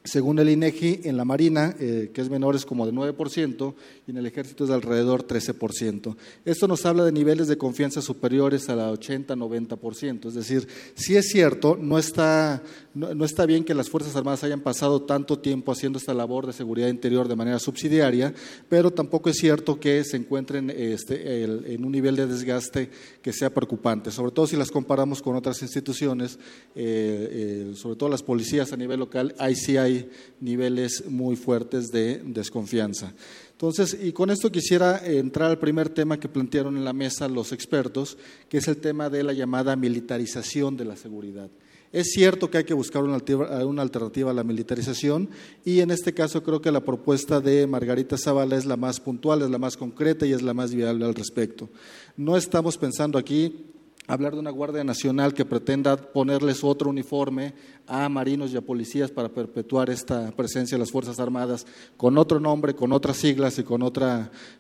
según 0.04 0.40
el 0.40 0.50
INEGI, 0.50 1.02
en 1.04 1.18
la 1.18 1.26
Marina, 1.26 1.76
eh, 1.80 2.12
que 2.14 2.22
es 2.22 2.30
menor, 2.30 2.56
es 2.56 2.66
como 2.66 2.86
de 2.86 2.94
9%, 2.94 3.74
y 4.08 4.12
en 4.12 4.18
el 4.18 4.26
Ejército 4.26 4.64
es 4.64 4.70
de 4.70 4.76
alrededor 4.76 5.28
13%. 5.28 6.16
Esto 6.46 6.68
nos 6.68 6.86
habla 6.86 7.04
de 7.04 7.12
niveles 7.12 7.48
de 7.48 7.58
confianza 7.58 8.02
superiores 8.02 8.70
a 8.70 8.76
la 8.76 8.92
80-90%. 8.92 10.30
Es 10.30 10.34
decir, 10.36 10.68
si 10.96 11.18
es 11.18 11.28
cierto, 11.28 11.78
no 11.80 12.00
está, 12.00 12.64
no, 12.94 13.26
está 13.26 13.46
bien 13.46 13.66
que 13.66 13.74
las 13.74 13.90
Fuerzas 13.90 14.16
Armadas 14.16 14.44
hayan 14.44 14.62
pasado 14.62 15.02
tanto 15.02 15.40
tiempo 15.40 15.72
haciendo 15.72 16.00
esta 16.00 16.14
labor 16.14 16.48
de 16.48 16.54
seguridad 16.54 16.88
interior 16.88 17.28
de 17.28 17.36
manera 17.36 17.60
subsidiaria, 17.60 18.34
pero 18.70 18.92
tampoco 18.92 19.30
es 19.30 19.38
cierto 19.38 19.80
que 19.80 20.04
se 20.06 20.16
encuentren 20.16 20.70
este, 20.70 21.44
en 21.44 21.84
un 21.84 21.92
nivel 21.92 22.16
de 22.16 22.26
desgaste 22.26 22.90
que 23.22 23.34
sea 23.34 23.54
preocupante, 23.54 24.12
sobre 24.12 24.32
todo 24.32 24.48
si 24.48 24.56
las 24.56 24.72
comparamos 24.72 25.22
con 25.22 25.36
otras 25.36 25.62
instituciones, 25.62 26.40
eh, 26.76 27.70
eh, 27.72 27.76
sobre 27.76 27.98
todo 27.98 28.10
las 28.10 28.24
policías 28.24 28.72
a 28.72 28.78
nivel 28.78 29.00
local, 29.00 29.36
ahí 29.38 29.56
sí 29.56 29.76
hay 29.78 29.89
hay 29.90 30.10
niveles 30.40 31.04
muy 31.08 31.36
fuertes 31.36 31.92
de 31.92 32.22
desconfianza. 32.24 33.14
Entonces, 33.52 33.98
y 34.02 34.14
con 34.14 34.30
esto 34.30 34.52
quisiera 34.52 35.06
entrar 35.06 35.50
al 35.50 35.60
primer 35.60 35.90
tema 35.90 36.20
que 36.20 36.30
plantearon 36.30 36.78
en 36.78 36.86
la 36.86 36.94
mesa 36.94 37.28
los 37.28 37.52
expertos, 37.52 38.18
que 38.48 38.60
es 38.60 38.68
el 38.68 38.78
tema 38.78 39.10
de 39.10 39.24
la 39.24 39.34
llamada 39.34 39.76
militarización 39.76 40.78
de 40.78 40.86
la 40.86 40.96
seguridad. 40.96 41.50
Es 41.92 42.12
cierto 42.12 42.52
que 42.52 42.60
hay 42.60 42.64
que 42.66 42.76
buscar 42.76 43.04
una 43.04 43.82
alternativa 43.82 44.30
a 44.30 44.34
la 44.34 44.44
militarización 44.44 45.28
y 45.66 45.80
en 45.80 45.90
este 45.90 46.14
caso 46.14 46.44
creo 46.44 46.62
que 46.62 46.72
la 46.72 46.86
propuesta 46.86 47.42
de 47.42 47.66
Margarita 47.66 48.16
Zavala 48.16 48.58
es 48.58 48.66
la 48.68 48.78
más 48.78 49.00
puntual, 49.00 49.42
es 49.42 49.50
la 49.50 49.58
más 49.58 49.76
concreta 49.76 50.28
y 50.28 50.34
es 50.34 50.44
la 50.44 50.54
más 50.54 50.74
viable 50.74 51.06
al 51.06 51.16
respecto. 51.16 51.68
No 52.16 52.38
estamos 52.38 52.78
pensando 52.78 53.18
aquí 53.18 53.66
hablar 54.10 54.34
de 54.34 54.40
una 54.40 54.50
Guardia 54.50 54.84
Nacional 54.84 55.36
que 55.36 55.46
pretenda 55.46 55.96
ponerles 55.96 56.64
otro 56.64 56.90
uniforme 56.90 57.54
a 57.86 58.10
marinos 58.10 58.52
y 58.52 58.58
a 58.58 58.62
policías 58.62 59.12
para 59.12 59.30
perpetuar 59.30 59.92
esta 59.92 60.32
presencia 60.32 60.76
de 60.76 60.80
las 60.80 60.92
Fuerzas 60.92 61.20
Armadas 61.20 61.68
con 61.96 62.18
otro 62.18 62.40
nombre, 62.40 62.76
con 62.76 62.92
otras 62.92 63.18
siglas 63.18 63.60
y 63.60 63.64
con, 63.64 63.84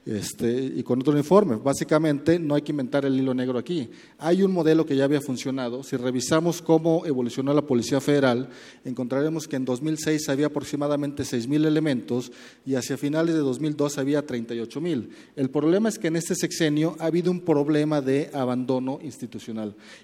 este, 0.05 0.83
otro 0.85 1.13
uniforme. 1.13 1.55
Básicamente 1.55 2.37
no 2.37 2.53
hay 2.53 2.61
que 2.61 2.71
inventar 2.71 3.05
el 3.05 3.19
hilo 3.19 3.33
negro 3.33 3.57
aquí. 3.57 3.89
Hay 4.19 4.43
un 4.43 4.51
modelo 4.51 4.85
que 4.85 4.95
ya 4.95 5.05
había 5.05 5.19
funcionado. 5.19 5.81
Si 5.81 5.97
revisamos 5.97 6.61
cómo 6.61 7.05
evolucionó 7.07 7.51
la 7.51 7.65
Policía 7.65 7.99
Federal, 7.99 8.49
encontraremos 8.85 9.47
que 9.47 9.55
en 9.55 9.65
2006 9.65 10.29
había 10.29 10.47
aproximadamente 10.47 11.23
6.000 11.23 11.65
elementos 11.65 12.31
y 12.67 12.75
hacia 12.75 12.97
finales 12.97 13.33
de 13.33 13.41
2002 13.41 13.97
había 13.97 14.25
38.000. 14.25 15.09
El 15.35 15.49
problema 15.49 15.89
es 15.89 15.97
que 15.97 16.07
en 16.07 16.17
este 16.17 16.35
sexenio 16.35 16.95
ha 16.99 17.05
habido 17.05 17.31
un 17.31 17.41
problema 17.41 17.99
de 18.01 18.29
abandono 18.33 18.99
institucional 19.01 19.38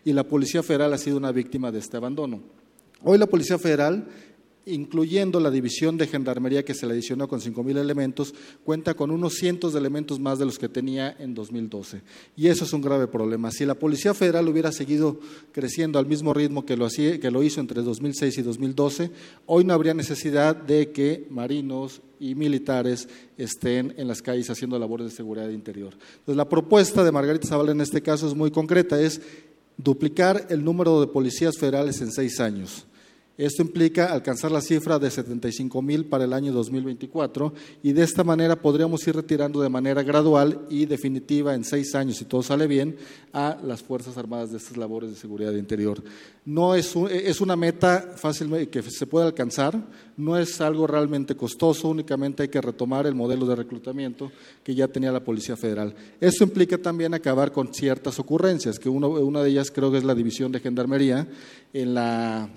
y 0.04 0.14
la 0.14 0.24
Policía 0.24 0.64
Federal 0.64 0.94
ha 0.94 0.98
sido 0.98 1.18
una 1.18 1.32
víctima 1.32 1.72
de 1.72 1.80
este 1.80 1.98
abandono. 1.98 2.42
Hoy 3.04 3.18
la 3.18 3.28
Policía 3.28 3.60
Federal, 3.60 4.08
incluyendo 4.66 5.40
la 5.40 5.52
división 5.52 5.98
de 5.98 6.08
gendarmería 6.08 6.66
que 6.66 6.74
se 6.74 6.86
le 6.86 6.94
adicionó 6.94 7.28
con 7.28 7.40
5.000 7.40 7.78
elementos, 7.78 8.34
cuenta 8.64 8.94
con 8.94 9.12
unos 9.12 9.34
cientos 9.34 9.74
de 9.74 9.80
elementos 9.80 10.20
más 10.20 10.40
de 10.40 10.46
los 10.46 10.58
que 10.58 10.70
tenía 10.70 11.16
en 11.20 11.34
2012. 11.36 12.02
Y 12.36 12.48
eso 12.48 12.66
es 12.66 12.74
un 12.74 12.82
grave 12.82 13.08
problema. 13.08 13.52
Si 13.52 13.66
la 13.66 13.76
Policía 13.76 14.14
Federal 14.14 14.48
hubiera 14.48 14.72
seguido 14.72 15.20
creciendo 15.52 16.00
al 16.00 16.08
mismo 16.08 16.34
ritmo 16.34 16.66
que 16.66 16.78
lo, 16.78 16.88
que 16.90 17.32
lo 17.32 17.44
hizo 17.44 17.62
entre 17.62 17.82
2006 17.82 18.38
y 18.38 18.42
2012, 18.42 19.12
hoy 19.46 19.64
no 19.64 19.74
habría 19.74 19.94
necesidad 19.94 20.56
de 20.56 20.92
que 20.92 21.28
marinos 21.30 22.02
y 22.20 22.34
militares 22.34 23.08
estén 23.38 23.94
en 23.98 24.08
las 24.08 24.22
calles 24.22 24.50
haciendo 24.50 24.80
labores 24.80 25.08
de 25.08 25.16
seguridad 25.16 25.50
interior. 25.50 25.94
Entonces, 25.94 26.38
la 26.38 26.50
propuesta 26.50 27.04
de 27.04 27.12
Margarita 27.12 27.48
Zavala 27.48 27.72
en 27.72 27.82
este 27.82 28.02
caso 28.02 28.28
es 28.28 28.34
muy 28.34 28.52
concreta, 28.52 29.00
es 29.00 29.22
duplicar 29.78 30.48
el 30.50 30.64
número 30.64 31.02
de 31.02 31.08
policías 31.08 31.58
federales 31.58 32.02
en 32.02 32.12
seis 32.12 32.40
años. 32.40 32.88
Esto 33.38 33.64
implica 33.64 34.14
alcanzar 34.14 34.50
la 34.50 34.62
cifra 34.62 34.98
de 34.98 35.12
75 35.12 35.82
mil 35.82 36.06
para 36.06 36.24
el 36.24 36.32
año 36.32 36.54
2024 36.54 37.54
y 37.84 37.92
de 37.92 38.02
esta 38.02 38.24
manera 38.24 38.56
podríamos 38.56 39.06
ir 39.08 39.16
retirando 39.16 39.62
de 39.62 39.68
manera 39.68 40.04
gradual 40.04 40.62
y 40.70 40.86
definitiva 40.86 41.54
en 41.54 41.66
seis 41.66 41.96
años, 41.96 42.16
si 42.16 42.24
todo 42.24 42.42
sale 42.42 42.66
bien, 42.66 42.96
a 43.34 43.58
las 43.62 43.84
Fuerzas 43.84 44.18
Armadas 44.18 44.52
de 44.52 44.58
estas 44.58 44.78
labores 44.78 45.10
de 45.10 45.18
seguridad 45.18 45.52
interior. 45.52 46.02
No 46.46 46.76
es, 46.76 46.96
es 47.12 47.42
una 47.42 47.58
meta 47.58 48.14
fácil 48.16 48.70
que 48.70 48.82
se 48.84 49.06
puede 49.06 49.26
alcanzar, 49.26 49.84
no 50.16 50.38
es 50.38 50.62
algo 50.62 50.88
realmente 50.88 51.36
costoso, 51.36 51.90
únicamente 51.90 52.44
hay 52.44 52.50
que 52.50 52.62
retomar 52.62 53.06
el 53.06 53.16
modelo 53.16 53.46
de 53.46 53.56
reclutamiento 53.56 54.32
que 54.64 54.76
ya 54.76 54.88
tenía 54.88 55.12
la 55.12 55.26
Policía 55.26 55.58
Federal. 55.58 55.94
Esto 56.22 56.46
implica 56.46 56.78
también 56.78 57.14
acabar 57.14 57.52
con 57.52 57.74
ciertas 57.74 58.18
ocurrencias, 58.18 58.80
que 58.80 58.88
una 58.88 59.44
de 59.44 59.50
ellas 59.50 59.72
creo 59.72 59.92
que 59.92 59.98
es 59.98 60.06
la 60.06 60.16
división 60.16 60.54
de 60.54 60.62
gendarmería 60.62 61.28
en 61.74 61.94
la 61.94 62.50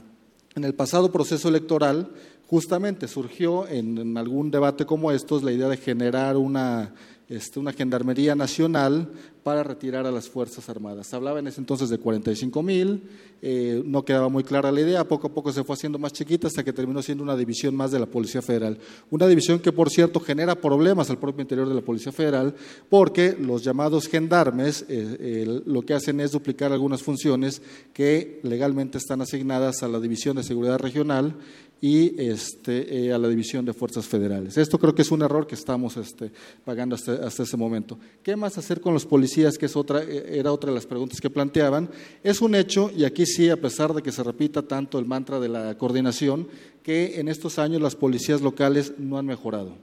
en 0.55 0.65
el 0.65 0.75
pasado 0.75 1.11
proceso 1.13 1.49
electoral, 1.49 2.11
justamente 2.47 3.09
surgió 3.09 3.69
en, 3.69 4.17
algún 4.17 4.51
debate 4.51 4.87
como 4.87 5.13
estos 5.13 5.43
la 5.43 5.53
idea 5.53 5.69
de 5.69 5.77
generar 5.77 6.37
una, 6.37 6.95
este, 7.29 7.61
una 7.61 7.73
gendarmería 7.73 8.35
nacional 8.35 9.11
para 9.43 9.63
retirar 9.63 10.07
a 10.07 10.11
las 10.11 10.29
Fuerzas 10.29 10.69
Armadas. 10.69 11.13
Hablaba 11.15 11.39
en 11.39 11.47
ese 11.47 11.61
entonces 11.61 11.89
de 11.89 11.99
45 11.99 12.63
mil, 12.63 13.03
eh, 13.41 13.83
no 13.85 14.05
quedaba 14.05 14.29
muy 14.29 14.45
clara 14.45 14.73
la 14.73 14.81
idea, 14.81 15.07
poco 15.07 15.29
a 15.29 15.33
poco 15.33 15.53
se 15.53 15.65
fue 15.65 15.75
haciendo 15.75 15.99
más 15.99 16.13
chiquita 16.13 16.49
hasta 16.49 16.65
que 16.65 16.73
terminó 16.73 17.03
siendo 17.03 17.25
una 17.25 17.37
división 17.37 17.75
más 17.75 17.91
de 17.91 17.99
la 17.99 18.07
Policía 18.07 18.43
Federal. 18.43 18.79
Una 19.11 19.27
división 19.27 19.59
que, 19.59 19.73
por 19.73 19.91
cierto, 19.91 20.21
genera 20.21 20.55
problemas 20.55 21.11
al 21.11 21.19
propio 21.19 21.43
interior 21.43 21.69
de 21.69 21.75
la 21.75 21.81
Policía 21.83 22.13
Federal 22.13 22.55
porque 22.89 23.37
los 23.39 23.63
llamados 23.63 24.09
gendarmes 24.09 24.85
eh, 24.89 25.63
lo 25.65 25.83
que 25.83 25.95
hacen 25.95 26.21
es 26.21 26.33
duplicar 26.33 26.73
algunas 26.73 27.03
funciones 27.03 27.63
que 27.93 28.41
legalmente 28.43 28.99
están 28.99 29.21
asignadas 29.21 29.83
a 29.83 29.89
la 29.89 30.01
División 30.01 30.37
de 30.37 30.43
Seguridad 30.43 30.79
Regional 30.79 31.35
y 31.81 32.21
este, 32.21 33.07
eh, 33.07 33.13
a 33.13 33.19
la 33.19 33.29
División 33.29 33.65
de 33.65 33.73
Fuerzas 33.73 34.07
Federales. 34.07 34.57
Esto 34.57 34.79
creo 34.79 34.95
que 34.95 35.03
es 35.03 35.11
un 35.11 35.23
error 35.23 35.47
que 35.47 35.55
estamos 35.55 35.97
este, 35.97 36.33
pagando 36.65 36.97
hasta, 36.97 37.43
ese 37.43 37.57
momento. 37.57 37.99
¿Qué 38.23 38.35
más 38.35 38.59
hacer 38.59 38.81
con 38.81 38.95
los 38.95 39.07
policías? 39.07 39.57
Que 39.57 39.67
es 39.67 39.77
otra, 39.77 40.03
eh, 40.03 40.39
era 40.39 40.53
otra 40.53 40.71
de 40.71 40.75
las 40.75 40.87
preguntas 40.87 41.21
que 41.21 41.31
planteaban. 41.31 41.89
Es 42.23 42.41
un 42.41 42.55
hecho, 42.55 42.91
y 42.97 43.05
aquí 43.05 43.27
sí, 43.27 43.49
a 43.49 43.61
pesar 43.61 43.95
de 43.95 44.03
que 44.03 44.13
se 44.13 44.25
repita 44.25 44.63
tanto 44.63 44.99
el 44.99 45.05
mantra 45.05 45.39
de 45.39 45.49
la 45.49 45.79
coordinación, 45.79 46.49
que 46.83 47.21
en 47.21 47.29
estos 47.29 47.59
años 47.59 47.81
las 47.81 47.95
policías 47.95 48.41
locales 48.41 48.95
no 48.99 49.19
han 49.19 49.27
mejorado. 49.27 49.77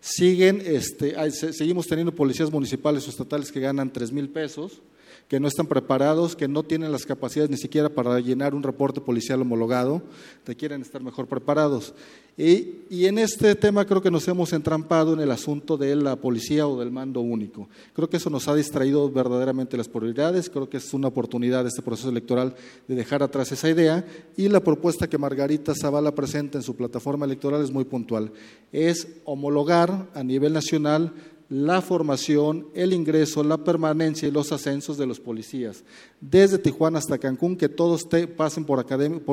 Siguen, 0.00 0.62
este, 0.66 1.14
seguimos 1.30 1.86
teniendo 1.86 2.14
policías 2.14 2.52
municipales 2.52 3.06
o 3.06 3.10
estatales 3.10 3.50
que 3.50 3.60
ganan 3.60 3.90
tres 3.90 4.12
mil 4.12 4.28
pesos, 4.28 4.82
que 5.28 5.40
no 5.40 5.48
están 5.48 5.66
preparados, 5.66 6.36
que 6.36 6.48
no 6.48 6.62
tienen 6.62 6.92
las 6.92 7.06
capacidades 7.06 7.50
ni 7.50 7.56
siquiera 7.56 7.88
para 7.88 8.20
llenar 8.20 8.54
un 8.54 8.62
reporte 8.62 9.00
policial 9.00 9.40
homologado, 9.40 10.02
requieren 10.44 10.82
estar 10.82 11.02
mejor 11.02 11.26
preparados. 11.26 11.94
Y, 12.36 12.80
y, 12.90 13.06
en 13.06 13.18
este 13.18 13.54
tema 13.54 13.84
creo 13.84 14.02
que 14.02 14.10
nos 14.10 14.26
hemos 14.26 14.52
entrampado 14.52 15.12
en 15.12 15.20
el 15.20 15.30
asunto 15.30 15.76
de 15.76 15.94
la 15.94 16.16
policía 16.16 16.66
o 16.66 16.76
del 16.80 16.90
mando 16.90 17.20
único. 17.20 17.68
Creo 17.92 18.10
que 18.10 18.16
eso 18.16 18.28
nos 18.28 18.48
ha 18.48 18.56
distraído 18.56 19.08
verdaderamente 19.08 19.76
las 19.76 19.86
prioridades, 19.86 20.50
creo 20.50 20.68
que 20.68 20.78
es 20.78 20.92
una 20.94 21.06
oportunidad 21.06 21.62
de 21.62 21.68
este 21.68 21.82
proceso 21.82 22.08
electoral 22.08 22.56
de 22.88 22.96
dejar 22.96 23.22
atrás 23.22 23.52
esa 23.52 23.70
idea 23.70 24.04
y 24.36 24.48
la 24.48 24.58
propuesta 24.58 25.08
que 25.08 25.16
Margarita 25.16 25.74
Zavala 25.76 26.12
presenta 26.12 26.58
en 26.58 26.64
su 26.64 26.74
plataforma 26.74 27.24
electoral 27.24 27.62
es 27.62 27.70
muy 27.70 27.84
puntual. 27.84 28.32
Es 28.72 29.06
homologar 29.24 30.08
a 30.12 30.24
nivel 30.24 30.54
nacional 30.54 31.12
la 31.54 31.80
formación, 31.80 32.66
el 32.74 32.92
ingreso, 32.92 33.44
la 33.44 33.58
permanencia 33.58 34.26
y 34.26 34.32
los 34.32 34.50
ascensos 34.50 34.98
de 34.98 35.06
los 35.06 35.20
policías. 35.20 35.84
Desde 36.20 36.58
Tijuana 36.58 36.98
hasta 36.98 37.16
Cancún, 37.16 37.56
que 37.56 37.68
todos 37.68 38.08
pasen 38.36 38.64
por, 38.64 38.84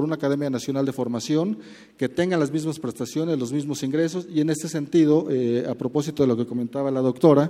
una 0.03 0.15
Academia 0.15 0.52
Nacional 0.52 0.85
de 0.85 0.93
Formación, 0.93 1.57
que 1.98 2.10
tengan 2.10 2.39
las 2.39 2.52
mismas 2.52 2.77
prestaciones, 2.77 3.39
los 3.39 3.52
mismos 3.52 3.81
ingresos. 3.81 4.27
Y 4.31 4.39
en 4.39 4.52
este 4.52 4.68
sentido, 4.68 5.30
eh, 5.31 5.65
a 5.68 5.73
propósito 5.73 6.22
de 6.22 6.27
lo 6.27 6.38
que 6.38 6.45
comentaba 6.45 6.91
la 6.91 7.02
doctora, 7.02 7.49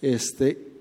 este, 0.00 0.75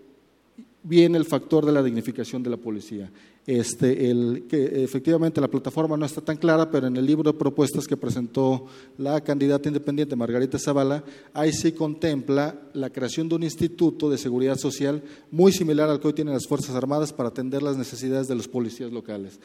viene 0.86 1.18
el 1.18 1.26
factor 1.26 1.66
de 1.66 1.72
la 1.72 1.82
dignificación 1.82 2.44
de 2.44 2.52
la 2.52 2.58
policía. 2.58 3.12
Este, 3.48 4.10
el, 4.10 4.46
que 4.50 4.84
efectivamente 4.84 5.42
la 5.42 5.48
plataforma 5.48 5.98
no 5.98 6.06
está 6.06 6.22
tan 6.22 6.38
clara, 6.38 6.70
pero 6.70 6.88
en 6.88 6.98
el 6.98 7.06
libro 7.06 7.32
de 7.32 7.38
propuestas 7.38 7.88
que 7.88 7.98
presentó 7.98 8.66
la 8.98 9.22
candidata 9.22 9.68
independiente 9.68 10.16
Margarita 10.16 10.58
Zavala, 10.58 11.04
ahí 11.34 11.52
sí 11.54 11.72
contempla 11.72 12.60
la 12.74 12.90
creación 12.90 13.30
de 13.30 13.36
un 13.36 13.44
instituto 13.44 14.10
de 14.10 14.18
seguridad 14.18 14.58
social 14.58 15.04
muy 15.32 15.52
similar 15.52 15.90
al 15.90 16.00
que 16.00 16.08
hoy 16.08 16.14
tienen 16.14 16.34
las 16.34 16.48
Fuerzas 16.48 16.76
Armadas 16.76 17.14
para 17.14 17.30
atender 17.30 17.62
las 17.62 17.78
necesidades 17.78 18.28
de 18.28 18.36
los 18.36 18.48
policías 18.48 18.92
locales. 18.92 19.40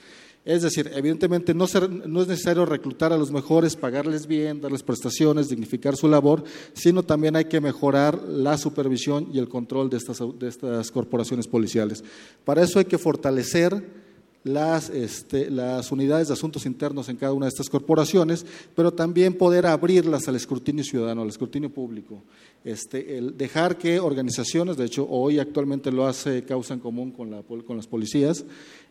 Es 0.45 0.63
decir, 0.63 0.91
evidentemente 0.95 1.53
no, 1.53 1.67
es 1.67 1.75
necesario 2.29 2.65
reclutar 2.65 3.13
a 3.13 3.19
los 3.19 3.31
mejores, 3.31 3.77
pagarles 3.77 4.27
bien, 4.27 4.61
darles 4.61 4.83
prestaciones, 4.83 5.51
dignificar 5.51 5.97
su 5.97 6.09
labor, 6.09 6.45
sino 6.73 7.03
también 7.03 7.37
hay 7.37 7.45
que 7.45 7.61
mejorar 7.61 8.23
la 8.23 8.57
supervisión 8.57 9.29
y 9.33 9.39
el 9.39 9.51
control 9.51 9.91
de 9.91 9.99
estas, 9.99 10.91
corporaciones 10.91 11.47
policiales. 11.47 12.03
Para 12.45 12.63
eso 12.63 12.79
hay 12.79 12.87
que 12.87 12.97
fortalecer 12.97 14.01
las, 14.43 14.89
este, 14.89 15.51
las 15.51 15.93
unidades 15.93 16.29
de 16.29 16.33
asuntos 16.33 16.65
internos 16.65 17.11
en 17.11 17.17
cada 17.17 17.35
una 17.35 17.45
de 17.45 17.51
estas 17.51 17.69
corporaciones, 17.69 18.47
pero 18.75 18.95
también 18.95 19.35
poder 19.35 19.67
abrirlas 19.67 20.27
al 20.29 20.37
escrutinio 20.37 20.83
ciudadano, 20.83 21.21
al 21.21 21.29
escrutinio 21.29 21.69
público. 21.69 22.23
Este, 22.65 23.21
dejar 23.35 23.77
que 23.77 24.01
organizaciones, 24.01 24.79
de 24.79 24.87
hecho 24.87 25.07
hoy 25.09 25.39
actualmente 25.39 25.93
lo 25.93 26.07
hace 26.07 26.45
Causa 26.45 26.73
en 26.73 26.81
Común 26.81 27.11
con, 27.11 27.31
la, 27.31 27.43
con 27.43 27.77
las 27.77 27.87
policías, 27.87 28.47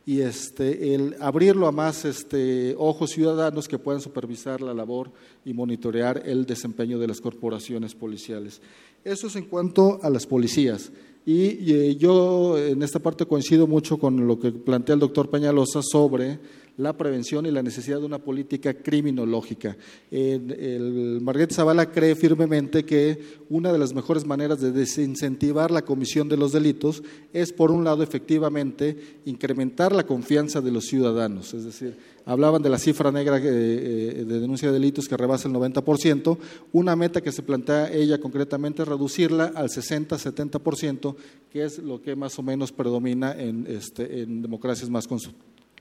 y 0.06 0.22
este, 0.22 0.96
el 0.96 1.16
abrirlo 1.20 1.68
a 1.68 1.72
más 1.72 2.06
este, 2.06 2.76
ojos 2.78 3.12
ciudadanos 3.12 3.68
que 3.68 3.78
puedan 3.78 4.02
supervisar 4.02 4.62
la 4.62 4.74
labor 4.74 5.12
y 5.46 5.54
monitorear 5.54 6.24
el 6.26 6.46
desempeño 6.46 6.98
de 7.00 7.08
las 7.08 7.22
corporaciones 7.22 7.96
policiales. 7.96 8.62
Eso 9.04 9.28
es 9.28 9.36
en 9.36 9.46
cuanto 9.46 10.00
a 10.02 10.10
las 10.10 10.26
policías. 10.26 10.92
Y, 11.26 11.72
eh, 11.72 11.96
yo 11.96 12.58
en 12.58 12.82
esta 12.82 13.00
parte 13.00 13.26
coincido 13.26 13.68
mucho 13.68 13.98
con 13.98 14.26
lo 14.26 14.40
que 14.40 14.52
plantea 14.52 14.94
el 14.94 15.00
doctor 15.00 15.30
Peñalosa 15.30 15.82
sobre 15.84 16.40
la 16.80 16.94
prevención 16.96 17.46
y 17.46 17.52
la 17.52 17.62
necesidad 17.62 18.00
de 18.00 18.06
una 18.06 18.20
política 18.20 18.74
criminológica. 18.74 19.76
el 20.10 21.20
Marguerite 21.22 21.54
Zavala 21.54 21.92
cree 21.92 22.16
firmemente 22.16 22.86
que 22.86 23.20
una 23.50 23.74
de 23.74 23.80
las 23.80 23.94
mejores 23.94 24.26
maneras 24.26 24.62
de 24.62 24.72
desincentivar 24.72 25.72
la 25.72 25.84
comisión 25.84 26.30
de 26.30 26.38
los 26.38 26.54
delitos 26.54 27.04
es, 27.34 27.52
por 27.52 27.72
un 27.72 27.84
lado, 27.84 28.02
efectivamente, 28.02 29.20
incrementar 29.26 29.92
la 29.92 30.06
confianza 30.06 30.62
de 30.62 30.72
los 30.72 30.86
ciudadanos, 30.86 31.54
es 31.54 31.66
decir, 31.66 31.98
hablaban 32.26 32.62
de 32.62 32.70
la 32.70 32.78
cifra 32.78 33.12
negra 33.12 33.40
eh, 33.40 33.42
eh, 33.44 34.26
de 34.26 34.40
denuncia 34.40 34.70
de 34.70 34.76
delitos 34.76 35.08
que 35.08 35.18
rebasa 35.18 35.48
el 35.48 35.54
90%. 35.56 36.38
Una 36.72 36.96
meta 36.96 37.22
que 37.22 37.32
se 37.32 37.42
plantea 37.42 37.92
ella 37.92 38.20
concretamente 38.20 38.84
es 38.84 38.88
reducirla 38.88 39.52
al 39.56 39.70
60-70%, 39.70 41.16
que 41.52 41.66
es 41.66 41.80
lo 41.80 42.02
que 42.02 42.16
más 42.16 42.38
o 42.38 42.44
menos 42.44 42.72
predomina 42.72 43.34
en, 43.34 43.66
este, 43.68 44.22
en 44.22 44.44
democracias 44.44 44.90
más, 44.90 45.08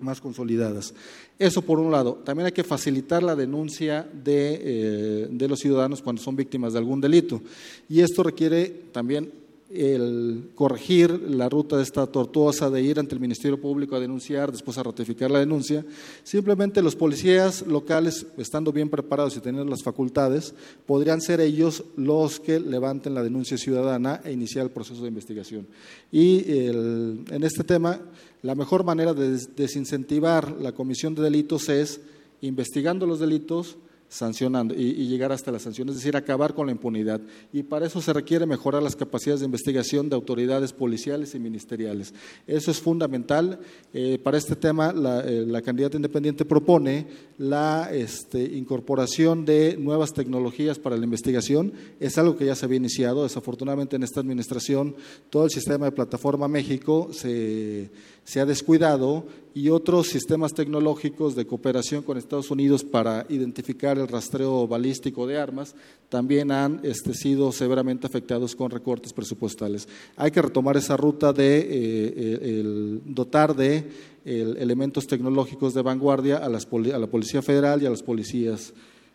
más 0.01 0.20
consolidadas. 0.20 0.95
Eso 1.39 1.62
por 1.62 1.79
un 1.79 1.91
lado. 1.91 2.15
También 2.25 2.47
hay 2.47 2.53
que 2.53 2.65
facilitar 2.65 3.23
la 3.23 3.37
denuncia 3.37 4.09
de, 4.12 4.61
eh, 4.62 5.29
de 5.31 5.49
los 5.49 5.61
ciudadanos 5.61 6.03
cuando 6.03 6.23
son 6.23 6.37
víctimas 6.37 6.73
de 6.73 6.79
algún 6.79 7.01
delito. 7.01 7.41
Y 7.89 8.01
esto 8.01 8.23
requiere 8.23 8.66
también 8.93 9.31
el 9.70 10.51
corregir 10.55 11.11
la 11.28 11.49
ruta 11.49 11.77
de 11.77 11.82
esta 11.82 12.07
tortuosa 12.07 12.70
de 12.70 12.81
ir 12.81 12.99
ante 12.99 13.15
el 13.15 13.20
Ministerio 13.20 13.61
Público 13.61 13.97
a 13.97 14.01
denunciar, 14.01 14.51
después 14.51 14.78
a 14.78 14.82
ratificar 14.82 15.31
la 15.31 15.40
denuncia. 15.40 15.85
Simplemente 16.23 16.81
los 16.81 16.97
policías 16.97 17.66
locales, 17.66 18.27
estando 18.39 18.73
bien 18.73 18.89
preparados 18.89 19.36
y 19.36 19.40
teniendo 19.40 19.70
las 19.70 19.82
facultades, 19.82 20.55
podrían 20.86 21.20
ser 21.20 21.40
ellos 21.40 21.85
los 21.97 22.40
que 22.40 22.61
levanten 22.61 23.15
la 23.15 23.23
denuncia 23.23 23.59
ciudadana 23.59 24.23
e 24.24 24.32
iniciar 24.32 24.65
el 24.65 24.73
proceso 24.73 25.03
de 25.03 25.09
investigación. 25.09 25.66
Y 26.11 26.45
en 26.49 27.45
este 27.45 27.62
tema, 27.62 28.01
la 28.43 28.55
mejor 28.55 28.85
manera 28.85 29.12
de 29.12 29.39
desincentivar 29.55 30.61
la 30.61 30.73
comisión 30.73 31.15
de 31.15 31.23
delitos 31.23 31.69
es 31.69 32.01
investigando 32.40 33.05
los 33.05 33.20
delitos, 33.20 33.77
sancionando 34.09 34.75
y, 34.75 35.07
llegar 35.09 35.33
hasta 35.33 35.53
la 35.53 35.59
sanción, 35.59 35.89
es 35.89 35.97
decir, 35.97 36.17
acabar 36.17 36.55
con 36.55 36.67
la 36.67 36.73
impunidad. 36.73 37.21
Y 37.53 37.63
para 37.63 37.87
eso 37.87 38.01
se 38.01 38.13
requiere 38.13 38.47
mejorar 38.47 38.83
las 38.83 38.97
capacidades 38.97 39.41
de 39.41 39.47
investigación 39.47 40.09
de 40.09 40.17
autoridades 40.17 40.73
policiales 40.73 41.35
y 41.35 41.39
ministeriales. 41.39 42.15
Eso 42.47 42.71
es 42.71 42.81
fundamental. 42.81 43.61
Eh, 43.93 44.19
para 44.23 44.39
este 44.39 44.57
tema, 44.57 44.95
eh, 45.25 45.45
la, 45.47 45.63
candidata 45.63 45.97
independiente 45.97 46.45
propone 46.45 47.07
la 47.37 47.91
este, 47.93 48.43
incorporación 48.43 49.45
de 49.45 49.77
nuevas 49.79 50.13
tecnologías 50.13 50.79
para 50.79 50.97
la 50.97 51.05
investigación. 51.05 51.73
Es 52.01 52.17
algo 52.19 52.37
que 52.37 52.47
ya 52.47 52.55
se 52.55 52.65
había 52.65 52.79
iniciado. 52.79 53.23
Desafortunadamente, 53.23 53.97
en 53.97 54.03
esta 54.03 54.21
administración, 54.21 54.97
todo 55.31 55.45
el 55.45 55.51
sistema 55.51 55.87
de 55.87 55.93
Plataforma 55.93 56.49
México 56.49 57.09
se 57.13 57.91
se 58.29 58.41
ha 58.41 58.45
descuidado 58.45 59.25
y 59.55 59.71
otros 59.71 60.09
sistemas 60.09 60.53
tecnológicos 60.53 61.35
de 61.35 61.47
cooperación 61.47 62.03
con 62.03 62.19
Estados 62.19 62.51
Unidos 62.51 62.85
para 62.85 63.25
identificar 63.31 63.97
el 63.97 64.07
rastreo 64.07 64.69
balístico 64.69 65.27
de 65.27 65.39
armas 65.39 65.75
también 66.11 66.53
han 66.53 66.81
este, 66.83 67.15
sido 67.15 67.53
severamente 67.53 68.07
afectados 68.07 68.55
con 68.55 68.71
recortes 68.71 69.15
presupuestales. 69.15 69.89
Hay 70.15 70.31
que 70.31 70.43
retomar 70.43 70.77
esa 70.77 70.95
ruta 70.99 71.33
de 71.33 71.67
eh, 71.71 73.01
dotar 73.07 73.57
de 73.57 73.91
elementos 74.27 75.07
tecnológicos 75.07 75.73
de 75.73 75.81
vanguardia 75.81 76.37
a, 76.37 76.45
a 76.45 76.99
la 76.99 77.07
Policía 77.07 77.41
Federal 77.41 77.83
y 77.83 77.87
las 77.89 78.03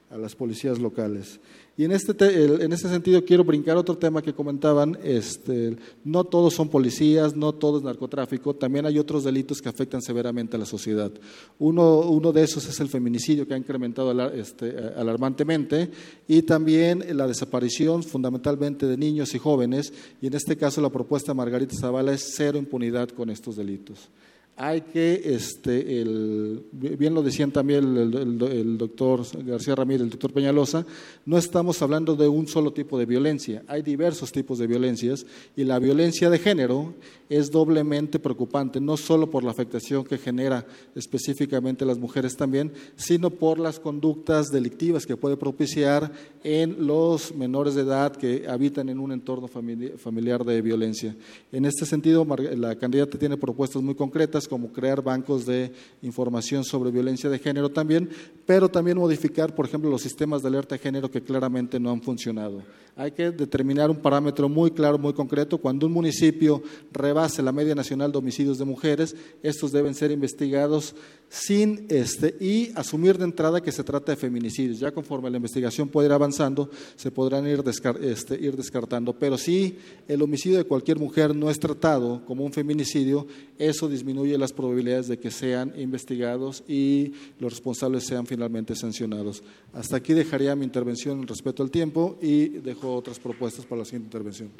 a 0.10 0.18
las 0.18 0.35
policías 0.35 0.80
locales. 0.80 1.40
Y 1.75 1.85
en 1.85 1.91
este, 1.91 2.13
en 2.43 2.71
este 2.71 2.87
sentido 2.87 3.25
quiero 3.25 3.43
brincar 3.43 3.77
otro 3.77 3.97
tema 3.97 4.21
que 4.21 4.33
comentaban, 4.33 4.95
este, 5.03 5.75
no 6.03 6.23
todos 6.23 6.53
son 6.53 6.69
policías, 6.69 7.35
no 7.35 7.51
todo 7.51 7.79
es 7.79 7.83
narcotráfico, 7.83 8.53
también 8.53 8.85
hay 8.85 8.99
otros 8.99 9.23
delitos 9.23 9.59
que 9.59 9.69
afectan 9.69 10.03
severamente 10.03 10.55
a 10.55 10.59
la 10.59 10.67
sociedad. 10.67 11.11
Uno, 11.57 12.01
uno 12.01 12.31
de 12.31 12.43
esos 12.43 12.67
es 12.67 12.79
el 12.79 12.89
feminicidio 12.89 13.47
que 13.47 13.55
ha 13.55 13.57
incrementado 13.57 14.11
este, 14.29 14.77
alarmantemente 14.95 15.89
y 16.27 16.43
también 16.43 17.03
la 17.17 17.25
desaparición 17.25 18.03
fundamentalmente 18.03 18.85
de 18.85 18.95
niños 18.95 19.33
y 19.33 19.39
jóvenes 19.39 19.93
y 20.21 20.27
en 20.27 20.35
este 20.35 20.55
caso 20.55 20.79
la 20.79 20.91
propuesta 20.91 21.31
de 21.31 21.37
Margarita 21.37 21.75
Zavala 21.75 22.13
es 22.13 22.33
cero 22.35 22.59
impunidad 22.59 23.09
con 23.09 23.31
estos 23.31 23.55
delitos 23.55 24.09
hay 24.55 24.81
que, 24.81 25.21
este, 25.25 26.01
el, 26.01 26.63
bien 26.71 27.13
lo 27.13 27.23
decían 27.23 27.51
también 27.51 27.97
el, 27.97 28.77
doctor 28.77 29.21
García 29.43 29.75
Ramírez, 29.75 30.03
el 30.03 30.09
doctor 30.11 30.31
Peñalosa, 30.31 30.85
no 31.25 31.38
estamos 31.38 31.81
hablando 31.81 32.15
de 32.15 32.27
un 32.27 32.47
solo 32.47 32.71
tipo 32.71 32.99
de 32.99 33.05
violencia, 33.05 33.63
hay 33.67 33.81
diversos 33.81 34.31
tipos 34.31 34.59
de 34.59 34.67
violencias 34.67 35.25
y 35.55 35.63
la 35.63 35.80
violencia 35.80 36.30
de 36.30 36.38
género 36.38 36.93
es 37.29 37.51
doblemente 37.51 38.19
preocupante, 38.19 38.79
no 38.79 38.97
solo 38.97 39.29
por 39.29 39.43
la 39.43 39.51
afectación 39.51 40.03
que 40.03 40.17
genera 40.17 40.65
específicamente 40.95 41.85
las 41.85 41.97
mujeres 41.97 42.35
también, 42.35 42.71
sino 42.95 43.29
por 43.29 43.59
las 43.59 43.79
conductas 43.79 44.47
delictivas 44.47 45.05
que 45.05 45.17
puede 45.17 45.37
propiciar 45.37 46.11
en 46.43 46.85
los 46.85 47.33
menores 47.35 47.75
de 47.75 47.81
edad 47.81 48.15
que 48.15 48.45
habitan 48.47 48.89
en 48.89 48.99
un 48.99 49.11
entorno 49.11 49.47
familiar 49.47 50.43
de 50.43 50.61
violencia. 50.61 51.15
En 51.51 51.65
este 51.65 51.85
sentido, 51.85 52.25
la 52.55 52.75
candidata 52.75 53.17
tiene 53.17 53.37
propuestas 53.37 53.81
muy 53.81 53.95
concretas 53.95 54.47
como 54.47 54.71
crear 54.71 55.01
bancos 55.01 55.45
de 55.45 55.71
información 56.01 56.63
sobre 56.63 56.91
violencia 56.91 57.29
de 57.29 57.39
género 57.39 57.69
también, 57.69 58.09
pero 58.45 58.69
también 58.69 58.97
modificar, 58.97 59.55
por 59.55 59.65
ejemplo, 59.65 59.89
los 59.89 60.01
sistemas 60.01 60.41
de 60.41 60.49
alerta 60.49 60.75
de 60.75 60.79
género 60.79 61.09
que 61.09 61.21
claramente 61.21 61.79
no 61.79 61.91
han 61.91 62.01
funcionado. 62.01 62.61
Hay 62.95 63.11
que 63.11 63.32
determinar 63.32 63.90
un 63.90 63.98
parámetro 63.98 64.48
muy 64.48 64.70
claro, 64.70 64.99
muy 64.99 65.14
concreto. 65.14 65.57
Cuando 65.57 65.88
un 65.88 65.94
municipio 65.94 66.61
rebase 66.91 67.41
la 67.41 67.52
media 67.52 67.74
nacional 67.74 68.11
de 68.11 68.20
homicidios 68.20 68.60
de 68.60 68.65
mujeres, 68.65 69.15
estos 69.41 69.72
deben 69.72 69.95
ser 69.95 70.11
investigados 70.11 70.95
sin 71.34 71.88
este 71.89 72.35
y 72.39 72.72
asumir 72.76 73.18
de 73.18 73.23
entrada 73.23 73.60
que 73.60 73.72
se 73.72 73.84
trata 73.84 74.11
de 74.11 74.15
feminicidios. 74.15 74.80
Ya 74.80 74.91
conforme 74.91 75.31
la 75.31 75.38
investigación 75.38 75.89
puede 75.89 76.07
ir 76.07 76.14
avanzando, 76.14 76.69
se 76.95 77.10
podrán 77.10 77.47
ir, 77.47 77.64
este, 78.03 78.39
ir 78.39 78.55
descartando. 78.55 79.14
Pero 79.18 79.35
si 79.39 79.80
el 80.07 80.22
homicidio 80.22 80.60
de 80.60 80.65
cualquier 80.65 80.99
mujer 80.99 81.35
no 81.35 81.49
es 81.49 81.60
tratado 81.60 82.23
como 82.26 82.45
un 82.45 82.53
feminicidio, 82.53 83.26
eso 83.57 83.89
disminuye 83.89 84.38
las 84.38 84.53
probabilidades 84.53 85.07
de 85.07 85.18
que 85.18 85.31
sean 85.31 85.73
investigados 85.76 86.64
y 86.68 87.14
los 87.39 87.51
responsables 87.51 88.05
sean 88.05 88.27
finalmente 88.27 88.76
sancionados. 88.76 89.41
Hasta 89.73 89.97
aquí 89.97 90.14
dejaría 90.14 90.55
mi 90.55 90.65
intervención 90.65 91.26
respecto 91.26 91.64
al 91.64 91.72
tiempo 91.72 92.19
y 92.22 92.49
dejo 92.60 92.93
otras 92.93 93.18
propuestas 93.18 93.65
para 93.65 93.80
la 93.80 93.85
siguiente 93.85 94.05
intervención. 94.05 94.51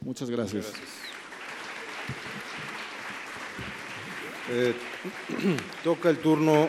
Muchas 0.00 0.30
gracias. 0.30 0.72
Eh, 4.50 4.74
toca 5.84 6.10
el 6.10 6.18
turno 6.18 6.68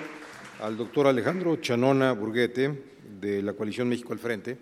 al 0.61 0.77
doctor 0.77 1.07
Alejandro 1.07 1.57
Chanona 1.57 2.13
Burguete, 2.13 2.83
de 3.19 3.41
la 3.41 3.51
Coalición 3.51 3.89
México 3.89 4.13
al 4.13 4.19
Frente, 4.19 4.57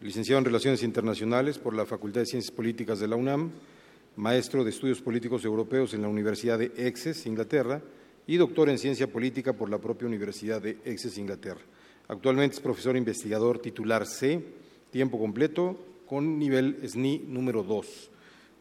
licenciado 0.00 0.38
en 0.38 0.44
Relaciones 0.44 0.84
Internacionales 0.84 1.58
por 1.58 1.74
la 1.74 1.86
Facultad 1.86 2.20
de 2.20 2.26
Ciencias 2.26 2.54
Políticas 2.54 3.00
de 3.00 3.08
la 3.08 3.16
UNAM, 3.16 3.50
maestro 4.14 4.62
de 4.62 4.70
Estudios 4.70 5.00
Políticos 5.00 5.44
Europeos 5.44 5.92
en 5.92 6.02
la 6.02 6.08
Universidad 6.08 6.58
de 6.58 6.72
Exes, 6.76 7.26
Inglaterra, 7.26 7.82
y 8.28 8.36
doctor 8.36 8.68
en 8.68 8.78
Ciencia 8.78 9.10
Política 9.10 9.54
por 9.54 9.68
la 9.68 9.78
propia 9.78 10.06
Universidad 10.06 10.62
de 10.62 10.78
Exes, 10.84 11.18
Inglaterra. 11.18 11.62
Actualmente 12.06 12.54
es 12.54 12.60
profesor 12.60 12.96
investigador 12.96 13.58
titular 13.58 14.06
C, 14.06 14.40
tiempo 14.92 15.18
completo, 15.18 15.76
con 16.06 16.38
nivel 16.38 16.78
SNI 16.88 17.24
número 17.26 17.64
2 17.64 18.10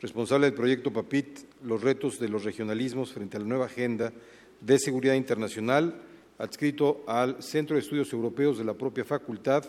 responsable 0.01 0.47
del 0.47 0.55
proyecto 0.55 0.91
PAPIT, 0.91 1.39
los 1.64 1.81
retos 1.81 2.19
de 2.19 2.30
los 2.30 2.44
regionalismos 2.44 3.14
frente 3.14 3.38
a 3.38 3.40
la 3.40 3.45
nueva 3.45 3.65
agenda 3.65 4.14
de 4.61 4.80
seguridad 4.80 5.15
internacional, 5.15 6.02
adscrito 6.38 7.03
al 7.07 7.41
Centro 7.41 7.76
de 7.76 7.81
Estudios 7.81 8.11
Europeos 8.14 8.57
de 8.57 8.64
la 8.64 8.73
propia 8.73 9.06
facultad 9.06 9.65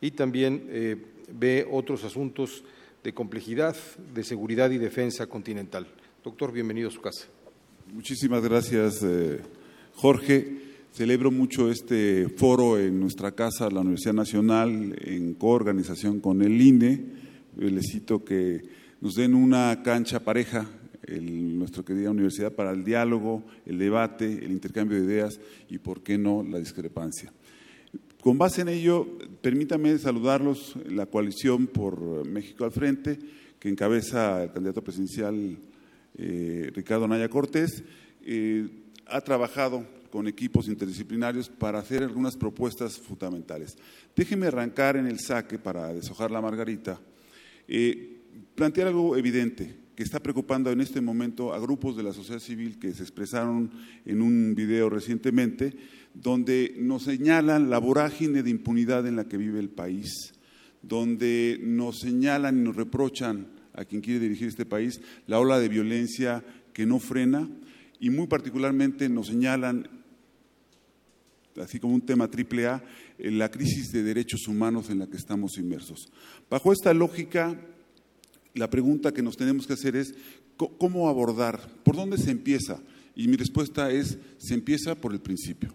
y 0.00 0.12
también 0.12 0.66
eh, 0.68 0.96
ve 1.32 1.66
otros 1.70 2.04
asuntos 2.04 2.64
de 3.02 3.12
complejidad, 3.12 3.76
de 4.14 4.24
seguridad 4.24 4.70
y 4.70 4.78
defensa 4.78 5.26
continental. 5.26 5.86
Doctor, 6.24 6.52
bienvenido 6.52 6.88
a 6.88 6.92
su 6.92 7.00
casa. 7.00 7.26
Muchísimas 7.92 8.42
gracias, 8.42 9.02
eh, 9.02 9.40
Jorge. 9.94 10.68
Celebro 10.92 11.30
mucho 11.30 11.70
este 11.70 12.28
foro 12.28 12.78
en 12.78 12.98
nuestra 12.98 13.32
casa, 13.32 13.70
la 13.70 13.80
Universidad 13.80 14.14
Nacional, 14.14 14.96
en 15.00 15.34
coorganización 15.34 16.20
con 16.20 16.42
el 16.42 16.60
INE. 16.60 17.04
Les 17.56 17.92
cito 17.92 18.24
que 18.24 18.62
nos 19.00 19.14
den 19.14 19.34
una 19.34 19.80
cancha 19.82 20.20
pareja, 20.20 20.66
nuestra 21.08 21.82
querida 21.82 22.10
universidad, 22.10 22.52
para 22.52 22.70
el 22.70 22.84
diálogo, 22.84 23.44
el 23.66 23.78
debate, 23.78 24.44
el 24.44 24.52
intercambio 24.52 24.98
de 24.98 25.04
ideas 25.04 25.40
y, 25.68 25.78
por 25.78 26.02
qué 26.02 26.18
no, 26.18 26.42
la 26.42 26.58
discrepancia. 26.58 27.32
Con 28.20 28.36
base 28.36 28.62
en 28.62 28.68
ello, 28.68 29.06
permítame 29.40 29.96
saludarlos, 29.98 30.74
la 30.88 31.06
coalición 31.06 31.66
por 31.66 32.26
México 32.26 32.64
al 32.64 32.72
Frente, 32.72 33.18
que 33.58 33.68
encabeza 33.68 34.42
el 34.42 34.52
candidato 34.52 34.82
presidencial 34.82 35.56
eh, 36.16 36.70
Ricardo 36.74 37.08
Naya 37.08 37.28
Cortés, 37.28 37.82
eh, 38.24 38.68
ha 39.06 39.20
trabajado 39.20 39.86
con 40.10 40.26
equipos 40.26 40.68
interdisciplinarios 40.68 41.48
para 41.48 41.78
hacer 41.78 42.02
algunas 42.02 42.36
propuestas 42.36 42.98
fundamentales. 42.98 43.76
Déjenme 44.16 44.46
arrancar 44.46 44.96
en 44.96 45.06
el 45.06 45.20
saque 45.20 45.58
para 45.58 45.92
deshojar 45.92 46.30
la 46.30 46.40
margarita. 46.40 47.00
Eh, 47.66 48.20
plantear 48.54 48.88
algo 48.88 49.16
evidente, 49.16 49.76
que 49.98 50.04
está 50.04 50.20
preocupando 50.20 50.70
en 50.70 50.80
este 50.80 51.00
momento 51.00 51.52
a 51.52 51.58
grupos 51.58 51.96
de 51.96 52.04
la 52.04 52.12
sociedad 52.12 52.38
civil 52.38 52.78
que 52.78 52.94
se 52.94 53.02
expresaron 53.02 53.68
en 54.04 54.22
un 54.22 54.54
video 54.54 54.88
recientemente, 54.88 55.74
donde 56.14 56.76
nos 56.78 57.02
señalan 57.02 57.68
la 57.68 57.78
vorágine 57.78 58.44
de 58.44 58.50
impunidad 58.50 59.08
en 59.08 59.16
la 59.16 59.24
que 59.24 59.36
vive 59.36 59.58
el 59.58 59.70
país, 59.70 60.34
donde 60.82 61.58
nos 61.64 61.98
señalan 61.98 62.60
y 62.60 62.62
nos 62.62 62.76
reprochan 62.76 63.48
a 63.72 63.84
quien 63.84 64.00
quiere 64.00 64.20
dirigir 64.20 64.46
este 64.46 64.64
país 64.64 65.00
la 65.26 65.40
ola 65.40 65.58
de 65.58 65.68
violencia 65.68 66.44
que 66.72 66.86
no 66.86 67.00
frena 67.00 67.48
y 67.98 68.10
muy 68.10 68.28
particularmente 68.28 69.08
nos 69.08 69.26
señalan, 69.26 69.88
así 71.60 71.80
como 71.80 71.94
un 71.94 72.06
tema 72.06 72.30
triple 72.30 72.68
A, 72.68 72.84
la 73.18 73.50
crisis 73.50 73.90
de 73.90 74.04
derechos 74.04 74.46
humanos 74.46 74.90
en 74.90 75.00
la 75.00 75.08
que 75.08 75.16
estamos 75.16 75.58
inmersos. 75.58 76.12
Bajo 76.48 76.72
esta 76.72 76.94
lógica, 76.94 77.60
la 78.58 78.68
pregunta 78.68 79.12
que 79.12 79.22
nos 79.22 79.36
tenemos 79.36 79.66
que 79.66 79.72
hacer 79.72 79.96
es, 79.96 80.14
¿cómo 80.56 81.08
abordar? 81.08 81.68
¿Por 81.84 81.96
dónde 81.96 82.18
se 82.18 82.30
empieza? 82.30 82.80
Y 83.14 83.28
mi 83.28 83.36
respuesta 83.36 83.90
es, 83.90 84.18
se 84.38 84.54
empieza 84.54 84.94
por 84.94 85.12
el 85.12 85.20
principio. 85.20 85.72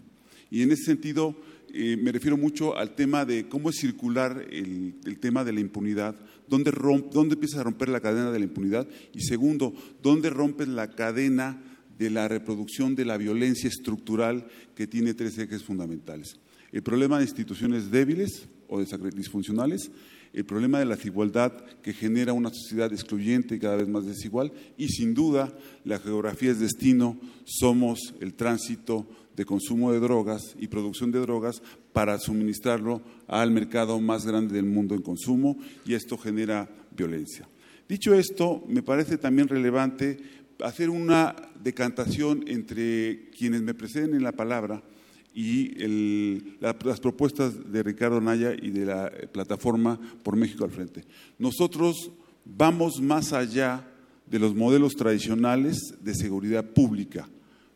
Y 0.50 0.62
en 0.62 0.70
ese 0.70 0.84
sentido, 0.84 1.34
eh, 1.72 1.96
me 2.00 2.12
refiero 2.12 2.36
mucho 2.36 2.76
al 2.76 2.94
tema 2.94 3.24
de 3.24 3.48
cómo 3.48 3.70
es 3.70 3.76
circular 3.76 4.46
el, 4.50 4.94
tema 5.20 5.44
de 5.44 5.52
la 5.52 5.60
impunidad, 5.60 6.14
dónde, 6.48 6.70
dónde 7.10 7.34
empieza 7.34 7.60
a 7.60 7.64
romper 7.64 7.88
la 7.88 8.00
cadena 8.00 8.30
de 8.30 8.38
la 8.38 8.44
impunidad 8.44 8.86
y 9.12 9.22
segundo, 9.22 9.74
dónde 10.02 10.30
rompes 10.30 10.68
la 10.68 10.90
cadena 10.92 11.60
de 11.98 12.10
la 12.10 12.28
reproducción 12.28 12.94
de 12.94 13.04
la 13.04 13.16
violencia 13.16 13.68
estructural 13.68 14.46
que 14.74 14.86
tiene 14.86 15.14
tres 15.14 15.38
ejes 15.38 15.64
fundamentales. 15.64 16.38
El 16.70 16.82
problema 16.82 17.18
de 17.18 17.24
instituciones 17.24 17.90
débiles 17.90 18.48
o 18.68 18.80
disfuncionales, 18.80 19.90
el 20.34 20.44
problema 20.44 20.80
de 20.80 20.84
la 20.84 20.96
desigualdad 20.96 21.52
que 21.82 21.92
genera 21.92 22.32
una 22.32 22.50
sociedad 22.50 22.92
excluyente 22.92 23.54
y 23.54 23.60
cada 23.60 23.76
vez 23.76 23.88
más 23.88 24.04
desigual 24.04 24.52
y 24.76 24.88
sin 24.88 25.14
duda 25.14 25.52
la 25.84 25.98
geografía 25.98 26.50
es 26.50 26.58
destino, 26.58 27.16
somos 27.44 28.14
el 28.20 28.34
tránsito 28.34 29.06
de 29.36 29.44
consumo 29.44 29.92
de 29.92 30.00
drogas 30.00 30.42
y 30.58 30.66
producción 30.66 31.12
de 31.12 31.20
drogas 31.20 31.62
para 31.92 32.18
suministrarlo 32.18 33.02
al 33.28 33.52
mercado 33.52 34.00
más 34.00 34.26
grande 34.26 34.54
del 34.54 34.66
mundo 34.66 34.94
en 34.94 35.02
consumo 35.02 35.56
y 35.86 35.94
esto 35.94 36.18
genera 36.18 36.68
violencia. 36.96 37.48
Dicho 37.88 38.14
esto, 38.14 38.64
me 38.68 38.82
parece 38.82 39.18
también 39.18 39.48
relevante 39.48 40.18
hacer 40.60 40.90
una 40.90 41.34
decantación 41.62 42.44
entre 42.46 43.30
quienes 43.30 43.62
me 43.62 43.74
preceden 43.74 44.14
en 44.14 44.22
la 44.22 44.32
palabra 44.32 44.82
y 45.34 46.54
las 46.60 47.00
propuestas 47.00 47.72
de 47.72 47.82
Ricardo 47.82 48.20
Naya 48.20 48.54
y 48.54 48.70
de 48.70 48.86
la 48.86 49.10
plataforma 49.32 49.98
Por 50.22 50.36
México 50.36 50.64
al 50.64 50.70
Frente. 50.70 51.04
Nosotros 51.38 52.12
vamos 52.44 53.00
más 53.00 53.32
allá 53.32 53.84
de 54.30 54.38
los 54.38 54.54
modelos 54.54 54.94
tradicionales 54.94 55.94
de 56.00 56.14
seguridad 56.14 56.64
pública. 56.64 57.28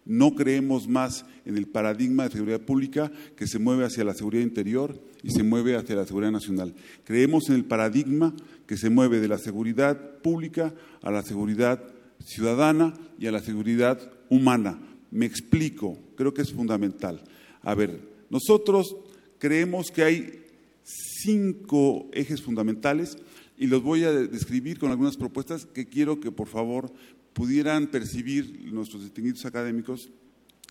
No 0.04 0.34
creemos 0.34 0.88
más 0.88 1.26
en 1.44 1.58
el 1.58 1.66
paradigma 1.66 2.24
de 2.24 2.30
seguridad 2.30 2.60
pública 2.60 3.12
que 3.36 3.46
se 3.46 3.58
mueve 3.58 3.84
hacia 3.84 4.04
la 4.04 4.14
seguridad 4.14 4.42
interior 4.42 4.98
y 5.22 5.32
se 5.32 5.42
mueve 5.42 5.76
hacia 5.76 5.96
la 5.96 6.06
seguridad 6.06 6.32
nacional. 6.32 6.74
Creemos 7.04 7.48
en 7.48 7.56
el 7.56 7.64
paradigma 7.64 8.34
que 8.66 8.78
se 8.78 8.88
mueve 8.88 9.20
de 9.20 9.28
la 9.28 9.36
seguridad 9.36 10.18
pública 10.22 10.72
a 11.02 11.10
la 11.10 11.22
seguridad 11.22 11.82
ciudadana 12.24 12.94
y 13.18 13.26
a 13.26 13.32
la 13.32 13.40
seguridad 13.40 14.00
humana. 14.30 14.78
Me 15.10 15.26
explico, 15.26 15.98
creo 16.16 16.32
que 16.32 16.42
es 16.42 16.52
fundamental. 16.52 17.22
A 17.68 17.74
ver, 17.74 18.00
nosotros 18.30 18.96
creemos 19.38 19.90
que 19.90 20.02
hay 20.02 20.42
cinco 20.82 22.08
ejes 22.14 22.40
fundamentales 22.40 23.18
y 23.58 23.66
los 23.66 23.82
voy 23.82 24.04
a 24.04 24.10
describir 24.10 24.78
con 24.78 24.90
algunas 24.90 25.18
propuestas 25.18 25.66
que 25.66 25.86
quiero 25.86 26.18
que 26.18 26.32
por 26.32 26.48
favor 26.48 26.90
pudieran 27.34 27.88
percibir 27.88 28.72
nuestros 28.72 29.02
distinguidos 29.02 29.44
académicos, 29.44 30.08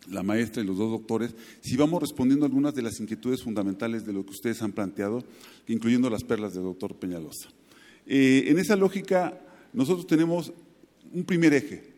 la 0.10 0.24
maestra 0.24 0.64
y 0.64 0.66
los 0.66 0.80
dos 0.80 0.90
doctores, 0.90 1.36
si 1.62 1.78
vamos 1.78 2.02
respondiendo 2.02 2.46
a 2.46 2.48
algunas 2.48 2.74
de 2.74 2.82
las 2.82 3.00
inquietudes 3.00 3.44
fundamentales 3.44 4.04
de 4.04 4.14
lo 4.14 4.26
que 4.26 4.32
ustedes 4.32 4.64
han 4.64 4.72
planteado, 4.72 5.24
incluyendo 5.68 6.10
las 6.10 6.24
perlas 6.24 6.56
del 6.56 6.64
doctor 6.64 6.96
Peñalosa. 6.96 7.50
Eh, 8.08 8.46
en 8.48 8.58
esa 8.58 8.76
lógica, 8.76 9.40
nosotros 9.72 10.08
tenemos 10.08 10.52
un 11.14 11.26
primer 11.26 11.54
eje, 11.54 11.94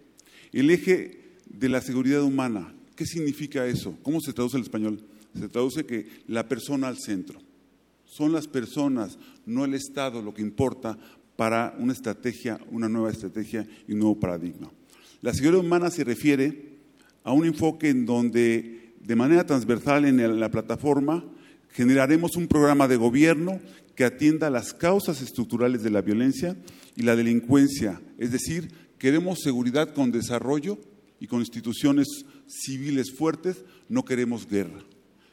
el 0.52 0.70
eje 0.70 1.38
de 1.46 1.70
la 1.70 1.80
seguridad 1.80 2.22
humana. 2.22 2.76
¿Qué 3.00 3.06
significa 3.06 3.66
eso? 3.66 3.98
¿Cómo 4.04 4.20
se 4.20 4.34
traduce 4.34 4.58
el 4.58 4.64
español? 4.64 5.00
Se 5.34 5.48
traduce 5.48 5.86
que 5.86 6.06
la 6.28 6.50
persona 6.50 6.90
al 6.90 6.98
centro. 6.98 7.40
Son 8.04 8.34
las 8.34 8.46
personas, 8.46 9.18
no 9.46 9.64
el 9.64 9.74
Estado, 9.74 10.22
lo 10.22 10.34
que 10.34 10.42
importa 10.42 11.00
para 11.38 11.74
una 11.80 11.94
estrategia, 11.94 12.60
una 12.72 12.90
nueva 12.90 13.10
estrategia 13.10 13.66
y 13.88 13.94
un 13.94 14.00
nuevo 14.00 14.20
paradigma. 14.20 14.70
La 15.22 15.34
seguridad 15.34 15.64
humana 15.64 15.90
se 15.90 16.04
refiere 16.04 16.74
a 17.24 17.32
un 17.32 17.46
enfoque 17.46 17.88
en 17.88 18.06
donde, 18.06 18.96
de 19.00 19.16
manera 19.16 19.46
transversal 19.46 20.04
en 20.04 20.38
la 20.38 20.52
plataforma, 20.52 21.24
generaremos 21.70 22.36
un 22.36 22.50
programa 22.50 22.90
de 22.90 22.98
gobierno 22.98 23.62
que 23.96 24.04
atienda 24.04 24.50
las 24.50 24.74
causas 24.74 25.22
estructurales 25.22 25.84
de 25.84 25.92
la 25.92 26.02
violencia 26.02 26.58
y 26.98 27.04
la 27.04 27.16
delincuencia, 27.16 28.02
es 28.18 28.34
decir, 28.34 28.90
Queremos 29.00 29.40
seguridad 29.40 29.94
con 29.94 30.12
desarrollo 30.12 30.78
y 31.22 31.28
con 31.28 31.40
instituciones 31.40 32.26
civiles 32.50 33.12
fuertes, 33.12 33.64
no 33.88 34.04
queremos 34.04 34.48
guerra. 34.48 34.84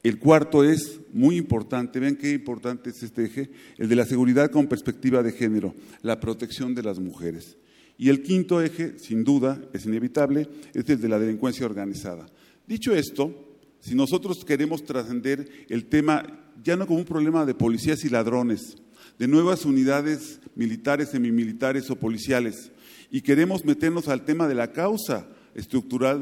El 0.06 0.20
cuarto 0.20 0.64
es 0.64 1.00
muy 1.14 1.36
importante, 1.36 2.00
vean 2.00 2.16
qué 2.16 2.32
importante 2.32 2.92
es 2.92 3.02
este 3.02 3.26
eje, 3.26 3.50
el 3.80 3.90
de 3.90 3.96
la 3.96 4.06
seguridad 4.06 4.52
con 4.52 4.68
perspectiva 4.68 5.24
de 5.24 5.32
género, 5.32 5.74
la 6.04 6.20
protección 6.20 6.76
de 6.76 6.84
las 6.84 7.00
mujeres. 7.00 7.58
Y 7.98 8.10
el 8.10 8.22
quinto 8.22 8.62
eje, 8.62 9.00
sin 9.00 9.24
duda, 9.24 9.60
es 9.74 9.88
inevitable, 9.88 10.48
es 10.76 10.88
el 10.88 11.02
de 11.02 11.10
la 11.10 11.18
delincuencia 11.18 11.66
organizada. 11.66 12.28
Dicho 12.68 12.94
esto, 12.94 13.58
si 13.80 13.96
nosotros 13.96 14.46
queremos 14.46 14.84
trascender 14.84 15.50
el 15.70 15.86
tema 15.86 16.52
ya 16.64 16.76
no 16.76 16.86
como 16.86 17.00
un 17.00 17.06
problema 17.06 17.44
de 17.44 17.56
policías 17.56 18.06
y 18.06 18.10
ladrones, 18.10 18.78
de 19.18 19.28
nuevas 19.28 19.66
unidades 19.66 20.40
militares, 20.54 21.10
semimilitares 21.10 21.90
o 21.90 21.96
policiales, 21.96 22.72
y 23.10 23.22
queremos 23.22 23.66
meternos 23.66 24.08
al 24.08 24.24
tema 24.24 24.48
de 24.48 24.54
la 24.54 24.72
causa 24.72 25.28
estructural 25.56 26.22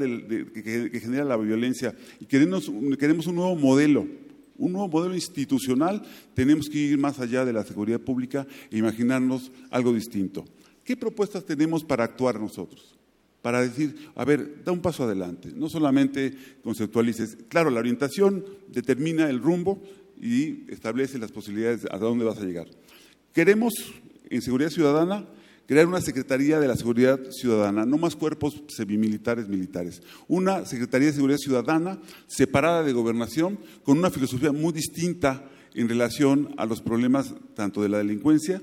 que, 0.53 0.99
genera 1.01 1.26
la 1.26 1.38
violencia 1.38 1.95
y 2.19 2.26
queremos, 2.26 2.69
un 2.69 3.35
nuevo 3.35 3.55
modelo, 3.55 4.07
un 4.57 4.72
nuevo 4.72 4.88
modelo 4.88 5.15
institucional, 5.15 6.03
tenemos 6.35 6.69
que 6.69 6.77
ir 6.77 6.97
más 6.97 7.19
allá 7.19 7.43
de 7.43 7.51
la 7.51 7.65
seguridad 7.65 7.99
pública 7.99 8.47
e 8.72 8.77
imaginarnos 8.77 9.51
algo 9.72 9.93
distinto. 9.93 10.45
¿Qué 10.84 10.95
propuestas 10.95 11.45
tenemos 11.45 11.84
para 11.84 12.03
actuar 12.03 12.39
nosotros? 12.39 12.95
Para 13.41 13.61
decir, 13.61 14.10
a 14.15 14.23
ver, 14.23 14.64
da 14.64 14.72
un 14.72 14.81
paso 14.81 15.03
adelante, 15.03 15.49
no 15.53 15.68
solamente 15.68 16.34
conceptualices. 16.64 17.38
Claro, 17.49 17.72
la 17.72 17.80
orientación 17.80 18.45
determina 18.69 19.30
el 19.30 19.41
rumbo 19.41 19.81
y 20.22 20.72
establece 20.72 21.18
las 21.18 21.31
posibilidades 21.31 21.85
a 21.91 21.97
dónde 21.97 22.23
vas 22.23 22.38
a 22.38 22.45
llegar. 22.45 22.68
Queremos, 23.34 23.73
en 24.30 24.41
Seguridad 24.41 24.69
Ciudadana, 24.69 25.26
crear 25.68 25.88
una 25.88 26.02
Secretaría 26.02 26.60
de 26.60 26.68
la 26.68 26.76
Seguridad 26.76 27.19
Ciudadana, 27.31 27.85
no 27.85 27.98
más 27.98 28.15
cuerpos 28.15 28.61
semimilitares 28.68 29.48
militares. 29.48 30.02
Una 30.27 30.65
Secretaría 30.65 31.07
de 31.07 31.14
Seguridad 31.14 31.38
Ciudadana 31.38 31.99
separada 32.27 32.84
de 32.84 32.94
gobernación, 32.94 33.60
con 33.84 33.98
una 33.98 34.10
filosofía 34.10 34.52
muy 34.52 34.73
distinta 34.73 35.49
en 35.73 35.90
relación 35.90 36.53
a 36.57 36.65
los 36.65 36.81
problemas 36.81 37.34
tanto 37.56 37.81
de 37.81 37.90
la 37.90 37.98
delincuencia 37.98 38.61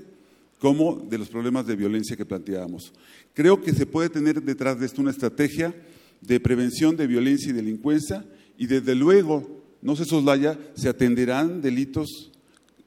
como 0.59 0.95
de 1.09 1.17
los 1.17 1.29
problemas 1.29 1.65
de 1.65 1.75
violencia 1.75 2.15
que 2.15 2.25
planteábamos. 2.25 2.93
Creo 3.33 3.61
que 3.61 3.73
se 3.73 3.87
puede 3.87 4.09
tener 4.09 4.41
detrás 4.43 4.79
de 4.79 4.85
esto 4.85 5.01
una 5.01 5.09
estrategia 5.11 5.73
de 6.21 6.39
prevención 6.39 6.95
de 6.95 7.07
violencia 7.07 7.49
y 7.49 7.53
delincuencia 7.53 8.23
y 8.57 8.67
desde 8.67 8.93
luego, 8.93 9.63
no 9.81 9.95
se 9.95 10.05
soslaya, 10.05 10.59
se 10.75 10.87
atenderán 10.87 11.63
delitos, 11.63 12.31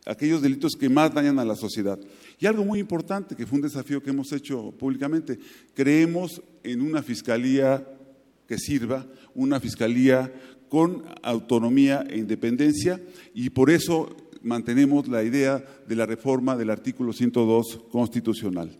aquellos 0.06 0.40
delitos 0.40 0.76
que 0.78 0.88
más 0.88 1.12
dañan 1.12 1.40
a 1.40 1.44
la 1.44 1.56
sociedad. 1.56 1.98
Y 2.38 2.46
algo 2.46 2.64
muy 2.64 2.80
importante, 2.80 3.36
que 3.36 3.46
fue 3.46 3.56
un 3.56 3.62
desafío 3.62 4.02
que 4.02 4.10
hemos 4.10 4.32
hecho 4.32 4.72
públicamente, 4.72 5.38
creemos 5.74 6.42
en 6.62 6.80
una 6.80 7.02
fiscalía 7.02 7.86
que 8.46 8.58
sirva, 8.58 9.06
una 9.34 9.60
fiscalía 9.60 10.32
con 10.68 11.04
autonomía 11.22 12.04
e 12.08 12.18
independencia, 12.18 13.00
y 13.34 13.50
por 13.50 13.70
eso 13.70 14.16
mantenemos 14.42 15.08
la 15.08 15.22
idea 15.22 15.64
de 15.86 15.96
la 15.96 16.06
reforma 16.06 16.56
del 16.56 16.70
artículo 16.70 17.12
102 17.12 17.84
constitucional. 17.90 18.76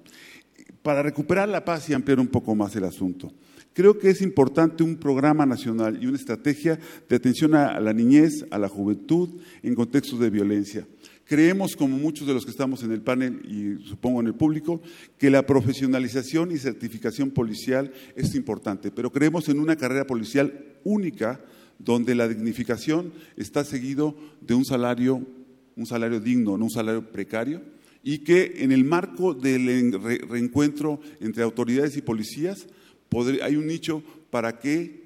Para 0.83 1.03
recuperar 1.03 1.49
la 1.49 1.65
paz 1.65 1.89
y 1.89 1.95
ampliar 1.95 2.21
un 2.21 2.29
poco 2.29 2.55
más 2.55 2.77
el 2.77 2.85
asunto, 2.85 3.33
creo 3.73 3.99
que 3.99 4.11
es 4.11 4.21
importante 4.21 4.83
un 4.83 4.97
programa 4.97 5.47
nacional 5.47 5.99
y 6.03 6.07
una 6.07 6.19
estrategia 6.19 6.79
de 7.09 7.17
atención 7.17 7.55
a 7.55 7.81
la 7.81 7.93
niñez, 7.93 8.45
a 8.51 8.59
la 8.59 8.69
juventud 8.69 9.41
en 9.63 9.75
contextos 9.75 10.21
de 10.21 10.31
violencia. 10.31 10.87
Creemos, 11.27 11.75
como 11.75 11.97
muchos 11.97 12.27
de 12.27 12.35
los 12.35 12.45
que 12.45 12.51
estamos 12.51 12.83
en 12.83 12.93
el 12.93 13.01
panel 13.01 13.41
y 13.49 13.83
supongo 13.89 14.21
en 14.21 14.27
el 14.27 14.35
público, 14.35 14.83
que 15.19 15.31
la 15.31 15.47
profesionalización 15.47 16.53
y 16.53 16.59
certificación 16.59 17.31
policial 17.31 17.93
es 18.15 18.35
importante, 18.35 18.91
pero 18.91 19.11
creemos 19.11 19.49
en 19.49 19.59
una 19.59 19.77
carrera 19.77 20.07
policial 20.07 20.77
única 20.85 21.41
donde 21.79 22.15
la 22.15 22.29
dignificación 22.29 23.13
está 23.37 23.65
seguido 23.65 24.15
de 24.43 24.55
un 24.55 24.65
salario, 24.65 25.27
un 25.77 25.87
salario 25.87 26.21
digno, 26.21 26.59
no 26.59 26.65
un 26.65 26.71
salario 26.71 27.11
precario, 27.11 27.63
y 28.03 28.19
que 28.19 28.57
en 28.59 28.71
el 28.71 28.85
marco 28.85 29.33
del 29.33 29.93
reencuentro 30.29 31.01
entre 31.21 31.43
autoridades 31.43 31.97
y 31.97 32.03
policías 32.03 32.67
hay 33.43 33.57
un 33.57 33.67
nicho 33.67 34.03
para 34.31 34.59
que 34.59 35.05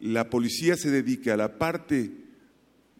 la 0.00 0.28
policía 0.28 0.76
se 0.76 0.90
dedique 0.90 1.30
a 1.30 1.36
la 1.36 1.56
parte 1.56 2.10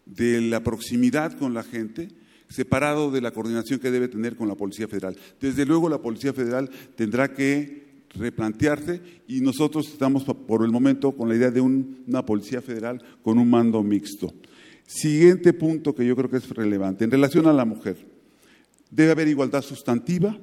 de 0.05 0.41
la 0.41 0.63
proximidad 0.63 1.37
con 1.37 1.53
la 1.53 1.63
gente, 1.63 2.09
separado 2.49 3.11
de 3.11 3.21
la 3.21 3.31
coordinación 3.31 3.79
que 3.79 3.91
debe 3.91 4.07
tener 4.07 4.35
con 4.35 4.47
la 4.47 4.55
Policía 4.55 4.87
Federal. 4.87 5.15
Desde 5.39 5.65
luego 5.65 5.89
la 5.89 6.01
Policía 6.01 6.33
Federal 6.33 6.69
tendrá 6.95 7.33
que 7.33 7.85
replantearse 8.13 9.01
y 9.27 9.41
nosotros 9.41 9.87
estamos 9.89 10.23
por 10.23 10.63
el 10.63 10.71
momento 10.71 11.11
con 11.11 11.29
la 11.29 11.35
idea 11.35 11.51
de 11.51 11.61
una 11.61 12.25
Policía 12.25 12.61
Federal 12.61 13.01
con 13.21 13.37
un 13.37 13.49
mando 13.49 13.83
mixto. 13.83 14.33
Siguiente 14.87 15.53
punto 15.53 15.95
que 15.95 16.05
yo 16.05 16.15
creo 16.15 16.29
que 16.29 16.37
es 16.37 16.49
relevante, 16.49 17.03
en 17.03 17.11
relación 17.11 17.47
a 17.47 17.53
la 17.53 17.65
mujer. 17.65 17.97
Debe 18.91 19.11
haber 19.11 19.27
igualdad 19.27 19.61
sustantiva 19.61 20.37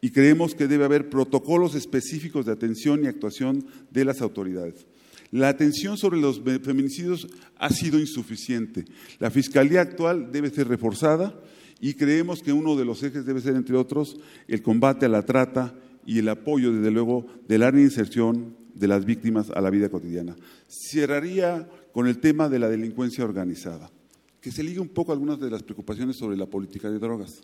y 0.00 0.10
creemos 0.10 0.54
que 0.54 0.68
debe 0.68 0.84
haber 0.84 1.08
protocolos 1.08 1.74
específicos 1.74 2.46
de 2.46 2.52
atención 2.52 3.02
y 3.02 3.08
actuación 3.08 3.66
de 3.90 4.04
las 4.04 4.20
autoridades. 4.20 4.86
La 5.30 5.48
atención 5.48 5.98
sobre 5.98 6.20
los 6.20 6.40
feminicidios 6.40 7.28
ha 7.58 7.70
sido 7.70 7.98
insuficiente. 7.98 8.84
La 9.18 9.30
Fiscalía 9.30 9.82
actual 9.82 10.32
debe 10.32 10.50
ser 10.50 10.68
reforzada 10.68 11.38
y 11.80 11.94
creemos 11.94 12.42
que 12.42 12.52
uno 12.52 12.76
de 12.76 12.84
los 12.84 13.02
ejes 13.02 13.26
debe 13.26 13.40
ser, 13.40 13.54
entre 13.54 13.76
otros, 13.76 14.16
el 14.46 14.62
combate 14.62 15.06
a 15.06 15.10
la 15.10 15.24
trata 15.24 15.74
y 16.06 16.18
el 16.18 16.28
apoyo, 16.28 16.72
desde 16.72 16.90
luego, 16.90 17.26
de 17.46 17.58
la 17.58 17.70
reinserción 17.70 18.56
de 18.74 18.88
las 18.88 19.04
víctimas 19.04 19.50
a 19.50 19.60
la 19.60 19.70
vida 19.70 19.90
cotidiana. 19.90 20.36
Cerraría 20.66 21.68
con 21.92 22.06
el 22.06 22.18
tema 22.18 22.48
de 22.48 22.58
la 22.58 22.68
delincuencia 22.68 23.24
organizada, 23.24 23.90
que 24.40 24.50
se 24.50 24.62
liga 24.62 24.80
un 24.80 24.88
poco 24.88 25.12
a 25.12 25.14
algunas 25.14 25.38
de 25.40 25.50
las 25.50 25.62
preocupaciones 25.62 26.16
sobre 26.16 26.36
la 26.36 26.46
política 26.46 26.90
de 26.90 26.98
drogas. 26.98 27.42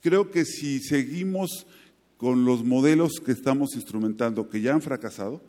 Creo 0.00 0.30
que 0.30 0.44
si 0.44 0.80
seguimos 0.80 1.66
con 2.16 2.44
los 2.44 2.64
modelos 2.64 3.20
que 3.24 3.32
estamos 3.32 3.76
instrumentando, 3.76 4.48
que 4.48 4.60
ya 4.60 4.72
han 4.72 4.82
fracasado, 4.82 5.40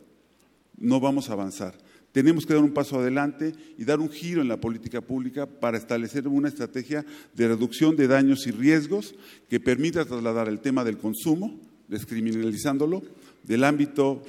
no 0.76 1.00
vamos 1.00 1.30
a 1.30 1.34
avanzar. 1.34 1.74
Tenemos 2.12 2.44
que 2.44 2.54
dar 2.54 2.62
un 2.62 2.72
paso 2.72 2.98
adelante 2.98 3.54
y 3.78 3.84
dar 3.84 4.00
un 4.00 4.08
giro 4.08 4.42
en 4.42 4.48
la 4.48 4.60
política 4.60 5.00
pública 5.00 5.46
para 5.46 5.78
establecer 5.78 6.26
una 6.26 6.48
estrategia 6.48 7.06
de 7.34 7.48
reducción 7.48 7.94
de 7.94 8.08
daños 8.08 8.46
y 8.46 8.50
riesgos 8.50 9.14
que 9.48 9.60
permita 9.60 10.04
trasladar 10.04 10.48
el 10.48 10.58
tema 10.58 10.82
del 10.82 10.98
consumo, 10.98 11.60
descriminalizándolo, 11.88 13.02
del 13.44 13.62
ámbito 13.62 14.22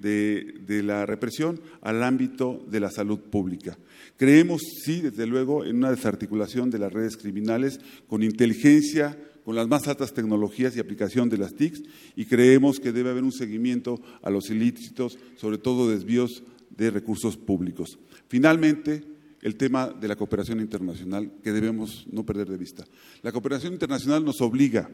de, 0.00 0.82
la 0.82 1.04
represión 1.06 1.60
al 1.82 2.02
ámbito 2.02 2.64
de 2.70 2.80
la 2.80 2.90
salud 2.90 3.18
pública. 3.18 3.76
Creemos, 4.16 4.62
sí, 4.84 5.00
desde 5.00 5.26
luego, 5.26 5.64
en 5.64 5.76
una 5.76 5.90
desarticulación 5.90 6.70
de 6.70 6.78
las 6.78 6.92
redes 6.92 7.16
criminales 7.16 7.80
con 8.08 8.22
inteligencia, 8.22 9.18
con 9.46 9.54
las 9.54 9.68
más 9.68 9.86
altas 9.86 10.12
tecnologías 10.12 10.76
y 10.76 10.80
aplicación 10.80 11.28
de 11.28 11.38
las 11.38 11.54
TICs 11.54 11.84
y 12.16 12.24
creemos 12.24 12.80
que 12.80 12.90
debe 12.90 13.10
haber 13.10 13.22
un 13.22 13.30
seguimiento 13.30 14.00
a 14.22 14.28
los 14.28 14.50
ilícitos, 14.50 15.20
sobre 15.36 15.56
todo 15.56 15.88
desvíos 15.88 16.42
de 16.76 16.90
recursos 16.90 17.36
públicos. 17.36 17.96
Finalmente, 18.26 19.04
el 19.42 19.54
tema 19.54 19.86
de 19.86 20.08
la 20.08 20.16
cooperación 20.16 20.58
internacional 20.58 21.30
que 21.44 21.52
debemos 21.52 22.08
no 22.10 22.26
perder 22.26 22.48
de 22.48 22.56
vista. 22.56 22.84
La 23.22 23.30
cooperación 23.30 23.72
internacional 23.72 24.24
nos 24.24 24.40
obliga, 24.40 24.90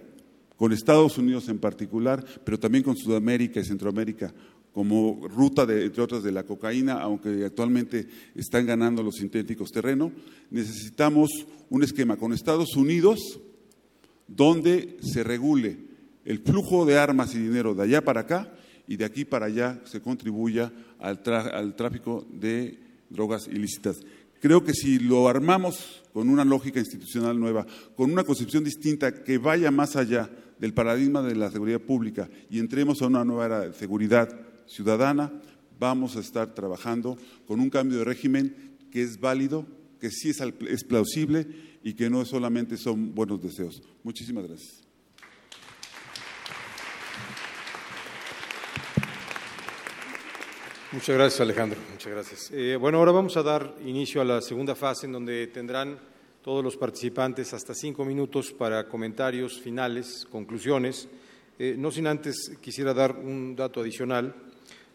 con 0.58 0.70
Estados 0.70 1.16
Unidos 1.16 1.48
en 1.48 1.58
particular, 1.58 2.22
pero 2.44 2.60
también 2.60 2.84
con 2.84 2.94
Sudamérica 2.94 3.58
y 3.58 3.64
Centroamérica, 3.64 4.34
como 4.70 5.26
ruta, 5.28 5.64
de, 5.64 5.86
entre 5.86 6.02
otras, 6.02 6.22
de 6.22 6.30
la 6.30 6.44
cocaína, 6.44 7.00
aunque 7.00 7.42
actualmente 7.46 8.06
están 8.34 8.66
ganando 8.66 9.02
los 9.02 9.14
sintéticos 9.14 9.72
terreno, 9.72 10.12
necesitamos 10.50 11.30
un 11.70 11.82
esquema 11.82 12.18
con 12.18 12.34
Estados 12.34 12.76
Unidos, 12.76 13.40
donde 14.26 14.96
se 15.02 15.22
regule 15.24 15.78
el 16.24 16.38
flujo 16.38 16.84
de 16.84 16.98
armas 16.98 17.34
y 17.34 17.38
dinero 17.38 17.74
de 17.74 17.82
allá 17.82 18.04
para 18.04 18.20
acá 18.20 18.52
y 18.86 18.96
de 18.96 19.04
aquí 19.04 19.24
para 19.24 19.46
allá 19.46 19.80
se 19.84 20.00
contribuya 20.00 20.72
al, 20.98 21.22
tráfico 21.74 22.26
de 22.32 22.78
drogas 23.10 23.48
ilícitas. 23.48 23.96
Creo 24.40 24.64
que 24.64 24.74
si 24.74 24.98
lo 24.98 25.28
armamos 25.28 26.02
con 26.12 26.28
una 26.28 26.44
lógica 26.44 26.80
institucional 26.80 27.38
nueva, 27.38 27.66
con 27.96 28.12
una 28.12 28.24
concepción 28.24 28.64
distinta 28.64 29.22
que 29.22 29.38
vaya 29.38 29.70
más 29.70 29.96
allá 29.96 30.28
del 30.58 30.74
paradigma 30.74 31.22
de 31.22 31.36
la 31.36 31.50
seguridad 31.50 31.80
pública 31.80 32.28
y 32.50 32.58
entremos 32.58 33.02
a 33.02 33.06
una 33.06 33.24
nueva 33.24 33.46
era 33.46 33.60
de 33.60 33.72
seguridad 33.72 34.28
ciudadana, 34.66 35.32
vamos 35.78 36.16
a 36.16 36.20
estar 36.20 36.54
trabajando 36.54 37.16
con 37.46 37.60
un 37.60 37.70
cambio 37.70 37.98
de 37.98 38.04
régimen 38.04 38.76
que 38.90 39.02
es 39.02 39.18
válido, 39.18 39.66
que 40.00 40.10
sí 40.10 40.30
es 40.30 40.84
plausible 40.84 41.71
y 41.82 41.94
que 41.94 42.08
no 42.08 42.24
solamente 42.24 42.76
son 42.76 43.14
buenos 43.14 43.42
deseos. 43.42 43.82
Muchísimas 44.02 44.46
gracias. 44.46 44.82
Muchas 50.92 51.16
gracias, 51.16 51.40
Alejandro. 51.40 51.80
Muchas 51.90 52.12
gracias. 52.12 52.50
Eh, 52.52 52.76
bueno, 52.76 52.98
ahora 52.98 53.12
vamos 53.12 53.36
a 53.38 53.42
dar 53.42 53.76
inicio 53.82 54.20
a 54.20 54.26
la 54.26 54.42
segunda 54.42 54.74
fase 54.74 55.06
en 55.06 55.12
donde 55.12 55.46
tendrán 55.46 55.98
todos 56.42 56.62
los 56.62 56.76
participantes 56.76 57.54
hasta 57.54 57.72
cinco 57.72 58.04
minutos 58.04 58.52
para 58.52 58.86
comentarios 58.88 59.58
finales, 59.58 60.26
conclusiones. 60.30 61.08
Eh, 61.58 61.76
no 61.78 61.90
sin 61.90 62.06
antes 62.06 62.52
quisiera 62.60 62.92
dar 62.92 63.16
un 63.16 63.56
dato 63.56 63.80
adicional. 63.80 64.34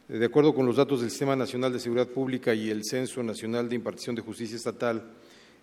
Eh, 0.07 0.19
de 0.19 0.25
acuerdo 0.25 0.53
con 0.53 0.65
los 0.67 0.75
datos 0.75 1.01
del 1.01 1.09
Sistema 1.09 1.35
Nacional 1.35 1.73
de 1.73 1.79
Seguridad 1.79 2.09
Pública 2.09 2.53
y 2.53 2.69
el 2.69 2.83
Censo 2.85 3.23
Nacional 3.23 3.67
de 3.67 3.75
Impartición 3.75 4.15
de 4.15 4.21
Justicia 4.21 4.55
Estatal, 4.55 5.01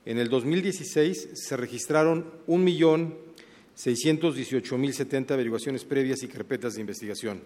en 0.06 0.18
el 0.18 0.28
2016 0.28 1.30
se 1.32 1.56
registraron 1.56 2.30
1.618.070 2.46 5.30
averiguaciones 5.30 5.84
previas 5.84 6.22
y 6.22 6.28
carpetas 6.28 6.74
de 6.74 6.82
investigación. 6.82 7.40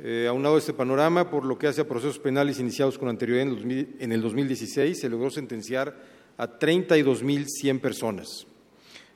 Eh, 0.00 0.26
aunado 0.28 0.56
a 0.56 0.58
este 0.58 0.72
panorama, 0.72 1.30
por 1.30 1.44
lo 1.44 1.56
que 1.56 1.68
hace 1.68 1.82
a 1.82 1.86
procesos 1.86 2.18
penales 2.18 2.58
iniciados 2.58 2.98
con 2.98 3.08
anterioridad 3.08 3.56
en, 4.00 4.10
el 4.10 4.20
2016, 4.20 4.98
se 4.98 5.08
logró 5.08 5.30
sentenciar 5.30 5.96
a 6.36 6.58
32.100 6.58 7.80
personas. 7.80 8.48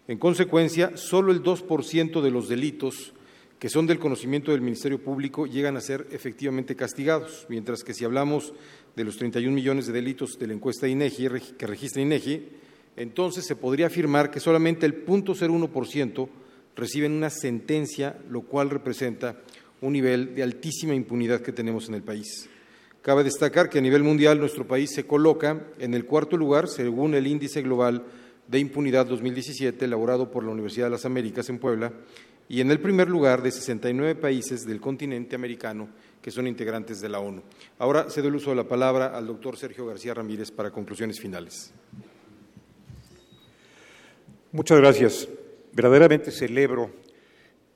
En 0.07 0.19
consecuencia, 0.19 0.97
solo 0.97 1.33
el 1.33 1.43
2% 1.43 2.21
de 2.21 2.31
los 2.31 2.49
delitos 2.49 3.15
que 3.59 3.69
son 3.71 3.87
del 3.87 3.99
conocimiento 3.99 4.53
del 4.53 4.61
Ministerio 4.61 5.03
Público 5.03 5.47
llegan 5.47 5.77
a 5.77 5.81
ser 5.81 6.07
efectivamente 6.11 6.77
castigados, 6.77 7.47
mientras 7.49 7.83
que 7.83 7.95
si 7.95 8.05
hablamos 8.05 8.53
de 8.95 9.05
los 9.05 9.17
31 9.17 9.55
millones 9.55 9.87
de 9.87 9.93
delitos 9.93 10.39
de 10.39 10.47
la 10.47 10.55
encuesta 10.55 10.89
INEGI 10.89 11.29
que 11.59 11.67
registra 11.67 12.03
INEGI, 12.03 12.49
entonces 12.97 13.47
se 13.47 13.57
podría 13.57 13.87
afirmar 13.87 14.31
que 14.31 14.41
solamente 14.41 14.87
el 14.87 15.07
0.01% 15.07 16.29
reciben 16.77 17.13
una 17.13 17.31
sentencia, 17.31 18.19
lo 18.31 18.43
cual 18.43 18.71
representa 18.71 19.41
un 19.81 19.93
nivel 19.93 20.35
de 20.35 20.43
altísima 20.43 20.95
impunidad 20.95 21.41
que 21.41 21.53
tenemos 21.53 21.89
en 21.89 21.95
el 21.95 22.03
país. 22.03 22.49
Cabe 23.03 23.25
destacar 23.25 23.71
que 23.71 23.79
a 23.79 23.83
nivel 23.83 24.03
mundial 24.03 24.41
nuestro 24.41 24.67
país 24.67 24.91
se 24.93 25.07
coloca 25.07 25.65
en 25.79 25.95
el 25.95 26.07
cuarto 26.07 26.37
lugar 26.37 26.69
según 26.69 27.15
el 27.15 27.27
índice 27.27 27.63
global 27.63 28.05
de 28.49 28.59
impunidad 28.59 29.07
2017 29.07 29.85
elaborado 29.85 30.31
por 30.31 30.45
la 30.45 30.51
Universidad 30.51 30.87
de 30.87 30.91
las 30.91 31.05
Américas 31.05 31.49
en 31.49 31.59
Puebla 31.59 31.93
y 32.49 32.61
en 32.61 32.71
el 32.71 32.81
primer 32.81 33.09
lugar 33.09 33.43
de 33.43 33.51
69 33.51 34.15
países 34.15 34.65
del 34.65 34.81
continente 34.81 35.35
americano 35.35 35.89
que 36.23 36.31
son 36.31 36.47
integrantes 36.47 37.01
de 37.01 37.09
la 37.09 37.21
ONU. 37.21 37.43
Ahora 37.79 38.11
cedo 38.11 38.29
el 38.29 38.37
uso 38.37 38.51
de 38.51 38.57
la 38.57 38.65
palabra 38.65 39.17
al 39.17 39.27
doctor 39.27 39.57
Sergio 39.57 39.87
García 39.87 40.15
Ramírez 40.15 40.51
para 40.51 40.71
conclusiones 40.71 41.21
finales. 41.21 41.73
Muchas 44.53 44.79
gracias. 44.79 45.29
Verdaderamente 45.73 46.31
celebro 46.31 46.91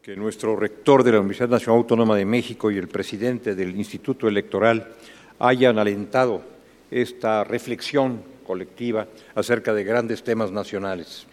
que 0.02 0.16
nuestro 0.16 0.56
rector 0.56 1.04
de 1.04 1.12
la 1.12 1.20
Universidad 1.20 1.48
Nacional 1.48 1.78
Autónoma 1.80 2.16
de 2.16 2.24
México 2.24 2.70
y 2.70 2.78
el 2.78 2.88
presidente 2.88 3.54
del 3.54 3.76
Instituto 3.76 4.26
Electoral 4.26 4.94
hayan 5.38 5.78
alentado 5.78 6.42
esta 6.90 7.44
reflexión 7.44 8.22
colectiva 8.46 9.06
acerca 9.34 9.74
de 9.74 9.84
grandes 9.84 10.24
temas 10.24 10.50
nacionales. 10.50 11.26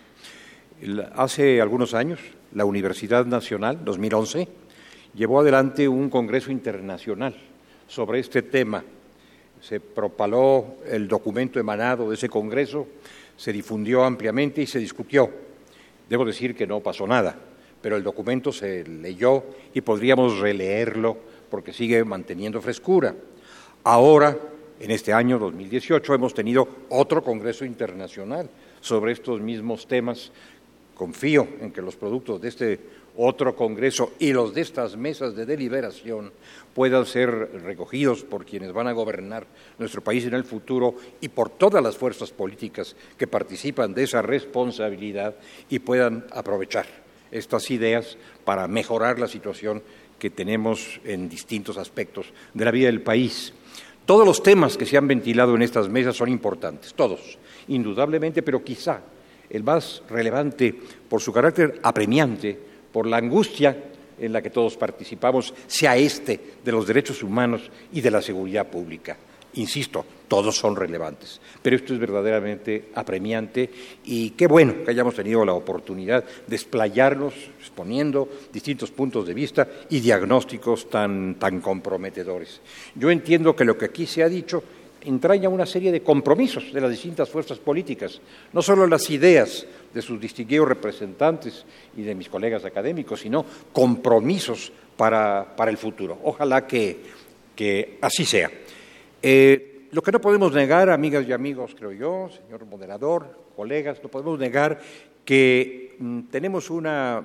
Hace 1.15 1.61
algunos 1.61 1.93
años, 1.93 2.19
la 2.53 2.65
Universidad 2.65 3.25
Nacional, 3.25 3.83
2011, 3.83 4.47
llevó 5.15 5.39
adelante 5.39 5.87
un 5.87 6.09
congreso 6.09 6.51
internacional 6.51 7.35
sobre 7.87 8.19
este 8.19 8.41
tema. 8.41 8.83
Se 9.61 9.79
propaló 9.79 10.77
el 10.85 11.07
documento 11.07 11.59
emanado 11.59 12.09
de 12.09 12.15
ese 12.15 12.29
congreso, 12.29 12.87
se 13.35 13.51
difundió 13.51 14.03
ampliamente 14.03 14.61
y 14.61 14.67
se 14.67 14.79
discutió. 14.79 15.29
Debo 16.09 16.25
decir 16.25 16.55
que 16.55 16.67
no 16.67 16.79
pasó 16.79 17.07
nada, 17.07 17.35
pero 17.81 17.97
el 17.97 18.03
documento 18.03 18.51
se 18.51 18.83
leyó 18.85 19.43
y 19.73 19.81
podríamos 19.81 20.39
releerlo 20.39 21.17
porque 21.49 21.73
sigue 21.73 22.03
manteniendo 22.03 22.61
frescura. 22.61 23.15
Ahora, 23.83 24.37
en 24.79 24.91
este 24.91 25.13
año 25.13 25.39
2018, 25.39 26.13
hemos 26.13 26.33
tenido 26.33 26.67
otro 26.89 27.23
Congreso 27.23 27.65
Internacional 27.65 28.49
sobre 28.79 29.11
estos 29.11 29.41
mismos 29.41 29.87
temas. 29.87 30.31
Confío 30.97 31.47
en 31.61 31.71
que 31.71 31.83
los 31.83 31.95
productos 31.95 32.41
de 32.41 32.47
este 32.47 32.79
otro 33.17 33.55
Congreso 33.55 34.13
y 34.17 34.33
los 34.33 34.55
de 34.55 34.61
estas 34.61 34.97
mesas 34.97 35.35
de 35.35 35.45
deliberación 35.45 36.31
puedan 36.73 37.05
ser 37.05 37.61
recogidos 37.63 38.23
por 38.23 38.45
quienes 38.45 38.73
van 38.73 38.87
a 38.87 38.93
gobernar 38.93 39.45
nuestro 39.77 40.03
país 40.03 40.25
en 40.25 40.33
el 40.33 40.43
futuro 40.43 40.95
y 41.21 41.29
por 41.29 41.51
todas 41.51 41.83
las 41.83 41.97
fuerzas 41.97 42.31
políticas 42.31 42.95
que 43.15 43.27
participan 43.27 43.93
de 43.93 44.05
esa 44.05 44.23
responsabilidad 44.23 45.35
y 45.69 45.77
puedan 45.77 46.25
aprovechar 46.31 46.87
estas 47.29 47.69
ideas 47.69 48.17
para 48.43 48.67
mejorar 48.67 49.19
la 49.19 49.27
situación 49.27 49.83
que 50.17 50.31
tenemos 50.31 50.99
en 51.03 51.29
distintos 51.29 51.77
aspectos 51.77 52.33
de 52.55 52.65
la 52.65 52.71
vida 52.71 52.87
del 52.87 53.01
país. 53.01 53.53
Todos 54.07 54.25
los 54.25 54.41
temas 54.41 54.77
que 54.77 54.87
se 54.87 54.97
han 54.97 55.07
ventilado 55.07 55.53
en 55.53 55.61
estas 55.61 55.89
mesas 55.89 56.15
son 56.15 56.29
importantes, 56.29 56.95
todos, 56.95 57.37
indudablemente, 57.67 58.41
pero 58.41 58.63
quizá 58.63 59.01
el 59.49 59.63
más 59.63 60.03
relevante 60.09 60.75
por 61.07 61.21
su 61.21 61.31
carácter 61.31 61.79
apremiante, 61.83 62.57
por 62.91 63.07
la 63.07 63.17
angustia 63.17 63.75
en 64.19 64.33
la 64.33 64.41
que 64.41 64.49
todos 64.49 64.77
participamos, 64.77 65.53
sea 65.67 65.95
este 65.95 66.39
de 66.63 66.71
los 66.71 66.87
derechos 66.87 67.23
humanos 67.23 67.69
y 67.93 68.01
de 68.01 68.11
la 68.11 68.21
seguridad 68.21 68.67
pública. 68.67 69.17
Insisto, 69.53 70.05
todos 70.27 70.55
son 70.55 70.75
relevantes, 70.75 71.41
pero 71.61 71.75
esto 71.75 71.93
es 71.93 71.99
verdaderamente 71.99 72.89
apremiante 72.93 73.69
y 74.05 74.31
qué 74.31 74.45
bueno 74.45 74.83
que 74.83 74.91
hayamos 74.91 75.15
tenido 75.15 75.43
la 75.45 75.53
oportunidad 75.53 76.23
de 76.45 76.55
explayarnos 76.55 77.33
exponiendo 77.59 78.29
distintos 78.53 78.91
puntos 78.91 79.25
de 79.25 79.33
vista 79.33 79.67
y 79.89 79.99
diagnósticos 79.99 80.89
tan, 80.89 81.35
tan 81.39 81.61
comprometedores. 81.61 82.61
Yo 82.93 83.09
entiendo 83.09 83.55
que 83.55 83.65
lo 83.65 83.77
que 83.77 83.85
aquí 83.85 84.05
se 84.05 84.21
ha 84.21 84.29
dicho 84.29 84.63
entraña 85.01 85.49
una 85.49 85.65
serie 85.65 85.91
de 85.91 86.01
compromisos 86.01 86.73
de 86.73 86.81
las 86.81 86.91
distintas 86.91 87.29
fuerzas 87.29 87.59
políticas, 87.59 88.19
no 88.53 88.61
solo 88.61 88.87
las 88.87 89.09
ideas 89.09 89.65
de 89.93 90.01
sus 90.01 90.19
distinguidos 90.19 90.67
representantes 90.67 91.65
y 91.95 92.03
de 92.03 92.15
mis 92.15 92.29
colegas 92.29 92.65
académicos, 92.65 93.21
sino 93.21 93.45
compromisos 93.71 94.71
para, 94.95 95.55
para 95.55 95.71
el 95.71 95.77
futuro. 95.77 96.17
Ojalá 96.23 96.67
que, 96.67 96.97
que 97.55 97.97
así 98.01 98.25
sea. 98.25 98.49
Eh, 99.21 99.87
lo 99.91 100.01
que 100.01 100.11
no 100.11 100.19
podemos 100.19 100.53
negar, 100.53 100.89
amigas 100.89 101.25
y 101.27 101.33
amigos, 101.33 101.75
creo 101.77 101.91
yo, 101.91 102.29
señor 102.29 102.65
moderador, 102.65 103.39
colegas, 103.55 103.99
no 104.03 104.09
podemos 104.09 104.37
negar 104.37 104.79
que 105.23 105.95
mm, 105.99 106.21
tenemos, 106.31 106.69
una, 106.69 107.23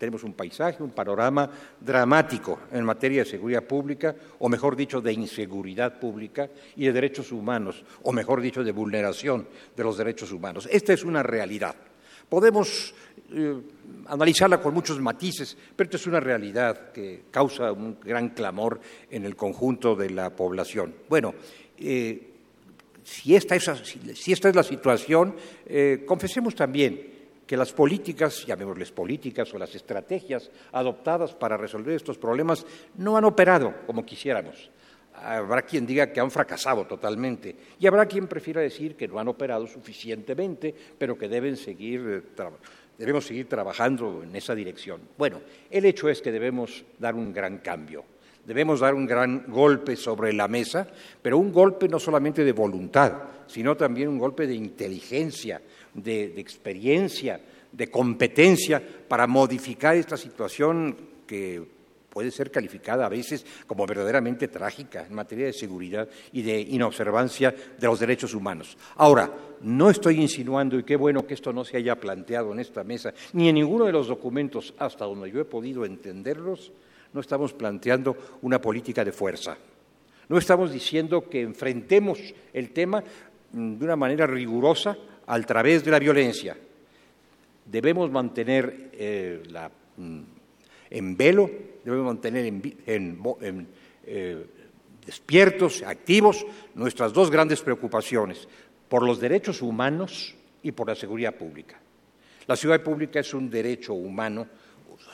tenemos 0.00 0.24
un 0.24 0.32
paisaje, 0.32 0.82
un 0.82 0.90
panorama 0.90 1.48
dramático 1.78 2.60
en 2.72 2.84
materia 2.84 3.22
de 3.22 3.30
seguridad 3.30 3.62
pública, 3.62 4.16
o 4.40 4.48
mejor 4.48 4.74
dicho, 4.74 5.00
de 5.00 5.12
inseguridad 5.12 6.00
pública 6.00 6.48
y 6.74 6.86
de 6.86 6.92
derechos 6.92 7.30
humanos, 7.30 7.84
o 8.02 8.10
mejor 8.10 8.40
dicho, 8.40 8.64
de 8.64 8.72
vulneración 8.72 9.46
de 9.76 9.84
los 9.84 9.98
derechos 9.98 10.32
humanos. 10.32 10.66
Esta 10.72 10.94
es 10.94 11.04
una 11.04 11.22
realidad. 11.22 11.76
Podemos 12.30 12.94
eh, 13.32 13.60
analizarla 14.06 14.60
con 14.60 14.72
muchos 14.72 14.98
matices, 15.00 15.56
pero 15.76 15.88
esta 15.88 15.98
es 15.98 16.06
una 16.06 16.20
realidad 16.20 16.92
que 16.92 17.24
causa 17.30 17.70
un 17.70 17.98
gran 18.00 18.30
clamor 18.30 18.80
en 19.10 19.26
el 19.26 19.36
conjunto 19.36 19.94
de 19.94 20.10
la 20.10 20.30
población. 20.30 20.94
Bueno, 21.08 21.34
eh, 21.76 22.30
si, 23.04 23.34
esta 23.34 23.54
es, 23.54 23.66
la 24.54 24.62
situación, 24.62 25.34
eh, 25.66 26.04
confesemos 26.06 26.54
también 26.54 27.19
que 27.50 27.56
las 27.56 27.72
políticas, 27.72 28.46
llamémosles 28.46 28.92
políticas 28.92 29.52
o 29.52 29.58
las 29.58 29.74
estrategias 29.74 30.48
adoptadas 30.70 31.34
para 31.34 31.56
resolver 31.56 31.96
estos 31.96 32.16
problemas 32.16 32.64
no 32.94 33.16
han 33.16 33.24
operado 33.24 33.74
como 33.88 34.06
quisiéramos. 34.06 34.70
Habrá 35.14 35.62
quien 35.62 35.84
diga 35.84 36.12
que 36.12 36.20
han 36.20 36.30
fracasado 36.30 36.86
totalmente 36.86 37.56
y 37.80 37.88
habrá 37.88 38.06
quien 38.06 38.28
prefiera 38.28 38.60
decir 38.60 38.94
que 38.94 39.08
no 39.08 39.18
han 39.18 39.26
operado 39.26 39.66
suficientemente, 39.66 40.72
pero 40.96 41.18
que 41.18 41.26
deben 41.28 41.56
seguir, 41.56 42.22
eh, 42.38 42.44
debemos 42.96 43.26
seguir 43.26 43.48
trabajando 43.48 44.22
en 44.22 44.36
esa 44.36 44.54
dirección. 44.54 45.00
Bueno, 45.18 45.40
el 45.72 45.84
hecho 45.86 46.08
es 46.08 46.22
que 46.22 46.30
debemos 46.30 46.84
dar 47.00 47.16
un 47.16 47.32
gran 47.32 47.58
cambio, 47.58 48.04
debemos 48.46 48.78
dar 48.78 48.94
un 48.94 49.06
gran 49.06 49.46
golpe 49.48 49.96
sobre 49.96 50.32
la 50.32 50.46
mesa, 50.46 50.86
pero 51.20 51.36
un 51.36 51.52
golpe 51.52 51.88
no 51.88 51.98
solamente 51.98 52.44
de 52.44 52.52
voluntad, 52.52 53.12
sino 53.48 53.76
también 53.76 54.08
un 54.08 54.18
golpe 54.18 54.46
de 54.46 54.54
inteligencia, 54.54 55.60
de, 55.94 56.40
experiencia, 56.40 57.40
de 57.72 57.90
competencia 57.90 58.82
para 59.08 59.26
modificar 59.26 59.96
esta 59.96 60.16
situación 60.16 60.96
que 61.26 61.62
puede 62.10 62.30
ser 62.30 62.50
calificada 62.50 63.06
a 63.06 63.08
veces 63.08 63.46
como 63.66 63.86
verdaderamente 63.86 64.48
trágica 64.48 65.06
en 65.06 65.14
materia 65.14 65.46
de 65.46 65.52
seguridad 65.52 66.08
y 66.32 66.42
de 66.42 66.60
inobservancia 66.60 67.54
de 67.78 67.86
los 67.86 68.00
derechos 68.00 68.34
humanos. 68.34 68.76
Ahora, 68.96 69.30
no 69.62 69.88
estoy 69.90 70.20
insinuando, 70.20 70.78
y 70.78 70.84
qué 70.84 70.96
bueno 70.96 71.26
que 71.26 71.34
esto 71.34 71.52
no 71.52 71.64
se 71.64 71.76
haya 71.76 72.00
planteado 72.00 72.52
en 72.52 72.60
esta 72.60 72.82
mesa, 72.82 73.14
ni 73.32 73.48
en 73.48 73.54
ninguno 73.54 73.84
de 73.84 73.92
los 73.92 74.08
documentos 74.08 74.74
hasta 74.78 75.04
donde 75.04 75.30
yo 75.30 75.40
he 75.40 75.44
podido 75.44 75.84
entenderlos, 75.84 76.72
no 77.12 77.20
estamos 77.20 77.52
planteando 77.52 78.16
una 78.42 78.60
política 78.60 79.04
de 79.04 79.12
fuerza. 79.12 79.56
No 80.28 80.38
estamos 80.38 80.72
diciendo 80.72 81.28
que 81.28 81.42
enfrentemos 81.42 82.20
el 82.52 82.70
tema 82.70 83.02
mm, 83.52 83.78
de 83.78 83.84
una 83.84 83.96
manera 83.96 84.26
rigurosa 84.26 84.96
a 85.30 85.40
través 85.42 85.84
de 85.84 85.92
la 85.92 86.00
violencia. 86.00 86.56
Debemos 87.64 88.10
mantener 88.10 88.90
eh, 88.92 89.40
la 89.48 89.70
mm, 89.96 90.20
en 90.90 91.16
velo, 91.16 91.48
debemos 91.84 92.06
mantener 92.06 92.46
en, 92.46 93.68
eh, 94.04 94.46
despiertos, 95.06 95.84
activos, 95.84 96.44
nuestras 96.74 97.12
dos 97.12 97.30
grandes 97.30 97.62
preocupaciones, 97.62 98.48
por 98.88 99.04
los 99.04 99.20
derechos 99.20 99.62
humanos 99.62 100.34
y 100.64 100.72
por 100.72 100.88
la 100.88 100.96
seguridad 100.96 101.36
pública. 101.36 101.78
La 102.48 102.56
seguridad 102.56 102.82
pública 102.82 103.20
es 103.20 103.32
un 103.32 103.48
derecho 103.48 103.94
humano 103.94 104.48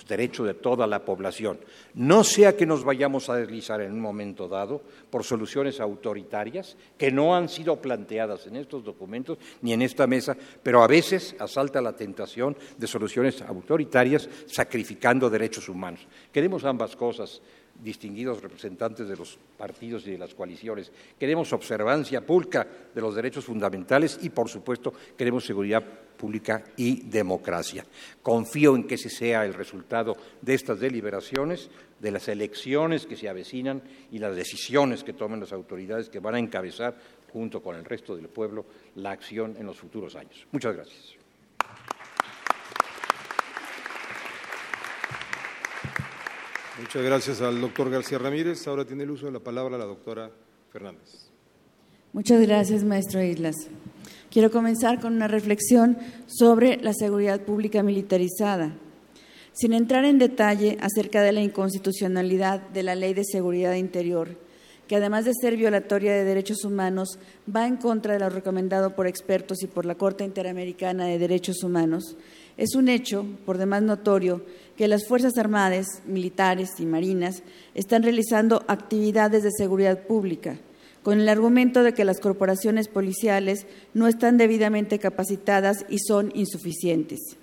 derecho 0.07 0.45
de 0.45 0.55
toda 0.55 0.87
la 0.87 1.05
población. 1.05 1.59
No 1.95 2.24
sea 2.24 2.57
que 2.57 2.66
nos 2.66 2.85
vayamos 2.85 3.28
a 3.28 3.37
deslizar 3.37 3.81
en 3.81 3.93
un 3.93 4.01
momento 4.01 4.49
dado 4.49 4.83
por 5.11 5.24
soluciones 5.24 5.81
autoritarias 5.81 6.77
que 6.97 7.11
no 7.11 7.35
han 7.35 7.49
sido 7.49 7.77
planteadas 7.77 8.47
en 8.47 8.57
estos 8.57 8.85
documentos 8.85 9.39
ni 9.62 9.73
en 9.73 9.83
esta 9.83 10.07
mesa, 10.07 10.37
pero 10.62 10.83
a 10.83 10.87
veces 10.87 11.35
asalta 11.39 11.81
la 11.81 11.95
tentación 11.95 12.57
de 12.77 12.87
soluciones 12.87 13.43
autoritarias 13.43 14.28
sacrificando 14.47 15.31
derechos 15.31 15.69
humanos. 15.69 16.07
Queremos 16.33 16.65
ambas 16.65 16.97
cosas, 16.97 17.41
distinguidos 17.82 18.43
representantes 18.43 19.09
de 19.09 19.16
los 19.16 19.39
partidos 19.57 20.07
y 20.07 20.12
de 20.12 20.19
las 20.19 20.35
coaliciones. 20.35 20.90
Queremos 21.19 21.53
observancia 21.53 22.20
pública 22.20 22.66
de 22.94 23.01
los 23.01 23.15
derechos 23.15 23.44
fundamentales 23.44 24.19
y, 24.23 24.31
por 24.31 24.48
supuesto, 24.48 24.93
queremos 25.16 25.44
seguridad 25.44 25.82
pública 26.16 26.65
y 26.77 27.03
democracia. 27.03 27.85
Confío 28.23 28.74
en 28.74 28.85
que 28.85 28.94
ese 28.94 29.11
sea 29.11 29.44
el 29.44 29.55
resultado 29.55 30.16
de 30.40 30.55
estas 30.55 30.81
deliberaciones, 30.81 31.70
de 32.01 32.11
las 32.11 32.28
elecciones 32.28 33.07
que 33.07 33.16
se 33.16 33.28
avecinan 33.28 33.82
y 34.11 34.19
las 34.19 34.35
decisiones 34.35 35.05
que 35.05 35.12
tomen 35.12 35.40
las 35.40 35.53
autoridades 35.53 36.09
que 36.09 36.20
van 36.20 36.35
a 36.35 36.39
encabezar, 36.39 36.97
junto 37.32 37.62
con 37.62 37.77
el 37.77 37.85
resto 37.85 38.16
del 38.16 38.28
pueblo, 38.28 38.65
la 38.97 39.11
acción 39.11 39.57
en 39.59 39.66
los 39.66 39.78
futuros 39.78 40.15
años. 40.16 40.47
Muchas 40.53 40.74
gracias. 40.74 41.16
Muchas 46.78 47.03
gracias 47.03 47.40
al 47.40 47.59
doctor 47.59 47.89
García 47.89 48.19
Ramírez. 48.19 48.66
Ahora 48.69 48.85
tiene 48.85 49.05
el 49.05 49.11
uso 49.11 49.24
de 49.24 49.32
la 49.32 49.40
palabra 49.40 49.78
la 49.78 49.86
doctora 49.86 50.31
Fernández. 50.70 51.31
Muchas 52.12 52.40
gracias, 52.43 52.85
maestro 52.85 53.23
Islas. 53.23 53.57
Quiero 54.31 54.51
comenzar 54.51 55.01
con 55.01 55.15
una 55.15 55.27
reflexión 55.27 55.97
sobre 56.27 56.77
la 56.77 56.93
seguridad 56.93 57.40
pública 57.40 57.82
militarizada. 57.82 58.77
Sin 59.55 59.73
entrar 59.73 60.05
en 60.05 60.19
detalle 60.19 60.77
acerca 60.82 61.23
de 61.23 61.32
la 61.32 61.40
inconstitucionalidad 61.40 62.61
de 62.61 62.82
la 62.82 62.94
Ley 62.94 63.15
de 63.15 63.24
Seguridad 63.24 63.73
Interior, 63.73 64.36
que 64.86 64.97
además 64.97 65.24
de 65.24 65.32
ser 65.32 65.57
violatoria 65.57 66.12
de 66.12 66.24
derechos 66.24 66.62
humanos, 66.62 67.19
va 67.55 67.66
en 67.66 67.78
contra 67.78 68.12
de 68.12 68.20
lo 68.20 68.28
recomendado 68.28 68.94
por 68.94 69.07
expertos 69.07 69.62
y 69.62 69.66
por 69.66 69.86
la 69.86 69.94
Corte 69.94 70.24
Interamericana 70.24 71.07
de 71.07 71.19
Derechos 71.19 71.65
Humanos, 71.65 72.16
es 72.57 72.74
un 72.74 72.89
hecho, 72.89 73.27
por 73.45 73.59
demás 73.59 73.83
notorio, 73.83 74.43
que 74.77 74.89
las 74.89 75.07
Fuerzas 75.07 75.37
Armadas, 75.39 75.87
militares 76.07 76.70
y 76.78 76.87
marinas 76.87 77.43
están 77.74 78.03
realizando 78.03 78.65
actividades 78.69 79.43
de 79.43 79.51
seguridad 79.51 80.07
pública, 80.07 80.59
con 81.03 81.20
el 81.20 81.28
argumento 81.28 81.83
de 81.83 81.95
que 81.95 82.05
las 82.05 82.20
corporaciones 82.20 82.89
policiales 82.89 83.66
no 83.95 84.09
están 84.09 84.39
debidamente 84.39 84.99
capacitadas 84.99 85.85
y 85.89 85.99
son 85.99 86.33
insuficientes. 86.35 87.37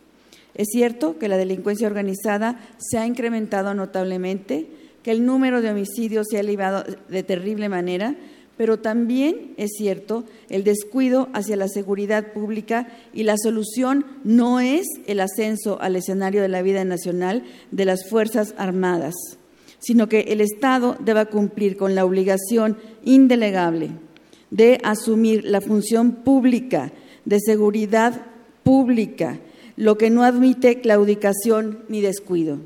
Es 0.55 0.67
cierto 0.71 1.17
que 1.17 1.27
la 1.27 1.37
delincuencia 1.37 1.87
organizada 1.87 2.59
se 2.77 2.97
ha 2.97 3.07
incrementado 3.07 3.73
notablemente, 3.73 4.67
que 5.01 5.11
el 5.11 5.25
número 5.25 5.61
de 5.61 5.71
homicidios 5.71 6.27
se 6.29 6.37
ha 6.37 6.41
elevado 6.41 6.83
de 7.09 7.23
terrible 7.23 7.69
manera, 7.69 8.15
pero 8.57 8.79
también 8.79 9.53
es 9.57 9.71
cierto 9.77 10.23
el 10.49 10.63
descuido 10.63 11.29
hacia 11.33 11.55
la 11.55 11.67
seguridad 11.67 12.33
pública 12.33 12.87
y 13.13 13.23
la 13.23 13.37
solución 13.37 14.05
no 14.23 14.59
es 14.59 14.85
el 15.07 15.19
ascenso 15.19 15.81
al 15.81 15.95
escenario 15.95 16.41
de 16.41 16.49
la 16.49 16.61
vida 16.61 16.85
nacional 16.85 17.43
de 17.71 17.85
las 17.85 18.07
Fuerzas 18.07 18.53
Armadas, 18.57 19.15
sino 19.79 20.07
que 20.07 20.21
el 20.29 20.41
Estado 20.41 20.95
deba 20.99 21.25
cumplir 21.25 21.77
con 21.77 21.95
la 21.95 22.05
obligación 22.05 22.77
indelegable 23.03 23.91
de 24.51 24.79
asumir 24.83 25.43
la 25.45 25.61
función 25.61 26.11
pública 26.11 26.91
de 27.25 27.39
seguridad 27.39 28.27
pública, 28.63 29.39
lo 29.75 29.97
que 29.97 30.11
no 30.11 30.23
admite 30.23 30.79
claudicación 30.79 31.79
ni 31.89 32.01
descuido. 32.01 32.59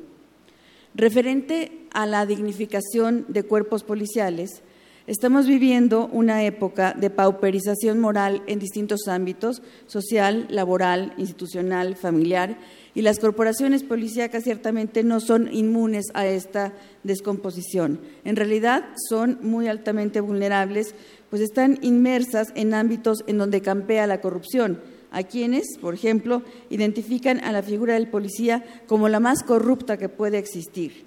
Referente 0.95 1.71
a 1.91 2.05
la 2.05 2.25
dignificación 2.25 3.25
de 3.29 3.43
cuerpos 3.43 3.83
policiales, 3.83 4.61
Estamos 5.07 5.47
viviendo 5.47 6.09
una 6.11 6.43
época 6.43 6.93
de 6.93 7.09
pauperización 7.09 7.97
moral 7.97 8.43
en 8.45 8.59
distintos 8.59 9.07
ámbitos, 9.07 9.61
social, 9.85 10.47
laboral, 10.49 11.13
institucional, 11.17 11.95
familiar, 11.95 12.57
y 12.93 13.03
las 13.03 13.17
corporaciones 13.17 13.83
policíacas 13.83 14.43
ciertamente 14.43 15.05
no 15.05 15.21
son 15.21 15.47
inmunes 15.53 16.07
a 16.13 16.27
esta 16.27 16.73
descomposición. 17.03 18.01
En 18.25 18.35
realidad 18.35 18.83
son 19.07 19.39
muy 19.43 19.69
altamente 19.69 20.19
vulnerables, 20.19 20.93
pues 21.29 21.41
están 21.41 21.79
inmersas 21.81 22.49
en 22.55 22.73
ámbitos 22.73 23.23
en 23.27 23.37
donde 23.37 23.61
campea 23.61 24.07
la 24.07 24.19
corrupción, 24.19 24.81
a 25.11 25.23
quienes, 25.23 25.77
por 25.79 25.93
ejemplo, 25.93 26.43
identifican 26.69 27.39
a 27.45 27.53
la 27.53 27.63
figura 27.63 27.93
del 27.93 28.09
policía 28.09 28.65
como 28.87 29.07
la 29.07 29.21
más 29.21 29.43
corrupta 29.43 29.95
que 29.95 30.09
puede 30.09 30.37
existir. 30.37 31.06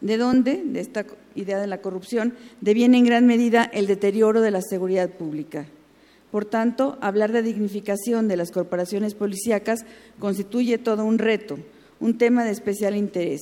¿De 0.00 0.18
dónde? 0.18 0.62
De 0.64 0.80
esta 0.80 1.06
idea 1.34 1.58
de 1.58 1.66
la 1.66 1.80
corrupción, 1.80 2.34
deviene 2.60 2.98
en 2.98 3.06
gran 3.06 3.26
medida 3.26 3.64
el 3.64 3.86
deterioro 3.86 4.40
de 4.40 4.50
la 4.50 4.60
seguridad 4.62 5.10
pública. 5.10 5.66
Por 6.30 6.44
tanto, 6.44 6.98
hablar 7.00 7.32
de 7.32 7.42
dignificación 7.42 8.28
de 8.28 8.36
las 8.36 8.50
corporaciones 8.50 9.14
policíacas 9.14 9.86
constituye 10.18 10.76
todo 10.78 11.04
un 11.04 11.18
reto, 11.18 11.58
un 12.00 12.18
tema 12.18 12.44
de 12.44 12.50
especial 12.50 12.96
interés. 12.96 13.40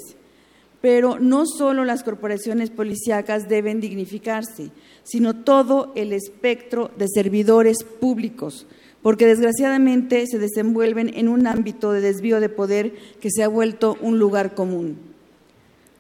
Pero 0.81 1.19
no 1.19 1.45
solo 1.47 1.85
las 1.85 2.05
corporaciones 2.05 2.71
policíacas 2.71 3.49
deben 3.49 3.81
dignificarse, 3.81 4.71
sino 5.03 5.35
todo 5.43 5.93
el 5.97 6.13
espectro 6.13 6.91
de 6.97 7.09
servidores 7.09 7.83
públicos, 7.83 8.67
porque 9.03 9.27
desgraciadamente 9.27 10.27
se 10.27 10.39
desenvuelven 10.39 11.11
en 11.15 11.29
un 11.29 11.47
ámbito 11.47 11.91
de 11.91 12.01
desvío 12.01 12.39
de 12.39 12.49
poder 12.49 12.93
que 13.21 13.31
se 13.31 13.43
ha 13.43 13.49
vuelto 13.49 13.97
un 14.03 14.19
lugar 14.19 14.55
común. 14.55 15.14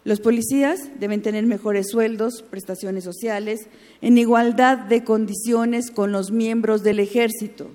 Los 0.04 0.20
policías 0.20 0.90
deben 1.00 1.22
tener 1.22 1.46
mejores 1.46 1.88
sueldos, 1.88 2.42
prestaciones 2.42 3.04
sociales, 3.04 3.68
en 4.02 4.18
igualdad 4.18 4.76
de 4.76 5.02
condiciones 5.02 5.90
con 5.90 6.12
los 6.12 6.30
miembros 6.30 6.82
del 6.82 7.00
ejército, 7.00 7.70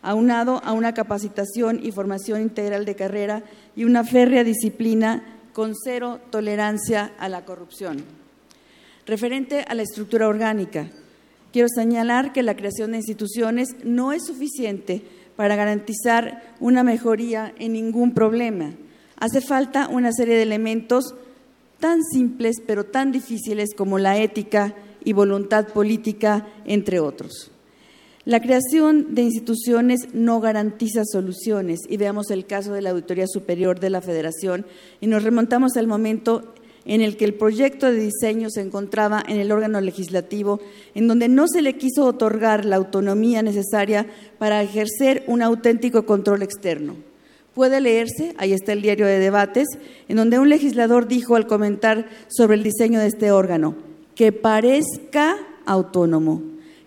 aunado 0.00 0.62
a 0.64 0.72
una 0.72 0.94
capacitación 0.94 1.80
y 1.82 1.90
formación 1.90 2.42
integral 2.42 2.84
de 2.84 2.94
carrera 2.94 3.42
y 3.74 3.84
una 3.84 4.04
férrea 4.04 4.44
disciplina 4.44 5.40
con 5.52 5.74
cero 5.74 6.20
tolerancia 6.30 7.12
a 7.18 7.28
la 7.28 7.44
corrupción. 7.44 8.04
Referente 9.04 9.64
a 9.66 9.74
la 9.74 9.82
estructura 9.82 10.28
orgánica, 10.28 10.90
quiero 11.52 11.68
señalar 11.68 12.32
que 12.32 12.44
la 12.44 12.54
creación 12.54 12.92
de 12.92 12.98
instituciones 12.98 13.74
no 13.82 14.12
es 14.12 14.24
suficiente 14.26 15.02
para 15.34 15.56
garantizar 15.56 16.54
una 16.60 16.84
mejoría 16.84 17.52
en 17.58 17.72
ningún 17.72 18.14
problema. 18.14 18.74
Hace 19.16 19.40
falta 19.40 19.88
una 19.88 20.12
serie 20.12 20.36
de 20.36 20.42
elementos 20.42 21.14
tan 21.80 22.02
simples 22.02 22.62
pero 22.66 22.84
tan 22.84 23.12
difíciles 23.12 23.74
como 23.74 23.98
la 23.98 24.18
ética 24.18 24.74
y 25.04 25.12
voluntad 25.12 25.68
política, 25.68 26.48
entre 26.64 27.00
otros. 27.00 27.50
La 28.24 28.40
creación 28.40 29.14
de 29.14 29.20
instituciones 29.20 30.14
no 30.14 30.40
garantiza 30.40 31.02
soluciones 31.04 31.80
y 31.88 31.98
veamos 31.98 32.30
el 32.30 32.46
caso 32.46 32.72
de 32.72 32.80
la 32.80 32.90
Auditoría 32.90 33.26
Superior 33.26 33.80
de 33.80 33.90
la 33.90 34.00
Federación 34.00 34.64
y 35.02 35.08
nos 35.08 35.22
remontamos 35.22 35.76
al 35.76 35.86
momento 35.86 36.54
en 36.86 37.02
el 37.02 37.18
que 37.18 37.26
el 37.26 37.34
proyecto 37.34 37.86
de 37.86 37.98
diseño 37.98 38.48
se 38.48 38.62
encontraba 38.62 39.22
en 39.26 39.38
el 39.38 39.52
órgano 39.52 39.80
legislativo, 39.80 40.60
en 40.94 41.06
donde 41.06 41.28
no 41.28 41.48
se 41.48 41.60
le 41.60 41.76
quiso 41.76 42.06
otorgar 42.06 42.64
la 42.64 42.76
autonomía 42.76 43.42
necesaria 43.42 44.06
para 44.38 44.62
ejercer 44.62 45.24
un 45.26 45.42
auténtico 45.42 46.06
control 46.06 46.42
externo. 46.42 46.96
Puede 47.54 47.80
leerse, 47.80 48.34
ahí 48.36 48.52
está 48.52 48.72
el 48.72 48.82
diario 48.82 49.06
de 49.06 49.20
debates, 49.20 49.68
en 50.08 50.16
donde 50.16 50.40
un 50.40 50.48
legislador 50.48 51.06
dijo 51.06 51.36
al 51.36 51.46
comentar 51.46 52.08
sobre 52.28 52.56
el 52.56 52.64
diseño 52.64 52.98
de 52.98 53.06
este 53.06 53.30
órgano, 53.30 53.76
que 54.16 54.32
parezca 54.32 55.36
autónomo, 55.64 56.42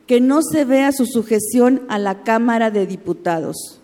que 0.07 0.19
no 0.19 0.41
se 0.41 0.65
vea 0.65 0.91
su 0.91 1.05
sujeción 1.05 1.83
a 1.87 1.97
la 1.99 2.23
Cámara 2.23 2.69
de 2.69 2.85
Diputados. 2.85 3.81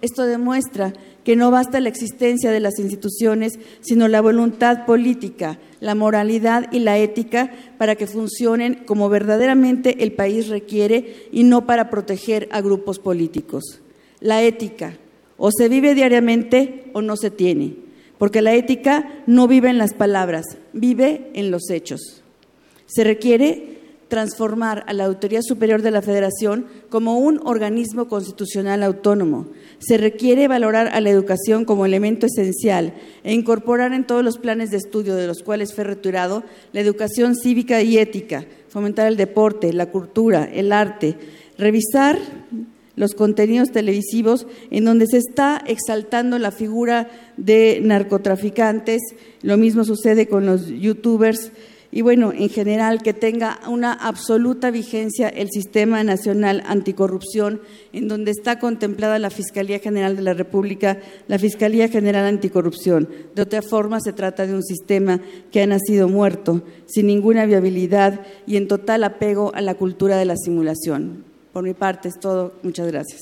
Esto 0.00 0.24
demuestra 0.24 0.92
que 1.24 1.34
no 1.34 1.50
basta 1.50 1.80
la 1.80 1.88
existencia 1.88 2.50
de 2.50 2.60
las 2.60 2.78
instituciones, 2.78 3.58
sino 3.80 4.06
la 4.06 4.20
voluntad 4.20 4.86
política, 4.86 5.58
la 5.80 5.94
moralidad 5.94 6.72
y 6.72 6.78
la 6.78 6.98
ética 6.98 7.52
para 7.78 7.96
que 7.96 8.06
funcionen 8.06 8.84
como 8.86 9.08
verdaderamente 9.08 10.04
el 10.04 10.12
país 10.12 10.48
requiere 10.48 11.28
y 11.32 11.42
no 11.42 11.66
para 11.66 11.90
proteger 11.90 12.48
a 12.52 12.60
grupos 12.60 12.98
políticos. 12.98 13.80
La 14.20 14.42
ética, 14.42 14.96
o 15.38 15.50
se 15.50 15.68
vive 15.68 15.94
diariamente 15.94 16.90
o 16.92 17.00
no 17.00 17.16
se 17.16 17.30
tiene, 17.30 17.76
porque 18.18 18.42
la 18.42 18.54
ética 18.54 19.22
no 19.26 19.48
vive 19.48 19.70
en 19.70 19.78
las 19.78 19.94
palabras, 19.94 20.44
vive 20.74 21.30
en 21.32 21.50
los 21.50 21.70
hechos. 21.70 22.22
Se 22.86 23.04
requiere 23.04 23.78
transformar 24.08 24.84
a 24.86 24.94
la 24.94 25.04
Autoridad 25.04 25.42
Superior 25.42 25.82
de 25.82 25.90
la 25.90 26.02
Federación 26.02 26.66
como 26.88 27.18
un 27.18 27.40
organismo 27.44 28.08
constitucional 28.08 28.82
autónomo. 28.82 29.48
Se 29.78 29.98
requiere 29.98 30.48
valorar 30.48 30.88
a 30.88 31.00
la 31.00 31.10
educación 31.10 31.64
como 31.64 31.86
elemento 31.86 32.26
esencial 32.26 32.94
e 33.22 33.34
incorporar 33.34 33.92
en 33.92 34.06
todos 34.06 34.24
los 34.24 34.38
planes 34.38 34.70
de 34.70 34.78
estudio 34.78 35.14
de 35.14 35.26
los 35.26 35.42
cuales 35.42 35.74
fue 35.74 35.84
retirado 35.84 36.42
la 36.72 36.80
educación 36.80 37.36
cívica 37.36 37.82
y 37.82 37.98
ética, 37.98 38.46
fomentar 38.68 39.06
el 39.06 39.16
deporte, 39.16 39.72
la 39.72 39.90
cultura, 39.90 40.44
el 40.44 40.72
arte, 40.72 41.16
revisar 41.58 42.18
los 42.98 43.14
contenidos 43.14 43.70
televisivos 43.70 44.46
en 44.70 44.84
donde 44.84 45.06
se 45.06 45.18
está 45.18 45.62
exaltando 45.66 46.38
la 46.38 46.50
figura 46.50 47.08
de 47.36 47.80
narcotraficantes, 47.82 49.00
lo 49.42 49.56
mismo 49.56 49.84
sucede 49.84 50.26
con 50.26 50.46
los 50.46 50.66
youtubers 50.66 51.52
y 51.90 52.02
bueno, 52.02 52.32
en 52.32 52.50
general 52.50 53.02
que 53.02 53.14
tenga 53.14 53.60
una 53.66 53.92
absoluta 53.92 54.70
vigencia 54.70 55.28
el 55.28 55.48
Sistema 55.50 56.04
Nacional 56.04 56.62
Anticorrupción, 56.66 57.62
en 57.94 58.08
donde 58.08 58.30
está 58.30 58.58
contemplada 58.58 59.18
la 59.18 59.30
Fiscalía 59.30 59.78
General 59.78 60.14
de 60.14 60.22
la 60.22 60.34
República, 60.34 60.98
la 61.28 61.38
Fiscalía 61.38 61.88
General 61.88 62.26
Anticorrupción. 62.26 63.08
De 63.34 63.42
otra 63.42 63.62
forma, 63.62 64.00
se 64.00 64.12
trata 64.12 64.46
de 64.46 64.54
un 64.54 64.64
sistema 64.64 65.20
que 65.50 65.62
ha 65.62 65.66
nacido 65.66 66.08
muerto, 66.08 66.62
sin 66.86 67.06
ninguna 67.06 67.46
viabilidad 67.46 68.20
y 68.46 68.56
en 68.56 68.68
total 68.68 69.04
apego 69.04 69.54
a 69.54 69.62
la 69.62 69.74
cultura 69.74 70.18
de 70.18 70.26
la 70.26 70.36
simulación. 70.36 71.27
Por 71.58 71.64
mi 71.64 71.74
parte 71.74 72.06
es 72.06 72.20
todo. 72.20 72.54
Muchas 72.62 72.86
gracias. 72.86 73.20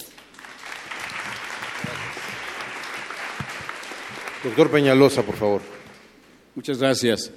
Doctor 4.44 4.70
Peñalosa, 4.70 5.22
por 5.22 5.36
favor. 5.36 5.62
Muchas 6.54 6.76
gracias. 6.76 7.30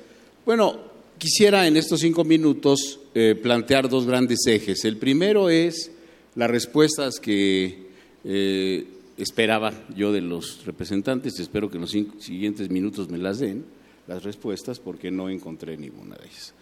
Bueno, 0.45 0.77
quisiera 1.17 1.65
en 1.67 1.77
estos 1.77 2.01
cinco 2.01 2.25
minutos 2.25 2.99
eh, 3.15 3.39
plantear 3.41 3.87
dos 3.87 4.05
grandes 4.05 4.45
ejes. 4.45 4.83
El 4.83 4.97
primero 4.97 5.49
es 5.49 5.89
las 6.35 6.51
respuestas 6.51 7.21
que 7.21 7.87
eh, 8.25 8.85
esperaba 9.15 9.71
yo 9.95 10.11
de 10.11 10.19
los 10.19 10.65
representantes. 10.65 11.39
Espero 11.39 11.69
que 11.69 11.77
en 11.77 11.81
los 11.83 11.91
siguientes 11.91 12.69
minutos 12.69 13.07
me 13.07 13.19
las 13.19 13.39
den, 13.39 13.63
las 14.05 14.23
respuestas, 14.23 14.81
porque 14.81 15.11
no 15.11 15.29
encontré 15.29 15.77
ninguna 15.77 16.17
de 16.17 16.25
ellas. 16.25 16.53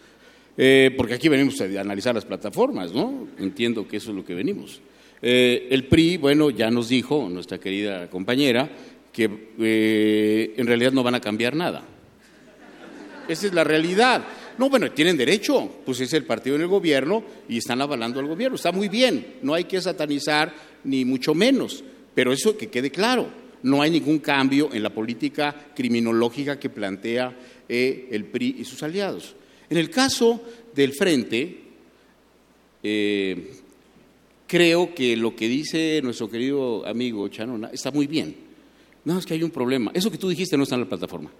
Eh, 0.57 0.91
porque 0.97 1.13
aquí 1.13 1.29
venimos 1.29 1.61
a 1.61 1.65
analizar 1.79 2.15
las 2.15 2.25
plataformas, 2.25 2.91
¿no? 2.91 3.27
Entiendo 3.38 3.88
que 3.88 3.97
eso 3.97 4.09
es 4.09 4.15
lo 4.15 4.25
que 4.25 4.34
venimos. 4.34 4.81
Eh, 5.21 5.67
el 5.69 5.85
PRI, 5.85 6.17
bueno, 6.17 6.49
ya 6.49 6.69
nos 6.71 6.89
dijo 6.89 7.29
nuestra 7.29 7.59
querida 7.59 8.09
compañera 8.09 8.69
que 9.11 9.29
eh, 9.59 10.53
en 10.57 10.67
realidad 10.67 10.91
no 10.91 11.03
van 11.03 11.15
a 11.15 11.21
cambiar 11.21 11.55
nada. 11.55 11.84
Esa 13.27 13.47
es 13.47 13.53
la 13.53 13.63
realidad. 13.63 14.23
No, 14.57 14.69
bueno, 14.69 14.91
tienen 14.91 15.17
derecho, 15.17 15.81
pues 15.85 15.99
es 16.01 16.13
el 16.13 16.23
partido 16.23 16.55
en 16.55 16.63
el 16.63 16.67
gobierno 16.67 17.23
y 17.47 17.57
están 17.57 17.81
avalando 17.81 18.19
al 18.19 18.27
gobierno. 18.27 18.55
Está 18.55 18.71
muy 18.71 18.89
bien, 18.89 19.35
no 19.43 19.53
hay 19.53 19.65
que 19.65 19.81
satanizar 19.81 20.53
ni 20.84 21.05
mucho 21.05 21.35
menos, 21.35 21.84
pero 22.15 22.31
eso 22.31 22.57
que 22.57 22.67
quede 22.67 22.89
claro, 22.89 23.27
no 23.63 23.81
hay 23.81 23.91
ningún 23.91 24.19
cambio 24.19 24.69
en 24.73 24.81
la 24.81 24.89
política 24.89 25.53
criminológica 25.75 26.59
que 26.59 26.69
plantea 26.69 27.35
eh, 27.67 28.07
el 28.11 28.25
PRI 28.25 28.57
y 28.59 28.65
sus 28.65 28.81
aliados. 28.81 29.35
En 29.69 29.77
el 29.77 29.89
caso 29.89 30.41
del 30.73 30.94
Frente, 30.94 31.61
eh, 32.84 33.53
creo 34.48 34.94
que 34.95 35.18
lo 35.18 35.35
que 35.35 35.48
dice 35.48 35.99
nuestro 36.03 36.30
querido 36.30 36.85
amigo 36.85 37.27
Chanona 37.27 37.69
está 37.69 37.91
muy 37.91 38.07
bien. 38.07 38.35
No, 39.03 39.19
es 39.19 39.26
que 39.26 39.34
hay 39.34 39.44
un 39.44 39.52
problema. 39.52 39.91
Eso 39.94 40.11
que 40.11 40.18
tú 40.18 40.30
dijiste 40.30 40.57
no 40.57 40.64
está 40.64 40.76
en 40.76 40.81
la 40.81 40.89
plataforma. 40.89 41.31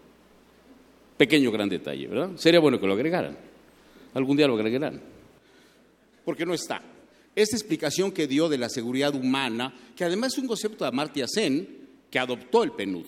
Pequeño 1.18 1.52
gran 1.52 1.70
detalle, 1.70 2.08
¿verdad? 2.08 2.32
Sería 2.36 2.60
bueno 2.60 2.80
que 2.80 2.88
lo 2.88 2.94
agregaran. 2.94 3.38
Algún 4.14 4.38
día 4.38 4.48
lo 4.48 4.56
agregarán. 4.56 5.02
Porque 6.24 6.46
no 6.46 6.54
está. 6.54 6.82
Esta 7.36 7.56
explicación 7.56 8.12
que 8.12 8.28
dio 8.28 8.50
de 8.50 8.58
la 8.58 8.70
seguridad 8.70 9.14
humana, 9.16 9.74
que 9.96 10.04
además 10.04 10.34
es 10.34 10.40
un 10.40 10.48
concepto 10.48 10.84
de 10.84 10.90
Amartya 10.90 11.28
Sen, 11.28 11.68
que 12.10 12.20
adoptó 12.20 12.64
el 12.64 12.72
PNUD, 12.72 13.06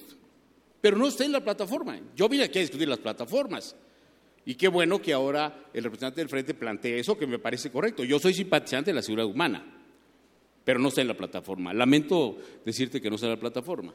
pero 0.81 0.97
no 0.97 1.07
está 1.07 1.25
en 1.25 1.31
la 1.31 1.43
plataforma. 1.43 1.99
Yo 2.15 2.29
vine 2.29 2.43
aquí 2.43 2.59
a 2.59 2.61
discutir 2.61 2.87
las 2.87 2.99
plataformas. 2.99 3.75
Y 4.49 4.55
qué 4.55 4.67
bueno 4.67 4.99
que 4.99 5.13
ahora 5.13 5.69
el 5.71 5.83
representante 5.83 6.21
del 6.21 6.27
Frente 6.27 6.55
plantee 6.55 6.97
eso, 6.97 7.15
que 7.15 7.27
me 7.27 7.37
parece 7.37 7.69
correcto. 7.69 8.03
Yo 8.03 8.17
soy 8.17 8.33
simpatizante 8.33 8.89
de 8.89 8.95
la 8.95 9.03
seguridad 9.03 9.27
humana, 9.27 9.63
pero 10.63 10.79
no 10.79 10.87
está 10.87 11.01
en 11.01 11.07
la 11.07 11.15
plataforma. 11.15 11.71
Lamento 11.71 12.35
decirte 12.65 12.99
que 12.99 13.11
no 13.11 13.15
está 13.17 13.27
en 13.27 13.33
la 13.33 13.39
plataforma. 13.39 13.93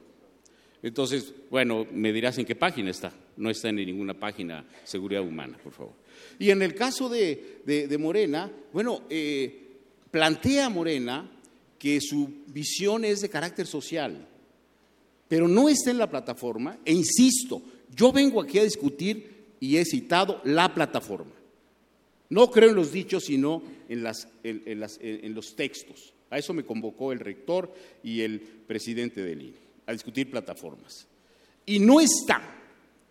Entonces, 0.80 1.34
bueno, 1.50 1.88
me 1.90 2.12
dirás 2.12 2.38
en 2.38 2.44
qué 2.44 2.54
página 2.54 2.92
está. 2.92 3.12
No 3.36 3.50
está 3.50 3.70
en 3.70 3.74
ninguna 3.74 4.14
página 4.14 4.64
seguridad 4.84 5.22
humana, 5.22 5.58
por 5.60 5.72
favor. 5.72 5.94
Y 6.38 6.50
en 6.50 6.62
el 6.62 6.72
caso 6.76 7.08
de, 7.08 7.96
Morena, 7.98 8.48
bueno, 8.72 9.02
eh, 9.10 9.72
plantea 10.12 10.68
Morena 10.68 11.32
que 11.80 12.00
su 12.00 12.44
visión 12.46 13.04
es 13.04 13.22
de 13.22 13.28
carácter 13.28 13.66
social, 13.66 14.24
pero 15.26 15.48
no 15.48 15.68
está 15.68 15.90
en 15.90 15.98
la 15.98 16.08
plataforma. 16.08 16.78
E 16.84 16.92
insisto, 16.92 17.60
yo 17.92 18.12
vengo 18.12 18.40
aquí 18.40 18.60
a 18.60 18.62
discutir 18.62 19.33
y 19.64 19.78
he 19.78 19.84
citado 19.86 20.42
la 20.44 20.74
plataforma. 20.74 21.32
No 22.28 22.50
creo 22.50 22.68
en 22.68 22.76
los 22.76 22.92
dichos, 22.92 23.24
sino 23.24 23.62
en, 23.88 24.02
los 25.34 25.56
textos. 25.56 26.12
A 26.28 26.38
eso 26.38 26.52
me 26.52 26.64
convocó 26.64 27.12
el 27.12 27.20
rector 27.20 27.72
y 28.02 28.20
el 28.20 28.40
presidente 28.40 29.22
del 29.22 29.40
INE 29.40 29.64
a 29.86 29.92
discutir 29.92 30.30
plataformas. 30.30 31.06
Y 31.64 31.78
no 31.78 31.98
está 31.98 32.42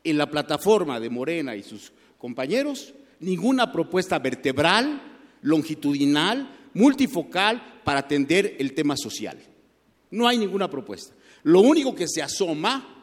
en 0.03 0.17
la 0.17 0.29
plataforma 0.29 0.99
de 0.99 1.09
Morena 1.09 1.55
y 1.55 1.63
sus 1.63 1.91
compañeros 2.19 2.93
ninguna 3.19 3.71
propuesta 3.71 4.19
vertebral, 4.19 5.01
longitudinal, 5.41 6.69
multifocal 6.75 7.81
para 7.83 8.01
atender 8.01 8.57
el 8.59 8.73
tema 8.73 8.95
social. 8.95 9.39
No 10.11 10.27
hay 10.27 10.37
ninguna 10.37 10.69
propuesta. 10.69 11.15
Lo 11.41 11.61
único 11.61 11.95
que 11.95 12.07
se 12.07 12.21
asoma 12.21 12.93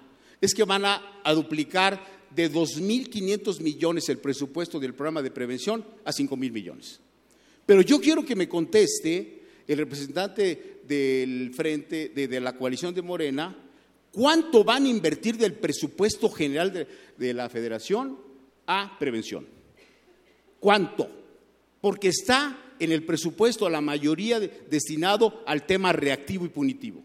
es 0.40 0.54
que 0.54 0.64
van 0.64 0.84
a, 0.84 1.02
duplicar 1.34 2.19
de 2.30 2.50
2.500 2.50 3.60
millones 3.60 4.08
el 4.08 4.18
presupuesto 4.18 4.78
del 4.78 4.94
programa 4.94 5.22
de 5.22 5.30
prevención 5.30 5.84
a 6.04 6.12
5.000 6.12 6.50
millones. 6.52 7.00
Pero 7.66 7.82
yo 7.82 8.00
quiero 8.00 8.24
que 8.24 8.36
me 8.36 8.48
conteste 8.48 9.40
el 9.66 9.78
representante 9.78 10.80
del 10.86 11.52
frente, 11.54 12.08
de, 12.08 12.40
la 12.40 12.56
coalición 12.56 12.92
de 12.92 13.02
Morena, 13.02 13.56
¿cuánto 14.10 14.64
van 14.64 14.84
a 14.84 14.88
invertir 14.88 15.36
del 15.36 15.54
presupuesto 15.54 16.28
general 16.30 16.88
de, 17.16 17.34
la 17.34 17.48
federación 17.48 18.18
a 18.66 18.98
prevención? 18.98 19.46
¿Cuánto? 20.58 21.08
Porque 21.80 22.08
está 22.08 22.74
en 22.80 22.90
el 22.90 23.04
presupuesto 23.04 23.66
a 23.66 23.70
la 23.70 23.80
mayoría 23.80 24.40
destinado 24.40 25.44
al 25.46 25.64
tema 25.66 25.92
reactivo 25.92 26.46
y 26.46 26.48
punitivo. 26.48 27.04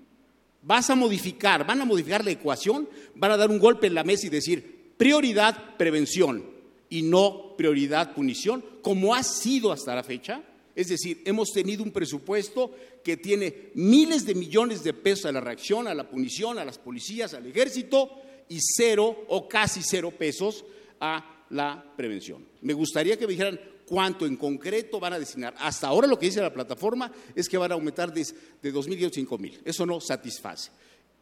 Vas 0.63 0.89
a 0.89 0.95
modificar, 0.95 1.67
van 1.67 1.81
a 1.81 1.85
modificar 1.85 2.25
la 2.25 2.31
ecuación, 2.31 2.89
van 3.13 3.31
a 3.31 3.37
dar 3.37 3.51
un 3.51 3.59
golpe 3.59 3.85
en 3.85 3.93
la 3.93 4.03
mesa 4.03 4.25
y 4.25 4.31
decir 4.31 4.74
prioridad 4.97 5.77
prevención 5.77 6.43
y 6.89 7.01
no 7.01 7.55
prioridad 7.57 8.13
punición, 8.13 8.63
como 8.81 9.15
ha 9.15 9.23
sido 9.23 9.71
hasta 9.71 9.95
la 9.95 10.03
fecha. 10.03 10.43
Es 10.75 10.89
decir, 10.89 11.21
hemos 11.25 11.51
tenido 11.51 11.83
un 11.83 11.91
presupuesto 11.91 12.71
que 13.03 13.17
tiene 13.17 13.71
miles 13.75 14.25
de 14.25 14.35
millones 14.35 14.83
de 14.83 14.93
pesos 14.93 15.25
a 15.25 15.31
la 15.31 15.39
reacción, 15.39 15.87
a 15.87 15.93
la 15.93 16.09
punición, 16.09 16.59
a 16.59 16.65
las 16.65 16.77
policías, 16.77 17.33
al 17.33 17.45
ejército 17.45 18.09
y 18.49 18.59
cero 18.59 19.25
o 19.29 19.47
casi 19.47 19.81
cero 19.81 20.11
pesos 20.11 20.65
a 20.99 21.45
la 21.49 21.93
prevención. 21.95 22.45
Me 22.61 22.73
gustaría 22.73 23.17
que 23.17 23.25
me 23.25 23.33
dijeran 23.33 23.59
cuánto 23.85 24.25
en 24.25 24.35
concreto 24.35 24.99
van 24.99 25.13
a 25.13 25.19
destinar. 25.19 25.55
Hasta 25.59 25.87
ahora 25.87 26.07
lo 26.07 26.19
que 26.19 26.25
dice 26.25 26.41
la 26.41 26.53
plataforma 26.53 27.11
es 27.35 27.47
que 27.47 27.57
van 27.57 27.71
a 27.71 27.75
aumentar 27.75 28.13
de, 28.13 28.25
de 28.61 28.73
2.000 28.73 29.05
a 29.05 29.11
5.000. 29.11 29.61
Eso 29.63 29.85
no 29.85 30.01
satisface, 30.01 30.71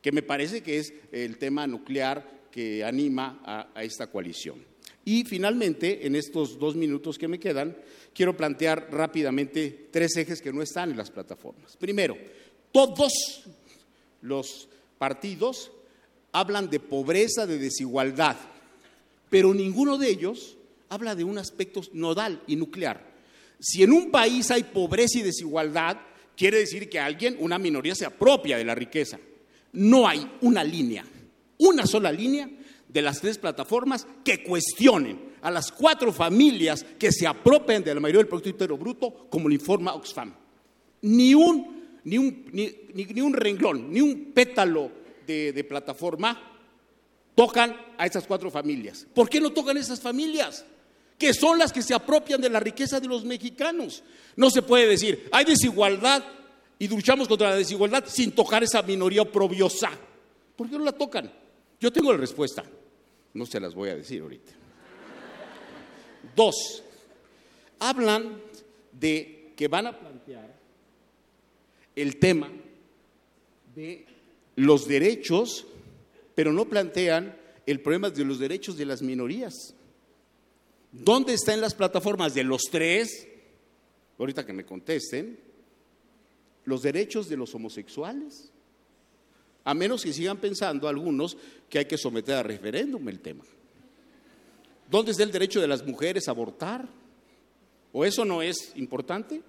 que 0.02 0.12
me 0.12 0.24
parece 0.24 0.64
que 0.64 0.80
es 0.80 0.94
el 1.12 1.38
tema 1.38 1.68
nuclear 1.68 2.43
que 2.54 2.84
anima 2.84 3.42
a 3.74 3.84
esta 3.84 4.12
coalición. 4.12 4.64
Y 5.06 5.24
finalmente, 5.26 6.06
en 6.06 6.16
estos 6.16 6.60
dos 6.60 6.76
minutos 6.76 7.18
que 7.18 7.28
me 7.28 7.40
quedan, 7.40 7.76
quiero 8.14 8.38
plantear 8.38 8.90
rápidamente 8.92 9.88
tres 9.92 10.16
ejes 10.18 10.42
que 10.42 10.54
no 10.54 10.62
están 10.62 10.92
en 10.92 10.98
las 10.98 11.10
plataformas. 11.10 11.76
Primero, 11.76 12.16
todos 12.72 13.44
los 14.22 14.70
partidos 14.98 15.72
hablan 16.32 16.70
de 16.70 16.80
pobreza, 16.80 17.46
de 17.46 17.58
desigualdad, 17.58 18.38
pero 19.30 19.54
ninguno 19.54 19.98
de 19.98 20.10
ellos 20.10 20.56
habla 20.90 21.16
de 21.16 21.24
un 21.24 21.38
aspecto 21.38 21.82
nodal 21.92 22.42
y 22.48 22.56
nuclear. 22.56 23.14
Si 23.60 23.84
en 23.84 23.92
un 23.92 24.12
país 24.12 24.52
hay 24.52 24.64
pobreza 24.64 25.20
y 25.20 25.24
desigualdad, 25.24 25.98
quiere 26.38 26.60
decir 26.60 26.88
que 26.88 27.00
alguien, 27.00 27.36
una 27.40 27.58
minoría, 27.58 27.96
se 27.96 28.06
apropia 28.06 28.58
de 28.58 28.66
la 28.66 28.76
riqueza. 28.76 29.20
No 29.74 30.08
hay 30.08 30.30
una 30.42 30.64
línea, 30.64 31.04
una 31.58 31.86
sola 31.86 32.12
línea 32.12 32.50
de 32.88 33.02
las 33.02 33.22
tres 33.22 33.38
plataformas 33.38 34.06
que 34.24 34.44
cuestionen 34.44 35.34
a 35.42 35.52
las 35.52 35.72
cuatro 35.72 36.14
familias 36.14 36.86
que 36.98 37.12
se 37.12 37.28
apropien 37.28 37.84
de 37.84 37.94
la 37.94 38.00
mayoría 38.00 38.20
del 38.20 38.28
Producto 38.28 38.50
Interno 38.50 38.78
Bruto, 38.78 39.28
como 39.30 39.50
lo 39.50 39.54
informa 39.54 39.94
Oxfam. 39.94 40.34
Ni 41.02 41.34
un, 41.34 42.00
ni 42.06 42.18
un, 42.18 42.46
ni, 42.54 43.22
un 43.22 43.34
renglón, 43.34 43.92
ni 43.92 44.00
un 44.00 44.32
pétalo 44.34 44.92
de, 45.28 45.66
plataforma 45.68 46.52
tocan 47.36 47.76
a 47.98 48.06
esas 48.06 48.26
cuatro 48.26 48.52
familias. 48.52 49.06
¿Por 49.14 49.28
qué 49.28 49.42
no 49.42 49.50
tocan 49.50 49.76
esas 49.76 50.00
familias? 50.00 50.64
Que 51.18 51.34
son 51.34 51.58
las 51.58 51.74
que 51.74 51.82
se 51.82 51.94
apropian 51.94 52.40
de 52.40 52.50
la 52.50 52.60
riqueza 52.60 53.00
de 53.00 53.08
los 53.08 53.26
mexicanos. 53.26 54.04
No 54.36 54.50
se 54.50 54.62
puede 54.62 54.88
decir, 54.88 55.28
hay 55.32 55.46
desigualdad 55.46 56.24
y 56.80 56.88
luchamos 56.88 57.28
contra 57.28 57.50
la 57.50 57.56
desigualdad 57.56 58.06
sin 58.08 58.32
tocar 58.32 58.64
esa 58.64 58.82
minoría 58.82 59.24
oprobiosa. 59.24 59.92
¿Por 60.56 60.70
qué 60.70 60.78
no 60.78 60.86
la 60.86 60.92
tocan? 60.92 61.43
Yo 61.84 61.92
tengo 61.92 62.14
la 62.14 62.18
respuesta. 62.18 62.64
No 63.34 63.46
se 63.46 63.60
las 63.60 63.76
voy 63.76 63.90
a 63.90 63.96
decir 63.98 64.22
ahorita. 64.22 64.54
Dos, 66.34 66.82
hablan 67.78 68.42
de 68.94 69.52
que 69.58 69.68
van 69.68 69.88
a 69.88 70.00
plantear 70.00 70.58
el 71.94 72.20
tema 72.20 72.50
de 73.76 74.06
los 74.56 74.88
derechos, 74.88 75.68
pero 76.34 76.54
no 76.54 76.70
plantean 76.70 77.38
el 77.66 77.82
problema 77.82 78.10
de 78.10 78.24
los 78.24 78.40
derechos 78.40 78.78
de 78.78 78.86
las 78.86 79.02
minorías. 79.02 79.76
¿Dónde 80.90 81.34
están 81.34 81.60
las 81.60 81.76
plataformas 81.76 82.34
de 82.34 82.46
los 82.46 82.62
tres? 82.72 83.28
Ahorita 84.18 84.46
que 84.46 84.54
me 84.54 84.66
contesten, 84.66 85.38
los 86.64 86.82
derechos 86.82 87.28
de 87.28 87.36
los 87.36 87.54
homosexuales, 87.54 88.53
a 89.64 89.74
menos 89.74 90.04
que 90.04 90.14
sigan 90.14 90.38
pensando 90.38 90.88
algunos 90.88 91.38
que 91.70 91.80
hay 91.80 91.86
que 91.86 91.98
someter 91.98 92.36
a 92.36 92.44
referéndum 92.44 93.08
el 93.08 93.20
tema. 93.20 93.44
¿Dónde 94.90 95.12
está 95.12 95.24
el 95.24 95.32
derecho 95.32 95.62
de 95.62 95.68
las 95.68 95.86
mujeres 95.86 96.28
a 96.28 96.32
abortar? 96.32 96.88
¿O 97.92 98.04
eso 98.04 98.26
no 98.26 98.42
es 98.42 98.74
importante? 98.76 99.42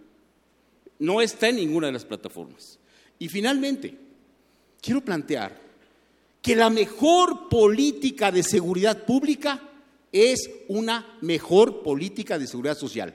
No 0.99 1.20
está 1.20 1.49
en 1.49 1.57
ninguna 1.57 1.89
de 1.89 1.95
las 1.95 2.05
plataformas. 2.05 2.78
Y 3.19 3.28
finalmente, 3.28 3.97
quiero 4.81 5.01
plantear 5.01 5.59
que 6.41 6.55
la 6.55 6.70
mejor 6.70 7.49
política 7.49 8.31
de 8.31 8.43
seguridad 8.43 9.05
pública 9.05 9.61
es 10.12 10.49
una 10.69 11.19
mejor 11.23 11.82
política 11.82 12.39
de 12.39 12.47
seguridad 12.47 12.77
social. 12.77 13.15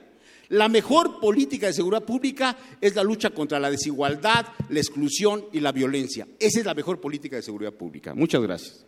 La 0.50 0.68
mejor 0.68 1.20
política 1.20 1.68
de 1.68 1.72
seguridad 1.72 2.02
pública 2.02 2.56
es 2.80 2.96
la 2.96 3.04
lucha 3.04 3.30
contra 3.30 3.60
la 3.60 3.70
desigualdad, 3.70 4.46
la 4.68 4.80
exclusión 4.80 5.44
y 5.52 5.60
la 5.60 5.70
violencia. 5.70 6.26
Esa 6.40 6.58
es 6.58 6.66
la 6.66 6.74
mejor 6.74 7.00
política 7.00 7.36
de 7.36 7.42
seguridad 7.42 7.72
pública. 7.72 8.14
Muchas 8.14 8.42
gracias. 8.42 8.84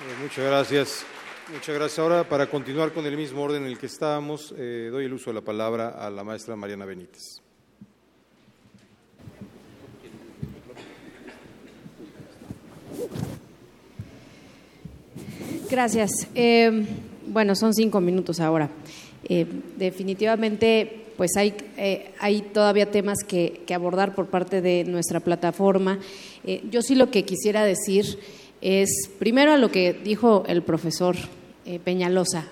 Eh, 0.00 0.22
muchas 0.22 0.44
gracias. 0.46 1.06
Muchas 1.52 1.74
gracias. 1.74 1.98
Ahora, 1.98 2.26
para 2.26 2.48
continuar 2.48 2.94
con 2.94 3.04
el 3.04 3.18
mismo 3.18 3.42
orden 3.42 3.64
en 3.64 3.68
el 3.68 3.78
que 3.78 3.86
estábamos, 3.86 4.54
eh, 4.56 4.88
doy 4.90 5.04
el 5.04 5.12
uso 5.12 5.28
de 5.28 5.34
la 5.34 5.42
palabra 5.42 5.90
a 5.90 6.08
la 6.08 6.24
maestra 6.24 6.56
Mariana 6.56 6.86
Benítez. 6.86 7.43
Gracias. 15.74 16.28
Eh, 16.36 16.86
bueno, 17.26 17.56
son 17.56 17.74
cinco 17.74 18.00
minutos 18.00 18.38
ahora. 18.38 18.70
Eh, 19.28 19.44
definitivamente, 19.76 21.06
pues 21.16 21.32
hay, 21.36 21.52
hay 22.20 22.42
todavía 22.42 22.92
temas 22.92 23.18
que, 23.26 23.62
que, 23.66 23.74
abordar 23.74 24.14
por 24.14 24.26
parte 24.26 24.60
de 24.60 24.84
nuestra 24.84 25.18
plataforma. 25.18 25.98
yo 26.70 26.80
sí 26.80 26.94
lo 26.94 27.10
que 27.10 27.24
quisiera 27.24 27.64
decir 27.64 28.20
es, 28.60 29.10
primero 29.18 29.50
a 29.50 29.56
lo 29.56 29.72
que 29.72 29.92
dijo 29.92 30.44
el 30.46 30.62
profesor 30.62 31.16
eh, 31.66 31.80
Peñalosa, 31.82 32.44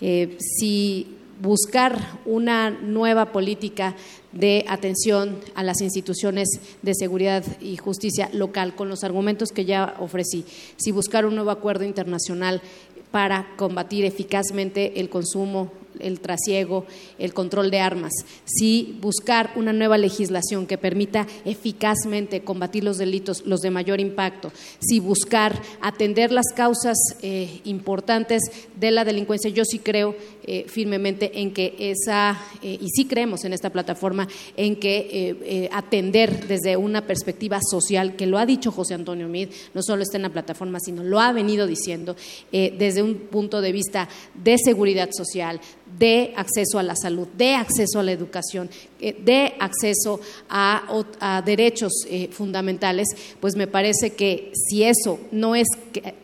eh, 0.00 0.38
si 0.40 1.18
buscar 1.42 2.20
una 2.24 2.70
nueva 2.70 3.32
política 3.32 3.94
de 4.32 4.64
atención 4.68 5.38
a 5.54 5.62
las 5.62 5.80
instituciones 5.80 6.48
de 6.82 6.94
seguridad 6.94 7.44
y 7.60 7.76
justicia 7.76 8.30
local 8.32 8.74
con 8.74 8.88
los 8.88 9.04
argumentos 9.04 9.50
que 9.50 9.64
ya 9.64 9.94
ofrecí, 9.98 10.44
si 10.76 10.90
buscar 10.92 11.26
un 11.26 11.34
nuevo 11.34 11.50
acuerdo 11.50 11.84
internacional 11.84 12.62
para 13.10 13.46
combatir 13.56 14.04
eficazmente 14.04 15.00
el 15.00 15.10
consumo 15.10 15.70
el 16.00 16.20
trasiego, 16.20 16.86
el 17.18 17.34
control 17.34 17.70
de 17.70 17.80
armas, 17.80 18.12
si 18.44 18.98
buscar 19.00 19.52
una 19.56 19.72
nueva 19.72 19.98
legislación 19.98 20.66
que 20.66 20.78
permita 20.78 21.26
eficazmente 21.44 22.42
combatir 22.42 22.84
los 22.84 22.98
delitos, 22.98 23.44
los 23.46 23.60
de 23.60 23.70
mayor 23.70 24.00
impacto, 24.00 24.52
si 24.80 25.00
buscar 25.00 25.60
atender 25.80 26.32
las 26.32 26.46
causas 26.54 26.96
eh, 27.22 27.60
importantes 27.64 28.42
de 28.78 28.90
la 28.90 29.04
delincuencia, 29.04 29.50
yo 29.50 29.64
sí 29.64 29.78
creo 29.78 30.14
eh, 30.44 30.64
firmemente 30.68 31.40
en 31.40 31.52
que 31.52 31.74
esa, 31.78 32.38
eh, 32.62 32.78
y 32.80 32.88
sí 32.90 33.06
creemos 33.06 33.44
en 33.44 33.52
esta 33.52 33.70
plataforma, 33.70 34.28
en 34.56 34.76
que 34.76 35.68
atender 35.72 36.46
desde 36.46 36.76
una 36.76 37.06
perspectiva 37.06 37.58
social, 37.62 38.16
que 38.16 38.26
lo 38.26 38.38
ha 38.38 38.46
dicho 38.46 38.72
José 38.72 38.94
Antonio 38.94 39.28
Mid, 39.28 39.48
no 39.74 39.82
solo 39.82 40.02
está 40.02 40.16
en 40.16 40.22
la 40.22 40.32
plataforma, 40.32 40.78
sino 40.80 41.02
lo 41.02 41.20
ha 41.20 41.32
venido 41.32 41.66
diciendo, 41.66 42.16
desde 42.50 43.02
un 43.02 43.14
punto 43.14 43.60
de 43.60 43.72
vista 43.72 44.08
de 44.34 44.56
seguridad 44.58 45.10
social, 45.12 45.60
de 45.98 46.32
acceso 46.36 46.78
a 46.78 46.82
la 46.82 46.96
salud, 46.96 47.28
de 47.36 47.54
acceso 47.54 48.00
a 48.00 48.02
la 48.02 48.12
educación, 48.12 48.70
eh, 49.00 49.16
de 49.24 49.54
acceso 49.58 50.20
a, 50.48 51.42
derechos 51.44 51.92
eh, 52.08 52.28
fundamentales, 52.32 53.08
pues 53.40 53.56
me 53.56 53.66
parece 53.66 54.14
que 54.14 54.52
si 54.54 54.84
eso 54.84 55.18
no 55.30 55.54
es 55.54 55.68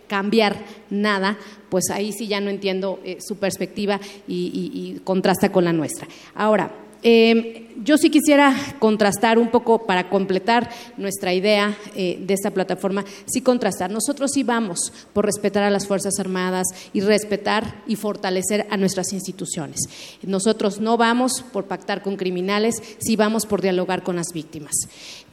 cambiar 0.07 0.57
nada, 0.91 1.39
pues 1.69 1.91
ahí 1.91 2.13
sí 2.13 2.27
ya 2.27 2.41
no 2.41 2.51
entiendo 2.51 3.01
eh, 3.05 3.19
su 3.21 3.37
perspectiva 3.37 4.01
y 4.27 5.01
contrasta 5.05 5.53
con 5.53 5.65
la 5.65 5.73
nuestra. 5.73 6.09
Ahora, 6.35 6.73
eh, 7.03 7.69
yo 7.85 7.97
sí 7.97 8.11
quisiera 8.11 8.55
contrastar 8.79 9.39
un 9.39 9.51
poco 9.51 9.87
para 9.87 10.09
completar 10.09 10.69
nuestra 10.97 11.33
idea 11.33 11.77
eh, 11.95 12.19
de 12.21 12.35
esta 12.35 12.51
plataforma, 12.51 13.05
sí 13.27 13.41
contrastar. 13.41 13.91
Nosotros 13.91 14.33
sí 14.33 14.43
vamos 14.43 14.93
por 15.13 15.25
respetar 15.25 15.63
a 15.63 15.71
las 15.71 15.87
Fuerzas 15.87 16.19
Armadas 16.19 16.67
y 16.93 17.01
respetar 17.01 17.83
y 17.87 17.97
fortalecer 17.97 18.67
a 18.71 18.77
nuestras 18.77 19.13
instituciones. 19.13 19.81
Nosotros 20.23 20.81
no 20.81 20.97
vamos 20.97 21.45
por 21.53 21.67
pactar 21.67 22.03
con 22.03 22.17
criminales, 22.17 22.83
sí 22.99 23.17
vamos 23.17 23.47
por 23.47 23.63
dialogar 23.63 24.03
con 24.03 24.17
las 24.17 24.33
víctimas. 24.33 24.75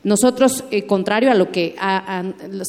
Nosotros, 0.03 0.63
eh, 0.69 0.85
contrario 0.85 1.31
a 1.31 1.35
lo 1.35 1.51
que 1.51 1.75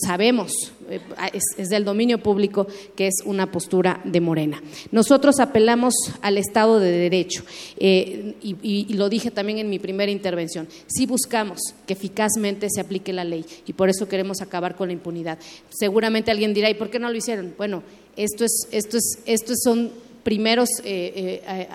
sabemos, 0.06 0.72
eh, 0.88 1.00
es, 1.32 1.68
del 1.68 1.84
dominio 1.84 2.18
público, 2.18 2.66
que 2.94 3.06
es 3.06 3.14
una 3.24 3.50
postura 3.50 4.00
de 4.04 4.20
Morena. 4.20 4.62
Nosotros 4.92 5.40
apelamos 5.40 5.94
al 6.22 6.38
Estado 6.38 6.80
de 6.80 6.90
Derecho 6.90 7.44
eh, 7.78 8.34
y, 8.42 8.94
lo 8.94 9.08
dije 9.08 9.30
también 9.30 9.58
en 9.58 9.68
mi 9.68 9.78
primera 9.78 10.10
intervención. 10.10 10.68
Sí 10.86 11.06
buscamos 11.06 11.58
que 11.86 11.92
eficazmente 11.92 12.68
se 12.70 12.80
aplique 12.80 13.12
la 13.12 13.24
ley 13.24 13.44
y 13.66 13.72
por 13.72 13.88
eso 13.88 14.08
queremos 14.08 14.40
acabar 14.40 14.76
con 14.76 14.88
la 14.88 14.94
impunidad. 14.94 15.38
Seguramente 15.70 16.30
alguien 16.30 16.54
dirá, 16.54 16.70
¿y 16.70 16.74
por 16.74 16.90
qué 16.90 16.98
no 16.98 17.10
lo 17.10 17.16
hicieron? 17.16 17.54
Bueno, 17.56 17.82
esto 18.16 18.44
es, 18.44 18.68
esto 18.70 18.96
es, 18.96 19.18
estos 19.26 19.58
son 19.62 19.90
primeros 20.26 20.68
eh, 20.82 21.40
eh, 21.46 21.68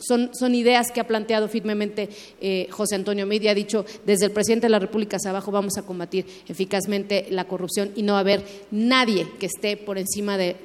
son, 0.00 0.34
son, 0.34 0.54
ideas 0.54 0.92
que 0.92 1.00
ha 1.00 1.06
planteado 1.06 1.48
firmemente 1.48 2.10
eh, 2.38 2.68
José 2.70 2.94
Antonio 2.94 3.24
Media, 3.24 3.52
ha 3.52 3.54
dicho 3.54 3.86
desde 4.04 4.26
el 4.26 4.32
presidente 4.32 4.66
de 4.66 4.70
la 4.70 4.78
República 4.78 5.16
hacia 5.16 5.30
abajo 5.30 5.50
vamos 5.50 5.78
a 5.78 5.82
combatir 5.82 6.26
eficazmente 6.46 7.28
la 7.30 7.44
corrupción 7.44 7.92
y 7.96 8.02
no 8.02 8.12
va 8.12 8.18
a 8.18 8.20
haber 8.20 8.44
nadie 8.70 9.26
que 9.38 9.46
esté 9.46 9.78
por 9.78 9.96
encima 9.96 10.36
de, 10.36 10.56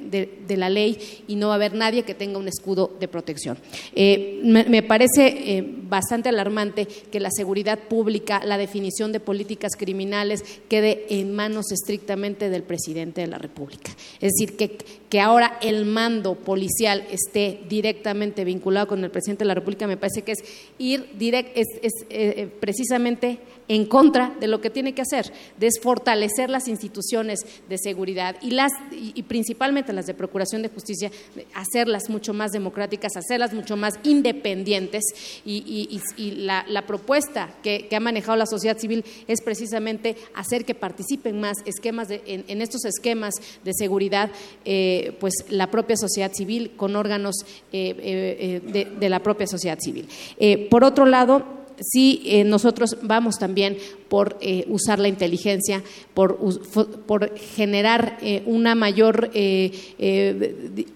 la 0.49 0.69
ley 0.69 1.23
y 1.29 1.37
no 1.37 1.47
va 1.47 1.53
a 1.53 1.55
haber 1.55 1.73
nadie 1.73 2.03
que 2.03 2.15
tenga 2.15 2.37
un 2.37 2.49
escudo 2.49 2.91
de 2.99 3.07
protección. 3.07 3.57
Me, 3.95 4.65
me, 4.67 4.83
parece 4.83 5.63
bastante 5.87 6.27
alarmante 6.27 6.85
que 6.85 7.21
la 7.21 7.29
seguridad 7.31 7.79
pública, 7.79 8.41
la 8.43 8.57
definición 8.57 9.13
de 9.13 9.21
políticas 9.21 9.77
criminales 9.77 10.43
quede 10.67 11.05
en 11.09 11.33
manos 11.33 11.71
estrictamente 11.71 12.49
del 12.49 12.63
presidente 12.63 13.21
de 13.21 13.27
la 13.27 13.37
República. 13.37 13.91
Es 14.19 14.33
decir, 14.33 14.57
que, 14.57 14.77
que 15.09 15.21
ahora 15.21 15.59
el 15.61 15.85
mando 15.85 16.35
policial 16.35 17.04
esté 17.11 17.61
directamente 17.69 18.43
vinculado 18.43 18.87
con 18.87 19.03
el 19.03 19.11
presidente 19.11 19.43
de 19.43 19.47
la 19.47 19.55
República, 19.55 19.87
me 19.87 19.97
parece 19.97 20.23
que 20.23 20.33
es 20.33 20.39
ir 20.77 21.09
direct, 21.17 21.57
es, 21.57 21.67
es 21.81 22.05
eh, 22.09 22.49
precisamente 22.59 23.39
en 23.67 23.85
contra 23.85 24.35
de 24.39 24.47
lo 24.47 24.61
que 24.61 24.69
tiene 24.69 24.93
que 24.93 25.01
hacer, 25.01 25.31
de 25.57 25.69
fortalecer 25.81 26.49
las 26.49 26.67
instituciones 26.67 27.39
de 27.67 27.77
seguridad 27.77 28.35
y, 28.41 28.51
las, 28.51 28.71
y, 28.91 29.21
principalmente 29.23 29.93
las 29.93 30.05
de 30.05 30.13
Procuración 30.13 30.61
de 30.61 30.69
Justicia, 30.69 31.11
hacerlas 31.53 32.09
mucho 32.09 32.33
más 32.33 32.51
democráticas, 32.51 33.15
hacerlas 33.15 33.53
mucho 33.53 33.75
más 33.75 33.95
independientes. 34.03 35.03
Y, 35.45 35.99
la, 36.37 36.85
propuesta 36.85 37.49
que, 37.63 37.87
ha 37.95 37.99
manejado 37.99 38.37
la 38.37 38.45
sociedad 38.45 38.77
civil 38.77 39.03
es 39.27 39.41
precisamente 39.41 40.15
hacer 40.35 40.65
que 40.65 40.75
participen 40.75 41.39
más 41.39 41.57
esquemas 41.65 42.09
en, 42.09 42.61
estos 42.61 42.85
esquemas 42.85 43.33
de 43.63 43.73
seguridad, 43.73 44.29
eh, 44.65 45.15
pues 45.19 45.33
la 45.49 45.71
propia 45.71 45.95
sociedad 45.97 46.31
civil 46.33 46.73
con 46.75 46.95
órganos 46.95 47.35
eh, 47.71 48.61
de, 48.63 48.85
de, 48.85 49.09
la 49.09 49.23
propia 49.23 49.47
sociedad 49.47 49.79
civil. 49.79 50.07
por 50.69 50.83
otro 50.83 51.05
lado, 51.05 51.64
sí 51.79 52.21
eh, 52.25 52.43
nosotros 52.43 52.97
vamos 53.01 53.37
también 53.37 53.77
por 54.09 54.37
eh, 54.41 54.65
usar 54.69 54.99
la 54.99 55.07
inteligencia, 55.07 55.83
por, 56.13 56.37
generar 57.55 58.17
eh, 58.21 58.43
una 58.45 58.75
mayor 58.75 59.29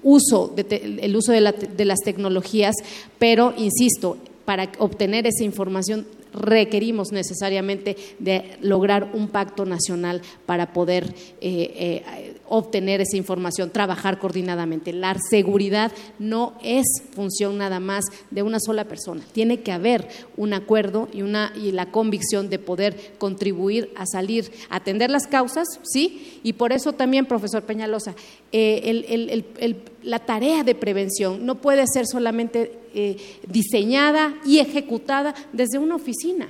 uso, 0.04 0.54
de 0.56 1.00
el 1.02 1.16
uso 1.16 1.32
de, 1.32 1.54
de 1.76 1.86
las 1.86 2.00
tecnologías, 2.00 2.76
pero 3.18 3.54
insisto, 3.58 4.18
para 4.46 4.72
obtener 4.80 5.28
esa 5.28 5.44
información 5.44 6.06
requerimos 6.34 7.12
necesariamente 7.12 7.98
de 8.20 8.58
lograr 8.62 9.12
un 9.14 9.30
pacto 9.30 9.66
nacional 9.66 10.22
para 10.46 10.74
poder 10.74 11.14
eh, 11.42 12.04
eh, 12.12 12.36
obtener 12.50 13.00
esa 13.00 13.16
información, 13.16 13.70
trabajar 13.70 14.20
coordinadamente. 14.20 14.92
La 14.92 15.16
seguridad 15.30 15.92
no 16.18 16.56
es 16.64 16.86
función 17.12 17.58
nada 17.58 17.80
más 17.80 18.06
de 18.32 18.44
una 18.44 18.60
sola 18.60 18.86
persona. 18.86 19.22
Tiene 19.32 19.62
que 19.62 19.72
haber 19.72 20.08
un 20.36 20.54
acuerdo 20.54 21.08
y, 21.14 21.22
una, 21.22 21.54
y 21.56 21.72
la 21.72 21.92
convicción 21.92 22.50
de 22.50 22.60
poder 22.60 23.14
contribuir 23.18 23.92
a 23.96 24.06
salir, 24.06 24.52
atender 24.70 25.10
las 25.12 25.28
causas, 25.28 25.68
¿sí? 25.84 26.40
Y 26.44 26.54
por 26.54 26.74
eso 26.74 26.94
también, 26.94 27.26
profesor 27.26 27.64
Peñalosa, 27.64 28.16
eh, 28.52 29.84
la 30.04 30.20
tarea 30.20 30.64
de 30.64 30.76
prevención 30.76 31.46
no 31.46 31.62
puede 31.62 31.86
ser 31.88 32.08
solamente 32.08 32.80
eh, 32.94 33.18
diseñada 33.48 34.36
y 34.44 34.60
ejecutada 34.60 35.36
desde 35.54 35.78
una 35.78 35.96
oficina 35.96 36.48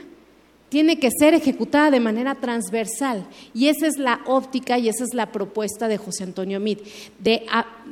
tiene 0.69 0.99
que 0.99 1.09
ser 1.11 1.33
ejecutada 1.33 1.91
de 1.91 1.99
manera 1.99 2.35
transversal. 2.35 3.25
Y 3.53 3.67
esa 3.67 3.87
es 3.87 3.97
la 3.97 4.21
óptica 4.25 4.77
y 4.77 4.87
esa 4.87 5.03
es 5.03 5.13
la 5.13 5.31
propuesta 5.31 5.87
de 5.87 5.97
José 5.97 6.23
Antonio 6.23 6.59
Mid. 6.59 6.77
De, 7.19 7.43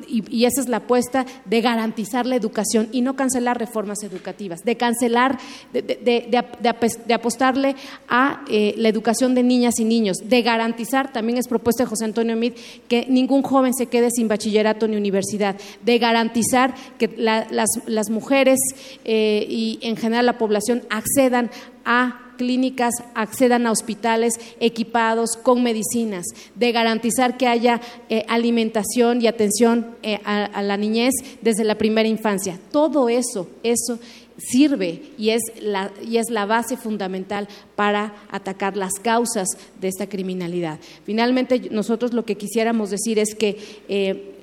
y, 0.07 0.45
esa 0.45 0.61
es 0.61 0.69
la 0.69 0.77
apuesta 0.77 1.25
de 1.45 1.61
garantizar 1.61 2.25
la 2.25 2.35
educación 2.35 2.87
y 2.91 3.01
no 3.01 3.15
cancelar 3.15 3.57
reformas 3.57 4.03
educativas, 4.03 4.63
de 4.63 4.77
cancelar, 4.77 5.39
de, 5.73 7.13
apostarle 7.13 7.75
a 8.07 8.43
eh, 8.49 8.75
la 8.77 8.89
educación 8.89 9.33
de 9.33 9.43
niñas 9.43 9.79
y 9.79 9.83
niños, 9.83 10.17
de 10.23 10.41
garantizar, 10.43 11.11
también 11.11 11.39
es 11.39 11.47
propuesta 11.47 11.83
de 11.83 11.89
José 11.89 12.05
Antonio 12.05 12.35
Mid, 12.35 12.53
que 12.87 13.07
ningún 13.09 13.41
joven 13.41 13.73
se 13.73 13.87
quede 13.87 14.09
sin 14.11 14.27
bachillerato 14.27 14.87
ni 14.87 14.97
universidad, 14.97 15.55
de 15.83 15.97
garantizar 15.97 16.75
que 16.99 17.09
las, 17.17 18.09
mujeres 18.09 18.59
eh, 19.03 19.45
y 19.49 19.79
en 19.81 19.97
general 19.97 20.25
la 20.27 20.37
población 20.37 20.83
accedan 20.89 21.49
a 21.83 22.26
clínicas 22.37 22.93
accedan 23.15 23.67
a 23.67 23.71
hospitales 23.71 24.35
equipados 24.59 25.31
con 25.35 25.63
medicinas, 25.63 26.25
de 26.55 26.71
garantizar 26.71 27.37
que 27.37 27.47
haya 27.47 27.81
eh, 28.09 28.23
alimentación 28.29 29.21
y 29.21 29.27
atención 29.27 29.95
eh, 30.03 30.19
a, 30.23 30.61
la 30.61 30.77
niñez 30.77 31.13
desde 31.41 31.63
la 31.63 31.75
primera 31.75 32.07
infancia. 32.07 32.59
Todo 32.71 33.09
eso, 33.09 33.49
eso 33.63 33.99
sirve 34.37 35.01
y 35.17 35.31
es, 35.31 35.41
la, 35.61 35.91
y 36.01 36.17
es 36.17 36.29
la 36.29 36.45
base 36.45 36.77
fundamental 36.77 37.47
para 37.75 38.13
atacar 38.29 38.77
las 38.77 38.93
causas 39.01 39.47
de 39.81 39.87
esta 39.87 40.07
criminalidad. 40.07 40.79
Finalmente, 41.03 41.69
nosotros 41.71 42.13
lo 42.13 42.23
que 42.23 42.37
quisiéramos 42.37 42.89
decir 42.91 43.19
es 43.19 43.33
que 43.35 43.57
eh, 43.89 44.36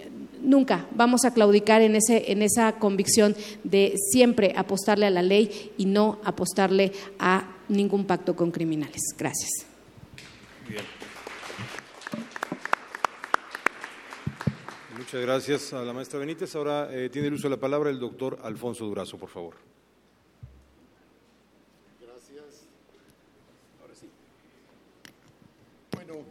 nunca 0.44 0.86
vamos 0.94 1.24
a 1.24 1.32
claudicar 1.32 1.82
en, 1.82 1.96
ese, 1.96 2.30
en 2.30 2.42
esa 2.42 2.78
convicción 2.78 3.34
de 3.64 3.94
siempre 4.10 4.52
apostarle 4.56 5.06
a 5.06 5.10
la 5.10 5.22
ley 5.22 5.72
y 5.76 5.86
no 5.86 6.20
apostarle 6.24 6.92
a 7.18 7.56
ningún 7.68 8.04
pacto 8.04 8.36
con 8.36 8.50
criminales. 8.50 9.02
Gracias. 9.18 9.66
Muchas 14.96 15.20
gracias 15.20 15.72
a 15.72 15.82
la 15.82 15.92
maestra 15.92 16.18
Benítez. 16.18 16.54
Ahora 16.54 16.88
eh, 16.92 17.08
tiene 17.08 17.28
el 17.28 17.34
uso 17.34 17.44
de 17.44 17.56
la 17.56 17.60
palabra 17.60 17.90
el 17.90 17.98
doctor 17.98 18.38
Alfonso 18.42 18.84
Durazo, 18.84 19.18
por 19.18 19.28
favor. 19.28 19.54
Gracias. 22.00 22.64
Ahora 23.80 23.94
sí. 23.94 24.08
Bueno, 25.94 26.24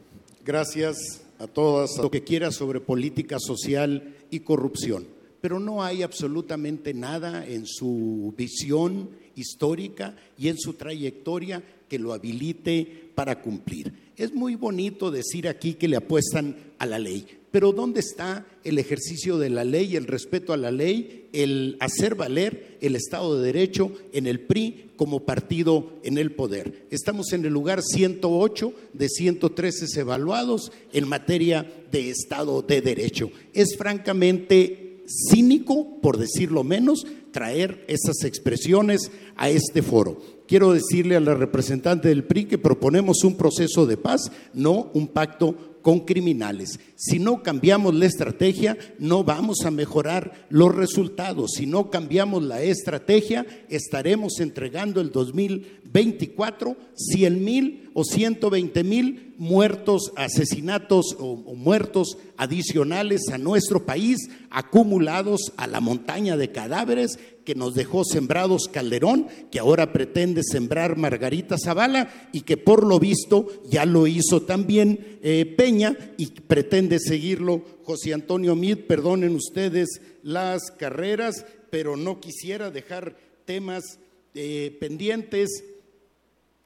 gracias 0.44 1.24
a 1.44 1.48
todas, 1.48 1.98
lo 1.98 2.10
que 2.10 2.24
quiera 2.24 2.52
sobre 2.52 2.80
política 2.80 3.38
social 3.40 4.16
y 4.32 4.40
corrupción, 4.40 5.08
pero 5.42 5.60
no 5.60 5.84
hay 5.84 6.02
absolutamente 6.02 6.94
nada 6.94 7.46
en 7.46 7.66
su 7.66 8.34
visión 8.38 9.10
histórica 9.36 10.16
y 10.38 10.48
en 10.48 10.58
su 10.58 10.74
trayectoria 10.74 11.64
que 11.90 12.00
lo 12.00 12.14
habilite 12.14 13.12
para 13.14 13.42
cumplir. 13.42 14.12
Es 14.16 14.34
muy 14.34 14.56
bonito 14.56 15.12
decir 15.12 15.48
aquí 15.48 15.74
que 15.74 15.88
le 15.88 15.98
apuestan 15.98 16.56
a 16.80 16.86
la 16.86 17.00
ley, 17.00 17.26
pero 17.54 17.72
¿dónde 17.72 18.00
está 18.00 18.48
el 18.64 18.80
ejercicio 18.80 19.38
de 19.38 19.52
la 19.52 19.64
ley, 19.64 19.96
el 19.96 20.08
respeto 20.08 20.54
a 20.54 20.58
la 20.58 20.72
ley, 20.72 21.30
el 21.34 21.78
hacer 21.80 22.16
valer 22.16 22.80
el 22.82 22.96
Estado 22.96 23.38
de 23.38 23.46
Derecho 23.46 23.92
en 24.12 24.26
el 24.26 24.40
PRI 24.40 24.90
como 24.96 25.20
partido 25.20 26.00
en 26.04 26.18
el 26.18 26.32
poder? 26.32 26.88
Estamos 26.90 27.32
en 27.32 27.46
el 27.46 27.54
lugar 27.54 27.84
108 27.84 28.74
de 28.94 29.08
113 29.08 30.00
evaluados 30.00 30.72
en 30.94 31.08
materia 31.08 31.72
de 31.92 32.10
Estado 32.10 32.64
de 32.64 32.82
Derecho. 32.82 33.30
Es 33.54 33.78
francamente 33.78 35.04
cínico, 35.30 36.02
por 36.02 36.18
decirlo 36.18 36.64
menos, 36.64 37.06
traer 37.32 37.86
esas 37.88 38.24
expresiones 38.24 39.12
a 39.36 39.52
este 39.52 39.84
foro. 39.84 40.20
Quiero 40.48 40.74
decirle 40.74 41.16
a 41.18 41.20
la 41.20 41.36
representante 41.36 42.08
del 42.08 42.24
PRI 42.24 42.46
que 42.46 42.58
proponemos 42.58 43.24
un 43.24 43.38
proceso 43.38 43.86
de 43.86 43.98
paz, 43.98 44.32
no 44.56 44.90
un 44.96 45.08
pacto 45.08 45.73
con 45.84 46.00
criminales. 46.00 46.80
Si 46.96 47.20
no 47.20 47.44
cambiamos 47.44 47.94
la 47.94 48.08
estrategia, 48.08 48.76
no 48.98 49.24
vamos 49.24 49.66
a 49.66 49.72
mejorar 49.72 50.48
los 50.50 50.74
resultados. 50.74 51.52
Si 51.58 51.68
no 51.68 51.92
cambiamos 51.92 52.42
la 52.42 52.64
estrategia, 52.64 53.46
estaremos 53.70 54.40
entregando 54.40 55.02
el 55.02 55.12
2024 55.12 56.76
100 56.96 57.44
mil 57.44 57.92
o 57.94 58.04
120 58.04 58.84
mil 58.84 59.36
muertos, 59.38 60.12
asesinatos 60.16 61.16
o, 61.20 61.34
o 61.34 61.56
muertos 61.56 62.18
adicionales 62.38 63.30
a 63.32 63.38
nuestro 63.38 63.86
país, 63.86 64.30
acumulados 64.50 65.52
a 65.58 65.68
la 65.68 65.82
montaña 65.82 66.38
de 66.38 66.52
cadáveres 66.52 67.20
que 67.44 67.56
nos 67.56 67.74
dejó 67.74 68.04
sembrados 68.04 68.70
Calderón, 68.72 69.28
que 69.52 69.60
ahora 69.60 69.92
pretende 69.92 70.42
sembrar 70.44 70.98
Margarita 70.98 71.58
Zavala 71.58 72.30
y 72.32 72.42
que 72.42 72.58
por 72.58 72.86
lo 72.86 73.00
visto 73.00 73.48
ya 73.70 73.86
lo 73.86 74.08
hizo 74.08 74.44
también 74.44 75.20
eh, 75.22 75.46
Peña 75.58 75.98
y 76.18 76.28
pretende 76.28 77.00
seguirlo 77.00 77.62
José 77.84 78.14
Antonio 78.14 78.56
Mid. 78.56 78.80
Perdonen 78.80 79.36
ustedes 79.36 80.02
las 80.24 80.72
carreras, 80.72 81.46
pero 81.70 81.98
no 81.98 82.20
quisiera 82.20 82.72
dejar 82.72 83.16
temas 83.46 84.00
eh, 84.34 84.76
pendientes. 84.80 85.64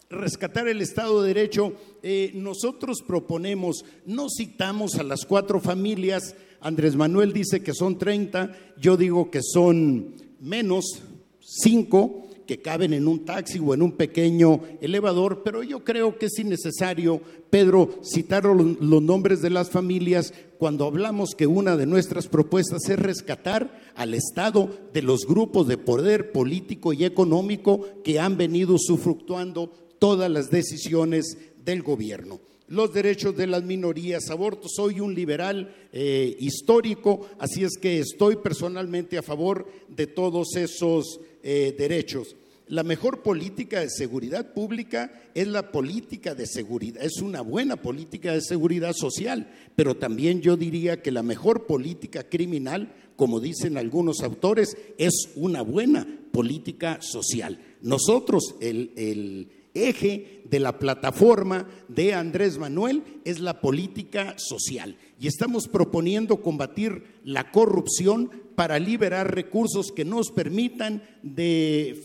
Rescatar 0.09 0.69
el 0.69 0.81
Estado 0.81 1.21
de 1.21 1.33
Derecho, 1.33 1.73
eh, 2.01 2.31
nosotros 2.33 3.03
proponemos, 3.05 3.83
no 4.05 4.27
citamos 4.29 4.95
a 4.95 5.03
las 5.03 5.25
cuatro 5.25 5.59
familias, 5.59 6.33
Andrés 6.61 6.95
Manuel 6.95 7.33
dice 7.33 7.61
que 7.61 7.73
son 7.73 7.97
30, 7.97 8.55
yo 8.79 8.95
digo 8.95 9.29
que 9.29 9.41
son 9.43 10.15
menos 10.39 11.01
cinco 11.39 12.27
que 12.47 12.61
caben 12.61 12.93
en 12.93 13.07
un 13.07 13.25
taxi 13.25 13.59
o 13.59 13.73
en 13.73 13.81
un 13.81 13.91
pequeño 13.91 14.61
elevador, 14.81 15.43
pero 15.43 15.61
yo 15.61 15.83
creo 15.83 16.17
que 16.17 16.27
es 16.27 16.39
innecesario, 16.39 17.21
Pedro, 17.49 17.99
citar 18.03 18.45
los 18.45 19.01
nombres 19.01 19.41
de 19.41 19.49
las 19.49 19.69
familias 19.69 20.33
cuando 20.57 20.85
hablamos 20.85 21.35
que 21.35 21.45
una 21.45 21.75
de 21.75 21.85
nuestras 21.85 22.27
propuestas 22.27 22.89
es 22.89 22.97
rescatar 22.97 23.91
al 23.95 24.13
Estado 24.13 24.69
de 24.93 25.01
los 25.01 25.27
grupos 25.27 25.67
de 25.67 25.77
poder 25.77 26.31
político 26.31 26.93
y 26.93 27.03
económico 27.03 27.85
que 28.03 28.19
han 28.19 28.37
venido 28.37 28.77
sufructuando 28.79 29.71
todas 29.99 30.31
las 30.31 30.49
decisiones 30.49 31.37
del 31.63 31.83
gobierno 31.83 32.46
los 32.67 32.93
derechos 32.93 33.35
de 33.35 33.47
las 33.47 33.63
minorías, 33.63 34.29
aborto. 34.29 34.67
Soy 34.67 34.99
un 34.99 35.13
liberal 35.13 35.73
eh, 35.91 36.35
histórico, 36.39 37.27
así 37.39 37.63
es 37.63 37.77
que 37.77 37.99
estoy 37.99 38.37
personalmente 38.37 39.17
a 39.17 39.23
favor 39.23 39.67
de 39.87 40.07
todos 40.07 40.55
esos 40.55 41.19
eh, 41.43 41.75
derechos. 41.77 42.35
La 42.69 42.83
mejor 42.83 43.23
política 43.23 43.79
de 43.79 43.89
seguridad 43.89 44.53
pública 44.53 45.23
es 45.33 45.47
la 45.47 45.71
política 45.71 46.35
de 46.35 46.45
seguridad, 46.45 47.01
es 47.01 47.21
una 47.21 47.39
buena 47.39 47.77
política 47.77 48.33
de 48.33 48.41
seguridad 48.41 48.91
social, 48.91 49.49
pero 49.77 49.95
también 49.95 50.41
yo 50.41 50.57
diría 50.57 51.01
que 51.01 51.13
la 51.13 51.23
mejor 51.23 51.65
política 51.65 52.27
criminal, 52.27 52.93
como 53.15 53.39
dicen 53.39 53.77
algunos 53.77 54.21
autores, 54.21 54.75
es 54.97 55.29
una 55.35 55.61
buena 55.61 56.05
política 56.33 56.99
social. 57.01 57.57
Nosotros, 57.81 58.55
el, 58.59 58.91
el 58.97 59.47
eje 59.77 60.41
de 60.49 60.59
la 60.59 60.79
plataforma 60.79 61.67
de 61.87 62.13
Andrés 62.13 62.57
Manuel 62.57 63.03
es 63.25 63.39
la 63.39 63.61
política 63.61 64.35
social 64.37 64.97
y 65.19 65.27
estamos 65.27 65.67
proponiendo 65.67 66.41
combatir 66.41 67.19
la 67.23 67.51
corrupción 67.51 68.31
para 68.55 68.79
liberar 68.79 69.35
recursos 69.35 69.91
que 69.91 70.03
nos 70.03 70.31
permitan 70.31 71.03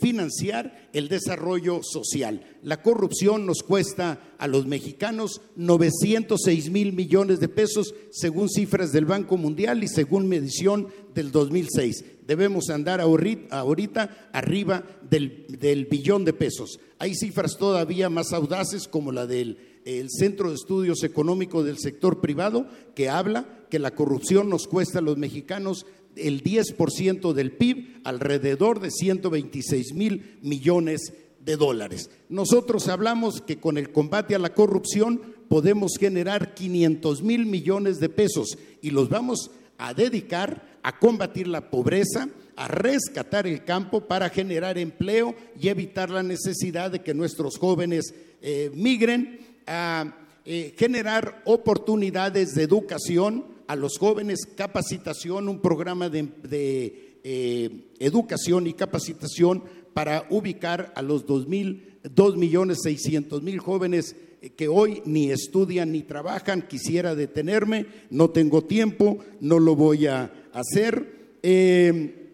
financiar 0.00 0.90
el 0.92 1.08
desarrollo 1.08 1.80
social. 1.82 2.44
La 2.62 2.82
corrupción 2.82 3.46
nos 3.46 3.62
cuesta 3.62 4.34
a 4.36 4.46
los 4.48 4.66
mexicanos 4.66 5.40
906 5.56 6.70
mil 6.70 6.92
millones 6.92 7.40
de 7.40 7.48
pesos 7.48 7.94
según 8.10 8.50
cifras 8.50 8.92
del 8.92 9.06
Banco 9.06 9.38
Mundial 9.38 9.82
y 9.82 9.88
según 9.88 10.28
medición 10.28 10.88
del 11.14 11.32
2006. 11.32 12.04
Debemos 12.32 12.70
andar 12.70 13.02
ahorita, 13.02 14.30
arriba 14.32 14.82
del, 15.02 15.86
billón 15.90 16.24
de 16.24 16.32
pesos. 16.32 16.80
Hay 16.98 17.14
cifras 17.14 17.58
todavía 17.58 18.08
más 18.08 18.32
audaces 18.32 18.88
como 18.88 19.12
la 19.12 19.26
del 19.26 19.58
el 19.84 20.08
Centro 20.08 20.48
de 20.48 20.54
Estudios 20.54 21.02
Económicos 21.02 21.66
del 21.66 21.76
Sector 21.76 22.22
Privado, 22.22 22.66
que 22.94 23.10
habla 23.10 23.66
que 23.68 23.78
la 23.78 23.94
corrupción 23.94 24.48
nos 24.48 24.66
cuesta 24.66 25.00
a 25.00 25.02
los 25.02 25.18
mexicanos 25.18 25.84
el 26.16 26.42
10% 26.42 27.34
del 27.34 27.52
PIB, 27.52 28.00
alrededor 28.04 28.80
de 28.80 28.90
126 28.90 29.92
mil 29.92 30.38
millones 30.40 31.12
de 31.44 31.56
dólares. 31.58 32.08
Nosotros 32.30 32.88
hablamos 32.88 33.42
que 33.42 33.60
con 33.60 33.76
el 33.76 33.92
combate 33.92 34.34
a 34.34 34.38
la 34.38 34.54
corrupción 34.54 35.20
podemos 35.48 35.98
generar 36.00 36.54
500 36.54 37.22
mil 37.22 37.44
millones 37.44 38.00
de 38.00 38.08
pesos 38.08 38.56
y 38.80 38.88
los 38.88 39.10
vamos 39.10 39.50
a 39.76 39.92
dedicar 39.92 40.71
a 40.82 40.98
combatir 40.98 41.48
la 41.48 41.70
pobreza, 41.70 42.28
a 42.56 42.68
rescatar 42.68 43.46
el 43.46 43.64
campo 43.64 44.02
para 44.02 44.28
generar 44.28 44.78
empleo 44.78 45.34
y 45.60 45.68
evitar 45.68 46.10
la 46.10 46.22
necesidad 46.22 46.90
de 46.90 47.00
que 47.00 47.14
nuestros 47.14 47.58
jóvenes 47.58 48.14
eh, 48.40 48.70
migren, 48.74 49.40
a 49.66 50.16
eh, 50.44 50.74
generar 50.76 51.42
oportunidades 51.44 52.54
de 52.54 52.64
educación 52.64 53.44
a 53.68 53.76
los 53.76 53.96
jóvenes, 53.98 54.40
capacitación, 54.56 55.48
un 55.48 55.60
programa 55.60 56.08
de, 56.08 56.28
eh, 57.24 57.70
educación 58.00 58.66
y 58.66 58.72
capacitación 58.72 59.62
para 59.94 60.26
ubicar 60.30 60.92
a 60.96 61.02
los 61.02 61.24
2 61.26 61.46
millones 61.46 62.78
600 62.82 63.42
mil 63.42 63.60
jóvenes 63.60 64.16
que 64.56 64.68
hoy 64.68 65.02
ni 65.04 65.30
estudian 65.30 65.92
ni 65.92 66.02
trabajan. 66.02 66.66
Quisiera 66.68 67.14
detenerme, 67.14 67.86
no 68.10 68.30
tengo 68.30 68.64
tiempo, 68.64 69.18
no 69.40 69.58
lo 69.58 69.76
voy 69.76 70.06
a 70.06 70.32
hacer. 70.52 71.36
Eh, 71.42 72.30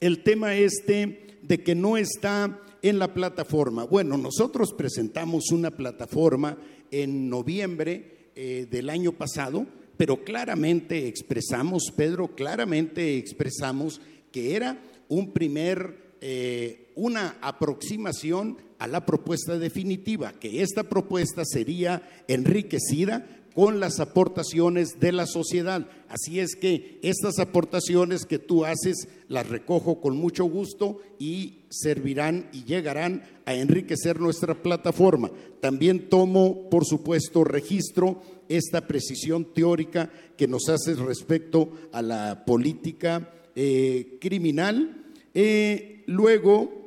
el 0.00 0.22
tema 0.22 0.56
este 0.56 1.38
de 1.42 1.62
que 1.62 1.74
no 1.74 1.96
está 1.96 2.60
en 2.82 2.98
la 2.98 3.14
plataforma. 3.14 3.84
Bueno, 3.84 4.18
nosotros 4.18 4.72
presentamos 4.72 5.50
una 5.50 5.70
plataforma 5.70 6.58
en 6.90 7.28
noviembre 7.28 8.30
eh, 8.34 8.66
del 8.70 8.90
año 8.90 9.12
pasado 9.12 9.66
pero 9.96 10.24
claramente 10.24 11.06
expresamos, 11.06 11.92
Pedro, 11.96 12.34
claramente 12.34 13.16
expresamos 13.16 14.00
que 14.32 14.56
era 14.56 14.82
un 15.08 15.32
primer, 15.32 16.16
eh, 16.20 16.83
una 16.94 17.36
aproximación 17.40 18.58
a 18.78 18.86
la 18.86 19.06
propuesta 19.06 19.58
definitiva, 19.58 20.32
que 20.32 20.62
esta 20.62 20.84
propuesta 20.84 21.44
sería 21.44 22.02
enriquecida 22.28 23.26
con 23.54 23.78
las 23.78 24.00
aportaciones 24.00 24.98
de 24.98 25.12
la 25.12 25.26
sociedad. 25.26 25.86
Así 26.08 26.40
es 26.40 26.56
que 26.56 26.98
estas 27.02 27.38
aportaciones 27.38 28.26
que 28.26 28.40
tú 28.40 28.64
haces 28.64 29.08
las 29.28 29.48
recojo 29.48 30.00
con 30.00 30.16
mucho 30.16 30.44
gusto 30.44 31.00
y 31.18 31.60
servirán 31.70 32.48
y 32.52 32.64
llegarán 32.64 33.22
a 33.46 33.54
enriquecer 33.54 34.20
nuestra 34.20 34.60
plataforma. 34.60 35.30
También 35.60 36.08
tomo, 36.08 36.68
por 36.68 36.84
supuesto, 36.84 37.44
registro 37.44 38.20
esta 38.48 38.86
precisión 38.86 39.54
teórica 39.54 40.10
que 40.36 40.48
nos 40.48 40.68
hace 40.68 40.94
respecto 40.94 41.70
a 41.92 42.02
la 42.02 42.44
política 42.44 43.32
eh, 43.54 44.18
criminal. 44.20 45.04
Eh, 45.32 46.02
luego, 46.06 46.83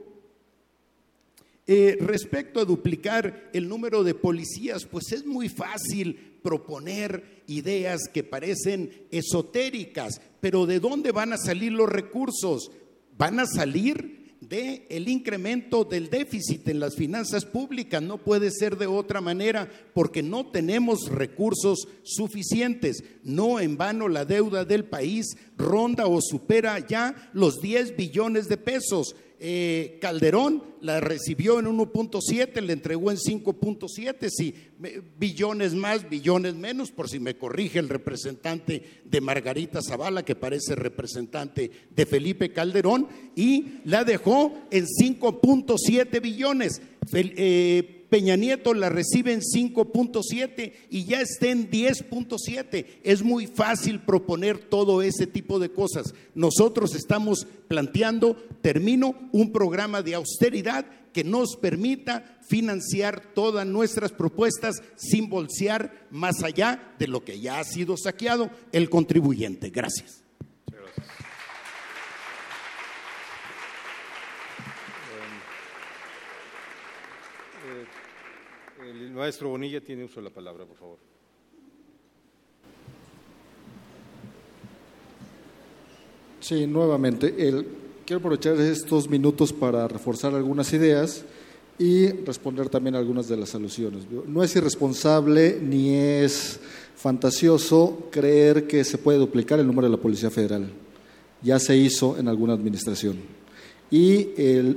eh, 1.68 1.98
respecto 2.00 2.62
a 2.62 2.66
duplicar 2.66 3.50
el 3.54 3.68
número 3.68 4.04
de 4.04 4.14
policías, 4.16 4.86
pues 4.86 5.12
es 5.12 5.26
muy 5.26 5.50
fácil 5.50 6.16
proponer 6.42 7.44
ideas 7.48 8.02
que 8.14 8.24
parecen 8.24 9.08
esotéricas, 9.12 10.22
pero 10.40 10.66
¿de 10.66 10.80
dónde 10.80 11.12
van 11.12 11.34
a 11.34 11.38
salir 11.38 11.74
los 11.74 11.90
recursos? 11.90 12.72
Van 13.18 13.42
a 13.42 13.46
salir 13.46 14.18
de 14.40 14.86
el 14.90 15.10
incremento 15.10 15.84
del 15.84 16.10
déficit 16.10 16.68
en 16.70 16.80
las 16.80 16.96
finanzas 16.96 17.46
públicas. 17.46 18.02
No 18.02 18.18
puede 18.18 18.52
ser 18.52 18.78
de 18.78 18.88
otra 18.88 19.20
manera 19.20 19.70
porque 19.94 20.24
no 20.24 20.48
tenemos 20.48 21.10
recursos 21.10 21.88
suficientes. 22.04 23.04
No 23.24 23.60
en 23.60 23.78
vano 23.78 24.08
la 24.08 24.26
deuda 24.26 24.64
del 24.64 24.86
país 24.86 25.36
ronda 25.58 26.08
o 26.08 26.22
supera 26.22 26.80
ya 26.86 27.30
los 27.34 27.60
10 27.60 27.98
billones 27.98 28.48
de 28.48 28.58
pesos. 28.58 29.16
Eh, 29.40 30.00
Calderón 30.02 30.64
la 30.82 31.00
recibió 31.00 31.60
en 31.60 31.68
1.7, 31.68 32.62
le 32.62 32.74
entregó 32.74 33.12
en 33.12 33.18
5.7, 33.18 34.30
si 34.30 34.54
billones 35.20 35.74
más, 35.76 36.10
billones 36.10 36.56
menos, 36.56 36.92
por 36.92 37.10
si 37.10 37.20
me 37.20 37.36
corrige 37.36 37.80
el 37.80 37.90
representante 37.90 39.02
de 39.04 39.22
Margarita 39.22 39.82
Zavala, 39.82 40.24
que 40.24 40.36
parece 40.36 40.76
representante 40.76 41.70
de 41.90 42.06
Felipe 42.06 42.52
Calderón, 42.52 43.08
y 43.36 43.80
la 43.86 44.04
dejó 44.04 44.54
en 44.72 44.86
5.7 44.86 46.22
billones. 46.22 46.82
Eh, 47.14 47.97
Peña 48.10 48.36
Nieto 48.36 48.74
la 48.74 48.90
recibe 48.90 49.34
en 49.34 49.42
5.7 49.42 50.74
y 50.90 51.06
ya 51.06 51.22
está 51.22 51.48
en 51.48 51.70
10.7. 51.70 52.86
Es 53.04 53.22
muy 53.22 53.48
fácil 53.48 54.00
proponer 54.00 54.58
todo 54.58 55.02
ese 55.02 55.28
tipo 55.28 55.60
de 55.60 55.70
cosas. 55.70 56.14
Nosotros 56.34 56.96
estamos 56.96 57.48
planteando, 57.68 58.36
termino, 58.62 59.16
un 59.32 59.52
programa 59.52 60.02
de 60.02 60.16
austeridad 60.16 60.86
que 61.12 61.24
nos 61.24 61.56
permita 61.56 62.38
financiar 62.48 63.34
todas 63.34 63.66
nuestras 63.66 64.12
propuestas 64.12 64.84
sin 64.96 65.30
bolsear 65.30 66.08
más 66.12 66.44
allá 66.44 66.94
de 67.00 67.08
lo 67.08 67.24
que 67.24 67.40
ya 67.40 67.60
ha 67.60 67.64
sido 67.64 67.98
saqueado 67.98 68.50
el 68.72 68.90
contribuyente. 68.90 69.70
Gracias. 69.70 70.24
El 78.80 79.07
maestro 79.18 79.50
Bonilla 79.50 79.82
tiene 79.82 80.04
uso 80.04 80.22
de 80.22 80.24
la 80.24 80.34
palabra, 80.34 80.66
por 80.66 80.78
favor. 80.78 80.98
Sí, 86.40 86.66
nuevamente, 86.68 87.34
quiero 88.06 88.20
aprovechar 88.20 88.56
estos 88.62 89.10
minutos 89.10 89.52
para 89.52 89.88
reforzar 89.88 90.34
algunas 90.34 90.72
ideas 90.72 91.26
y 91.80 92.08
responder 92.08 92.70
también 92.70 92.96
algunas 92.96 93.28
de 93.28 93.38
las 93.38 93.54
alusiones. 93.54 94.06
No 94.28 94.44
es 94.44 94.56
irresponsable 94.56 95.60
ni 95.62 95.96
es 95.96 96.60
fantasioso 96.96 98.08
creer 98.12 98.68
que 98.68 98.84
se 98.84 98.98
puede 98.98 99.18
duplicar 99.18 99.60
el 99.60 99.68
número 99.68 99.88
de 99.88 99.96
la 99.96 100.02
Policía 100.02 100.30
Federal. 100.30 100.72
Ya 101.42 101.60
se 101.60 101.76
hizo 101.76 102.18
en 102.18 102.28
alguna 102.28 102.54
administración 102.54 103.37
y 103.90 104.28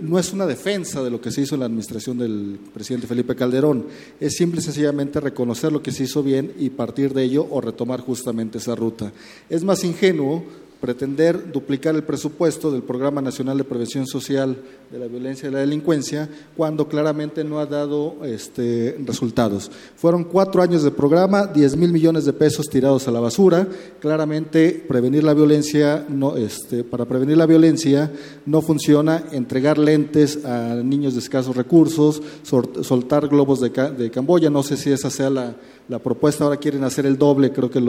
no 0.03 0.19
es 0.19 0.33
una 0.33 0.47
defensa 0.47 1.03
de 1.03 1.11
lo 1.11 1.21
que 1.21 1.31
se 1.31 1.43
hizo 1.43 1.55
en 1.55 1.61
la 1.61 1.67
administración 1.67 2.19
del 2.19 2.59
presidente 2.73 3.07
Felipe 3.07 3.35
Calderón, 3.35 3.87
es 4.21 4.37
simple 4.37 4.61
y 4.61 4.65
sencillamente 4.65 5.21
reconocer 5.21 5.73
lo 5.73 5.83
que 5.83 5.91
se 5.91 6.05
hizo 6.05 6.23
bien 6.23 6.53
y 6.59 6.71
partir 6.71 7.13
de 7.13 7.25
ello 7.25 7.47
o 7.51 7.61
retomar 7.61 8.01
justamente 8.01 8.59
esa 8.59 8.75
ruta. 8.75 9.13
Es 9.49 9.65
más 9.65 9.83
ingenuo 9.85 10.45
pretender 10.81 11.53
duplicar 11.53 11.95
el 11.95 12.03
presupuesto 12.03 12.71
del 12.71 12.83
Programa 12.83 13.21
Nacional 13.21 13.59
de 13.59 13.65
Prevención 13.65 14.07
Social 14.07 14.57
de 14.91 14.99
la 14.99 15.07
Violencia 15.07 15.49
y 15.49 15.53
la 15.53 15.59
Delincuencia 15.59 16.29
cuando 16.57 16.89
claramente 16.89 17.45
no 17.45 17.61
ha 17.61 17.67
dado 17.67 18.17
este, 18.25 18.97
resultados. 19.05 19.71
Fueron 19.97 20.25
cuatro 20.25 20.63
años 20.63 20.83
de 20.83 20.91
programa, 20.91 21.47
10 21.47 21.77
mil 21.77 21.93
millones 21.93 22.25
de 22.25 22.33
pesos 22.33 22.67
tirados 22.67 23.07
a 23.07 23.11
la 23.11 23.21
basura. 23.21 23.69
Claramente, 24.01 24.85
prevenir 24.89 25.23
la 25.23 25.35
violencia, 25.35 26.07
no, 26.09 26.37
este, 26.37 26.83
para 26.83 27.05
prevenir 27.05 27.37
la 27.37 27.47
violencia 27.47 28.11
no 28.47 28.63
funciona 28.63 29.25
entregar 29.33 29.79
lentes 29.79 30.45
a 30.45 30.77
niños 30.77 31.13
de 31.15 31.21
escasos 31.21 31.57
recursos, 31.57 32.23
soltar 32.43 33.29
globos 33.29 33.61
de, 33.61 33.69
de 33.69 34.11
Camboya. 34.11 34.51
No 34.51 34.63
sé 34.63 34.77
si 34.77 34.91
esa 34.91 35.11
sea 35.11 35.31
la 35.31 35.55
la 35.91 35.99
propuesta 35.99 36.45
ahora 36.45 36.57
quieren 36.57 36.85
hacer 36.85 37.05
el 37.05 37.19
doble, 37.19 37.51
creo 37.51 37.69
que 37.69 37.81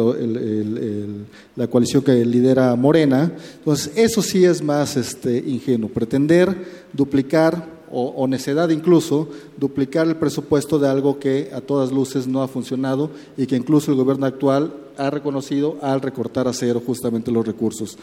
la 1.56 1.68
coalición 1.68 2.02
que 2.04 2.26
lidera 2.26 2.76
Morena. 2.76 3.32
Entonces, 3.60 3.92
eso 3.96 4.24
sí 4.24 4.44
es 4.44 4.64
más 4.64 4.98
este, 4.98 5.38
ingenuo, 5.38 5.88
pretender 5.88 6.88
duplicar, 6.94 7.80
o, 7.92 8.26
necedad 8.28 8.70
incluso, 8.70 9.30
duplicar 9.56 10.08
el 10.08 10.16
presupuesto 10.16 10.80
de 10.80 10.90
algo 10.90 11.20
que 11.20 11.52
a 11.54 11.62
todas 11.62 11.92
luces 11.92 12.26
no 12.26 12.42
ha 12.42 12.48
funcionado 12.48 13.12
y 13.38 13.46
que 13.46 13.56
incluso 13.56 13.92
el 13.92 13.98
gobierno 13.98 14.26
actual 14.26 14.74
ha 14.98 15.12
reconocido 15.12 15.78
al 15.82 16.02
recortar 16.02 16.48
a 16.48 16.54
cero 16.54 16.82
justamente 16.84 17.32
los 17.32 17.46
recursos. 17.46 18.00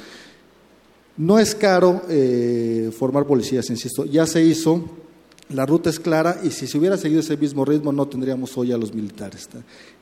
No 1.17 1.41
es 1.41 1.57
caro 1.57 2.03
eh, 2.09 2.93
formar 2.97 3.27
policías, 3.27 3.69
insisto, 3.71 4.05
ya 4.05 4.27
se 4.27 4.45
hizo, 4.45 4.85
la 5.51 5.65
ruta 5.65 5.89
es 5.89 5.99
clara 5.99 6.41
y 6.43 6.51
si 6.51 6.67
se 6.67 6.79
hubiera 6.79 6.97
seguido 6.97 7.21
ese 7.21 7.37
mismo 7.37 7.65
ritmo 7.65 7.91
no 7.91 8.07
tendríamos 8.07 8.57
hoy 8.59 8.73
a 8.73 8.77
los 8.77 8.95
militares. 8.95 9.49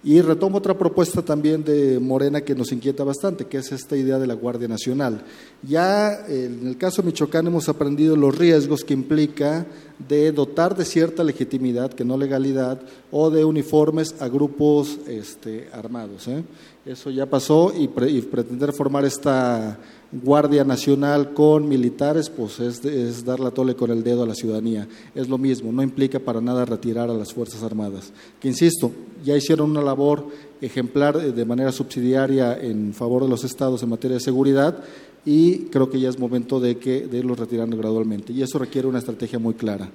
Y 0.03 0.21
retomo 0.21 0.59
otra 0.59 0.77
propuesta 0.77 1.23
también 1.23 1.63
de 1.63 2.01
Morena 2.01 2.41
que 2.41 2.55
nos 2.55 2.73
inquieta 2.73 3.05
bastante, 3.05 3.47
que 3.47 3.59
es 3.59 3.71
esta 3.71 3.97
idea 3.97 4.19
de 4.19 4.27
la 4.27 4.35
Guardia 4.35 4.67
Nacional. 4.67 5.23
Ya 5.63 6.27
en 6.27 6.67
el 6.67 6.77
caso 6.77 7.03
de 7.03 7.07
Michoacán 7.07 7.47
hemos 7.47 7.69
aprendido 7.69 8.17
los 8.17 8.37
riesgos 8.37 8.83
que 8.83 8.95
implica 8.95 9.67
de 10.09 10.33
dotar 10.33 10.77
de 10.77 10.85
cierta 10.85 11.23
legitimidad, 11.25 11.93
que 11.93 12.05
no 12.05 12.17
legalidad, 12.17 12.81
o 13.11 13.31
de 13.31 13.45
uniformes 13.45 14.15
a 14.21 14.29
grupos 14.29 14.99
este, 15.07 15.69
armados. 15.73 16.29
¿eh? 16.29 16.43
Eso 16.87 17.11
ya 17.11 17.27
pasó 17.27 17.73
y 17.77 17.89
pretender 17.89 18.73
formar 18.73 19.05
esta 19.05 19.77
Guardia 20.13 20.63
Nacional 20.63 21.35
con 21.35 21.69
militares, 21.69 22.31
pues 22.31 22.61
es, 22.61 23.25
dar 23.25 23.41
la 23.41 23.51
tole 23.51 23.75
con 23.75 23.91
el 23.91 24.05
dedo 24.05 24.23
a 24.23 24.27
la 24.27 24.37
ciudadanía. 24.37 24.87
Es 25.15 25.29
lo 25.29 25.37
mismo, 25.37 25.73
no 25.73 25.83
implica 25.83 26.21
para 26.21 26.41
nada 26.41 26.65
retirar 26.65 27.11
a 27.11 27.15
las 27.15 27.35
Fuerzas 27.35 27.65
Armadas. 27.65 28.13
Que 28.41 28.47
insisto, 28.47 28.93
ya 29.25 29.37
hicieron 29.37 29.71
una 29.73 29.83
labor 29.83 30.29
ejemplar 30.61 31.21
de 31.21 31.45
manera 31.45 31.73
subsidiaria 31.73 32.57
en 32.57 32.95
favor 32.95 33.25
de 33.25 33.31
los 33.31 33.43
estados 33.43 33.83
en 33.83 33.89
materia 33.89 34.19
de 34.19 34.23
seguridad 34.23 34.85
y 35.25 35.67
creo 35.67 35.91
que 35.91 35.99
ya 35.99 36.09
es 36.09 36.21
momento 36.21 36.61
de, 36.61 36.79
que, 36.79 37.09
de 37.09 37.19
irlos 37.19 37.39
retirando 37.39 37.77
gradualmente. 37.77 38.33
Y 38.33 38.43
eso 38.43 38.61
requiere 38.61 38.87
una 38.87 39.01
estrategia 39.01 39.41
muy 39.41 39.55
clara. 39.55 39.91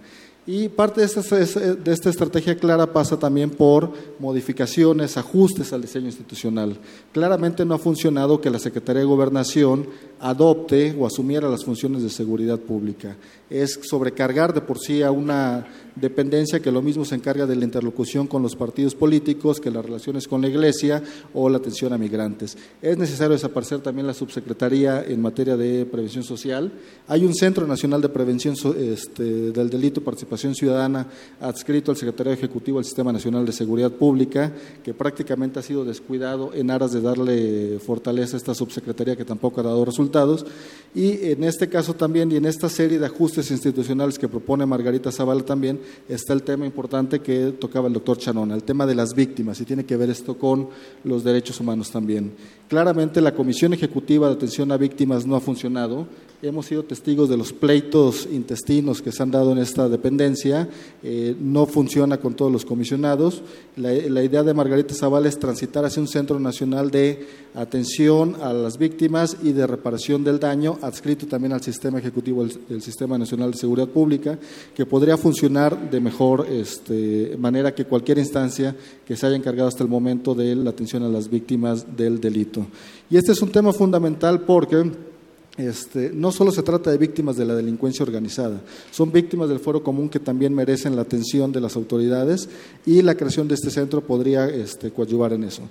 Y 0.48 0.70
parte 0.70 1.02
de 1.02 1.06
esta, 1.06 1.22
de 1.22 1.92
esta, 1.92 2.10
estrategia 2.10 2.58
clara 2.58 2.92
pasa 2.92 3.18
también 3.20 3.52
por 3.52 3.92
modificaciones, 4.18 5.16
ajustes 5.16 5.72
al 5.72 5.84
diseño 5.84 6.08
institucional. 6.08 6.78
Claramente 7.12 7.64
no 7.64 7.76
ha 7.76 7.80
funcionado 7.80 8.42
que 8.42 8.50
la 8.50 8.58
Secretaría 8.58 9.02
de 9.02 9.08
Gobernación 9.08 9.88
adopte 10.20 10.96
o 10.98 11.06
asumiera 11.06 11.48
las 11.48 11.64
funciones 11.64 12.02
de 12.02 12.10
seguridad 12.10 12.58
pública. 12.58 13.18
Es 13.52 13.80
sobrecargar 13.84 14.52
de 14.52 14.62
por 14.62 14.80
sí 14.80 15.04
a 15.04 15.12
una 15.12 15.68
dependencia 15.96 16.60
que 16.60 16.72
lo 16.72 16.82
mismo 16.82 17.06
se 17.06 17.16
encarga 17.16 17.46
de 17.46 17.56
la 17.56 17.66
interlocución 17.66 18.28
con 18.28 18.42
los 18.42 18.56
partidos 18.56 18.96
políticos, 18.96 19.60
que 19.60 19.72
las 19.72 19.86
relaciones 19.86 20.28
con 20.28 20.42
la 20.42 20.48
Iglesia 20.48 21.04
o 21.34 21.50
la 21.50 21.58
atención 21.58 21.94
a 21.94 21.98
migrantes. 21.98 22.58
Es 22.82 22.98
necesario 22.98 23.34
desaparecer 23.34 23.80
también 23.80 24.08
la 24.08 24.14
subsecretaría 24.14 25.04
en 25.04 25.22
materia 25.22 25.58
de 25.58 25.86
prevención 25.86 26.24
social. 26.24 26.72
Hay 27.08 27.26
un 27.26 27.34
Centro 27.34 27.68
Nacional 27.68 28.02
de 28.02 28.10
Prevención 28.10 28.56
este, 28.78 29.52
del 29.52 29.70
Delito 29.70 30.02
Participación 30.02 30.56
Ciudadana 30.56 31.08
adscrito 31.40 31.92
al 31.92 31.98
Secretario 31.98 32.34
Ejecutivo 32.34 32.78
del 32.78 32.86
Sistema 32.86 33.12
Nacional 33.12 33.46
de 33.46 33.52
Seguridad 33.52 33.92
Pública, 33.92 34.52
que 34.84 34.94
prácticamente 34.94 35.60
ha 35.60 35.64
sido 35.64 35.84
descuidado 35.84 36.54
en 36.54 36.72
aras 36.72 36.92
de 36.92 37.02
darle 37.02 37.80
fortaleza 37.80 38.36
a 38.36 38.38
esta 38.38 38.54
subsecretaría 38.54 39.16
que 39.16 39.26
tampoco 39.26 39.62
ha 39.62 39.64
dado 39.64 39.84
resultados. 39.86 40.46
Y 40.94 41.32
en 41.32 41.44
este 41.44 41.70
caso 41.70 41.94
también, 41.94 42.32
y 42.32 42.36
en 42.36 42.46
esta 42.46 42.70
serie 42.70 43.00
de 43.00 43.06
ajustes 43.06 43.52
institucionales 43.52 44.18
que 44.18 44.28
propone 44.28 44.66
Margarita 44.66 45.12
Zavala 45.12 45.44
también, 45.44 45.80
está 46.08 46.34
el 46.34 46.44
tema 46.44 46.66
importante 46.66 47.20
que 47.20 47.54
tocaba 47.60 47.88
el 47.88 47.94
doctor 47.94 48.18
Chanona, 48.18 48.56
el 48.56 48.64
tema 48.64 48.86
de 48.86 48.96
las 48.96 49.14
víctimas, 49.14 49.60
y 49.62 49.66
tiene 49.66 49.86
que 49.86 49.98
ver 49.98 50.10
esto 50.10 50.38
con 50.38 50.70
los 51.04 51.24
derechos 51.24 51.60
humanos 51.60 51.92
también. 51.92 52.34
Claramente 52.68 53.22
la 53.22 53.34
Comisión 53.34 53.74
Ejecutiva 53.74 54.28
de 54.28 54.34
Atención 54.34 54.72
a 54.72 54.78
Víctimas 54.78 55.26
no 55.26 55.36
ha 55.36 55.42
funcionado, 55.42 56.08
hemos 56.42 56.66
sido 56.66 56.84
testigos 56.84 57.30
de 57.30 57.38
los 57.38 57.54
pleitos 57.54 58.28
intestinos 58.32 59.02
que 59.02 59.12
se 59.12 59.22
han 59.22 59.32
dado 59.32 59.52
en 59.52 59.60
esta 59.60 59.88
dependencia, 59.88 60.68
eh, 61.04 61.36
no 61.40 61.66
funciona 61.66 62.18
con 62.18 62.34
todos 62.34 62.52
los 62.52 62.66
comisionados. 62.66 63.44
La, 63.76 63.94
idea 63.94 64.44
de 64.44 64.54
Margarita 64.54 64.94
Zavala 64.94 65.30
es 65.30 65.38
transitar 65.38 65.86
hacia 65.86 66.02
un 66.02 66.08
centro 66.08 66.40
nacional 66.40 66.90
de 66.90 67.28
atención 67.54 68.38
a 68.42 68.54
las 68.54 68.78
víctimas 68.78 69.38
y 69.44 69.52
de 69.52 69.68
reparación 69.68 70.24
del 70.24 70.40
daño, 70.40 70.80
adscrito 70.82 71.28
también 71.28 71.54
al 71.54 71.62
sistema 71.62 72.00
ejecutivo 72.00 72.44
del, 72.44 72.82
Sistema 72.82 73.18
Nacional 73.18 73.52
de 73.52 73.58
Seguridad 73.58 73.88
Pública, 73.88 74.40
que 74.74 74.86
podría 74.86 75.18
funcionar 75.18 75.92
de 75.92 76.00
mejor 76.00 76.48
este, 76.50 77.36
manera 77.38 77.76
que 77.76 77.86
cualquier 77.86 78.18
instancia 78.18 78.76
que 79.06 79.16
se 79.16 79.28
haya 79.28 79.36
encargado 79.36 79.68
hasta 79.68 79.84
el 79.84 79.90
momento 79.90 80.34
de 80.34 80.56
la 80.56 80.72
atención 80.72 81.04
a 81.04 81.10
las 81.10 81.30
víctimas 81.30 81.96
del 81.96 82.20
delito. 82.20 82.66
Y 83.10 83.18
este 83.18 83.34
es 83.34 83.42
un 83.42 83.52
tema 83.52 83.74
fundamental 83.74 84.42
porque 84.42 85.11
este, 85.58 86.12
no 86.14 86.32
solo 86.32 86.52
se 86.52 86.64
trata 86.64 86.92
de 86.92 86.98
víctimas 86.98 87.36
de 87.36 87.46
la 87.46 87.56
delincuencia 87.56 88.04
organizada, 88.04 88.62
son 88.90 89.12
víctimas 89.12 89.50
del 89.50 89.60
foro 89.60 89.84
común 89.84 90.10
que 90.10 90.20
también 90.20 90.54
merecen 90.54 90.96
la 90.96 91.02
atención 91.02 91.52
de 91.52 91.62
las 91.62 91.76
autoridades 91.76 92.48
y 92.86 93.02
la 93.02 93.16
creación 93.16 93.48
de 93.48 93.56
este 93.56 93.70
centro 93.70 94.02
podría 94.02 94.48
este, 94.48 94.92
coadyuvar 94.92 95.34
en 95.34 95.44
eso. 95.44 95.64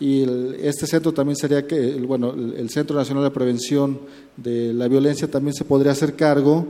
Y 0.00 0.24
este 0.60 0.86
centro 0.86 1.12
también 1.12 1.36
sería 1.36 1.66
que, 1.66 1.76
el, 1.76 2.06
bueno, 2.06 2.32
el 2.32 2.70
Centro 2.70 2.96
Nacional 2.96 3.24
de 3.24 3.30
Prevención 3.32 3.98
de 4.42 4.72
la 4.72 4.88
Violencia 4.88 5.28
también 5.28 5.54
se 5.54 5.64
podría 5.64 5.92
hacer 5.92 6.14
cargo 6.14 6.66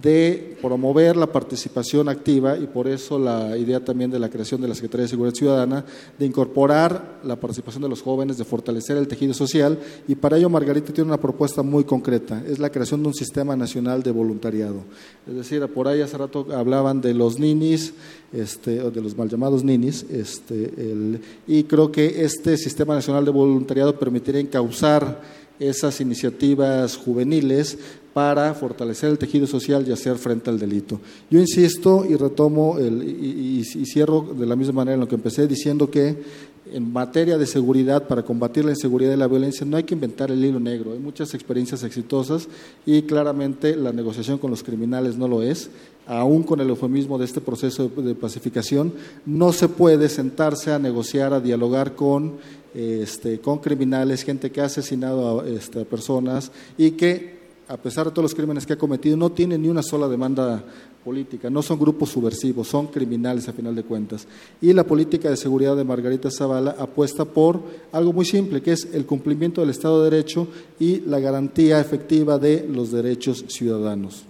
de 0.00 0.56
promover 0.62 1.16
la 1.16 1.26
participación 1.26 2.08
activa 2.08 2.56
y 2.56 2.66
por 2.66 2.88
eso 2.88 3.18
la 3.18 3.58
idea 3.58 3.84
también 3.84 4.10
de 4.10 4.18
la 4.18 4.30
creación 4.30 4.60
de 4.62 4.68
la 4.68 4.74
Secretaría 4.74 5.02
de 5.02 5.10
Seguridad 5.10 5.34
Ciudadana, 5.34 5.84
de 6.18 6.24
incorporar 6.24 7.20
la 7.22 7.36
participación 7.36 7.82
de 7.82 7.90
los 7.90 8.00
jóvenes, 8.00 8.38
de 8.38 8.44
fortalecer 8.44 8.96
el 8.96 9.06
tejido 9.06 9.34
social 9.34 9.78
y 10.08 10.14
para 10.14 10.38
ello 10.38 10.48
Margarita 10.48 10.94
tiene 10.94 11.08
una 11.08 11.20
propuesta 11.20 11.62
muy 11.62 11.84
concreta, 11.84 12.42
es 12.48 12.58
la 12.58 12.70
creación 12.70 13.02
de 13.02 13.08
un 13.08 13.14
sistema 13.14 13.54
nacional 13.54 14.02
de 14.02 14.12
voluntariado. 14.12 14.82
Es 15.28 15.34
decir, 15.34 15.66
por 15.68 15.88
ahí 15.88 16.00
hace 16.00 16.16
rato 16.16 16.46
hablaban 16.54 17.02
de 17.02 17.12
los 17.12 17.38
ninis, 17.38 17.92
este, 18.32 18.80
o 18.80 18.90
de 18.90 19.02
los 19.02 19.16
mal 19.16 19.28
llamados 19.28 19.62
ninis, 19.62 20.06
este, 20.10 21.20
y 21.46 21.64
creo 21.64 21.92
que 21.92 22.24
este 22.24 22.56
sistema 22.56 22.94
nacional 22.94 23.26
de 23.26 23.30
voluntariado 23.30 23.98
permitiría 23.98 24.40
encauzar 24.40 25.41
esas 25.68 26.00
iniciativas 26.00 26.96
juveniles 26.96 27.78
para 28.12 28.52
fortalecer 28.54 29.10
el 29.10 29.18
tejido 29.18 29.46
social 29.46 29.84
y 29.86 29.92
hacer 29.92 30.16
frente 30.16 30.50
al 30.50 30.58
delito. 30.58 31.00
Yo 31.30 31.40
insisto 31.40 32.04
y 32.08 32.14
retomo 32.16 32.78
y, 32.78 33.64
cierro 33.86 34.34
de 34.38 34.46
la 34.46 34.56
misma 34.56 34.74
manera 34.74 34.94
en 34.94 35.00
lo 35.00 35.08
que 35.08 35.14
empecé 35.14 35.46
diciendo 35.46 35.90
que 35.90 36.52
en 36.72 36.90
materia 36.90 37.36
de 37.36 37.46
seguridad, 37.46 38.06
para 38.06 38.22
combatir 38.22 38.64
la 38.64 38.70
inseguridad 38.70 39.12
y 39.12 39.16
la 39.16 39.26
violencia, 39.26 39.66
no 39.66 39.76
hay 39.76 39.82
que 39.82 39.94
inventar 39.94 40.30
el 40.30 40.42
hilo 40.42 40.58
negro. 40.58 40.92
Hay 40.92 40.98
muchas 40.98 41.34
experiencias 41.34 41.82
exitosas 41.82 42.48
y 42.86 43.02
claramente 43.02 43.76
la 43.76 43.92
negociación 43.92 44.38
con 44.38 44.50
los 44.50 44.62
criminales 44.62 45.16
no 45.16 45.28
lo 45.28 45.42
es. 45.42 45.68
Aún 46.06 46.42
con 46.42 46.60
el 46.60 46.70
eufemismo 46.70 47.18
de 47.18 47.26
este 47.26 47.40
proceso 47.40 47.88
de 47.88 48.14
pacificación, 48.14 48.92
no 49.26 49.52
se 49.52 49.68
puede 49.68 50.08
sentarse 50.08 50.72
a 50.72 50.78
negociar, 50.78 51.34
a 51.34 51.40
dialogar 51.40 51.94
con, 51.94 52.38
este, 52.74 53.40
con 53.40 53.58
criminales, 53.58 54.22
gente 54.22 54.50
que 54.50 54.60
ha 54.60 54.66
asesinado 54.66 55.40
a 55.40 55.48
este, 55.48 55.84
personas 55.84 56.50
y 56.78 56.92
que 56.92 57.42
a 57.68 57.76
pesar 57.76 58.06
de 58.06 58.10
todos 58.10 58.24
los 58.24 58.34
crímenes 58.34 58.66
que 58.66 58.74
ha 58.74 58.78
cometido, 58.78 59.16
no 59.16 59.30
tiene 59.30 59.56
ni 59.56 59.68
una 59.68 59.82
sola 59.82 60.06
demanda 60.06 60.62
política, 61.02 61.50
no 61.50 61.62
son 61.62 61.78
grupos 61.78 62.10
subversivos, 62.10 62.68
son 62.68 62.88
criminales 62.88 63.48
a 63.48 63.52
final 63.52 63.74
de 63.74 63.82
cuentas. 63.82 64.26
Y 64.60 64.72
la 64.72 64.84
política 64.84 65.30
de 65.30 65.36
seguridad 65.36 65.76
de 65.76 65.84
Margarita 65.84 66.30
Zavala 66.30 66.76
apuesta 66.78 67.24
por 67.24 67.60
algo 67.92 68.12
muy 68.12 68.24
simple, 68.24 68.60
que 68.60 68.72
es 68.72 68.88
el 68.92 69.06
cumplimiento 69.06 69.60
del 69.60 69.70
Estado 69.70 70.02
de 70.02 70.10
Derecho 70.10 70.48
y 70.78 71.00
la 71.00 71.18
garantía 71.18 71.80
efectiva 71.80 72.38
de 72.38 72.66
los 72.68 72.92
derechos 72.92 73.44
ciudadanos. 73.48 74.24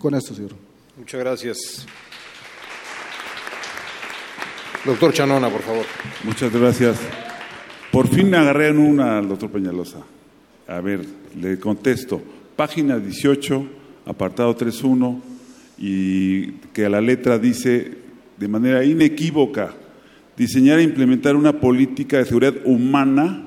Con 0.00 0.14
esto 0.14 0.34
cierro. 0.34 0.56
Muchas 0.98 1.20
gracias. 1.20 1.86
Doctor 4.84 5.14
Chanona, 5.14 5.48
por 5.48 5.62
favor. 5.62 5.86
Muchas 6.24 6.52
gracias. 6.52 7.00
Por 7.90 8.06
fin 8.06 8.28
me 8.28 8.36
agarré 8.36 8.68
en 8.68 8.78
una 8.78 9.16
al 9.16 9.28
doctor 9.28 9.50
Peñalosa. 9.50 10.00
A 10.68 10.80
ver, 10.82 11.06
le 11.40 11.58
contesto. 11.58 12.20
Página 12.54 12.98
18, 12.98 13.66
apartado 14.04 14.54
3.1, 14.54 15.22
y 15.78 16.46
que 16.74 16.84
a 16.84 16.90
la 16.90 17.00
letra 17.00 17.38
dice 17.38 17.92
de 18.36 18.48
manera 18.48 18.84
inequívoca, 18.84 19.74
diseñar 20.36 20.78
e 20.80 20.82
implementar 20.82 21.34
una 21.34 21.60
política 21.60 22.18
de 22.18 22.26
seguridad 22.26 22.54
humana 22.66 23.42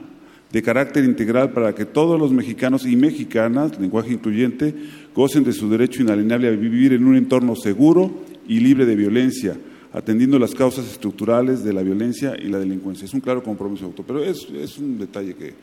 de 0.52 0.64
carácter 0.64 1.04
integral 1.04 1.52
para 1.52 1.76
que 1.76 1.86
todos 1.86 2.20
los 2.20 2.32
mexicanos 2.32 2.84
y 2.84 2.96
mexicanas, 2.96 3.80
lenguaje 3.80 4.14
incluyente, 4.14 4.74
gocen 5.14 5.44
de 5.44 5.54
su 5.54 5.70
derecho 5.70 6.02
inalienable 6.02 6.48
a 6.48 6.52
vivir 6.52 6.94
en 6.94 7.06
un 7.06 7.16
entorno 7.16 7.56
seguro 7.56 8.24
y 8.48 8.60
libre 8.60 8.88
de 8.88 8.96
violencia, 8.96 9.56
atendiendo 9.98 10.40
las 10.40 10.54
causas 10.54 10.86
estructurales 10.86 11.64
de 11.64 11.74
la 11.74 11.82
violencia 11.82 12.36
y 12.40 12.48
la 12.48 12.60
delincuencia. 12.60 13.06
Es 13.06 13.14
un 13.14 13.22
claro 13.22 13.44
compromiso 13.44 13.86
auto, 13.86 14.04
pero 14.06 14.24
es, 14.24 14.48
es 14.50 14.78
un 14.78 14.98
detalle 14.98 15.36
que 15.36 15.54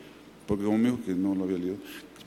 porque 0.45 0.63
como 0.63 0.77
me 0.77 0.91
dijo 0.91 0.99
que 1.05 1.13
no 1.13 1.35
lo 1.35 1.43
había 1.43 1.57
leído. 1.57 1.77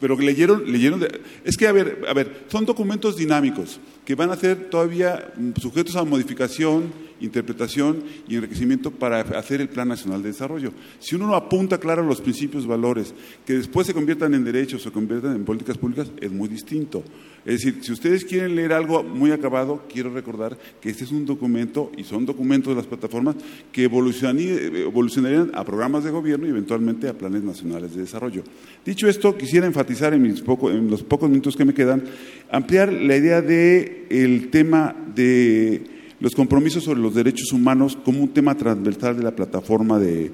Pero 0.00 0.16
leyeron, 0.16 0.70
leyeron. 0.70 1.04
es 1.44 1.56
que, 1.56 1.66
a 1.66 1.72
ver, 1.72 2.04
a 2.08 2.14
ver, 2.14 2.44
son 2.48 2.64
documentos 2.64 3.16
dinámicos 3.16 3.80
que 4.04 4.14
van 4.14 4.30
a 4.30 4.36
ser 4.36 4.70
todavía 4.70 5.32
sujetos 5.60 5.96
a 5.96 6.04
modificación, 6.04 6.92
interpretación 7.20 8.02
y 8.28 8.36
enriquecimiento 8.36 8.90
para 8.90 9.20
hacer 9.20 9.60
el 9.60 9.68
Plan 9.68 9.88
Nacional 9.88 10.22
de 10.22 10.28
Desarrollo. 10.28 10.72
Si 10.98 11.16
uno 11.16 11.26
no 11.26 11.34
apunta 11.34 11.78
claro 11.78 12.02
los 12.02 12.20
principios, 12.20 12.66
valores, 12.66 13.14
que 13.44 13.54
después 13.54 13.86
se 13.86 13.94
conviertan 13.94 14.34
en 14.34 14.44
derechos 14.44 14.86
o 14.86 14.92
conviertan 14.92 15.36
en 15.36 15.44
políticas 15.44 15.78
públicas, 15.78 16.10
es 16.20 16.30
muy 16.30 16.48
distinto. 16.48 17.02
Es 17.44 17.62
decir, 17.62 17.78
si 17.82 17.92
ustedes 17.92 18.24
quieren 18.24 18.54
leer 18.56 18.72
algo 18.72 19.02
muy 19.02 19.30
acabado, 19.30 19.84
quiero 19.90 20.12
recordar 20.12 20.58
que 20.80 20.90
este 20.90 21.04
es 21.04 21.12
un 21.12 21.24
documento, 21.24 21.90
y 21.96 22.04
son 22.04 22.26
documentos 22.26 22.72
de 22.72 22.76
las 22.76 22.86
plataformas, 22.86 23.36
que 23.72 23.84
evolucionarían 23.84 25.50
a 25.54 25.64
programas 25.64 26.04
de 26.04 26.10
gobierno 26.10 26.46
y 26.46 26.50
eventualmente 26.50 27.08
a 27.08 27.16
planes 27.16 27.42
nacionales 27.42 27.94
de 27.94 28.02
desarrollo. 28.02 28.42
Dicho 28.84 29.08
esto, 29.08 29.36
quisiera 29.36 29.66
enfatizar 29.66 30.12
en, 30.12 30.22
mis 30.22 30.42
en 30.42 30.90
los 30.90 31.02
pocos 31.02 31.30
minutos 31.30 31.56
que 31.56 31.64
me 31.64 31.74
quedan, 31.74 32.04
ampliar 32.50 32.92
la 32.92 33.16
idea 33.16 33.40
del 33.40 34.06
el 34.10 34.48
tema 34.50 34.94
de 35.14 35.97
los 36.20 36.34
compromisos 36.34 36.84
sobre 36.84 37.00
los 37.00 37.14
derechos 37.14 37.52
humanos 37.52 37.96
como 38.04 38.22
un 38.22 38.28
tema 38.28 38.56
transversal 38.56 39.16
de 39.16 39.22
la 39.22 39.36
plataforma 39.36 39.98
de, 39.98 40.32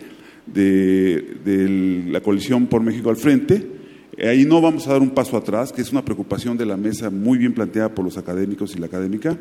la 2.06 2.20
coalición 2.20 2.66
por 2.66 2.82
México 2.82 3.10
al 3.10 3.16
frente 3.16 3.74
eh, 4.16 4.28
ahí 4.28 4.44
no 4.44 4.60
vamos 4.60 4.86
a 4.86 4.92
dar 4.92 5.02
un 5.02 5.10
paso 5.10 5.36
atrás, 5.36 5.72
que 5.72 5.82
es 5.82 5.90
una 5.90 6.04
preocupación 6.04 6.56
de 6.56 6.66
la 6.66 6.76
mesa 6.76 7.10
muy 7.10 7.38
bien 7.38 7.52
planteada 7.52 7.94
por 7.94 8.04
los 8.04 8.16
académicos 8.16 8.74
y 8.74 8.78
la 8.78 8.86
académica. 8.86 9.38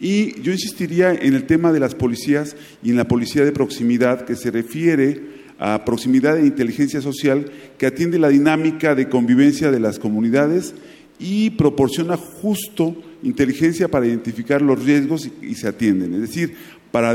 Y 0.00 0.40
yo 0.42 0.52
insistiría 0.52 1.12
en 1.12 1.34
el 1.34 1.44
tema 1.44 1.72
de 1.72 1.80
las 1.80 1.94
policías 1.94 2.56
y 2.82 2.90
en 2.90 2.96
la 2.96 3.06
policía 3.06 3.44
de 3.44 3.52
proximidad, 3.52 4.24
que 4.24 4.36
se 4.36 4.50
refiere 4.50 5.38
a 5.58 5.84
proximidad 5.84 6.36
de 6.36 6.46
inteligencia 6.46 7.00
social, 7.00 7.50
que 7.78 7.86
atiende 7.86 8.18
la 8.18 8.28
dinámica 8.28 8.94
de 8.94 9.08
convivencia 9.08 9.70
de 9.70 9.80
las 9.80 9.98
comunidades 9.98 10.74
y 11.18 11.50
proporciona 11.50 12.16
justo 12.16 12.96
inteligencia 13.22 13.88
para 13.88 14.06
identificar 14.06 14.62
los 14.62 14.84
riesgos 14.84 15.28
y, 15.42 15.54
se 15.54 15.68
atienden. 15.68 16.14
Es 16.14 16.20
decir, 16.20 16.54
para, 16.90 17.14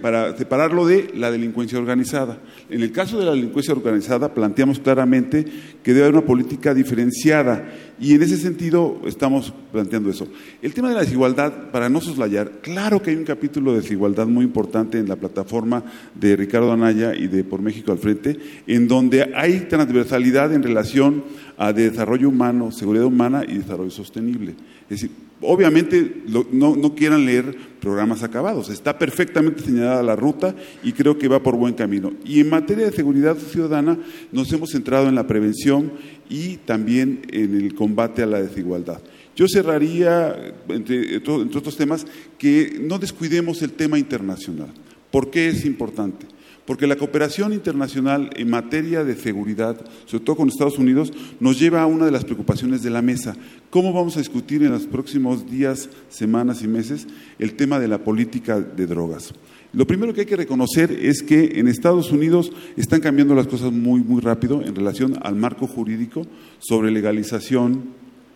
para, 0.00 0.36
separarlo 0.36 0.86
de 0.86 1.10
la 1.14 1.30
delincuencia 1.30 1.78
organizada. 1.78 2.38
En 2.70 2.82
el 2.82 2.92
caso 2.92 3.18
de 3.18 3.24
la 3.24 3.32
delincuencia 3.32 3.74
organizada 3.74 4.32
planteamos 4.32 4.78
claramente 4.78 5.44
que 5.82 5.92
debe 5.92 6.06
haber 6.06 6.18
una 6.18 6.26
política 6.26 6.72
diferenciada 6.72 7.68
y 8.00 8.14
en 8.14 8.22
ese 8.22 8.36
sentido 8.36 9.00
estamos 9.06 9.52
planteando 9.72 10.10
eso. 10.10 10.28
El 10.62 10.72
tema 10.72 10.88
de 10.88 10.94
la 10.94 11.00
desigualdad, 11.00 11.70
para 11.72 11.88
no 11.88 12.00
soslayar, 12.00 12.60
claro 12.62 13.02
que 13.02 13.10
hay 13.10 13.16
un 13.16 13.24
capítulo 13.24 13.72
de 13.72 13.80
desigualdad 13.80 14.26
muy 14.26 14.44
importante 14.44 14.98
en 14.98 15.08
la 15.08 15.16
plataforma 15.16 15.82
de 16.14 16.36
Ricardo 16.36 16.72
Anaya 16.72 17.14
y 17.14 17.26
de 17.26 17.42
Por 17.42 17.60
México 17.60 17.90
al 17.90 17.98
Frente, 17.98 18.38
en 18.66 18.86
donde 18.86 19.32
hay 19.34 19.66
transversalidad 19.68 20.52
en 20.52 20.62
relación 20.62 21.24
a 21.56 21.72
desarrollo 21.72 22.28
humano, 22.28 22.70
seguridad 22.70 23.06
humana 23.06 23.42
y 23.46 23.58
desarrollo 23.58 23.90
sostenible. 23.90 24.54
Es 24.82 25.00
decir, 25.00 25.10
obviamente 25.40 26.22
no, 26.26 26.94
quieran 26.94 27.24
leer 27.24 27.56
programas 27.80 28.22
acabados, 28.22 28.70
está 28.70 28.98
perfectamente 28.98 29.62
señalada 29.62 30.02
la 30.02 30.16
ruta 30.16 30.54
y 30.82 30.92
creo 30.92 31.18
que 31.18 31.28
va 31.28 31.42
por 31.42 31.56
buen 31.56 31.74
camino. 31.74 32.12
Y 32.24 32.40
en 32.40 32.50
materia 32.50 32.86
de 32.86 32.92
seguridad 32.92 33.36
ciudadana 33.36 33.98
nos 34.32 34.52
hemos 34.52 34.70
centrado 34.70 35.08
en 35.08 35.14
la 35.14 35.26
prevención 35.26 35.92
y 36.28 36.56
también 36.56 37.22
en 37.30 37.54
el 37.56 37.74
combate 37.74 38.22
a 38.22 38.26
la 38.26 38.42
desigualdad. 38.42 39.00
Yo 39.36 39.46
cerraría, 39.46 40.54
entre, 40.68 41.14
entre 41.14 41.32
otros 41.32 41.76
temas, 41.76 42.06
que 42.38 42.76
no 42.80 42.98
descuidemos 42.98 43.62
el 43.62 43.72
tema 43.72 43.98
internacional. 43.98 44.70
¿Por 45.12 45.30
qué 45.30 45.48
es 45.48 45.64
importante? 45.64 46.26
Porque 46.68 46.86
la 46.86 46.96
cooperación 46.96 47.54
internacional 47.54 48.28
en 48.36 48.50
materia 48.50 49.02
de 49.02 49.16
seguridad, 49.16 49.80
sobre 50.04 50.22
todo 50.22 50.36
con 50.36 50.48
Estados 50.50 50.76
Unidos, 50.76 51.10
nos 51.40 51.58
lleva 51.58 51.80
a 51.80 51.86
una 51.86 52.04
de 52.04 52.10
las 52.10 52.26
preocupaciones 52.26 52.82
de 52.82 52.90
la 52.90 53.00
mesa. 53.00 53.34
¿Cómo 53.70 53.90
vamos 53.90 54.16
a 54.16 54.18
discutir 54.18 54.62
en 54.62 54.72
los 54.72 54.84
próximos 54.84 55.50
días, 55.50 55.88
semanas 56.10 56.60
y 56.62 56.68
meses 56.68 57.06
el 57.38 57.54
tema 57.54 57.78
de 57.78 57.88
la 57.88 58.04
política 58.04 58.60
de 58.60 58.86
drogas? 58.86 59.32
Lo 59.72 59.86
primero 59.86 60.12
que 60.12 60.20
hay 60.20 60.26
que 60.26 60.36
reconocer 60.36 60.92
es 60.92 61.22
que 61.22 61.58
en 61.58 61.68
Estados 61.68 62.12
Unidos 62.12 62.52
están 62.76 63.00
cambiando 63.00 63.34
las 63.34 63.46
cosas 63.46 63.72
muy, 63.72 64.02
muy 64.02 64.20
rápido 64.20 64.60
en 64.60 64.74
relación 64.74 65.18
al 65.22 65.36
marco 65.36 65.66
jurídico 65.66 66.26
sobre 66.58 66.90
legalización 66.90 67.84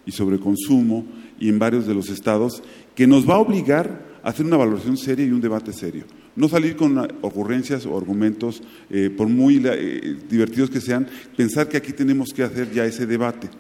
y 0.07 0.13
sobreconsumo 0.13 1.05
y 1.39 1.51
en 1.51 1.59
varios 1.59 1.87
de 1.87 1.93
los 1.93 2.09
estados, 2.09 2.63
que 2.95 3.07
nos 3.07 3.29
va 3.29 3.35
a 3.35 3.41
obligar 3.41 4.07
a 4.23 4.31
hacer 4.31 4.47
una 4.47 4.57
valoración 4.57 4.97
seria 4.97 5.27
y 5.27 5.33
un 5.33 5.43
debate 5.43 5.75
serio. 5.75 6.05
No 6.35 6.49
salir 6.49 6.77
con 6.77 6.99
ocurrencias 7.21 7.85
o 7.85 7.97
argumentos, 7.97 8.63
eh, 8.91 9.11
por 9.15 9.29
muy 9.29 9.61
eh, 9.65 10.17
divertidos 10.29 10.71
que 10.71 10.81
sean, 10.81 11.07
pensar 11.37 11.69
que 11.69 11.77
aquí 11.77 11.93
tenemos 11.93 12.31
que 12.35 12.43
hacer 12.43 12.73
ya 12.73 12.87
ese 12.87 13.07
debate. 13.07 13.51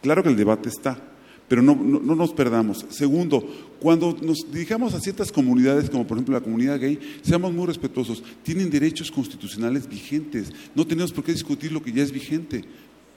Claro 0.00 0.22
que 0.22 0.30
el 0.30 0.36
debate 0.36 0.68
está, 0.70 0.98
pero 1.46 1.60
no, 1.60 1.74
no, 1.74 2.14
nos 2.14 2.32
perdamos. 2.32 2.86
Segundo, 2.88 3.46
cuando 3.78 4.16
nos 4.22 4.50
dirigamos 4.50 4.94
a 4.94 5.00
ciertas 5.00 5.30
comunidades, 5.30 5.90
como 5.90 6.06
por 6.06 6.16
ejemplo 6.16 6.34
la 6.34 6.40
comunidad 6.40 6.80
gay, 6.80 6.98
seamos 7.20 7.52
muy 7.52 7.66
respetuosos. 7.66 8.22
Tienen 8.42 8.70
derechos 8.70 9.10
constitucionales 9.10 9.86
vigentes. 9.86 10.50
No 10.74 10.86
tenemos 10.86 11.12
por 11.12 11.24
qué 11.24 11.32
discutir 11.32 11.70
lo 11.70 11.82
que 11.82 11.92
ya 11.92 12.02
es 12.02 12.10
vigente. 12.10 12.64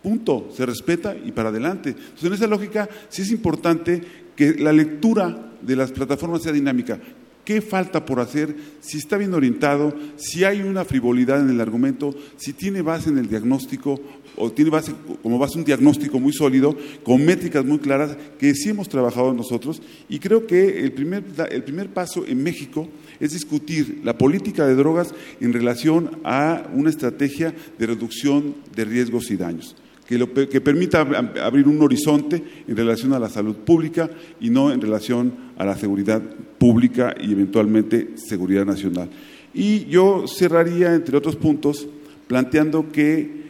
Punto. 0.03 0.49
Se 0.53 0.65
respeta 0.65 1.15
y 1.15 1.31
para 1.31 1.49
adelante. 1.49 1.91
Entonces, 1.91 2.25
en 2.25 2.33
esa 2.33 2.47
lógica, 2.47 2.89
sí 3.09 3.21
es 3.21 3.31
importante 3.31 4.01
que 4.35 4.55
la 4.55 4.73
lectura 4.73 5.53
de 5.61 5.75
las 5.75 5.91
plataformas 5.91 6.43
sea 6.43 6.51
dinámica. 6.51 6.99
¿Qué 7.45 7.61
falta 7.61 8.03
por 8.03 8.19
hacer? 8.19 8.55
Si 8.81 8.97
está 8.97 9.17
bien 9.17 9.35
orientado, 9.35 9.93
si 10.17 10.43
hay 10.43 10.61
una 10.61 10.83
frivolidad 10.83 11.39
en 11.39 11.51
el 11.51 11.61
argumento, 11.61 12.15
si 12.37 12.53
tiene 12.53 12.81
base 12.81 13.11
en 13.11 13.19
el 13.19 13.29
diagnóstico 13.29 14.01
o 14.35 14.51
tiene 14.51 14.71
base, 14.71 14.93
como 15.21 15.37
base 15.37 15.59
un 15.59 15.63
diagnóstico 15.63 16.19
muy 16.19 16.33
sólido, 16.33 16.75
con 17.03 17.23
métricas 17.23 17.63
muy 17.63 17.77
claras, 17.77 18.17
que 18.39 18.55
sí 18.55 18.69
hemos 18.69 18.89
trabajado 18.89 19.31
nosotros. 19.31 19.81
Y 20.09 20.17
creo 20.17 20.47
que 20.47 20.79
el 20.79 20.91
primer, 20.91 21.23
el 21.51 21.63
primer 21.63 21.93
paso 21.93 22.25
en 22.25 22.41
México 22.41 22.89
es 23.19 23.33
discutir 23.33 24.01
la 24.03 24.17
política 24.17 24.65
de 24.65 24.73
drogas 24.73 25.13
en 25.39 25.53
relación 25.53 26.19
a 26.23 26.67
una 26.73 26.89
estrategia 26.89 27.53
de 27.77 27.85
reducción 27.85 28.55
de 28.75 28.85
riesgos 28.85 29.29
y 29.29 29.37
daños 29.37 29.75
que, 30.07 30.61
permita 30.61 31.01
abrir 31.01 31.67
un 31.67 31.81
horizonte 31.81 32.43
en 32.67 32.77
relación 32.77 33.13
a 33.13 33.19
la 33.19 33.29
salud 33.29 33.55
pública 33.55 34.09
y 34.39 34.51
no 34.51 34.71
en 34.71 34.79
relación 34.79 35.33
a 35.57 35.65
la 35.65 35.75
seguridad 35.75 36.21
pública 36.59 37.15
y 37.19 37.31
eventualmente 37.31 38.09
seguridad 38.15 38.65
nacional. 38.65 39.09
Y 39.53 39.85
yo 39.85 40.25
cerraría, 40.27 40.93
entre 40.93 41.17
otros 41.17 41.35
puntos, 41.35 41.87
planteando 42.27 42.91
que 42.91 43.45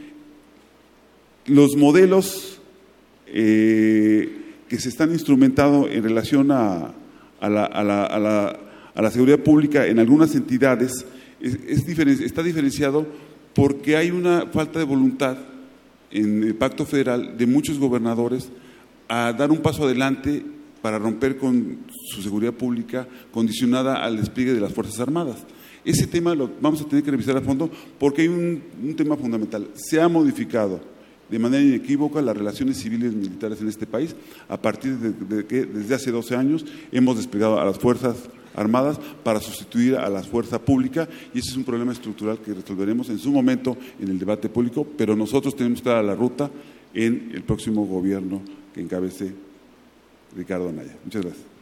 los 1.48 1.76
modelos 1.76 2.62
eh, 3.28 4.44
que 4.70 4.80
se 4.80 4.90
están 4.90 5.12
instrumentando 5.12 5.90
en 5.90 6.04
relación 6.04 6.52
a, 6.52 6.94
la, 7.42 9.12
seguridad 9.12 9.40
pública 9.40 9.86
en 9.88 10.00
algunas 10.00 10.36
entidades 10.36 11.06
está 11.42 12.42
diferenciado 12.42 13.06
porque 13.54 13.98
hay 13.98 14.10
una 14.10 14.48
falta 14.48 14.80
de 14.80 14.86
voluntad 14.86 15.38
en 16.16 16.44
el 16.44 16.56
pacto 16.56 16.86
federal 16.86 17.38
de 17.38 17.46
muchos 17.46 17.78
gobernadores 17.78 18.50
a 19.10 19.34
dar 19.34 19.52
un 19.52 19.58
paso 19.58 19.84
adelante 19.84 20.46
para 20.82 20.98
romper 20.98 21.38
con 21.38 21.80
su 22.10 22.22
seguridad 22.22 22.54
pública 22.54 23.08
condicionada 23.32 24.04
al 24.04 24.18
despliegue 24.18 24.54
de 24.54 24.62
las 24.62 24.72
Fuerzas 24.72 25.00
Armadas. 25.00 25.38
Ese 25.84 26.08
tema 26.08 26.34
lo 26.34 26.50
vamos 26.62 26.82
a 26.82 26.86
tener 26.86 27.04
que 27.04 27.12
revisar 27.12 27.36
a 27.36 27.42
fondo 27.42 27.70
porque 28.00 28.22
hay 28.22 28.28
un, 28.30 28.64
tema 28.96 29.18
fundamental. 29.18 29.68
Se 29.74 30.00
ha 30.00 30.08
modificado 30.08 30.80
de 31.30 31.38
manera 31.38 31.62
inequívoca 31.62 32.22
las 32.22 32.38
relaciones 32.38 32.78
civiles 32.78 33.12
y 33.12 33.16
militares 33.16 33.60
en 33.60 33.68
este 33.68 33.86
país 33.86 34.16
a 34.48 34.62
partir 34.62 34.98
de, 34.98 35.46
que 35.46 35.66
desde 35.66 35.96
hace 35.96 36.12
12 36.12 36.36
años 36.36 36.66
hemos 36.92 37.18
desplegado 37.18 37.60
a 37.60 37.66
las 37.66 37.78
Fuerzas 37.78 38.16
Armadas 38.56 39.00
para 39.24 39.40
sustituir 39.40 39.96
a 39.96 40.10
la 40.10 40.24
fuerza 40.24 40.60
pública 40.60 41.08
y 41.34 41.40
ese 41.40 41.52
es 41.52 41.58
un 41.58 41.64
problema 41.64 41.92
estructural 41.92 42.40
que 42.40 42.54
resolveremos 42.54 43.10
en 43.10 43.20
su 43.20 43.32
momento 43.32 43.78
en 44.00 44.10
el 44.10 44.20
debate 44.20 44.50
público, 44.50 44.86
pero 44.98 45.16
nosotros 45.16 45.56
tenemos 45.56 45.84
dar 45.84 46.04
la 46.04 46.16
ruta 46.16 46.50
en 46.94 47.32
el 47.34 47.44
próximo 47.44 47.86
gobierno 47.86 48.42
que 48.74 48.82
encabece 48.82 49.34
Ricardo 50.36 50.70
Anaya. 50.70 50.96
Muchas 51.04 51.22
gracias. 51.22 51.56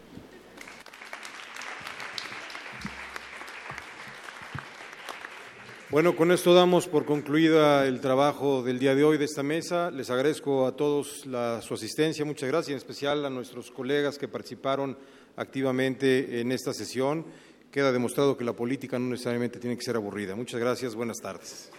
Bueno, 5.94 6.16
con 6.16 6.32
esto 6.32 6.56
damos 6.56 6.88
por 6.88 7.06
concluida 7.06 7.86
el 7.86 8.02
trabajo 8.02 8.64
del 8.64 8.80
día 8.80 8.96
de 8.96 9.04
hoy 9.04 9.20
de 9.20 9.26
esta 9.26 9.44
mesa. 9.44 9.92
Les 9.92 10.10
agradezco 10.10 10.66
a 10.66 10.76
todos 10.76 11.24
su 11.62 11.74
asistencia, 11.76 12.26
muchas 12.26 12.50
gracias, 12.50 12.72
en 12.72 12.78
especial 12.78 13.24
a 13.24 13.30
nuestros 13.30 13.70
colegas 13.70 14.18
que 14.18 14.28
participaron 14.28 14.98
activamente 15.36 16.42
en 16.42 16.52
esta 16.52 16.74
sesión. 16.74 17.26
Queda 17.72 17.92
demostrado 17.92 18.38
que 18.38 18.44
la 18.44 18.54
política 18.54 19.00
no 19.00 19.10
necesariamente 19.10 19.60
tiene 19.60 19.76
que 19.76 19.84
ser 19.84 19.96
aburrida. 19.96 20.36
Muchas 20.36 20.60
gracias, 20.60 20.96
buenas 20.96 21.18
tardes. 21.20 21.72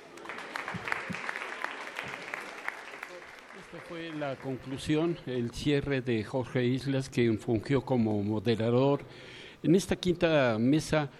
Esta 3.58 3.78
fue 3.88 4.12
la 4.12 4.36
conclusión, 4.36 5.16
el 5.26 5.52
cierre 5.52 6.00
de 6.00 6.24
Jorge 6.24 6.64
Islas, 6.64 7.08
que 7.08 7.32
fungió 7.38 7.82
como 7.82 8.22
moderador. 8.22 9.02
En 9.62 9.74
esta 9.74 9.96
quinta 9.96 10.56
mesa 10.58 11.10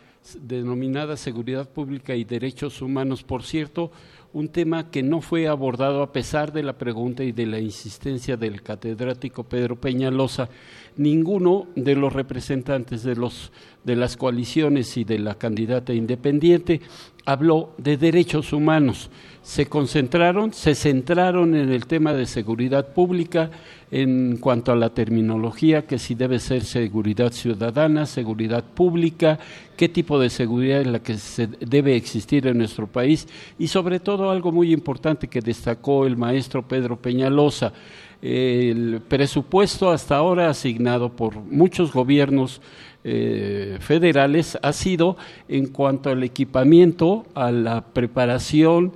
denominada 0.40 1.16
Seguridad 1.16 1.69
Pública 1.69 2.15
y 2.15 2.24
Derechos 2.24 2.81
Humanos, 2.82 3.23
por 3.23 3.43
cierto, 3.43 3.93
un 4.35 4.48
tema 4.48 4.90
que 4.90 5.05
no 5.05 5.20
fue 5.20 5.47
abordado 5.47 6.02
a 6.02 6.12
pesar 6.12 6.52
de 6.52 6.65
la 6.65 6.73
pregunta 6.73 7.23
y 7.23 7.31
de 7.31 7.47
la 7.47 7.61
insistencia 7.61 8.36
del 8.36 8.62
catedrático 8.62 9.44
Pedro 9.44 9.77
Peñalosa. 9.77 10.48
Ninguno 10.97 11.69
de 11.77 11.94
los 11.94 12.12
representantes 12.12 13.05
de, 13.05 13.15
los, 13.15 13.52
de 13.85 13.94
las 13.94 14.16
coaliciones 14.16 14.97
y 14.97 15.05
de 15.05 15.20
la 15.20 15.36
candidata 15.36 15.94
independiente 15.94 16.81
habló 17.24 17.74
de 17.78 17.97
derechos 17.97 18.52
humanos. 18.52 19.09
Se 19.45 19.66
concentraron, 19.66 20.55
se 20.55 20.75
centraron 20.75 21.55
en 21.55 21.71
el 21.71 21.87
tema 21.87 22.15
de 22.15 22.25
seguridad 22.25 22.95
pública 22.95 23.51
en 23.91 24.39
cuanto 24.39 24.73
a 24.73 24.75
la 24.75 24.95
terminología, 24.95 25.87
que 25.87 25.98
si 25.98 26.14
debe 26.14 26.39
ser 26.39 26.64
seguridad 26.64 27.31
ciudadana, 27.31 28.06
seguridad 28.06 28.64
pública, 28.64 29.39
qué 29.77 29.90
tipo 29.90 30.19
de 30.19 30.31
seguridad 30.31 30.81
es 30.81 30.87
la 30.87 31.01
que 31.01 31.19
se 31.19 31.47
debe 31.61 31.95
existir 31.95 32.47
en 32.47 32.56
nuestro 32.56 32.87
país. 32.87 33.29
Y 33.59 33.69
sobre 33.69 34.01
todo 34.01 34.31
algo 34.31 34.51
muy 34.51 34.73
importante 34.73 35.29
que 35.29 35.43
destacó 35.43 36.06
el 36.06 36.16
maestro 36.16 36.66
Pedro 36.66 36.97
Peñalosa, 36.97 37.74
el 38.23 39.03
presupuesto 39.06 39.90
hasta 39.90 40.16
ahora 40.16 40.48
asignado 40.48 41.14
por 41.14 41.37
muchos 41.37 41.93
gobiernos 41.93 42.63
eh, 43.05 43.77
federales 43.81 44.59
ha 44.63 44.73
sido 44.73 45.19
en 45.47 45.66
cuanto 45.66 46.09
al 46.09 46.23
equipamiento, 46.23 47.27
a 47.35 47.53
la 47.53 47.85
preparación 47.85 48.95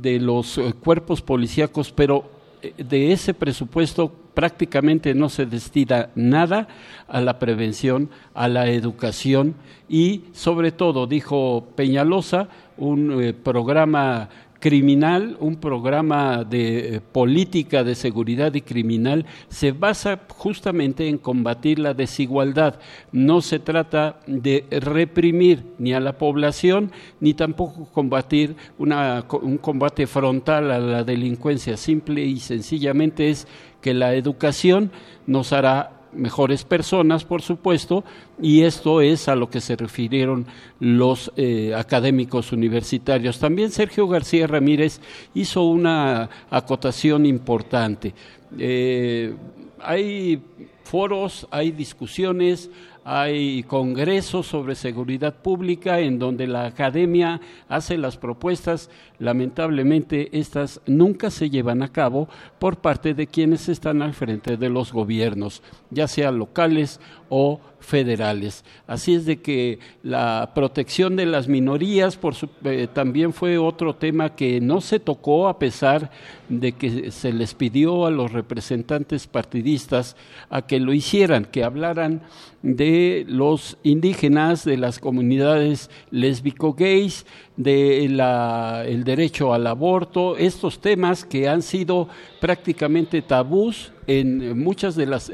de 0.00 0.20
los 0.20 0.58
eh, 0.58 0.72
cuerpos 0.78 1.22
policíacos, 1.22 1.92
pero 1.92 2.30
eh, 2.62 2.74
de 2.76 3.12
ese 3.12 3.34
presupuesto 3.34 4.12
prácticamente 4.34 5.14
no 5.14 5.28
se 5.28 5.46
destina 5.46 6.10
nada 6.14 6.68
a 7.08 7.20
la 7.20 7.38
prevención, 7.38 8.10
a 8.34 8.48
la 8.48 8.68
educación 8.68 9.54
y 9.88 10.24
sobre 10.32 10.72
todo, 10.72 11.06
dijo 11.06 11.68
Peñalosa, 11.74 12.48
un 12.76 13.34
programa 13.42 14.28
criminal, 14.60 15.36
un 15.40 15.56
programa 15.56 16.44
de 16.44 16.96
eh, 16.96 17.00
política 17.00 17.84
de 17.84 17.94
seguridad 17.94 18.54
y 18.54 18.62
criminal, 18.62 19.26
se 19.48 19.72
basa 19.72 20.20
justamente 20.28 21.08
en 21.08 21.18
combatir 21.18 21.78
la 21.78 21.94
desigualdad. 21.94 22.78
No 23.12 23.40
se 23.40 23.58
trata 23.58 24.20
de 24.26 24.64
reprimir 24.70 25.64
ni 25.78 25.92
a 25.92 26.00
la 26.00 26.18
población, 26.18 26.92
ni 27.20 27.34
tampoco 27.34 27.86
combatir 27.92 28.56
un 28.78 29.58
combate 29.58 30.06
frontal 30.06 30.70
a 30.70 30.78
la 30.78 31.04
delincuencia. 31.04 31.76
Simple 31.76 32.24
y 32.24 32.38
sencillamente 32.40 33.30
es 33.30 33.46
que 33.80 33.94
la 33.94 34.14
educación 34.14 34.90
nos 35.26 35.52
hará 35.52 35.95
mejores 36.16 36.64
personas, 36.64 37.24
por 37.24 37.42
supuesto, 37.42 38.04
y 38.40 38.62
esto 38.62 39.00
es 39.00 39.28
a 39.28 39.36
lo 39.36 39.48
que 39.50 39.60
se 39.60 39.76
refirieron 39.76 40.46
los 40.80 41.32
eh, 41.36 41.74
académicos 41.76 42.52
universitarios. 42.52 43.38
También 43.38 43.70
Sergio 43.70 44.08
García 44.08 44.46
Ramírez 44.46 45.00
hizo 45.34 45.62
una 45.62 46.28
acotación 46.50 47.26
importante. 47.26 48.14
Eh, 48.58 49.34
hay 49.80 50.42
foros, 50.84 51.46
hay 51.50 51.70
discusiones, 51.72 52.70
hay 53.08 53.62
congresos 53.62 54.48
sobre 54.48 54.74
seguridad 54.74 55.32
pública 55.32 56.00
en 56.00 56.18
donde 56.18 56.48
la 56.48 56.66
academia 56.66 57.40
hace 57.68 57.96
las 57.98 58.16
propuestas. 58.16 58.90
Lamentablemente, 59.20 60.36
estas 60.36 60.80
nunca 60.86 61.30
se 61.30 61.48
llevan 61.48 61.84
a 61.84 61.92
cabo 61.92 62.28
por 62.58 62.78
parte 62.78 63.14
de 63.14 63.28
quienes 63.28 63.68
están 63.68 64.02
al 64.02 64.12
frente 64.12 64.56
de 64.56 64.70
los 64.70 64.92
gobiernos, 64.92 65.62
ya 65.90 66.08
sean 66.08 66.36
locales 66.36 66.98
o 67.28 67.60
federales. 67.78 68.64
Así 68.88 69.14
es 69.14 69.24
de 69.24 69.40
que 69.40 69.78
la 70.02 70.50
protección 70.54 71.14
de 71.14 71.26
las 71.26 71.46
minorías 71.46 72.18
eh, 72.64 72.88
también 72.92 73.32
fue 73.32 73.58
otro 73.58 73.94
tema 73.94 74.34
que 74.34 74.60
no 74.60 74.80
se 74.80 74.98
tocó 74.98 75.46
a 75.46 75.60
pesar 75.60 76.10
de 76.48 76.72
que 76.72 77.12
se 77.12 77.32
les 77.32 77.54
pidió 77.54 78.06
a 78.06 78.10
los 78.10 78.32
representantes 78.32 79.28
partidistas 79.28 80.16
a 80.50 80.62
que 80.62 80.80
lo 80.80 80.92
hicieran, 80.92 81.44
que 81.44 81.62
hablaran 81.62 82.22
de 82.66 82.86
de 82.86 83.24
los 83.28 83.78
indígenas, 83.84 84.64
de 84.64 84.76
las 84.76 84.98
comunidades 84.98 85.88
lésbico-gays, 86.10 87.24
del 87.56 88.20
el 88.20 89.04
derecho 89.04 89.54
al 89.54 89.66
aborto, 89.66 90.36
estos 90.36 90.80
temas 90.80 91.24
que 91.24 91.48
han 91.48 91.62
sido 91.62 92.08
prácticamente 92.40 93.22
tabús 93.22 93.92
en 94.06 94.58
muchas 94.58 94.96
de 94.96 95.06
las 95.06 95.30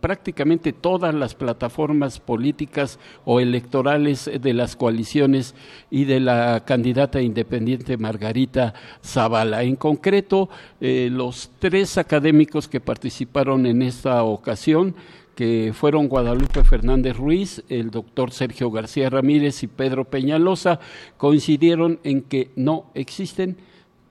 prácticamente 0.00 0.72
todas 0.72 1.14
las 1.14 1.34
plataformas 1.34 2.18
políticas 2.18 2.98
o 3.26 3.40
electorales 3.40 4.30
de 4.40 4.54
las 4.54 4.74
coaliciones 4.74 5.54
y 5.90 6.04
de 6.04 6.20
la 6.20 6.64
candidata 6.64 7.20
independiente 7.20 7.98
Margarita 7.98 8.72
Zavala. 9.04 9.62
En 9.62 9.76
concreto, 9.76 10.48
eh, 10.80 11.10
los 11.12 11.50
tres 11.58 11.98
académicos 11.98 12.68
que 12.68 12.80
participaron 12.80 13.66
en 13.66 13.82
esta 13.82 14.22
ocasión, 14.24 14.94
que 15.36 15.72
fueron 15.74 16.08
Guadalupe 16.08 16.64
Fernández 16.64 17.16
Ruiz, 17.16 17.62
el 17.68 17.90
doctor 17.90 18.32
Sergio 18.32 18.70
García 18.70 19.10
Ramírez 19.10 19.62
y 19.62 19.66
Pedro 19.66 20.06
Peñalosa, 20.06 20.80
coincidieron 21.18 22.00
en 22.04 22.22
que 22.22 22.50
no 22.56 22.86
existen 22.94 23.58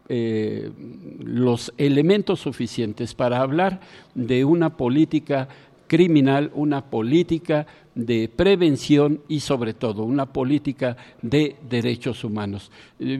eh, 0.07 0.69
los 1.19 1.73
elementos 1.79 2.39
suficientes 2.39 3.15
para 3.15 3.41
hablar 3.41 3.81
de 4.13 4.45
una 4.45 4.77
política 4.77 5.47
criminal, 5.87 6.51
una 6.53 6.85
política 6.91 7.65
de 7.95 8.29
prevención 8.33 9.21
y 9.29 9.39
sobre 9.39 9.73
todo 9.73 10.03
una 10.03 10.25
política 10.25 10.97
de 11.21 11.55
derechos 11.67 12.23
humanos. 12.23 12.71
Eh, 12.99 13.17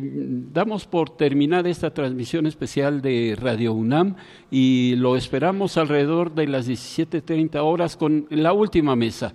damos 0.52 0.86
por 0.86 1.12
terminada 1.12 1.70
esta 1.70 1.94
transmisión 1.94 2.46
especial 2.46 3.02
de 3.02 3.38
Radio 3.40 3.74
UNAM 3.74 4.16
y 4.52 4.96
lo 4.98 5.16
esperamos 5.16 5.78
alrededor 5.78 6.36
de 6.36 6.48
las 6.48 6.68
17.30 6.68 7.56
horas 7.64 7.96
con 7.96 8.28
la 8.30 8.52
última 8.52 8.96
mesa. 8.96 9.34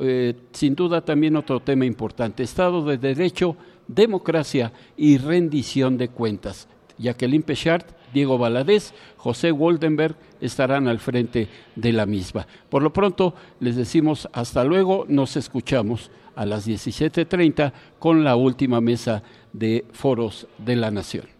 Eh, 0.00 0.34
sin 0.52 0.74
duda 0.74 1.02
también 1.02 1.36
otro 1.36 1.60
tema 1.60 1.84
importante, 1.84 2.42
Estado 2.42 2.84
de 2.84 2.96
Derecho, 2.96 3.56
democracia 3.86 4.72
y 4.96 5.18
rendición 5.18 5.98
de 5.98 6.08
cuentas. 6.08 6.68
Jacqueline 6.98 7.42
Pechard, 7.42 7.84
Diego 8.12 8.38
Valadez, 8.38 8.92
José 9.16 9.50
Woldenberg 9.52 10.16
estarán 10.40 10.88
al 10.88 10.98
frente 10.98 11.48
de 11.76 11.92
la 11.92 12.06
misma. 12.06 12.46
Por 12.68 12.82
lo 12.82 12.92
pronto, 12.92 13.34
les 13.60 13.76
decimos 13.76 14.28
hasta 14.32 14.64
luego, 14.64 15.04
nos 15.08 15.36
escuchamos 15.36 16.10
a 16.36 16.46
las 16.46 16.66
17.30 16.68 17.72
con 17.98 18.24
la 18.24 18.36
última 18.36 18.80
mesa 18.80 19.22
de 19.52 19.84
foros 19.92 20.46
de 20.58 20.76
la 20.76 20.90
Nación. 20.90 21.37